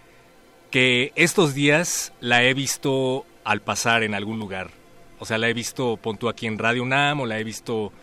que 0.71 1.11
estos 1.15 1.53
días 1.53 2.13
la 2.19 2.43
he 2.43 2.53
visto 2.53 3.25
al 3.43 3.61
pasar 3.61 4.03
en 4.03 4.13
algún 4.13 4.39
lugar. 4.39 4.71
O 5.19 5.25
sea, 5.25 5.37
la 5.37 5.47
he 5.47 5.53
visto, 5.53 5.97
pon 5.97 6.17
tú 6.17 6.27
aquí 6.27 6.47
en 6.47 6.57
Radio 6.57 6.83
UNAM, 6.83 7.21
o 7.21 7.25
la 7.25 7.39
he 7.39 7.43
visto 7.43 7.93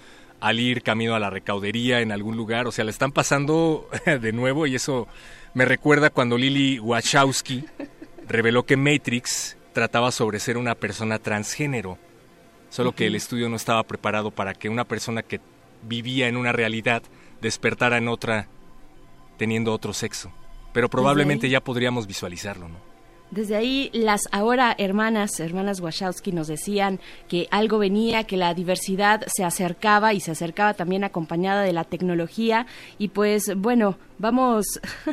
al 0.41 0.59
ir 0.59 0.83
camino 0.83 1.15
a 1.15 1.21
la 1.21 1.31
recaudería 1.31 2.01
en 2.01 2.13
algún 2.13 2.37
lugar. 2.37 2.67
O 2.67 2.73
sea, 2.73 2.85
la 2.85 2.91
están 2.91 3.13
pasando 3.13 3.89
de 4.07 4.33
nuevo 4.33 4.67
y 4.67 4.75
eso 4.75 5.09
me 5.55 5.65
recuerda 5.65 6.11
cuando 6.11 6.39
Lily 6.39 6.79
Wachowski 6.79 7.65
reveló 8.27 8.65
que 8.65 8.77
Matrix 8.77 9.57
trataba 9.73 10.11
sobre 10.11 10.39
ser 10.39 10.57
una 10.57 10.75
persona 10.75 11.19
transgénero, 11.19 11.99
solo 12.71 12.93
que 12.93 13.07
el 13.07 13.15
estudio 13.15 13.49
no 13.49 13.57
estaba 13.57 13.83
preparado 13.83 14.31
para 14.31 14.55
que 14.55 14.69
una 14.69 14.85
persona 14.85 15.23
que 15.23 15.41
vivía 15.83 16.29
en 16.29 16.37
una 16.37 16.53
realidad 16.53 17.03
despertara 17.41 17.99
en 17.99 18.09
otra 18.09 18.49
teniendo 19.37 19.73
otro 19.73 19.93
sexo. 19.93 20.33
Pero 20.73 20.89
probablemente 20.89 21.49
ya 21.51 21.61
podríamos 21.61 22.07
visualizarlo, 22.07 22.69
¿no? 22.69 22.93
Desde 23.33 23.57
ahí 23.57 23.89
las 23.95 24.29
ahora 24.31 24.75
hermanas, 24.77 25.41
hermanas 25.41 25.81
Wachowski 25.81 26.33
nos 26.33 26.49
decían 26.49 27.01
que 27.29 27.49
algo 27.51 27.79
venía, 27.79 28.25
que 28.25 28.37
la 28.37 28.53
diversidad 28.53 29.25
se 29.27 29.43
acercaba 29.43 30.13
y 30.13 30.21
se 30.21 30.33
acercaba 30.33 30.75
también 30.75 31.03
acompañada 31.03 31.63
de 31.63 31.73
la 31.73 31.85
tecnología 31.85 32.67
y 32.99 33.09
pues 33.09 33.55
bueno, 33.57 33.97
Vamos, 34.23 34.67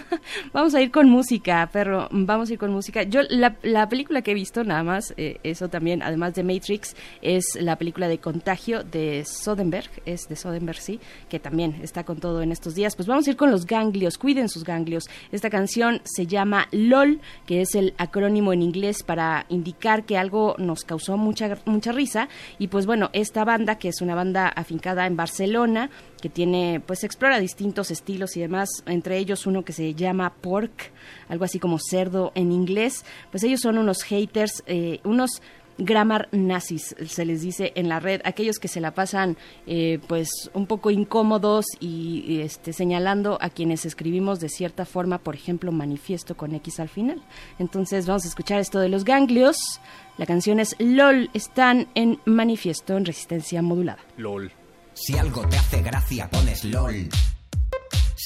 vamos 0.53 0.75
a 0.75 0.81
ir 0.83 0.91
con 0.91 1.09
música, 1.09 1.67
perro. 1.73 2.07
Vamos 2.11 2.51
a 2.51 2.53
ir 2.53 2.59
con 2.59 2.71
música. 2.71 3.01
Yo 3.01 3.21
la, 3.27 3.55
la 3.63 3.89
película 3.89 4.21
que 4.21 4.29
he 4.29 4.33
visto, 4.35 4.63
nada 4.63 4.83
más, 4.83 5.15
eh, 5.17 5.39
eso 5.41 5.67
también, 5.67 6.03
además 6.03 6.35
de 6.35 6.43
Matrix, 6.43 6.95
es 7.23 7.57
la 7.59 7.75
película 7.75 8.07
de 8.07 8.19
Contagio 8.19 8.83
de 8.83 9.25
Soderbergh, 9.25 9.89
es 10.05 10.29
de 10.29 10.35
Soderbergh, 10.35 10.79
sí, 10.79 10.99
que 11.27 11.39
también 11.39 11.79
está 11.81 12.03
con 12.03 12.19
todo 12.19 12.43
en 12.43 12.51
estos 12.51 12.75
días. 12.75 12.95
Pues 12.95 13.07
vamos 13.07 13.25
a 13.25 13.31
ir 13.31 13.35
con 13.35 13.49
los 13.49 13.65
ganglios, 13.65 14.19
cuiden 14.19 14.47
sus 14.47 14.63
ganglios. 14.63 15.09
Esta 15.31 15.49
canción 15.49 16.01
se 16.03 16.27
llama 16.27 16.67
LOL, 16.71 17.19
que 17.47 17.61
es 17.61 17.73
el 17.73 17.95
acrónimo 17.97 18.53
en 18.53 18.61
inglés 18.61 19.01
para 19.01 19.47
indicar 19.49 20.03
que 20.03 20.19
algo 20.19 20.53
nos 20.59 20.83
causó 20.83 21.17
mucha 21.17 21.57
mucha 21.65 21.91
risa. 21.93 22.29
Y 22.59 22.67
pues 22.67 22.85
bueno, 22.85 23.09
esta 23.13 23.43
banda, 23.43 23.79
que 23.79 23.87
es 23.87 24.03
una 24.03 24.13
banda 24.13 24.49
afincada 24.49 25.07
en 25.07 25.17
Barcelona, 25.17 25.89
que 26.21 26.29
tiene, 26.29 26.81
pues 26.85 27.03
explora 27.03 27.39
distintos 27.39 27.89
estilos 27.89 28.37
y 28.37 28.41
demás, 28.41 28.69
entre 28.99 29.17
ellos 29.17 29.47
uno 29.47 29.63
que 29.63 29.71
se 29.71 29.93
llama 29.95 30.33
pork, 30.41 30.91
algo 31.29 31.45
así 31.45 31.57
como 31.57 31.79
cerdo 31.79 32.33
en 32.35 32.51
inglés, 32.51 33.05
pues 33.31 33.45
ellos 33.45 33.61
son 33.61 33.77
unos 33.77 34.03
haters, 34.03 34.61
eh, 34.67 34.99
unos 35.05 35.41
grammar 35.77 36.27
nazis, 36.33 36.93
se 37.07 37.23
les 37.25 37.41
dice 37.41 37.71
en 37.75 37.87
la 37.87 38.01
red, 38.01 38.19
aquellos 38.25 38.59
que 38.59 38.67
se 38.67 38.81
la 38.81 38.93
pasan 38.93 39.37
eh, 39.65 39.99
pues 40.07 40.51
un 40.53 40.67
poco 40.67 40.91
incómodos 40.91 41.65
y, 41.79 42.41
este, 42.41 42.73
señalando 42.73 43.37
a 43.39 43.49
quienes 43.49 43.85
escribimos 43.85 44.41
de 44.41 44.49
cierta 44.49 44.83
forma, 44.83 45.19
por 45.19 45.35
ejemplo, 45.35 45.71
manifiesto 45.71 46.35
con 46.35 46.53
X 46.55 46.81
al 46.81 46.89
final. 46.89 47.23
Entonces 47.59 48.05
vamos 48.05 48.25
a 48.25 48.27
escuchar 48.27 48.59
esto 48.59 48.79
de 48.79 48.89
los 48.89 49.05
ganglios. 49.05 49.79
La 50.17 50.25
canción 50.25 50.59
es 50.59 50.75
LOL, 50.79 51.29
están 51.33 51.87
en 51.95 52.19
manifiesto 52.25 52.97
en 52.97 53.05
resistencia 53.05 53.61
modulada. 53.61 54.03
LOL. 54.17 54.51
Si 54.93 55.17
algo 55.17 55.47
te 55.47 55.55
hace 55.55 55.81
gracia, 55.81 56.29
pones 56.29 56.65
LOL. 56.65 57.07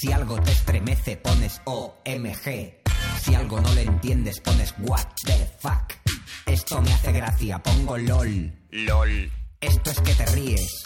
Si 0.04 0.12
algo 0.12 0.36
te 0.42 0.52
estremece, 0.52 1.16
pones 1.16 1.62
OMG. 1.64 2.82
Si 3.22 3.36
algo 3.36 3.62
no 3.62 3.74
le 3.74 3.84
entiendes, 3.84 4.42
pones 4.42 4.76
What 4.80 5.06
the 5.24 5.50
fuck. 5.60 5.94
Esto 6.46 6.82
me 6.82 6.92
hace 6.92 7.14
gracia, 7.14 7.64
pongo 7.64 7.98
LOL. 7.98 8.54
LOL. 8.72 9.32
Esto 9.62 9.92
es 9.92 10.02
que 10.02 10.14
te 10.14 10.26
ríes. 10.26 10.84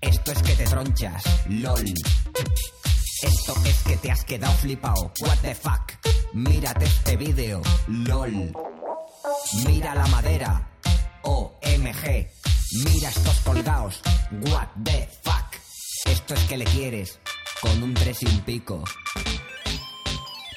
Esto 0.00 0.32
es 0.32 0.42
que 0.42 0.52
te 0.56 0.64
tronchas. 0.64 1.22
LOL. 1.48 1.94
Esto 3.22 3.54
es 3.66 3.82
que 3.84 3.96
te 3.98 4.10
has 4.10 4.24
quedado 4.24 4.54
flipado. 4.54 5.12
What 5.20 5.38
the 5.42 5.54
fuck. 5.54 5.92
Mírate 6.32 6.86
este 6.86 7.16
vídeo. 7.16 7.62
LOL. 7.86 8.52
Mira 9.64 9.94
la 9.94 10.08
madera. 10.08 10.72
OMG. 11.22 12.26
Mira 12.84 13.08
estos 13.10 13.36
colgados. 13.44 14.02
What 14.32 14.66
the 14.82 15.08
fuck. 15.22 15.41
Esto 16.12 16.34
es 16.34 16.40
que 16.44 16.58
le 16.58 16.66
quieres. 16.66 17.18
Con 17.62 17.82
un 17.82 17.94
tres 17.94 18.22
y 18.22 18.26
un 18.26 18.40
pico. 18.40 18.84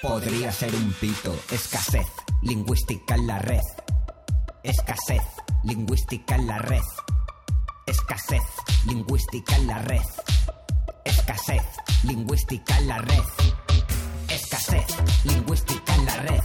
Podría 0.01 0.51
ser 0.51 0.75
un 0.75 0.91
pito. 0.91 1.33
Escasez 1.49 2.07
lingüística 2.41 3.15
en 3.15 3.25
la 3.25 3.39
red. 3.39 3.61
Escasez 4.63 5.23
lingüística 5.63 6.35
en 6.35 6.47
la 6.47 6.59
red. 6.59 6.81
Escasez 7.87 8.43
lingüística 8.85 9.55
en 9.55 9.67
la 9.67 9.79
red. 9.79 10.01
Escasez 11.05 11.63
lingüística 12.03 12.77
en 12.77 12.87
la 12.89 12.97
red. 12.97 13.23
Escasez 14.27 14.87
lingüística 15.23 15.95
en 15.95 16.05
la 16.05 16.17
red. 16.17 16.43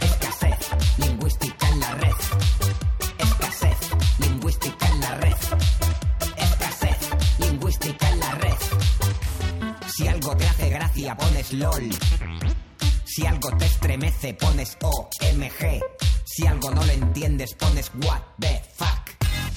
Escasez 0.00 0.58
lingüística 0.96 1.57
gracia, 10.98 11.16
pones 11.16 11.52
LOL. 11.52 11.88
Si 13.04 13.26
algo 13.26 13.56
te 13.56 13.66
estremece, 13.66 14.34
pones 14.34 14.76
OMG. 14.82 15.80
Si 16.24 16.46
algo 16.46 16.70
no 16.70 16.84
lo 16.84 16.92
entiendes, 16.92 17.54
pones 17.54 17.90
What 18.02 18.22
the 18.40 18.60
fuck. 18.74 19.10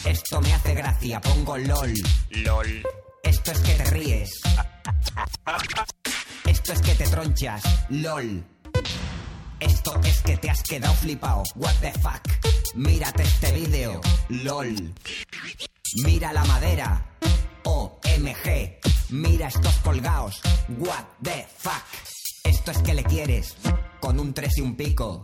Esto 0.06 0.42
me 0.42 0.54
hace 0.54 0.74
gracia, 0.74 1.22
pongo 1.22 1.58
LOL. 1.58 1.94
LOL. 2.30 2.84
Esto 3.24 3.52
es 3.52 3.60
que 3.60 3.74
te 3.74 3.86
ríes. 3.86 4.30
Esto 6.46 6.74
es 6.74 6.82
que 6.82 6.96
te 6.96 7.04
tronchas. 7.06 7.64
LOL. 7.90 8.44
Esto 9.60 10.00
es 10.04 10.22
que 10.22 10.38
te 10.38 10.50
has 10.50 10.64
quedado 10.64 10.94
flipado. 10.96 11.44
What 11.56 11.76
the 11.82 11.92
fuck. 11.94 12.22
Mírate 12.76 13.24
este 13.24 13.52
vídeo. 13.52 14.02
LOL. 14.30 14.94
Mira 16.04 16.34
la 16.34 16.44
madera. 16.46 17.12
OMG. 17.64 18.80
Mira 19.10 19.48
estos 19.48 19.76
colgados. 19.78 20.42
What 20.78 21.06
the 21.22 21.48
fuck. 21.58 21.84
Esto 22.44 22.72
es 22.72 22.78
que 22.80 22.94
le 22.94 23.04
quieres. 23.04 23.56
Con 24.00 24.20
un 24.20 24.34
tres 24.34 24.58
y 24.58 24.62
un 24.62 24.76
pico. 24.76 25.22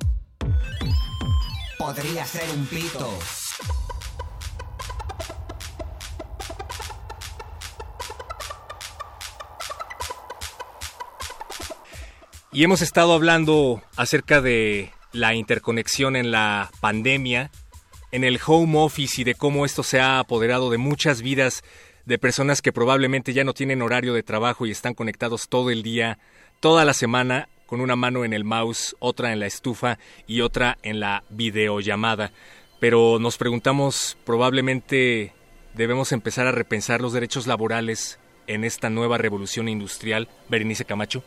Podría 1.78 2.26
ser 2.26 2.50
un 2.56 2.66
pito. 2.66 3.10
Y 12.52 12.64
hemos 12.64 12.82
estado 12.82 13.14
hablando 13.14 13.84
acerca 13.96 14.42
de 14.42 14.92
la 15.12 15.36
interconexión 15.36 16.16
en 16.16 16.32
la 16.32 16.72
pandemia, 16.80 17.52
en 18.12 18.24
el 18.24 18.40
home 18.44 18.80
office 18.80 19.22
y 19.22 19.24
de 19.24 19.36
cómo 19.36 19.66
esto 19.66 19.84
se 19.84 20.00
ha 20.00 20.18
apoderado 20.18 20.72
de 20.72 20.78
muchas 20.78 21.22
vidas 21.22 21.64
de 22.08 22.18
personas 22.18 22.62
que 22.62 22.72
probablemente 22.72 23.34
ya 23.34 23.44
no 23.44 23.54
tienen 23.54 23.82
horario 23.82 24.14
de 24.14 24.24
trabajo 24.24 24.66
y 24.66 24.72
están 24.72 24.94
conectados 24.94 25.50
todo 25.50 25.72
el 25.72 25.84
día, 25.84 26.20
toda 26.62 26.86
la 26.86 26.94
semana, 26.94 27.50
con 27.66 27.82
una 27.82 27.98
mano 27.98 28.24
en 28.24 28.32
el 28.32 28.46
mouse, 28.46 28.96
otra 29.00 29.34
en 29.34 29.42
la 29.42 29.46
estufa 29.46 30.00
y 30.26 30.40
otra 30.40 30.78
en 30.84 31.02
la 31.02 31.24
videollamada. 31.30 32.32
Pero 32.80 33.20
nos 33.20 33.38
preguntamos, 33.38 34.18
probablemente 34.24 35.34
debemos 35.74 36.14
empezar 36.14 36.48
a 36.48 36.54
repensar 36.54 37.02
los 37.02 37.12
derechos 37.12 37.46
laborales 37.46 38.20
en 38.48 38.64
esta 38.64 38.90
nueva 38.90 39.18
revolución 39.18 39.68
industrial. 39.68 40.30
Berenice 40.48 40.86
Camacho. 40.86 41.26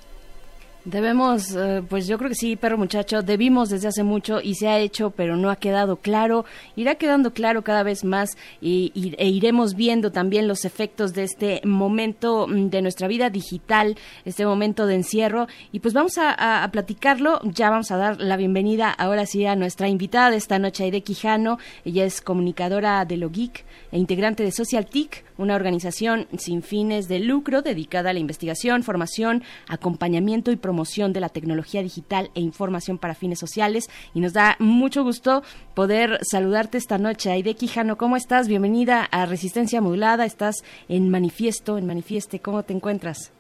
Debemos, 0.87 1.55
eh, 1.55 1.83
pues 1.87 2.07
yo 2.07 2.17
creo 2.17 2.31
que 2.31 2.35
sí, 2.35 2.57
perro 2.57 2.79
muchacho, 2.79 3.21
debimos 3.21 3.69
desde 3.69 3.89
hace 3.89 4.03
mucho 4.03 4.41
y 4.41 4.55
se 4.55 4.67
ha 4.67 4.79
hecho, 4.79 5.11
pero 5.11 5.37
no 5.37 5.51
ha 5.51 5.57
quedado 5.57 5.97
claro. 5.97 6.47
Irá 6.75 6.95
quedando 6.95 7.35
claro 7.35 7.63
cada 7.63 7.83
vez 7.83 8.03
más 8.03 8.39
y, 8.63 9.15
e 9.19 9.29
iremos 9.29 9.75
viendo 9.75 10.11
también 10.11 10.49
los 10.49 10.65
efectos 10.65 11.13
de 11.13 11.25
este 11.25 11.61
momento 11.65 12.47
mm, 12.49 12.71
de 12.71 12.81
nuestra 12.81 13.09
vida 13.09 13.29
digital, 13.29 13.99
este 14.25 14.47
momento 14.47 14.87
de 14.87 14.95
encierro. 14.95 15.49
Y 15.71 15.81
pues 15.81 15.93
vamos 15.93 16.15
a, 16.17 16.67
platicarlo. 16.73 17.41
Ya 17.45 17.69
vamos 17.69 17.91
a 17.91 17.99
dar 17.99 18.19
la 18.19 18.39
bienvenida 18.39 18.91
ahora 18.91 19.27
sí 19.27 19.45
a 19.45 19.57
nuestra 19.57 19.87
invitada 19.87 20.35
esta 20.35 20.59
noche, 20.59 20.85
Aide 20.85 21.03
Quijano. 21.03 21.59
Ella 21.85 22.07
es 22.07 22.23
comunicadora 22.23 23.05
de 23.05 23.19
Lo 23.19 23.29
Geek 23.29 23.67
e 23.93 23.99
integrante 23.99 24.45
de 24.45 24.53
Social 24.53 24.87
TIC, 24.87 25.25
una 25.37 25.57
organización 25.57 26.27
sin 26.39 26.63
fines 26.63 27.07
de 27.07 27.19
lucro 27.19 27.61
dedicada 27.61 28.11
a 28.11 28.13
la 28.15 28.19
investigación, 28.19 28.83
formación, 28.83 29.43
acompañamiento 29.69 30.51
y 30.51 30.57
promoción 30.57 30.70
de 30.71 31.21
la 31.21 31.29
tecnología 31.29 31.83
digital 31.83 32.31
e 32.35 32.41
información 32.41 32.99
para 32.99 33.15
fines 33.15 33.39
sociales. 33.39 33.91
Y 34.15 34.21
nos 34.21 34.33
da 34.33 34.57
mucho 34.59 35.03
gusto 35.03 35.43
poder 35.75 36.19
saludarte 36.23 36.79
esta 36.79 36.99
noche. 36.99 37.31
Aide 37.31 37.55
Quijano, 37.55 37.97
¿cómo 37.97 38.17
estás? 38.17 38.49
Bienvenida 38.49 39.05
a 39.05 39.27
Resistencia 39.27 39.81
Modulada. 39.81 40.25
Estás 40.25 40.65
en 40.89 41.11
Manifiesto, 41.11 41.77
en 41.77 41.87
Manifieste. 41.87 42.41
¿Cómo 42.41 42.63
te 42.63 42.73
encuentras? 42.73 43.33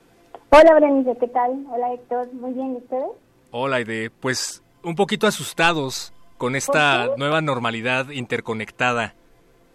Hola, 0.51 0.75
Berenice, 0.75 1.17
¿qué 1.19 1.29
tal? 1.29 1.65
Hola, 1.71 1.95
Héctor. 1.95 2.33
Muy 2.35 2.53
bien, 2.53 2.75
¿y 2.75 2.77
ustedes? 2.79 3.11
Hola, 3.53 3.77
Aide. 3.77 4.11
Pues 4.11 4.63
un 4.83 4.97
poquito 4.97 5.27
asustados 5.27 6.13
con 6.37 6.57
esta 6.57 7.17
nueva 7.17 7.41
normalidad 7.41 8.11
interconectada. 8.11 9.15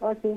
Oh, 0.02 0.14
sí. 0.22 0.30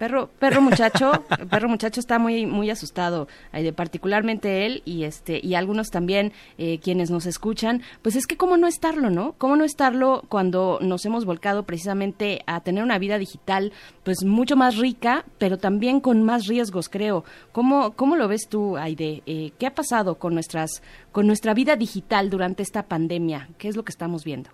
Perro, 0.00 0.30
perro 0.38 0.62
muchacho, 0.62 1.12
perro 1.50 1.68
muchacho 1.68 2.00
está 2.00 2.18
muy, 2.18 2.46
muy 2.46 2.70
asustado, 2.70 3.28
eh, 3.52 3.70
particularmente 3.74 4.64
él 4.64 4.80
y 4.86 5.04
este 5.04 5.38
y 5.42 5.56
algunos 5.56 5.90
también 5.90 6.32
eh, 6.56 6.78
quienes 6.78 7.10
nos 7.10 7.26
escuchan. 7.26 7.82
Pues 8.00 8.16
es 8.16 8.26
que 8.26 8.38
cómo 8.38 8.56
no 8.56 8.66
estarlo, 8.66 9.10
¿no? 9.10 9.34
Cómo 9.36 9.56
no 9.56 9.64
estarlo 9.64 10.22
cuando 10.30 10.78
nos 10.80 11.04
hemos 11.04 11.26
volcado 11.26 11.64
precisamente 11.64 12.40
a 12.46 12.62
tener 12.62 12.82
una 12.82 12.98
vida 12.98 13.18
digital, 13.18 13.74
pues 14.02 14.24
mucho 14.24 14.56
más 14.56 14.78
rica, 14.78 15.26
pero 15.36 15.58
también 15.58 16.00
con 16.00 16.22
más 16.22 16.46
riesgos, 16.46 16.88
creo. 16.88 17.24
¿Cómo, 17.52 17.90
cómo 17.92 18.16
lo 18.16 18.26
ves 18.26 18.48
tú, 18.48 18.78
Aide? 18.78 19.22
Eh, 19.26 19.52
¿Qué 19.58 19.66
ha 19.66 19.74
pasado 19.74 20.14
con 20.14 20.32
nuestras, 20.32 20.82
con 21.12 21.26
nuestra 21.26 21.52
vida 21.52 21.76
digital 21.76 22.30
durante 22.30 22.62
esta 22.62 22.84
pandemia? 22.84 23.50
¿Qué 23.58 23.68
es 23.68 23.76
lo 23.76 23.84
que 23.84 23.92
estamos 23.92 24.24
viendo? 24.24 24.48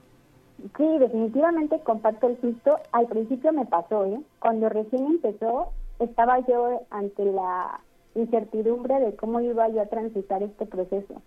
Sí, 0.76 0.98
definitivamente 0.98 1.80
comparto 1.80 2.28
el 2.28 2.40
susto. 2.40 2.78
Al 2.92 3.06
principio 3.06 3.52
me 3.52 3.66
pasó, 3.66 4.04
¿eh? 4.06 4.20
Cuando 4.40 4.68
recién 4.68 5.06
empezó, 5.06 5.68
estaba 5.98 6.40
yo 6.40 6.82
ante 6.90 7.24
la 7.24 7.80
incertidumbre 8.14 8.98
de 9.00 9.14
cómo 9.16 9.40
iba 9.40 9.68
yo 9.68 9.82
a 9.82 9.86
transitar 9.86 10.42
este 10.42 10.66
proceso. 10.66 11.22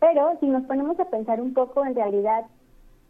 Pero 0.00 0.36
si 0.40 0.46
nos 0.46 0.64
ponemos 0.64 0.98
a 0.98 1.06
pensar 1.06 1.40
un 1.40 1.54
poco, 1.54 1.84
en 1.84 1.94
realidad, 1.94 2.44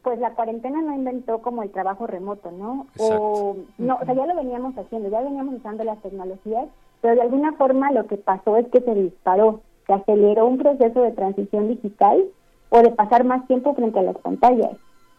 pues 0.02 0.18
la 0.18 0.34
cuarentena 0.34 0.82
no 0.82 0.94
inventó 0.94 1.40
como 1.40 1.62
el 1.62 1.70
trabajo 1.70 2.06
remoto, 2.06 2.52
¿no? 2.52 2.86
O 2.98 3.56
no, 3.78 3.98
o 4.00 4.04
sea, 4.04 4.14
ya 4.14 4.26
lo 4.26 4.36
veníamos 4.36 4.76
haciendo, 4.76 5.08
ya 5.08 5.22
veníamos 5.22 5.54
usando 5.56 5.82
las 5.82 6.00
tecnologías, 6.02 6.68
pero 7.00 7.14
de 7.14 7.22
alguna 7.22 7.54
forma 7.54 7.90
lo 7.90 8.06
que 8.06 8.18
pasó 8.18 8.58
es 8.58 8.68
que 8.68 8.80
se 8.80 8.94
disparó, 8.94 9.60
se 9.86 9.94
aceleró 9.94 10.46
un 10.46 10.58
proceso 10.58 11.00
de 11.00 11.12
transición 11.12 11.68
digital 11.68 12.22
o 12.68 12.82
de 12.82 12.90
pasar 12.90 13.24
más 13.24 13.46
tiempo 13.46 13.74
frente 13.74 13.98
a 13.98 14.02
las 14.02 14.18
pantallas. 14.18 14.76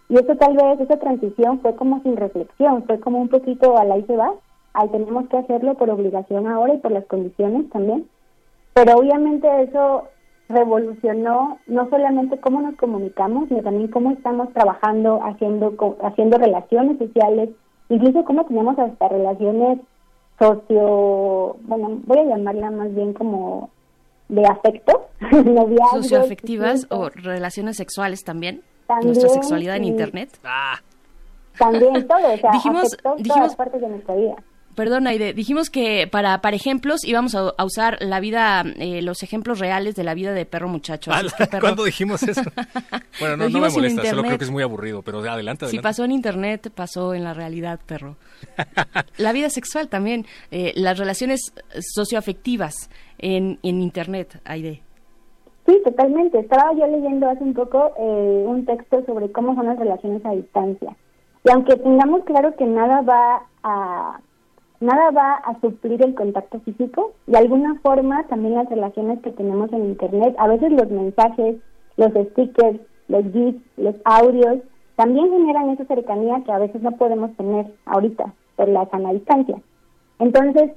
Y 0.10 0.16
eso 0.16 0.36
tal 0.36 0.56
vez, 0.56 0.80
esa 0.80 0.98
transición 0.98 1.60
fue 1.62 1.76
como 1.76 2.02
sin 2.04 2.16
reflexión, 2.16 2.84
fue 2.84 3.00
como 3.00 3.20
un 3.20 3.30
poquito 3.30 3.78
al 3.78 3.92
ahí 3.92 4.04
se 4.04 4.16
va, 4.16 4.34
ahí 4.74 4.88
tenemos 4.90 5.28
que 5.30 5.38
hacerlo 5.38 5.74
por 5.76 5.90
obligación 5.90 6.48
ahora 6.48 6.76
y 6.76 6.78
por 6.78 6.92
las 6.92 7.06
condiciones 7.06 7.70
también. 7.72 8.08
Pero 8.74 8.98
obviamente 8.98 9.48
eso 9.64 10.10
revolucionó 10.48 11.58
no 11.66 11.90
solamente 11.90 12.40
cómo 12.40 12.62
nos 12.62 12.76
comunicamos, 12.76 13.48
sino 13.48 13.64
también 13.64 13.88
cómo 13.90 14.12
estamos 14.12 14.54
trabajando, 14.54 15.22
haciendo, 15.24 15.74
haciendo 16.04 16.38
relaciones 16.38 17.00
sociales, 17.00 17.50
incluso 17.90 18.24
cómo 18.26 18.46
tenemos 18.46 18.78
hasta 18.78 19.08
relaciones 19.08 19.80
socio, 20.38 21.56
bueno, 21.62 22.02
voy 22.06 22.20
a 22.20 22.26
llamarla 22.26 22.70
más 22.70 22.94
bien 22.94 23.14
como 23.14 23.70
de 24.28 24.46
afecto, 24.46 25.08
socioafectivas 25.94 26.88
o 26.92 27.10
relaciones 27.10 27.78
sexuales 27.78 28.24
también 28.24 28.62
nuestra 29.04 29.30
sexualidad 29.30 29.78
en 29.78 29.86
Internet. 29.86 30.40
Ah. 30.44 30.80
También 31.58 32.08
todo, 32.08 32.34
o 32.34 32.38
sea, 32.38 32.52
dijimos, 32.52 32.98
dijimos, 33.18 33.56
partes 33.56 33.82
de 33.82 33.88
nuestra 33.88 34.16
vida. 34.16 34.36
Perdón, 34.76 35.08
Aide, 35.08 35.34
dijimos 35.34 35.70
que 35.70 36.06
para, 36.06 36.42
para 36.42 36.56
ejemplos 36.56 37.06
íbamos 37.06 37.34
a, 37.34 37.64
usar 37.64 37.98
la 38.02 38.20
vida, 38.20 38.62
eh, 38.76 39.02
los 39.02 39.24
ejemplos 39.24 39.60
reales 39.60 39.96
de 39.96 40.04
la 40.04 40.14
vida 40.14 40.34
de 40.34 40.46
perro 40.46 40.68
muchacho. 40.68 41.12
Ah, 41.14 41.24
¿Cuándo 41.62 41.86
dijimos 41.86 42.24
eso? 42.24 42.42
bueno, 43.22 43.38
no, 43.38 43.48
no 43.48 43.60
me 43.60 43.70
molesta, 43.70 44.06
solo 44.10 44.24
creo 44.24 44.38
que 44.38 44.44
es 44.44 44.52
muy 44.52 44.64
aburrido, 44.64 45.02
pero 45.02 45.20
adelante, 45.20 45.36
adelante. 45.38 45.68
Si 45.70 45.80
pasó 45.80 46.04
en 46.04 46.12
internet, 46.12 46.72
pasó 46.76 47.14
en 47.14 47.24
la 47.24 47.34
realidad, 47.34 47.80
perro. 47.86 48.18
la 49.18 49.32
vida 49.32 49.50
sexual 49.50 49.88
también, 49.88 50.26
eh, 50.52 50.74
las 50.76 50.98
relaciones 50.98 51.54
socioafectivas 51.80 52.90
en, 53.18 53.60
en 53.64 53.82
internet, 53.82 54.42
Aide. 54.44 54.85
Sí, 55.66 55.82
totalmente. 55.84 56.40
Estaba 56.40 56.74
yo 56.74 56.86
leyendo 56.88 57.28
hace 57.28 57.44
un 57.44 57.54
poco 57.54 57.92
eh, 57.98 58.44
un 58.48 58.66
texto 58.66 59.04
sobre 59.06 59.32
cómo 59.32 59.56
son 59.56 59.66
las 59.66 59.80
relaciones 59.80 60.24
a 60.26 60.32
distancia. 60.32 60.96
Y 61.44 61.52
aunque 61.52 61.76
tengamos 61.78 62.24
claro 62.24 62.56
que 62.56 62.66
nada 62.66 63.02
va 63.02 63.44
a 63.64 64.20
nada 64.80 65.12
va 65.12 65.36
a 65.36 65.60
suplir 65.62 66.04
el 66.04 66.14
contacto 66.16 66.60
físico, 66.60 67.14
de 67.28 67.38
alguna 67.38 67.80
forma 67.82 68.24
también 68.28 68.56
las 68.56 68.70
relaciones 68.70 69.22
que 69.22 69.32
tenemos 69.32 69.72
en 69.72 69.86
internet, 69.86 70.36
a 70.38 70.48
veces 70.48 70.72
los 70.72 70.90
mensajes, 70.92 71.56
los 71.98 72.12
stickers, 72.12 72.80
los 73.08 73.24
gifs, 73.32 73.60
los 73.78 73.96
audios, 74.04 74.60
también 74.96 75.32
generan 75.32 75.70
esa 75.70 75.86
cercanía 75.86 76.44
que 76.46 76.52
a 76.52 76.60
veces 76.60 76.82
no 76.82 76.92
podemos 76.92 77.36
tener 77.36 77.68
ahorita 77.86 78.34
por 78.56 78.70
la 78.70 78.86
sana 78.90 79.14
distancia. 79.14 79.58
Entonces, 80.20 80.72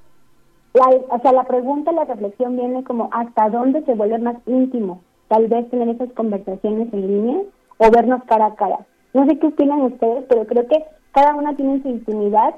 o 0.74 1.20
sea, 1.20 1.32
la 1.32 1.44
pregunta, 1.44 1.92
la 1.92 2.04
reflexión 2.04 2.56
viene 2.56 2.84
como 2.84 3.08
hasta 3.12 3.48
dónde 3.50 3.82
se 3.84 3.94
vuelve 3.94 4.18
más 4.18 4.36
íntimo, 4.46 5.02
tal 5.28 5.48
vez 5.48 5.68
tener 5.70 5.88
esas 5.88 6.12
conversaciones 6.12 6.92
en 6.92 7.06
línea 7.06 7.40
o 7.78 7.90
vernos 7.90 8.22
cara 8.24 8.46
a 8.46 8.54
cara. 8.54 8.86
No 9.14 9.26
sé 9.26 9.38
qué 9.38 9.46
opinan 9.46 9.80
ustedes, 9.82 10.24
pero 10.28 10.46
creo 10.46 10.66
que 10.68 10.84
cada 11.12 11.34
una 11.34 11.56
tiene 11.56 11.82
su 11.82 11.88
intimidad 11.88 12.54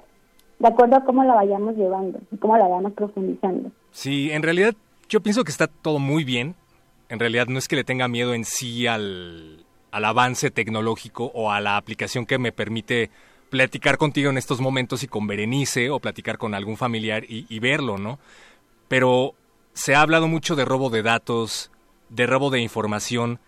de 0.59 0.69
acuerdo 0.69 0.97
a 0.97 1.05
cómo 1.05 1.25
la 1.25 1.35
vayamos 1.35 1.77
llevando 1.77 2.19
y 2.31 2.37
cómo 2.37 2.57
la 2.57 2.69
vayamos 2.69 2.93
profundizando. 2.93 3.71
Sí, 3.93 4.31
en 4.31 4.43
realidad 4.43 4.75
yo 5.09 5.21
pienso 5.21 5.45
que 5.45 5.51
está 5.51 5.67
todo 5.67 5.99
muy 5.99 6.25
bien. 6.25 6.55
En 7.09 7.19
realidad 7.19 7.47
no 7.49 7.59
es 7.59 7.67
que 7.67 7.77
le 7.77 7.85
tenga 7.85 8.09
miedo 8.09 8.35
en 8.35 8.45
sí 8.45 8.87
al, 8.87 9.65
al 9.91 10.05
avance 10.05 10.51
tecnológico 10.51 11.31
o 11.35 11.51
a 11.51 11.61
la 11.61 11.77
aplicación 11.77 12.27
que 12.27 12.39
me 12.39 12.53
permite 12.53 13.11
platicar 13.51 13.99
contigo 13.99 14.31
en 14.31 14.39
estos 14.39 14.61
momentos 14.61 15.03
y 15.03 15.09
con 15.09 15.27
Berenice 15.27 15.91
o 15.91 16.01
platicar 16.01 16.39
con 16.39 16.55
algún 16.55 16.77
familiar 16.77 17.25
y, 17.29 17.59
verlo, 17.59 17.99
¿no? 17.99 18.19
Pero 18.89 19.35
se 19.75 19.95
ha 19.95 20.01
hablado 20.01 20.29
mucho 20.29 20.57
de 20.57 20.65
robo 20.65 20.89
de 20.89 21.03
datos, 21.03 21.71
de 22.09 22.27
robo 22.27 22.51
de 22.51 22.61
información. 22.61 23.41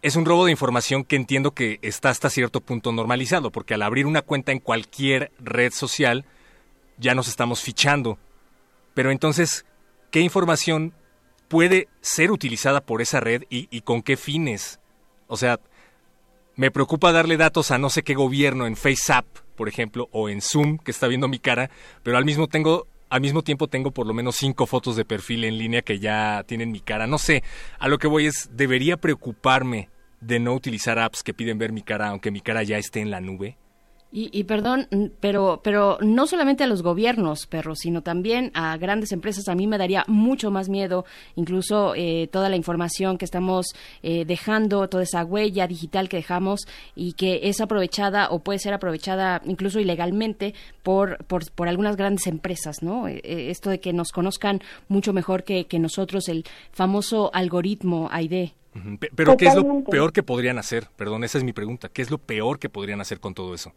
Es 0.00 0.16
un 0.16 0.24
robo 0.24 0.44
de 0.44 0.52
información 0.52 1.04
que 1.04 1.16
entiendo 1.16 1.50
que 1.50 1.78
está 1.82 2.10
hasta 2.10 2.30
cierto 2.30 2.60
punto 2.60 2.92
normalizado, 2.92 3.50
porque 3.50 3.74
al 3.74 3.82
abrir 3.82 4.06
una 4.06 4.22
cuenta 4.22 4.52
en 4.52 4.60
cualquier 4.60 5.32
red 5.40 5.72
social 5.72 6.24
ya 6.96 7.14
nos 7.14 7.28
estamos 7.28 7.60
fichando. 7.60 8.18
Pero 8.94 9.10
entonces, 9.10 9.66
¿qué 10.10 10.20
información 10.20 10.94
puede 11.48 11.88
ser 12.00 12.30
utilizada 12.30 12.80
por 12.80 13.02
esa 13.02 13.20
red 13.20 13.42
y, 13.50 13.68
y 13.70 13.80
con 13.82 14.02
qué 14.02 14.16
fines? 14.16 14.80
O 15.26 15.36
sea, 15.36 15.60
me 16.56 16.70
preocupa 16.70 17.12
darle 17.12 17.36
datos 17.36 17.70
a 17.70 17.78
no 17.78 17.90
sé 17.90 18.02
qué 18.02 18.14
gobierno 18.14 18.66
en 18.66 18.76
FaceApp, 18.76 19.26
por 19.56 19.68
ejemplo, 19.68 20.08
o 20.12 20.28
en 20.28 20.40
Zoom, 20.40 20.78
que 20.78 20.90
está 20.90 21.08
viendo 21.08 21.28
mi 21.28 21.38
cara, 21.38 21.70
pero 22.02 22.16
al 22.18 22.24
mismo, 22.24 22.48
al 23.08 23.20
mismo 23.20 23.42
tiempo 23.42 23.68
tengo 23.68 23.90
por 23.90 24.06
lo 24.06 24.14
menos 24.14 24.36
cinco 24.36 24.66
fotos 24.66 24.96
de 24.96 25.04
perfil 25.04 25.44
en 25.44 25.58
línea 25.58 25.82
que 25.82 25.98
ya 25.98 26.44
tienen 26.46 26.72
mi 26.72 26.80
cara. 26.80 27.06
No 27.06 27.18
sé, 27.18 27.42
a 27.78 27.88
lo 27.88 27.98
que 27.98 28.06
voy 28.08 28.26
es, 28.26 28.50
¿debería 28.52 28.96
preocuparme 28.96 29.88
de 30.20 30.38
no 30.38 30.54
utilizar 30.54 30.98
apps 30.98 31.22
que 31.22 31.34
piden 31.34 31.58
ver 31.58 31.72
mi 31.72 31.82
cara 31.82 32.08
aunque 32.08 32.30
mi 32.30 32.40
cara 32.40 32.62
ya 32.62 32.78
esté 32.78 33.00
en 33.00 33.10
la 33.10 33.20
nube? 33.20 33.56
Y, 34.14 34.44
perdón, 34.44 34.88
pero, 35.20 35.62
pero 35.64 35.96
no 36.02 36.26
solamente 36.26 36.64
a 36.64 36.66
los 36.66 36.82
gobiernos, 36.82 37.46
perros, 37.46 37.78
sino 37.78 38.02
también 38.02 38.50
a 38.52 38.76
grandes 38.76 39.10
empresas. 39.10 39.48
A 39.48 39.54
mí 39.54 39.66
me 39.66 39.78
daría 39.78 40.04
mucho 40.06 40.50
más 40.50 40.68
miedo, 40.68 41.06
incluso 41.34 41.94
eh, 41.96 42.28
toda 42.30 42.50
la 42.50 42.56
información 42.56 43.16
que 43.16 43.24
estamos 43.24 43.68
eh, 44.02 44.26
dejando, 44.26 44.86
toda 44.90 45.04
esa 45.04 45.24
huella 45.24 45.66
digital 45.66 46.10
que 46.10 46.18
dejamos 46.18 46.66
y 46.94 47.14
que 47.14 47.40
es 47.44 47.62
aprovechada 47.62 48.28
o 48.28 48.40
puede 48.40 48.58
ser 48.58 48.74
aprovechada 48.74 49.40
incluso 49.46 49.80
ilegalmente 49.80 50.52
por, 50.82 51.24
por, 51.24 51.50
por 51.50 51.68
algunas 51.68 51.96
grandes 51.96 52.26
empresas, 52.26 52.82
¿no? 52.82 53.08
Eh, 53.08 53.22
esto 53.48 53.70
de 53.70 53.80
que 53.80 53.94
nos 53.94 54.12
conozcan 54.12 54.60
mucho 54.88 55.14
mejor 55.14 55.42
que, 55.42 55.64
que 55.64 55.78
nosotros, 55.78 56.28
el 56.28 56.44
famoso 56.72 57.30
algoritmo 57.32 58.10
AID. 58.12 58.50
Pero 59.14 59.36
¿qué 59.36 59.46
es 59.46 59.54
lo 59.54 59.84
peor 59.84 60.12
que 60.12 60.22
podrían 60.22 60.58
hacer? 60.58 60.88
Perdón, 60.96 61.24
esa 61.24 61.38
es 61.38 61.44
mi 61.44 61.52
pregunta. 61.52 61.88
¿Qué 61.88 62.02
es 62.02 62.10
lo 62.10 62.18
peor 62.18 62.58
que 62.58 62.68
podrían 62.68 63.00
hacer 63.00 63.20
con 63.20 63.34
todo 63.34 63.54
eso? 63.54 63.72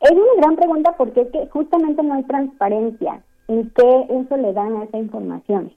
Es 0.00 0.12
una 0.12 0.34
gran 0.36 0.56
pregunta 0.56 0.94
porque 0.96 1.22
es 1.22 1.28
que 1.30 1.46
justamente 1.48 2.02
no 2.02 2.14
hay 2.14 2.22
transparencia 2.24 3.22
en 3.48 3.70
qué 3.70 4.06
uso 4.08 4.36
le 4.36 4.52
dan 4.52 4.76
a 4.76 4.84
esa 4.84 4.98
información. 4.98 5.72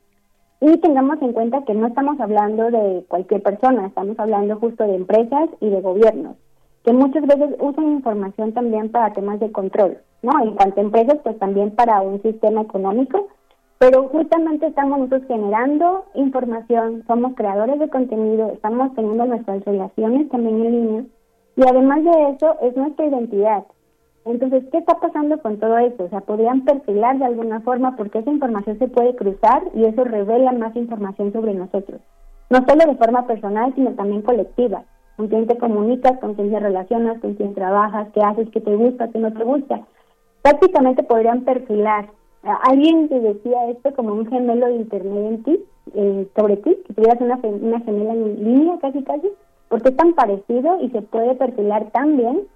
Y 0.62 0.78
tengamos 0.80 1.22
en 1.22 1.32
cuenta 1.32 1.64
que 1.64 1.74
no 1.74 1.88
estamos 1.88 2.20
hablando 2.20 2.70
de 2.70 3.06
cualquier 3.08 3.42
persona, 3.42 3.88
estamos 3.88 4.20
hablando 4.20 4.58
justo 4.58 4.84
de 4.84 4.96
empresas 4.96 5.50
y 5.62 5.70
de 5.70 5.80
gobiernos, 5.80 6.36
que 6.84 6.92
muchas 6.92 7.26
veces 7.26 7.56
usan 7.60 7.94
información 7.94 8.52
también 8.52 8.92
para 8.92 9.14
temas 9.14 9.40
de 9.40 9.54
control, 9.54 10.00
¿no? 10.22 10.32
En 10.44 10.56
cuanto 10.56 10.82
a 10.82 10.84
empresas, 10.84 11.18
pues 11.24 11.40
también 11.40 11.72
para 11.72 12.02
un 12.02 12.22
sistema 12.22 12.62
económico, 12.62 13.30
pero 13.78 14.10
justamente 14.10 14.68
estamos 14.68 15.00
nosotros 15.00 15.24
generando 15.28 16.04
información, 16.14 17.06
somos 17.08 17.36
creadores 17.36 17.80
de 17.80 17.90
contenido, 17.90 18.52
estamos 18.52 18.94
teniendo 18.96 19.26
nuestras 19.26 19.64
relaciones 19.64 20.28
también 20.28 20.66
en 20.66 20.72
línea, 20.72 21.04
y 21.56 21.62
además 21.62 22.04
de 22.04 22.32
eso 22.32 22.58
es 22.62 22.76
nuestra 22.76 23.06
identidad, 23.06 23.64
entonces, 24.26 24.64
¿qué 24.72 24.80
está 24.80 25.00
pasando 25.00 25.40
con 25.42 25.58
todo 25.58 25.78
esto? 25.78 26.06
O 26.06 26.10
sea, 26.10 26.22
podrían 26.22 26.66
perfilar 26.66 27.18
de 27.18 27.26
alguna 27.26 27.62
forma 27.62 27.96
porque 27.96 28.20
esa 28.20 28.32
información 28.32 28.78
se 28.78 28.88
puede 28.88 29.16
cruzar 29.16 29.64
y 29.74 29.86
eso 29.86 30.04
revela 30.04 30.52
más 30.52 30.76
información 30.76 31.32
sobre 31.32 31.54
nosotros. 31.54 32.02
No 32.50 32.60
solo 32.68 32.86
de 32.86 32.98
forma 32.98 33.28
personal, 33.28 33.74
sino 33.76 33.92
también 33.92 34.22
colectiva. 34.22 34.84
Con 35.18 35.28
quién 35.28 35.48
te 35.48 35.58
comunicas, 35.58 36.18
con 36.20 36.34
quién 36.36 36.52
te 36.52 36.60
relacionas, 36.60 37.20
con 37.20 37.36
quién 37.36 37.54
trabajas, 37.54 38.08
qué 38.14 38.22
haces, 38.22 38.50
qué 38.52 38.62
te 38.62 38.76
gusta, 38.76 39.10
qué 39.10 39.20
no 39.20 39.32
te 39.34 39.44
gusta. 39.44 39.82
Prácticamente 40.42 41.04
podrían 41.04 41.42
perfilar. 41.42 42.10
Alguien 42.44 43.10
te 43.10 43.20
decía 43.20 43.70
esto 43.70 43.94
como 43.96 44.14
un 44.14 44.28
gemelo 44.28 44.68
de 44.68 44.76
internet 44.76 45.26
en 45.28 45.44
ti, 45.44 45.66
eh, 45.94 46.28
sobre 46.36 46.58
ti, 46.58 46.78
que 46.88 46.94
tuvieras 46.94 47.20
una, 47.20 47.40
una 47.44 47.80
gemela 47.82 48.14
en 48.14 48.44
línea 48.44 48.78
casi 48.80 49.04
casi, 49.04 49.30
porque 49.68 49.90
es 49.90 49.98
tan 49.98 50.14
parecido 50.14 50.80
y 50.82 50.90
se 50.90 51.02
puede 51.02 51.36
perfilar 51.36 51.92
tan 51.92 52.16
bien 52.16 52.48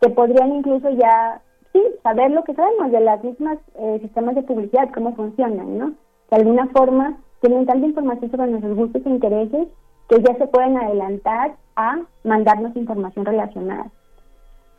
que 0.00 0.10
podrían 0.10 0.56
incluso 0.56 0.90
ya, 0.90 1.40
sí, 1.72 1.82
saber 2.02 2.30
lo 2.30 2.44
que 2.44 2.54
sabemos 2.54 2.92
de 2.92 3.00
las 3.00 3.22
mismas 3.22 3.58
eh, 3.76 3.98
sistemas 4.00 4.34
de 4.34 4.42
publicidad, 4.42 4.90
cómo 4.94 5.14
funcionan, 5.14 5.78
¿no? 5.78 5.92
De 6.30 6.36
alguna 6.36 6.66
forma 6.68 7.18
tienen 7.40 7.66
tanta 7.66 7.86
información 7.86 8.30
sobre 8.30 8.48
nuestros 8.48 8.76
gustos 8.76 9.02
e 9.06 9.10
intereses 9.10 9.68
que 10.08 10.22
ya 10.22 10.34
se 10.36 10.46
pueden 10.46 10.76
adelantar 10.76 11.56
a 11.76 12.00
mandarnos 12.24 12.74
información 12.76 13.24
relacionada. 13.24 13.90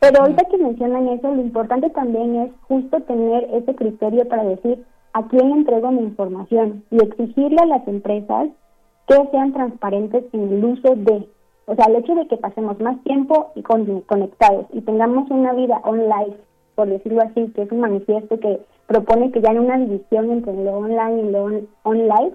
Pero 0.00 0.22
ahorita 0.22 0.44
que 0.46 0.58
mencionan 0.58 1.08
eso, 1.08 1.32
lo 1.32 1.40
importante 1.40 1.90
también 1.90 2.34
es 2.36 2.50
justo 2.62 3.00
tener 3.00 3.44
ese 3.52 3.74
criterio 3.74 4.26
para 4.28 4.44
decir 4.44 4.84
a 5.12 5.26
quién 5.28 5.50
entrego 5.52 5.90
mi 5.90 6.02
información 6.02 6.84
y 6.90 6.96
exigirle 7.02 7.58
a 7.60 7.66
las 7.66 7.86
empresas 7.86 8.48
que 9.06 9.28
sean 9.30 9.52
transparentes 9.52 10.24
en 10.32 10.52
el 10.52 10.64
uso 10.64 10.94
de 10.94 11.28
o 11.66 11.74
sea, 11.74 11.86
el 11.86 11.96
hecho 11.96 12.14
de 12.14 12.26
que 12.26 12.36
pasemos 12.36 12.80
más 12.80 13.02
tiempo 13.04 13.52
y 13.54 13.62
conectados 13.62 14.66
y 14.72 14.80
tengamos 14.80 15.30
una 15.30 15.52
vida 15.52 15.80
online, 15.84 16.36
por 16.74 16.88
decirlo 16.88 17.22
así, 17.22 17.48
que 17.54 17.62
es 17.62 17.72
un 17.72 17.80
manifiesto 17.80 18.38
que 18.40 18.60
propone 18.86 19.30
que 19.30 19.40
ya 19.40 19.50
hay 19.50 19.58
una 19.58 19.78
división 19.78 20.30
entre 20.30 20.52
lo 20.52 20.78
online 20.78 21.22
y 21.22 21.30
lo 21.30 21.44
online, 21.84 22.32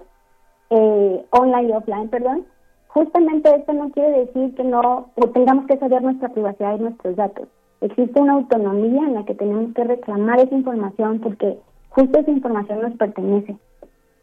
eh, 0.70 1.24
online 1.30 1.68
y 1.68 1.72
offline, 1.72 2.08
perdón, 2.08 2.46
justamente 2.88 3.54
esto 3.54 3.72
no 3.74 3.90
quiere 3.90 4.24
decir 4.24 4.54
que 4.54 4.64
no 4.64 5.10
tengamos 5.34 5.66
que 5.66 5.76
saber 5.76 6.02
nuestra 6.02 6.30
privacidad 6.30 6.78
y 6.78 6.82
nuestros 6.82 7.16
datos. 7.16 7.48
Existe 7.82 8.20
una 8.20 8.34
autonomía 8.34 9.02
en 9.02 9.14
la 9.14 9.24
que 9.24 9.34
tenemos 9.34 9.74
que 9.74 9.84
reclamar 9.84 10.40
esa 10.40 10.54
información 10.54 11.20
porque 11.20 11.58
justo 11.90 12.18
esa 12.18 12.30
información 12.30 12.80
nos 12.80 12.94
pertenece. 12.94 13.56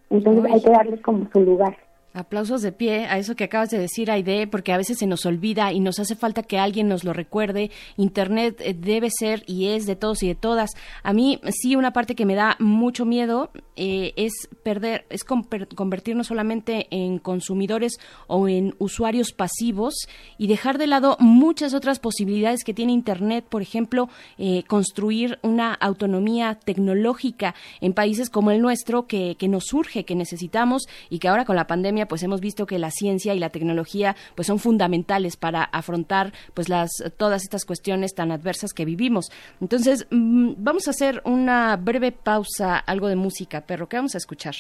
Entonces 0.09 0.51
hay 0.51 0.61
que 0.61 0.71
darles 0.71 1.01
como 1.01 1.27
su 1.31 1.39
lugar. 1.41 1.77
Aplausos 2.15 2.61
de 2.61 2.71
pie 2.71 3.07
a 3.07 3.17
eso 3.17 3.35
que 3.35 3.45
acabas 3.45 3.71
de 3.71 3.79
decir, 3.79 4.11
Aide, 4.11 4.45
porque 4.45 4.71
a 4.71 4.77
veces 4.77 4.99
se 4.99 5.07
nos 5.07 5.25
olvida 5.25 5.73
y 5.73 5.79
nos 5.79 5.97
hace 5.97 6.15
falta 6.15 6.43
que 6.43 6.59
alguien 6.59 6.87
nos 6.87 7.03
lo 7.03 7.11
recuerde. 7.11 7.71
Internet 7.97 8.57
eh, 8.59 8.75
debe 8.77 9.09
ser 9.09 9.43
y 9.47 9.69
es 9.69 9.87
de 9.87 9.95
todos 9.95 10.21
y 10.21 10.27
de 10.27 10.35
todas. 10.35 10.69
A 11.01 11.11
mí 11.11 11.41
sí 11.49 11.75
una 11.75 11.91
parte 11.91 12.13
que 12.13 12.27
me 12.27 12.35
da 12.35 12.55
mucho 12.59 13.03
miedo 13.05 13.49
eh, 13.75 14.13
es 14.15 14.31
perder, 14.61 15.07
es 15.09 15.23
convertirnos 15.23 16.27
solamente 16.27 16.85
en 16.91 17.17
consumidores 17.17 17.93
o 18.27 18.47
en 18.47 18.75
usuarios 18.77 19.31
pasivos 19.31 19.95
y 20.37 20.45
dejar 20.45 20.77
de 20.77 20.85
lado 20.85 21.17
muchas 21.19 21.73
otras 21.73 21.97
posibilidades 21.97 22.63
que 22.63 22.75
tiene 22.75 22.91
Internet, 22.91 23.45
por 23.49 23.63
ejemplo, 23.63 24.07
eh, 24.37 24.61
construir 24.67 25.39
una 25.41 25.73
autonomía 25.73 26.59
tecnológica 26.63 27.55
en 27.81 27.93
países 27.93 28.29
como 28.29 28.51
el 28.51 28.61
nuestro 28.61 29.07
que, 29.07 29.35
que 29.39 29.47
nos 29.47 29.63
surge, 29.65 30.05
que 30.05 30.13
necesitamos 30.13 30.83
y 31.09 31.17
que 31.17 31.27
ahora 31.27 31.45
con 31.45 31.55
la 31.55 31.65
pandemia 31.65 32.02
pues 32.07 32.23
hemos 32.23 32.41
visto 32.41 32.65
que 32.65 32.79
la 32.79 32.91
ciencia 32.91 33.33
y 33.33 33.39
la 33.39 33.49
tecnología 33.49 34.15
pues 34.35 34.47
son 34.47 34.59
fundamentales 34.59 35.37
para 35.37 35.63
afrontar 35.63 36.33
pues 36.53 36.69
las 36.69 36.91
todas 37.17 37.43
estas 37.43 37.65
cuestiones 37.65 38.13
tan 38.13 38.31
adversas 38.31 38.73
que 38.73 38.85
vivimos. 38.85 39.31
Entonces, 39.61 40.07
mm, 40.09 40.53
vamos 40.57 40.87
a 40.87 40.91
hacer 40.91 41.21
una 41.25 41.75
breve 41.77 42.11
pausa, 42.11 42.77
algo 42.77 43.07
de 43.07 43.15
música, 43.15 43.65
pero 43.65 43.87
¿qué 43.87 43.97
vamos 43.97 44.15
a 44.15 44.17
escuchar? 44.17 44.55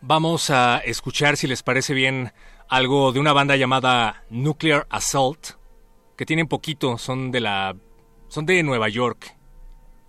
Vamos 0.00 0.50
a 0.50 0.78
escuchar, 0.78 1.36
si 1.36 1.46
les 1.46 1.62
parece 1.62 1.92
bien, 1.92 2.32
algo 2.68 3.12
de 3.12 3.20
una 3.20 3.32
banda 3.32 3.56
llamada 3.56 4.24
Nuclear 4.30 4.86
Assault, 4.88 5.50
que 6.16 6.24
tienen 6.24 6.48
poquito, 6.48 6.96
son 6.96 7.30
de 7.30 7.40
la 7.40 7.76
son 8.28 8.46
de 8.46 8.62
Nueva 8.62 8.88
York 8.88 9.36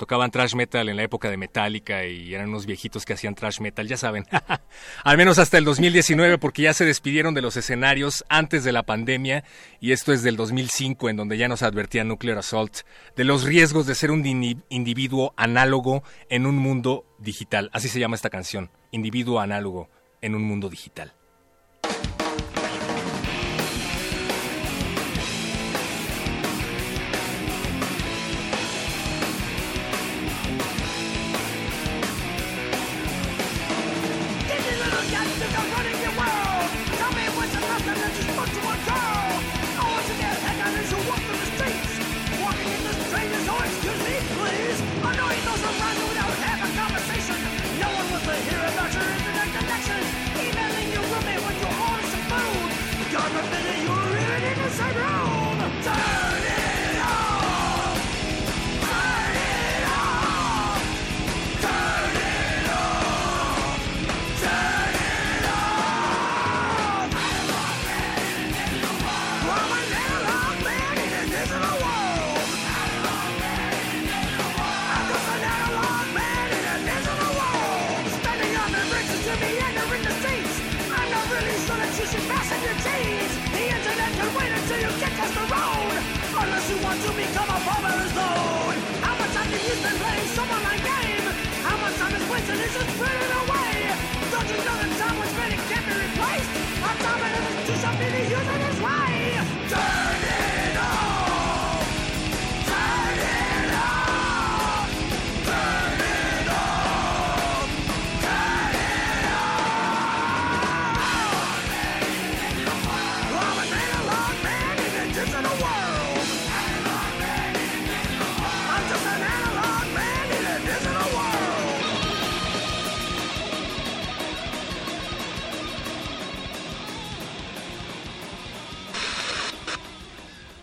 tocaban 0.01 0.31
thrash 0.31 0.55
metal 0.55 0.89
en 0.89 0.97
la 0.97 1.03
época 1.03 1.29
de 1.29 1.37
Metallica 1.37 2.07
y 2.07 2.33
eran 2.33 2.49
unos 2.49 2.65
viejitos 2.65 3.05
que 3.05 3.13
hacían 3.13 3.35
thrash 3.35 3.59
metal, 3.59 3.87
ya 3.87 3.97
saben. 3.97 4.25
Al 5.03 5.15
menos 5.15 5.37
hasta 5.37 5.59
el 5.59 5.63
2019 5.63 6.39
porque 6.39 6.63
ya 6.63 6.73
se 6.73 6.85
despidieron 6.85 7.35
de 7.35 7.43
los 7.43 7.55
escenarios 7.55 8.25
antes 8.27 8.63
de 8.63 8.71
la 8.71 8.81
pandemia 8.81 9.43
y 9.79 9.91
esto 9.91 10.11
es 10.11 10.23
del 10.23 10.37
2005 10.37 11.07
en 11.07 11.17
donde 11.17 11.37
ya 11.37 11.47
nos 11.47 11.61
advertía 11.61 12.03
Nuclear 12.03 12.39
Assault 12.39 12.79
de 13.15 13.23
los 13.25 13.43
riesgos 13.43 13.85
de 13.85 13.93
ser 13.93 14.09
un 14.09 14.25
individuo 14.69 15.35
análogo 15.37 16.01
en 16.29 16.47
un 16.47 16.57
mundo 16.57 17.05
digital. 17.19 17.69
Así 17.71 17.87
se 17.87 17.99
llama 17.99 18.15
esta 18.15 18.31
canción, 18.31 18.71
individuo 18.89 19.39
análogo 19.39 19.87
en 20.19 20.33
un 20.33 20.41
mundo 20.41 20.67
digital. 20.67 21.13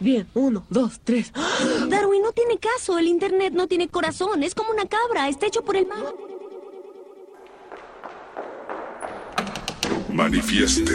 Bien, 0.09 0.27
uno, 0.33 0.65
dos, 0.71 1.01
tres. 1.05 1.35
Darwin 1.87 2.23
no 2.23 2.33
tiene 2.33 2.57
caso. 2.57 2.99
El 2.99 3.09
Internet 3.09 3.53
no 3.53 3.69
tiene 3.69 3.89
corazón. 3.89 4.43
Es 4.43 4.55
como 4.55 4.71
una 4.71 4.87
cabra. 4.87 5.29
Está 5.29 5.45
hecho 5.45 5.63
por 5.63 5.77
el 5.77 5.87
mal. 5.87 6.15
Manifieste. 10.11 10.95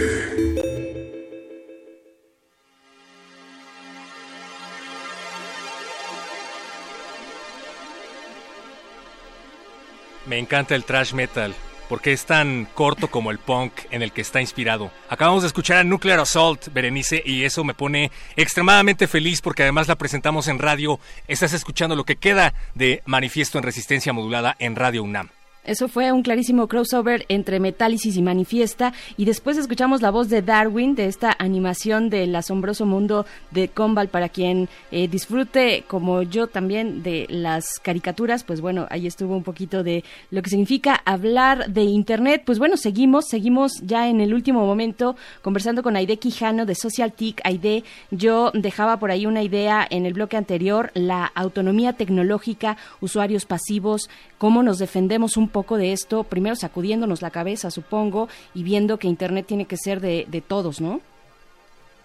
Me 10.25 10.39
encanta 10.39 10.73
el 10.73 10.85
trash 10.85 11.13
metal 11.13 11.53
porque 11.89 12.13
es 12.13 12.25
tan 12.25 12.67
corto 12.73 13.09
como 13.09 13.31
el 13.31 13.39
punk 13.39 13.73
en 13.91 14.01
el 14.01 14.11
que 14.11 14.21
está 14.21 14.41
inspirado. 14.41 14.91
Acabamos 15.09 15.43
de 15.43 15.47
escuchar 15.47 15.77
a 15.77 15.83
Nuclear 15.83 16.19
Assault, 16.19 16.73
Berenice, 16.73 17.21
y 17.25 17.43
eso 17.43 17.63
me 17.63 17.73
pone 17.73 18.11
extremadamente 18.35 19.07
feliz 19.07 19.41
porque 19.41 19.63
además 19.63 19.87
la 19.87 19.97
presentamos 19.97 20.47
en 20.47 20.59
radio. 20.59 20.99
Estás 21.27 21.53
escuchando 21.53 21.95
lo 21.95 22.05
que 22.05 22.15
queda 22.15 22.53
de 22.75 23.01
Manifiesto 23.05 23.57
en 23.57 23.63
Resistencia 23.63 24.13
Modulada 24.13 24.55
en 24.59 24.75
Radio 24.75 25.03
UNAM. 25.03 25.29
Eso 25.65 25.87
fue 25.87 26.11
un 26.11 26.23
clarísimo 26.23 26.67
crossover 26.67 27.25
entre 27.29 27.59
Metálisis 27.59 28.17
y 28.17 28.21
Manifiesta. 28.21 28.93
Y 29.15 29.25
después 29.25 29.57
escuchamos 29.57 30.01
la 30.01 30.11
voz 30.11 30.29
de 30.29 30.41
Darwin, 30.41 30.95
de 30.95 31.05
esta 31.05 31.33
animación 31.39 32.09
del 32.09 32.35
asombroso 32.35 32.85
mundo 32.85 33.25
de 33.51 33.69
Combal. 33.69 34.09
Para 34.09 34.29
quien 34.29 34.67
eh, 34.91 35.07
disfrute, 35.07 35.85
como 35.87 36.21
yo 36.21 36.47
también, 36.47 37.01
de 37.01 37.27
las 37.29 37.79
caricaturas, 37.81 38.43
pues 38.43 38.59
bueno, 38.59 38.87
ahí 38.89 39.07
estuvo 39.07 39.37
un 39.37 39.43
poquito 39.43 39.83
de 39.83 40.03
lo 40.31 40.41
que 40.41 40.49
significa 40.49 41.01
hablar 41.05 41.71
de 41.71 41.83
Internet. 41.83 42.43
Pues 42.45 42.59
bueno, 42.59 42.75
seguimos, 42.75 43.29
seguimos 43.29 43.81
ya 43.83 44.09
en 44.09 44.19
el 44.19 44.33
último 44.33 44.65
momento 44.65 45.15
conversando 45.41 45.81
con 45.81 45.95
Aide 45.95 46.17
Quijano 46.17 46.65
de 46.65 46.75
Social 46.75 47.13
TIC. 47.13 47.39
Aide, 47.45 47.83
yo 48.11 48.51
dejaba 48.53 48.99
por 48.99 49.11
ahí 49.11 49.25
una 49.25 49.43
idea 49.43 49.87
en 49.89 50.05
el 50.05 50.13
bloque 50.13 50.35
anterior, 50.35 50.91
la 50.93 51.25
autonomía 51.25 51.93
tecnológica, 51.93 52.75
usuarios 52.99 53.45
pasivos, 53.45 54.09
cómo 54.37 54.61
nos 54.61 54.77
defendemos 54.79 55.37
un 55.37 55.52
poco 55.53 55.77
de 55.77 55.93
esto, 55.93 56.25
primero 56.25 56.57
sacudiéndonos 56.57 57.21
la 57.21 57.31
cabeza, 57.31 57.71
supongo, 57.71 58.27
y 58.53 58.63
viendo 58.63 58.97
que 58.97 59.07
Internet 59.07 59.45
tiene 59.45 59.63
que 59.63 59.77
ser 59.77 60.01
de, 60.01 60.25
de 60.27 60.41
todos, 60.41 60.81
¿no? 60.81 60.99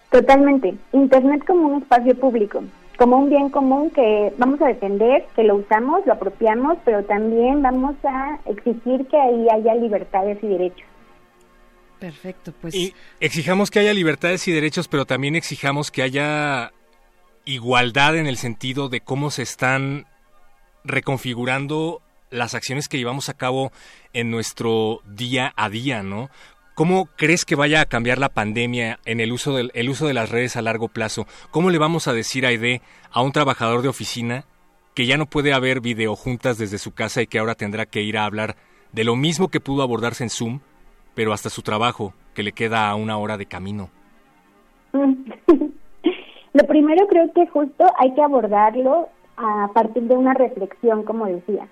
Totalmente. 0.09 0.75
Internet 0.93 1.43
como 1.45 1.67
un 1.67 1.81
espacio 1.81 2.15
público, 2.15 2.63
como 2.97 3.17
un 3.17 3.29
bien 3.29 3.49
común 3.49 3.89
que 3.89 4.33
vamos 4.37 4.61
a 4.61 4.67
defender, 4.67 5.25
que 5.35 5.43
lo 5.43 5.55
usamos, 5.55 6.05
lo 6.05 6.13
apropiamos, 6.13 6.77
pero 6.85 7.03
también 7.03 7.61
vamos 7.61 7.95
a 8.03 8.39
exigir 8.45 9.05
que 9.07 9.17
ahí 9.17 9.47
haya 9.49 9.75
libertades 9.75 10.41
y 10.41 10.47
derechos. 10.47 10.87
Perfecto, 11.99 12.53
pues. 12.61 12.73
Y 12.73 12.93
exijamos 13.19 13.69
que 13.69 13.79
haya 13.79 13.93
libertades 13.93 14.47
y 14.47 14.53
derechos, 14.53 14.87
pero 14.87 15.05
también 15.05 15.35
exijamos 15.35 15.91
que 15.91 16.01
haya 16.01 16.71
igualdad 17.45 18.15
en 18.15 18.25
el 18.25 18.37
sentido 18.37 18.89
de 18.89 19.01
cómo 19.01 19.31
se 19.31 19.43
están 19.43 20.05
reconfigurando 20.83 22.01
las 22.29 22.55
acciones 22.55 22.87
que 22.87 22.97
llevamos 22.97 23.29
a 23.29 23.35
cabo 23.35 23.71
en 24.13 24.31
nuestro 24.31 25.01
día 25.05 25.53
a 25.55 25.69
día, 25.69 26.03
¿no? 26.03 26.29
¿Cómo 26.75 27.09
crees 27.17 27.43
que 27.43 27.55
vaya 27.55 27.81
a 27.81 27.85
cambiar 27.85 28.19
la 28.19 28.29
pandemia 28.29 28.99
en 29.03 29.19
el 29.19 29.33
uso, 29.33 29.53
del, 29.53 29.71
el 29.73 29.89
uso 29.89 30.07
de 30.07 30.13
las 30.13 30.29
redes 30.29 30.55
a 30.55 30.61
largo 30.61 30.87
plazo? 30.87 31.25
¿Cómo 31.51 31.71
le 31.71 31.77
vamos 31.77 32.07
a 32.07 32.13
decir 32.13 32.45
a 32.45 32.49
Aide, 32.49 32.81
a 33.11 33.21
un 33.21 33.33
trabajador 33.33 33.81
de 33.81 33.89
oficina, 33.89 34.45
que 34.95 35.05
ya 35.05 35.17
no 35.17 35.25
puede 35.25 35.53
haber 35.53 35.81
videojuntas 35.81 36.57
desde 36.57 36.77
su 36.77 36.93
casa 36.93 37.21
y 37.21 37.27
que 37.27 37.39
ahora 37.39 37.55
tendrá 37.55 37.85
que 37.85 38.01
ir 38.01 38.17
a 38.17 38.23
hablar 38.23 38.55
de 38.93 39.03
lo 39.03 39.15
mismo 39.15 39.49
que 39.49 39.59
pudo 39.59 39.83
abordarse 39.83 40.23
en 40.23 40.29
Zoom, 40.29 40.61
pero 41.15 41.33
hasta 41.33 41.49
su 41.49 41.63
trabajo, 41.63 42.13
que 42.33 42.43
le 42.43 42.53
queda 42.53 42.89
a 42.89 42.95
una 42.95 43.17
hora 43.17 43.37
de 43.37 43.45
camino? 43.45 43.89
Lo 46.53 46.63
primero 46.65 47.07
creo 47.07 47.31
que 47.33 47.45
justo 47.47 47.85
hay 47.97 48.13
que 48.15 48.23
abordarlo 48.23 49.09
a 49.37 49.69
partir 49.73 50.03
de 50.03 50.15
una 50.15 50.33
reflexión, 50.33 51.03
como 51.03 51.25
decía 51.25 51.67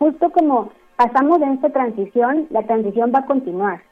justo 0.00 0.30
como 0.30 0.70
pasamos 0.96 1.40
de 1.40 1.52
esta 1.52 1.70
transición, 1.70 2.46
la 2.50 2.62
transición 2.62 3.12
va 3.14 3.20
a 3.20 3.26
continuar. 3.26 3.82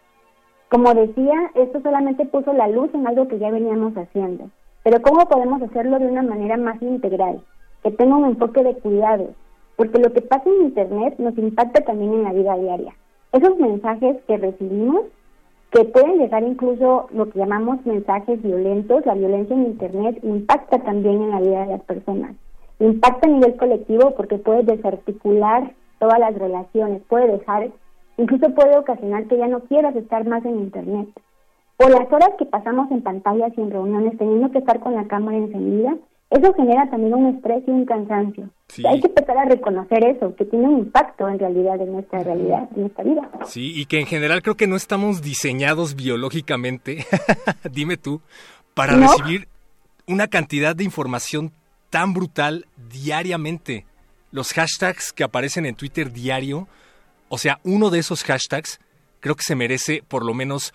Como 0.70 0.92
decía, 0.94 1.50
esto 1.54 1.80
solamente 1.82 2.24
puso 2.26 2.52
la 2.54 2.66
luz 2.66 2.90
en 2.94 3.06
algo 3.06 3.28
que 3.28 3.38
ya 3.38 3.50
veníamos 3.50 3.94
haciendo. 3.94 4.50
Pero 4.82 5.02
¿cómo 5.02 5.28
podemos 5.28 5.62
hacerlo 5.62 5.98
de 5.98 6.06
una 6.06 6.22
manera 6.22 6.56
más 6.56 6.80
integral? 6.80 7.42
Que 7.82 7.90
tenga 7.90 8.16
un 8.16 8.24
enfoque 8.24 8.62
de 8.62 8.74
cuidado. 8.74 9.34
Porque 9.76 9.98
lo 9.98 10.12
que 10.12 10.22
pasa 10.22 10.48
en 10.48 10.66
Internet 10.66 11.14
nos 11.18 11.36
impacta 11.36 11.82
también 11.84 12.14
en 12.14 12.24
la 12.24 12.32
vida 12.32 12.56
diaria. 12.56 12.94
Esos 13.32 13.58
mensajes 13.58 14.16
que 14.26 14.38
recibimos, 14.38 15.02
que 15.70 15.84
pueden 15.84 16.18
llegar 16.18 16.42
incluso 16.42 17.08
lo 17.12 17.28
que 17.28 17.38
llamamos 17.38 17.84
mensajes 17.84 18.42
violentos, 18.42 19.04
la 19.04 19.14
violencia 19.14 19.54
en 19.54 19.66
Internet 19.66 20.18
impacta 20.22 20.78
también 20.78 21.22
en 21.22 21.30
la 21.30 21.40
vida 21.40 21.60
de 21.66 21.72
las 21.72 21.82
personas. 21.82 22.34
Impacta 22.80 23.28
a 23.28 23.30
nivel 23.30 23.56
colectivo 23.56 24.14
porque 24.16 24.38
puede 24.38 24.62
desarticular 24.62 25.72
todas 25.98 26.18
las 26.18 26.34
relaciones, 26.34 27.02
puede 27.08 27.38
dejar, 27.38 27.70
incluso 28.16 28.54
puede 28.54 28.76
ocasionar 28.76 29.26
que 29.26 29.38
ya 29.38 29.48
no 29.48 29.60
quieras 29.60 29.94
estar 29.96 30.26
más 30.26 30.44
en 30.44 30.58
Internet. 30.58 31.08
Por 31.76 31.90
las 31.90 32.12
horas 32.12 32.30
que 32.38 32.44
pasamos 32.44 32.90
en 32.90 33.02
pantallas 33.02 33.52
y 33.56 33.60
en 33.60 33.70
reuniones 33.70 34.18
teniendo 34.18 34.50
que 34.50 34.58
estar 34.58 34.80
con 34.80 34.94
la 34.94 35.06
cámara 35.06 35.36
encendida, 35.36 35.96
eso 36.30 36.52
genera 36.54 36.90
también 36.90 37.14
un 37.14 37.36
estrés 37.36 37.62
y 37.66 37.70
un 37.70 37.86
cansancio. 37.86 38.50
hay 38.84 39.00
que 39.00 39.06
empezar 39.06 39.38
a 39.38 39.44
reconocer 39.46 40.04
eso, 40.04 40.34
que 40.36 40.44
tiene 40.44 40.68
un 40.68 40.78
impacto 40.80 41.28
en 41.28 41.38
realidad 41.38 41.80
en 41.80 41.92
nuestra 41.92 42.22
realidad, 42.22 42.68
en 42.74 42.82
nuestra 42.82 43.04
vida. 43.04 43.30
Sí, 43.46 43.72
y 43.74 43.86
que 43.86 44.00
en 44.00 44.06
general 44.06 44.42
creo 44.42 44.56
que 44.56 44.66
no 44.66 44.76
estamos 44.76 45.22
diseñados 45.22 45.94
biológicamente, 45.96 47.06
dime 47.72 47.96
tú, 47.96 48.20
para 48.74 48.94
recibir 48.94 49.48
una 50.06 50.26
cantidad 50.26 50.76
de 50.76 50.84
información 50.84 51.52
tan 51.90 52.12
brutal 52.12 52.66
diariamente 52.90 53.86
los 54.30 54.52
hashtags 54.52 55.12
que 55.12 55.24
aparecen 55.24 55.66
en 55.66 55.74
Twitter 55.74 56.12
diario, 56.12 56.68
o 57.28 57.38
sea, 57.38 57.60
uno 57.64 57.90
de 57.90 57.98
esos 57.98 58.24
hashtags 58.24 58.80
creo 59.20 59.34
que 59.34 59.42
se 59.42 59.54
merece 59.54 60.02
por 60.06 60.24
lo 60.24 60.34
menos 60.34 60.72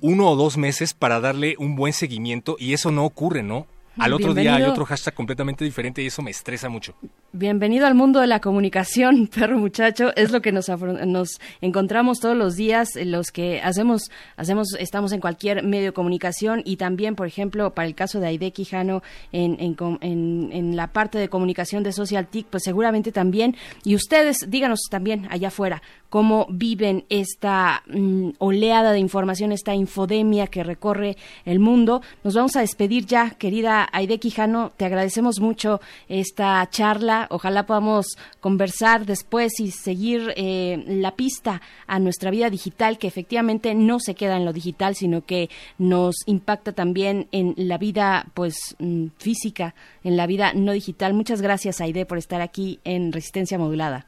uno 0.00 0.28
o 0.28 0.36
dos 0.36 0.56
meses 0.56 0.94
para 0.94 1.20
darle 1.20 1.56
un 1.58 1.76
buen 1.76 1.92
seguimiento 1.92 2.56
y 2.58 2.74
eso 2.74 2.90
no 2.90 3.04
ocurre, 3.04 3.42
¿no? 3.42 3.66
Al 3.98 4.12
otro 4.12 4.34
día 4.34 4.56
hay 4.56 4.64
otro 4.64 4.84
hashtag 4.84 5.14
completamente 5.14 5.64
diferente 5.64 6.02
y 6.02 6.06
eso 6.06 6.20
me 6.20 6.30
estresa 6.30 6.68
mucho. 6.68 6.94
Bienvenido 7.38 7.86
al 7.86 7.94
mundo 7.94 8.20
de 8.20 8.26
la 8.26 8.40
comunicación, 8.40 9.26
perro 9.34 9.58
muchacho. 9.58 10.10
Es 10.16 10.30
lo 10.30 10.40
que 10.40 10.52
nos, 10.52 10.70
nos 10.70 11.38
encontramos 11.60 12.18
todos 12.18 12.34
los 12.34 12.56
días, 12.56 12.88
los 12.96 13.30
que 13.30 13.60
hacemos, 13.60 14.10
hacemos, 14.38 14.68
estamos 14.78 15.12
en 15.12 15.20
cualquier 15.20 15.62
medio 15.62 15.84
de 15.84 15.92
comunicación 15.92 16.62
y 16.64 16.76
también, 16.76 17.14
por 17.14 17.26
ejemplo, 17.26 17.74
para 17.74 17.88
el 17.88 17.94
caso 17.94 18.20
de 18.20 18.28
Aide 18.28 18.52
Quijano 18.52 19.02
en, 19.32 19.58
en, 19.60 20.48
en, 20.50 20.76
la 20.76 20.94
parte 20.94 21.18
de 21.18 21.28
comunicación 21.28 21.82
de 21.82 21.92
Social 21.92 22.26
TIC, 22.26 22.46
pues 22.46 22.62
seguramente 22.62 23.12
también. 23.12 23.54
Y 23.84 23.96
ustedes, 23.96 24.48
díganos 24.48 24.80
también 24.90 25.28
allá 25.30 25.48
afuera, 25.48 25.82
cómo 26.08 26.46
viven 26.48 27.04
esta 27.10 27.82
mm, 27.86 28.30
oleada 28.38 28.92
de 28.92 28.98
información, 28.98 29.52
esta 29.52 29.74
infodemia 29.74 30.46
que 30.46 30.64
recorre 30.64 31.18
el 31.44 31.58
mundo. 31.58 32.00
Nos 32.24 32.34
vamos 32.34 32.56
a 32.56 32.60
despedir 32.60 33.04
ya, 33.04 33.30
querida 33.30 33.86
Aide 33.92 34.18
Quijano. 34.18 34.72
Te 34.78 34.86
agradecemos 34.86 35.40
mucho 35.40 35.82
esta 36.08 36.66
charla. 36.70 37.25
Ojalá 37.30 37.66
podamos 37.66 38.16
conversar 38.40 39.06
después 39.06 39.60
y 39.60 39.70
seguir 39.70 40.32
eh, 40.36 40.84
la 40.86 41.12
pista 41.12 41.60
a 41.86 41.98
nuestra 41.98 42.30
vida 42.30 42.50
digital, 42.50 42.98
que 42.98 43.06
efectivamente 43.06 43.74
no 43.74 43.98
se 43.98 44.14
queda 44.14 44.36
en 44.36 44.44
lo 44.44 44.52
digital, 44.52 44.94
sino 44.94 45.22
que 45.22 45.48
nos 45.78 46.16
impacta 46.26 46.72
también 46.72 47.26
en 47.32 47.54
la 47.56 47.78
vida 47.78 48.26
pues 48.34 48.76
mm, 48.78 49.06
física, 49.18 49.74
en 50.04 50.16
la 50.16 50.26
vida 50.26 50.52
no 50.54 50.72
digital. 50.72 51.14
Muchas 51.14 51.42
gracias, 51.42 51.80
Aide, 51.80 52.06
por 52.06 52.18
estar 52.18 52.40
aquí 52.40 52.80
en 52.84 53.12
Resistencia 53.12 53.58
Modulada. 53.58 54.06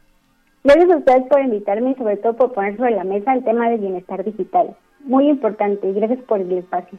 Gracias 0.64 0.90
a 0.90 0.96
ustedes 0.96 1.22
por 1.28 1.40
invitarme 1.40 1.92
y 1.92 1.94
sobre 1.94 2.16
todo 2.16 2.36
por 2.36 2.52
poner 2.52 2.76
sobre 2.76 2.90
la 2.90 3.04
mesa 3.04 3.32
el 3.32 3.44
tema 3.44 3.70
del 3.70 3.80
bienestar 3.80 4.24
digital. 4.24 4.76
Muy 5.04 5.28
importante 5.28 5.88
y 5.88 5.92
gracias 5.94 6.20
por 6.24 6.40
el 6.40 6.52
espacio. 6.52 6.98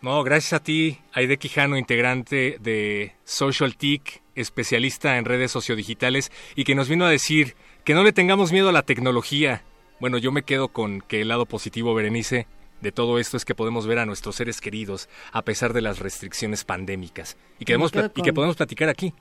No, 0.00 0.22
gracias 0.22 0.52
a 0.52 0.62
ti, 0.62 0.98
Aide 1.12 1.38
Quijano, 1.38 1.76
integrante 1.76 2.56
de 2.60 3.12
Social 3.24 3.76
TIC, 3.76 4.22
especialista 4.40 5.16
en 5.18 5.24
redes 5.24 5.50
sociodigitales 5.50 6.30
y 6.54 6.64
que 6.64 6.74
nos 6.74 6.88
vino 6.88 7.04
a 7.04 7.10
decir 7.10 7.56
que 7.84 7.94
no 7.94 8.02
le 8.02 8.12
tengamos 8.12 8.52
miedo 8.52 8.68
a 8.68 8.72
la 8.72 8.82
tecnología. 8.82 9.62
Bueno, 10.00 10.18
yo 10.18 10.32
me 10.32 10.42
quedo 10.42 10.68
con 10.68 11.00
que 11.00 11.22
el 11.22 11.28
lado 11.28 11.46
positivo, 11.46 11.94
Berenice, 11.94 12.46
de 12.80 12.92
todo 12.92 13.18
esto 13.18 13.36
es 13.36 13.44
que 13.44 13.54
podemos 13.54 13.86
ver 13.86 13.98
a 13.98 14.06
nuestros 14.06 14.36
seres 14.36 14.60
queridos 14.60 15.08
a 15.32 15.42
pesar 15.42 15.72
de 15.72 15.82
las 15.82 15.98
restricciones 15.98 16.64
pandémicas 16.64 17.36
y 17.58 17.64
que, 17.64 17.74
y 18.14 18.22
que 18.22 18.32
podemos 18.32 18.56
platicar 18.56 18.88
aquí. 18.88 19.12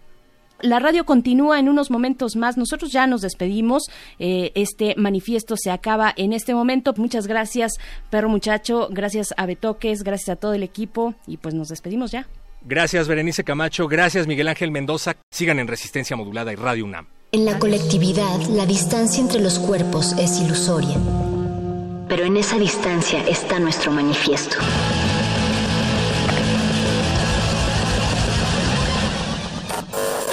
La 0.61 0.79
radio 0.79 1.05
continúa 1.05 1.59
en 1.59 1.69
unos 1.69 1.91
momentos 1.91 2.35
más. 2.35 2.57
Nosotros 2.57 2.91
ya 2.91 3.05
nos 3.05 3.21
despedimos. 3.21 3.91
Eh, 4.17 4.51
este 4.55 4.95
manifiesto 4.97 5.55
se 5.55 5.69
acaba 5.69 6.13
en 6.17 6.33
este 6.33 6.55
momento. 6.55 6.93
Muchas 6.97 7.27
gracias, 7.27 7.73
perro 8.09 8.27
muchacho. 8.27 8.87
Gracias 8.89 9.35
a 9.37 9.45
Betoques. 9.45 10.03
Gracias 10.03 10.29
a 10.29 10.35
todo 10.35 10.53
el 10.53 10.63
equipo. 10.63 11.13
Y 11.27 11.37
pues 11.37 11.53
nos 11.53 11.67
despedimos 11.67 12.11
ya. 12.11 12.27
Gracias, 12.61 13.07
Berenice 13.07 13.43
Camacho. 13.43 13.87
Gracias, 13.87 14.27
Miguel 14.27 14.47
Ángel 14.47 14.71
Mendoza. 14.71 15.15
Sigan 15.31 15.59
en 15.59 15.67
Resistencia 15.67 16.15
Modulada 16.15 16.51
y 16.51 16.55
Radio 16.55 16.85
UNAM. 16.85 17.07
En 17.31 17.45
la 17.45 17.59
colectividad, 17.59 18.39
la 18.49 18.65
distancia 18.65 19.21
entre 19.21 19.41
los 19.41 19.59
cuerpos 19.59 20.13
es 20.13 20.39
ilusoria. 20.39 20.97
Pero 22.07 22.23
en 22.23 22.37
esa 22.37 22.57
distancia 22.57 23.21
está 23.27 23.59
nuestro 23.59 23.91
manifiesto. 23.91 24.57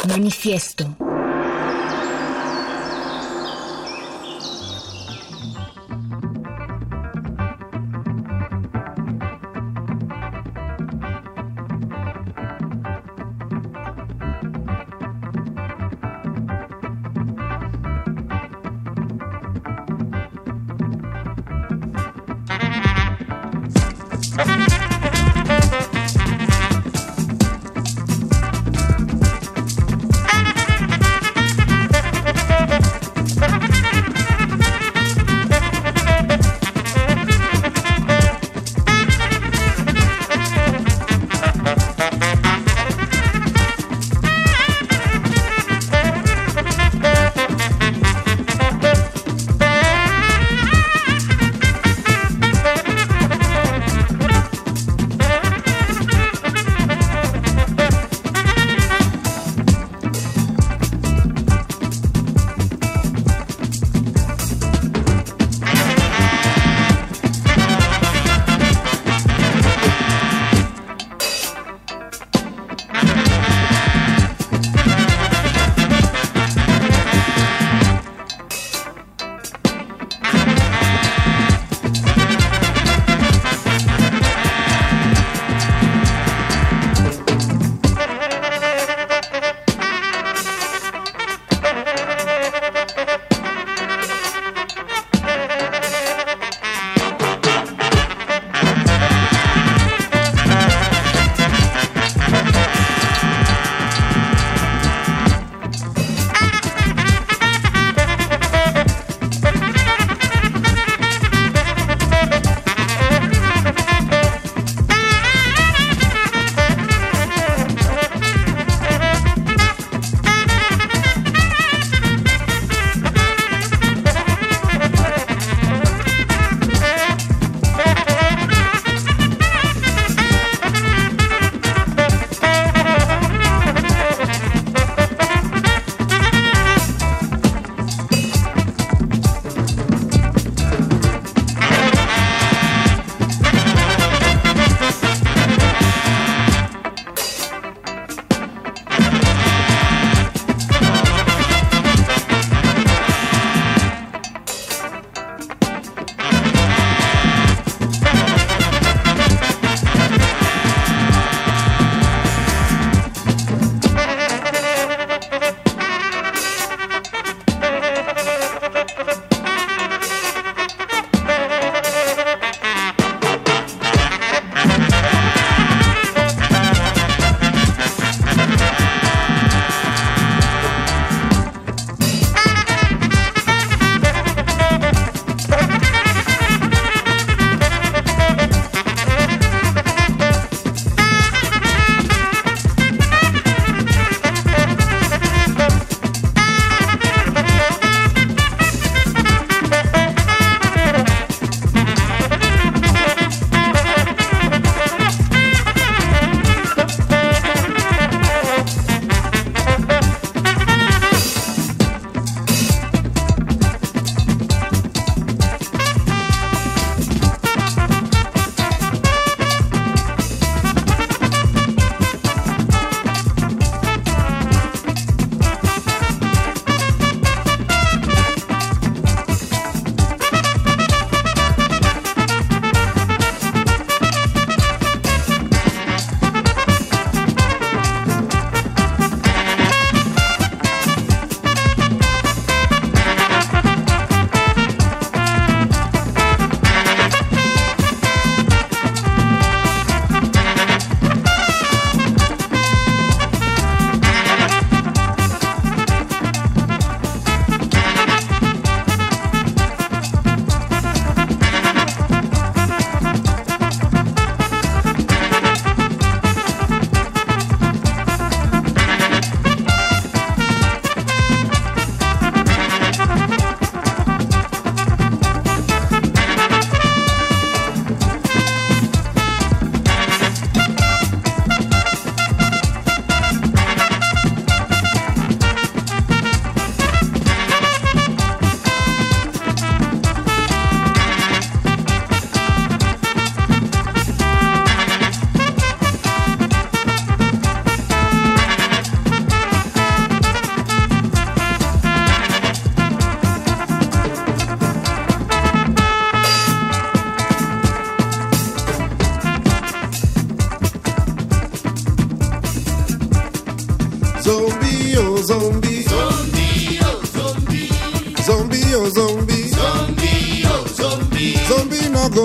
Manifiesto. 0.09 0.97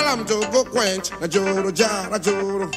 To 0.00 0.40
go 0.50 0.64
quench. 0.64 1.10
Na 1.20 1.26
joro 1.26 1.70
jara 1.70 2.18
joro. 2.18 2.70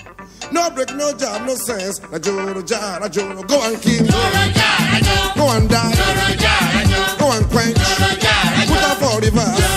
No 0.51 0.69
break, 0.71 0.93
no 0.93 1.13
jam, 1.13 1.45
no 1.47 1.55
sense. 1.55 1.99
Na 2.11 2.19
joro 2.19 2.61
jara 2.61 3.07
joro. 3.09 3.41
Go 3.43 3.61
and 3.63 3.81
kill. 3.81 4.05
Joro 4.05 4.43
jara 4.53 4.99
joro. 5.01 5.33
Go 5.35 5.49
and 5.57 5.69
die. 5.69 5.93
Joro 5.95 6.35
jara 6.35 6.85
joro. 6.85 7.17
Go 7.17 7.31
and 7.31 7.45
quench. 7.49 7.77
Joro 7.77 8.15
jara 8.19 8.65
Joro. 8.65 8.75
Put 8.75 8.83
up 8.83 9.01
all 9.03 9.19
the 9.21 9.31
verse. 9.31 9.72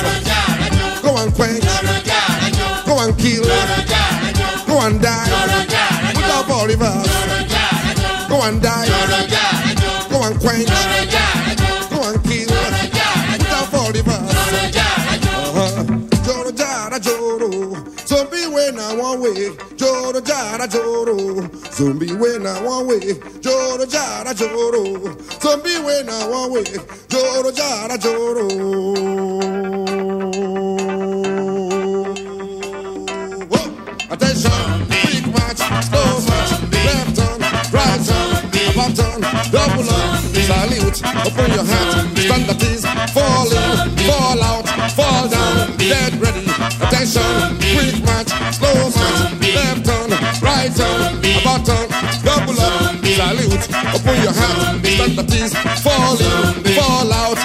Hat, 41.36 42.16
stand 42.16 42.50
at 42.50 42.62
ease, 42.62 42.84
fall 43.12 43.50
in, 43.52 43.96
fall 44.08 44.42
out, 44.42 44.66
fall 44.92 45.28
down, 45.28 45.76
dead 45.76 46.12
ready. 46.20 46.46
Attention, 46.80 47.56
quick 47.74 47.96
march, 48.04 48.30
slow 48.54 48.90
march, 48.96 49.40
left 49.54 49.84
turn, 49.84 50.10
right 50.42 50.72
turn, 50.74 51.18
about 51.40 51.64
turn, 51.66 51.88
double 52.24 52.60
up, 52.60 53.04
salute, 53.04 53.66
open 53.94 54.16
your 54.22 54.32
hat, 54.32 54.84
stand 54.84 55.18
at 55.18 55.32
ease, 55.34 55.54
fall 55.82 56.16
in, 56.20 56.64
fall 56.74 57.12
out, 57.12 57.38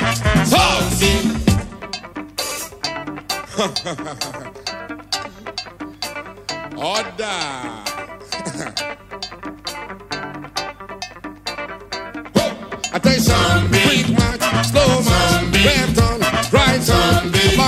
Order. 6.82 7.91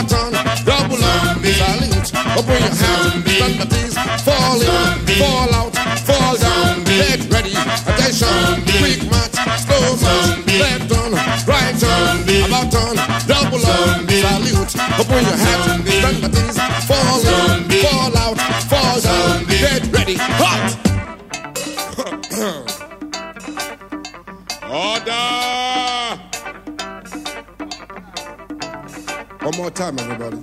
Turn, 0.08 0.32
double 0.66 1.04
up, 1.04 1.38
salute, 1.44 2.10
open 2.38 2.60
your 2.60 2.76
hands, 2.76 3.24
stand 3.24 3.62
at 3.62 3.74
ease, 3.74 3.98
fall 4.24 4.62
in, 4.62 5.06
fall 5.20 5.54
out, 5.54 5.76
fall 6.06 6.38
down, 6.38 6.84
get 6.84 7.22
ready. 7.32 7.54
Attention, 7.54 8.64
quick 8.80 9.04
march, 9.10 9.36
slow 9.64 9.96
march, 9.98 10.46
left 10.60 10.90
turn, 10.92 11.14
right 11.48 11.76
turn, 11.80 12.26
about 12.48 12.72
turn, 12.72 12.96
double 13.28 13.66
up, 13.66 14.10
salute, 14.10 14.74
open 15.00 15.24
your 15.24 15.38
hands, 15.38 15.90
stand 15.90 16.24
at 16.24 16.36
ease, 16.44 16.60
fall 16.88 17.22
in, 17.22 17.70
fall 17.82 18.18
out, 18.18 18.38
fall 18.70 19.00
down, 19.02 19.46
get 19.46 19.88
ready. 19.92 20.16
Hot. 20.20 20.83
More 29.64 29.72
time, 29.72 29.98
everybody. 29.98 30.38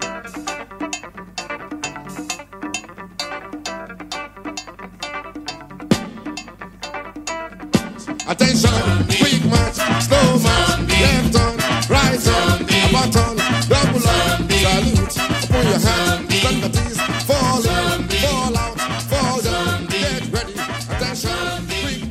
Attention, 8.26 8.80
quick 9.18 9.44
march, 9.44 9.76
slow 10.06 10.38
march, 10.38 10.88
left 10.88 11.32
turn, 11.34 11.56
right 11.90 12.18
turn, 12.18 12.64
about 12.88 13.12
turn, 13.12 13.36
double 13.68 14.08
up, 14.08 14.40
salute, 14.48 15.16
open 15.44 15.64
your 15.68 15.80
hands, 15.84 16.34
stand 16.38 16.64
at 16.64 16.76
ease, 16.80 17.00
fall 17.28 17.60
in, 17.60 18.08
fall 18.22 18.56
out, 18.56 18.80
fall 19.10 19.38
down, 19.42 19.84
get 19.84 20.22
ready. 20.32 20.54
Attention, 20.88 21.66
quick 21.68 22.10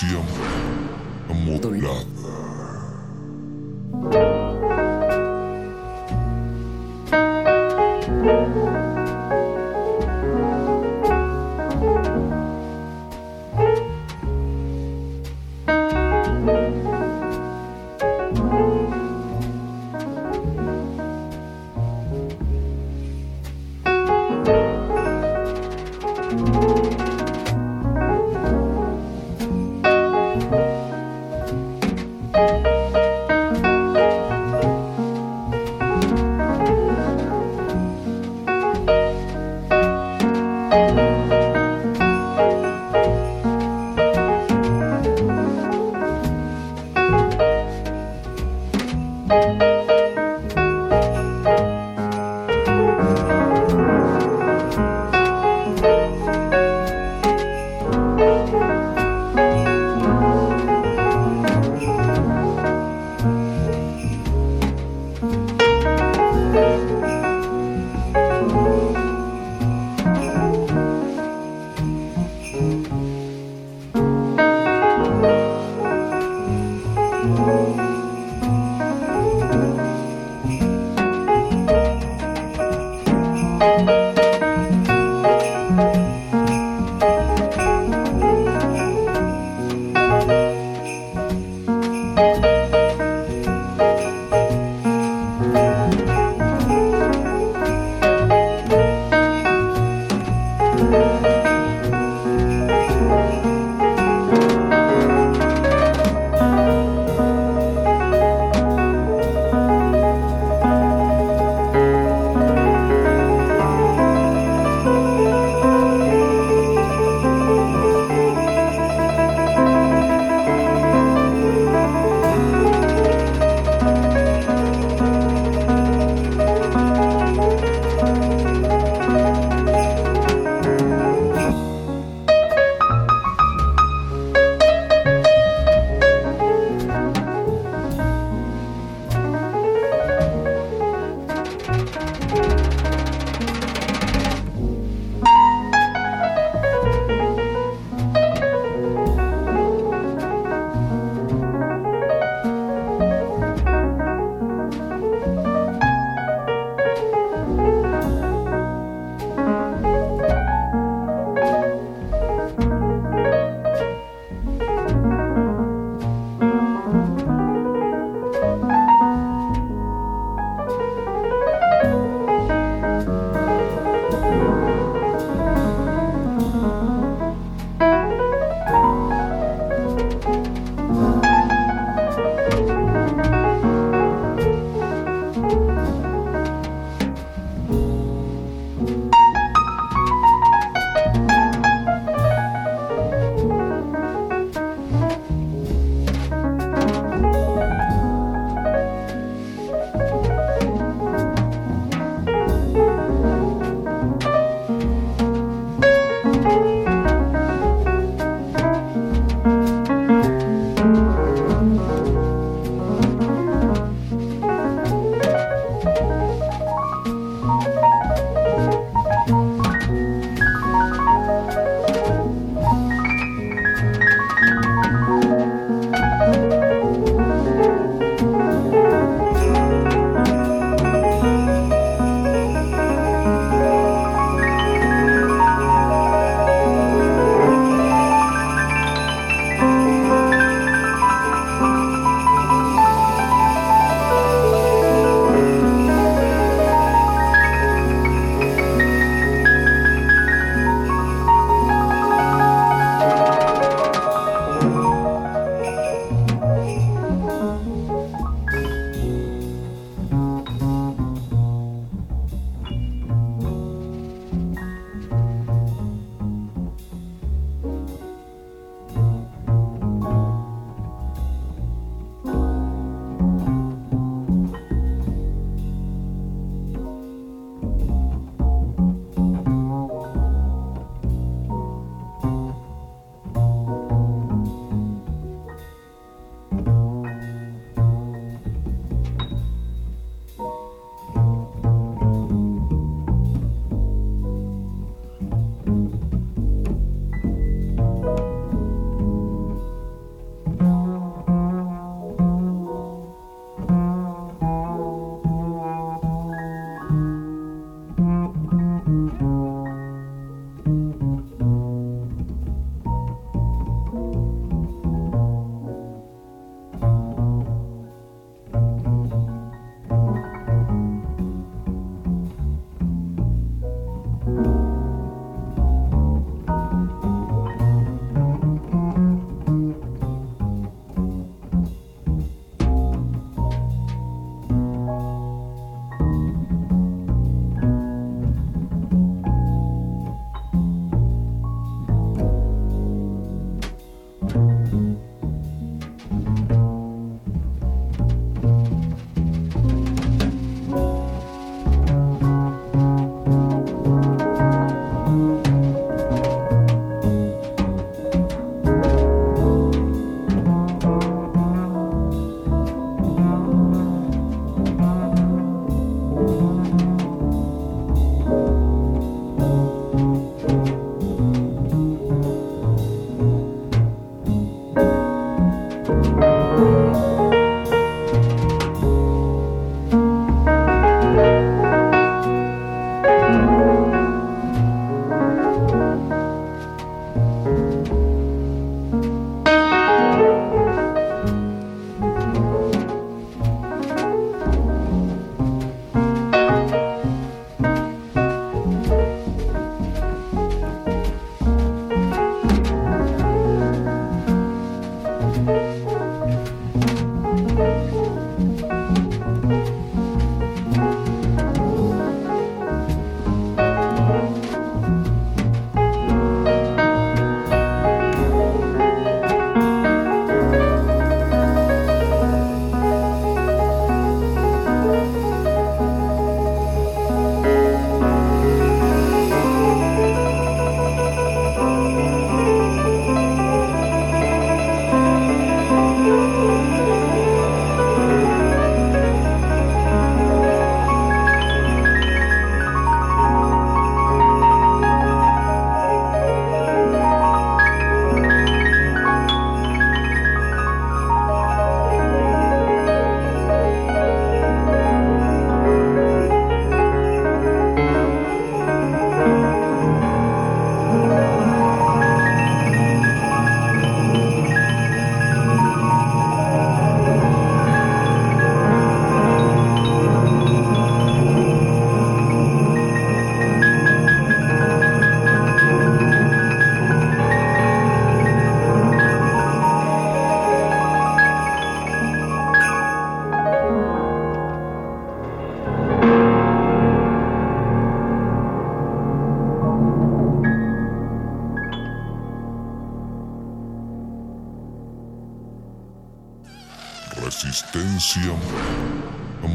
Resistencia 0.00 0.37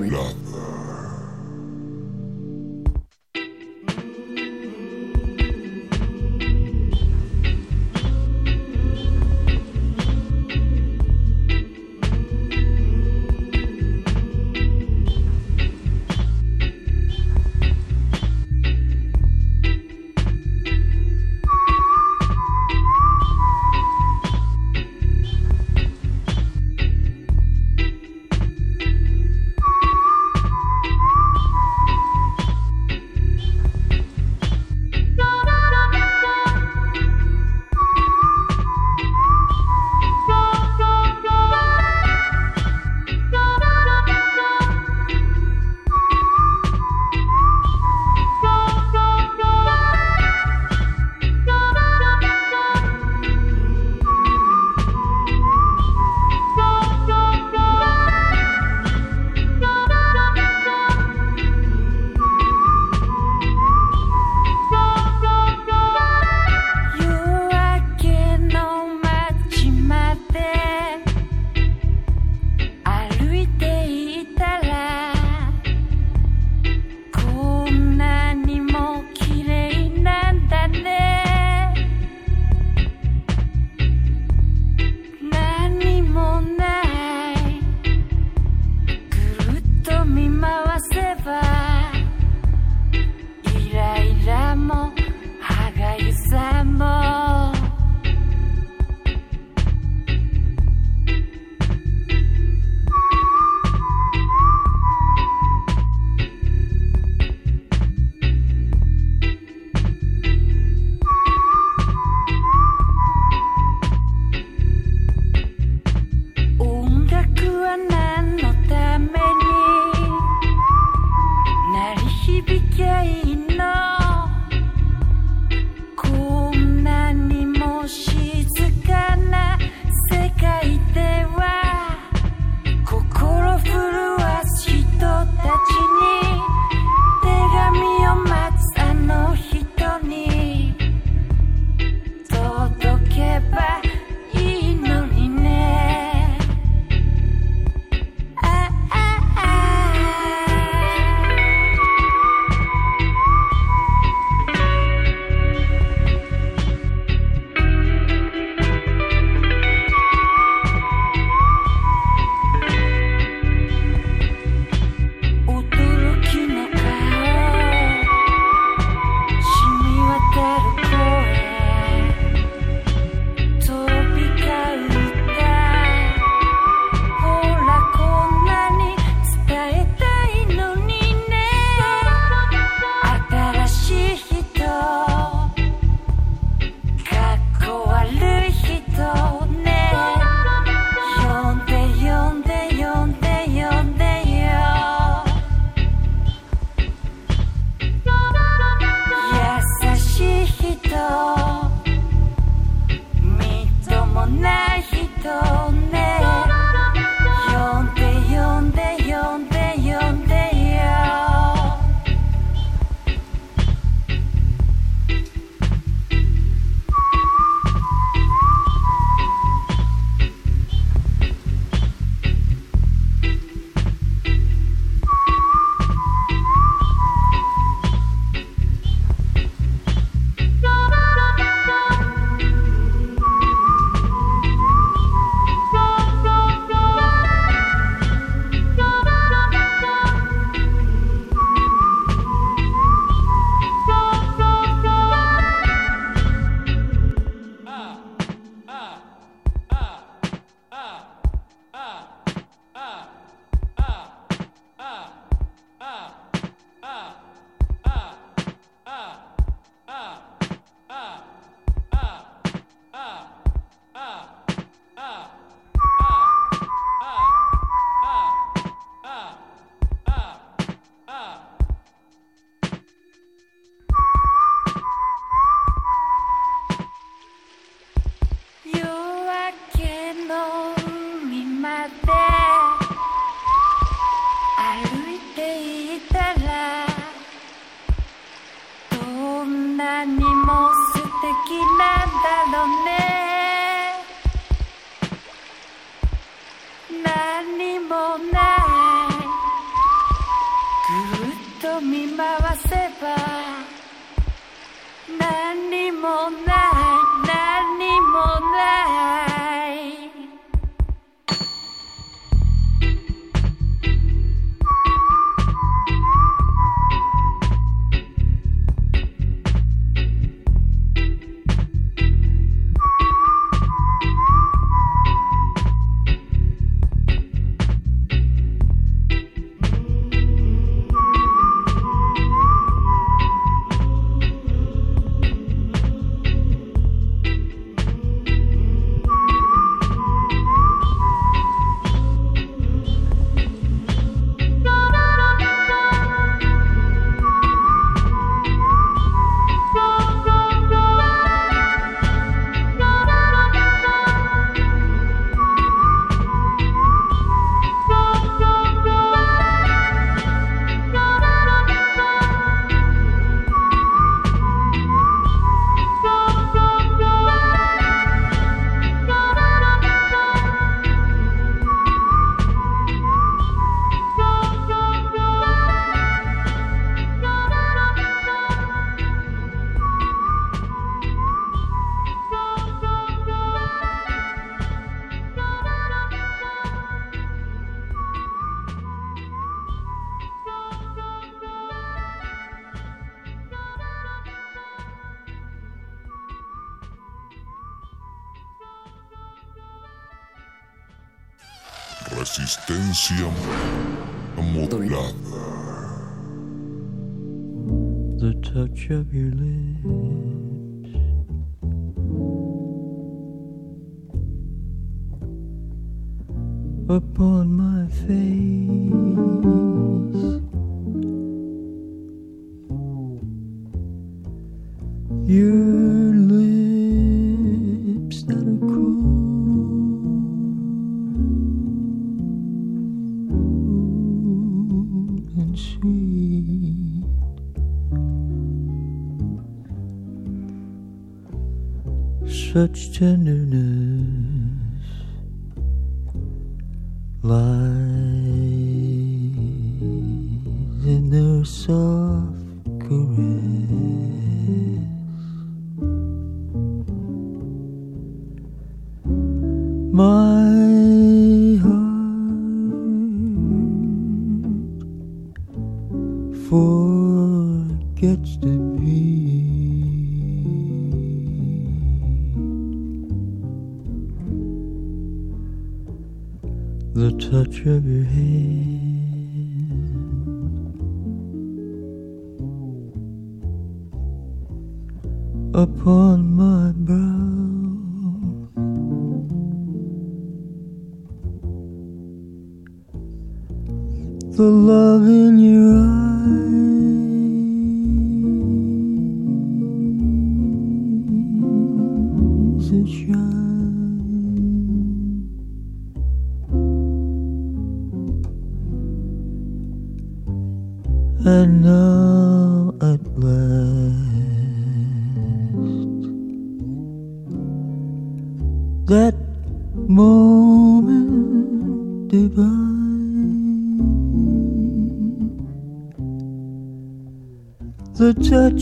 modulada. 0.00 0.47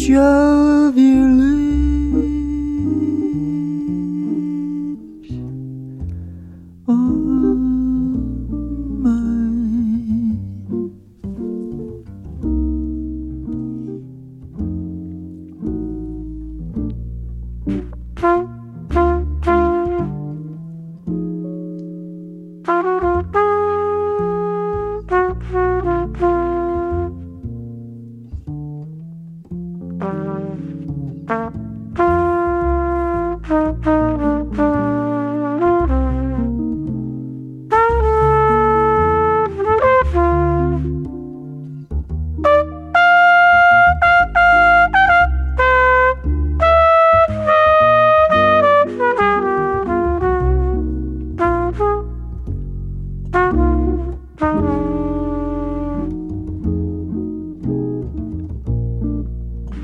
觉。 0.07 0.36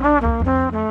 Thank. 0.03 0.82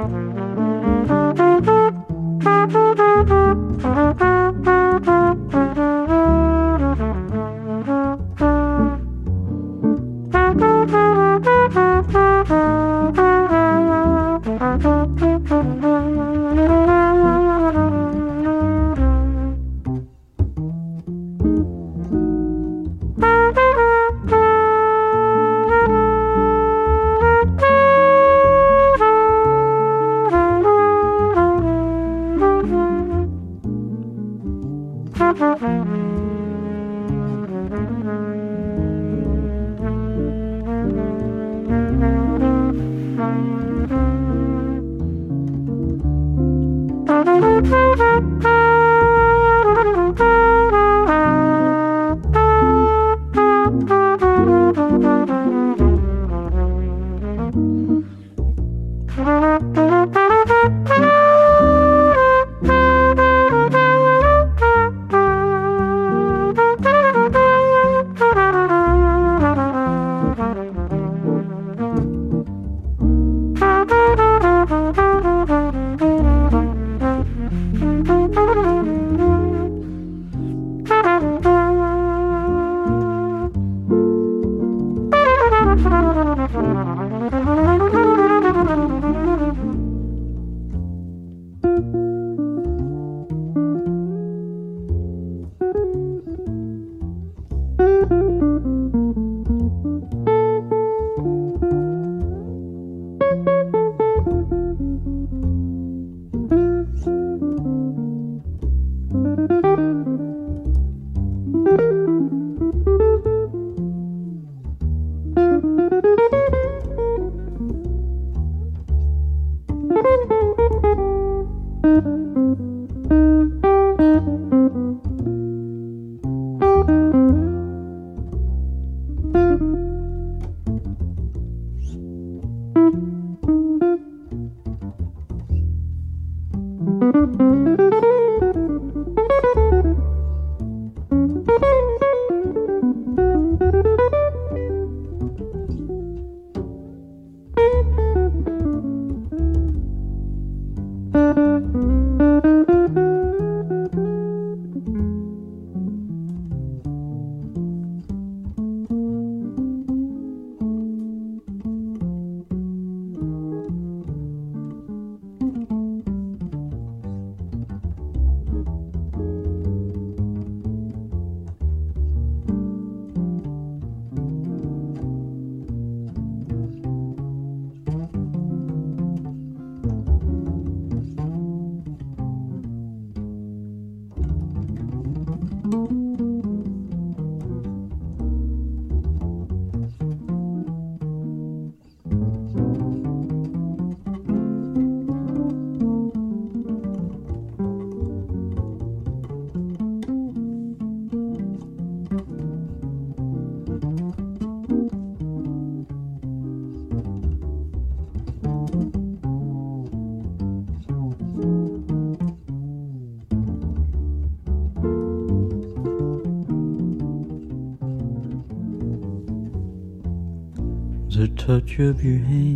Of 221.81 222.03
your 222.03 222.19
hands. 222.19 222.50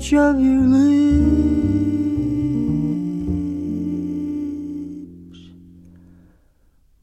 Touch 0.00 0.14
of 0.14 0.40
your 0.40 0.62
lips 0.62 1.10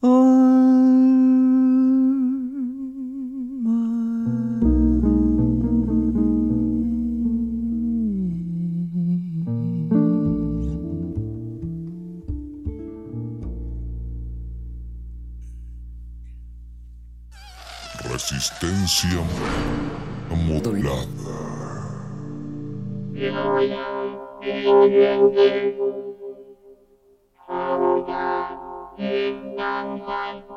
on 0.01 0.07
my 3.61 3.69
Resistencia 18.09 19.21
modulada. 20.31 21.46
Thank 23.19 23.33
you. 30.47 30.56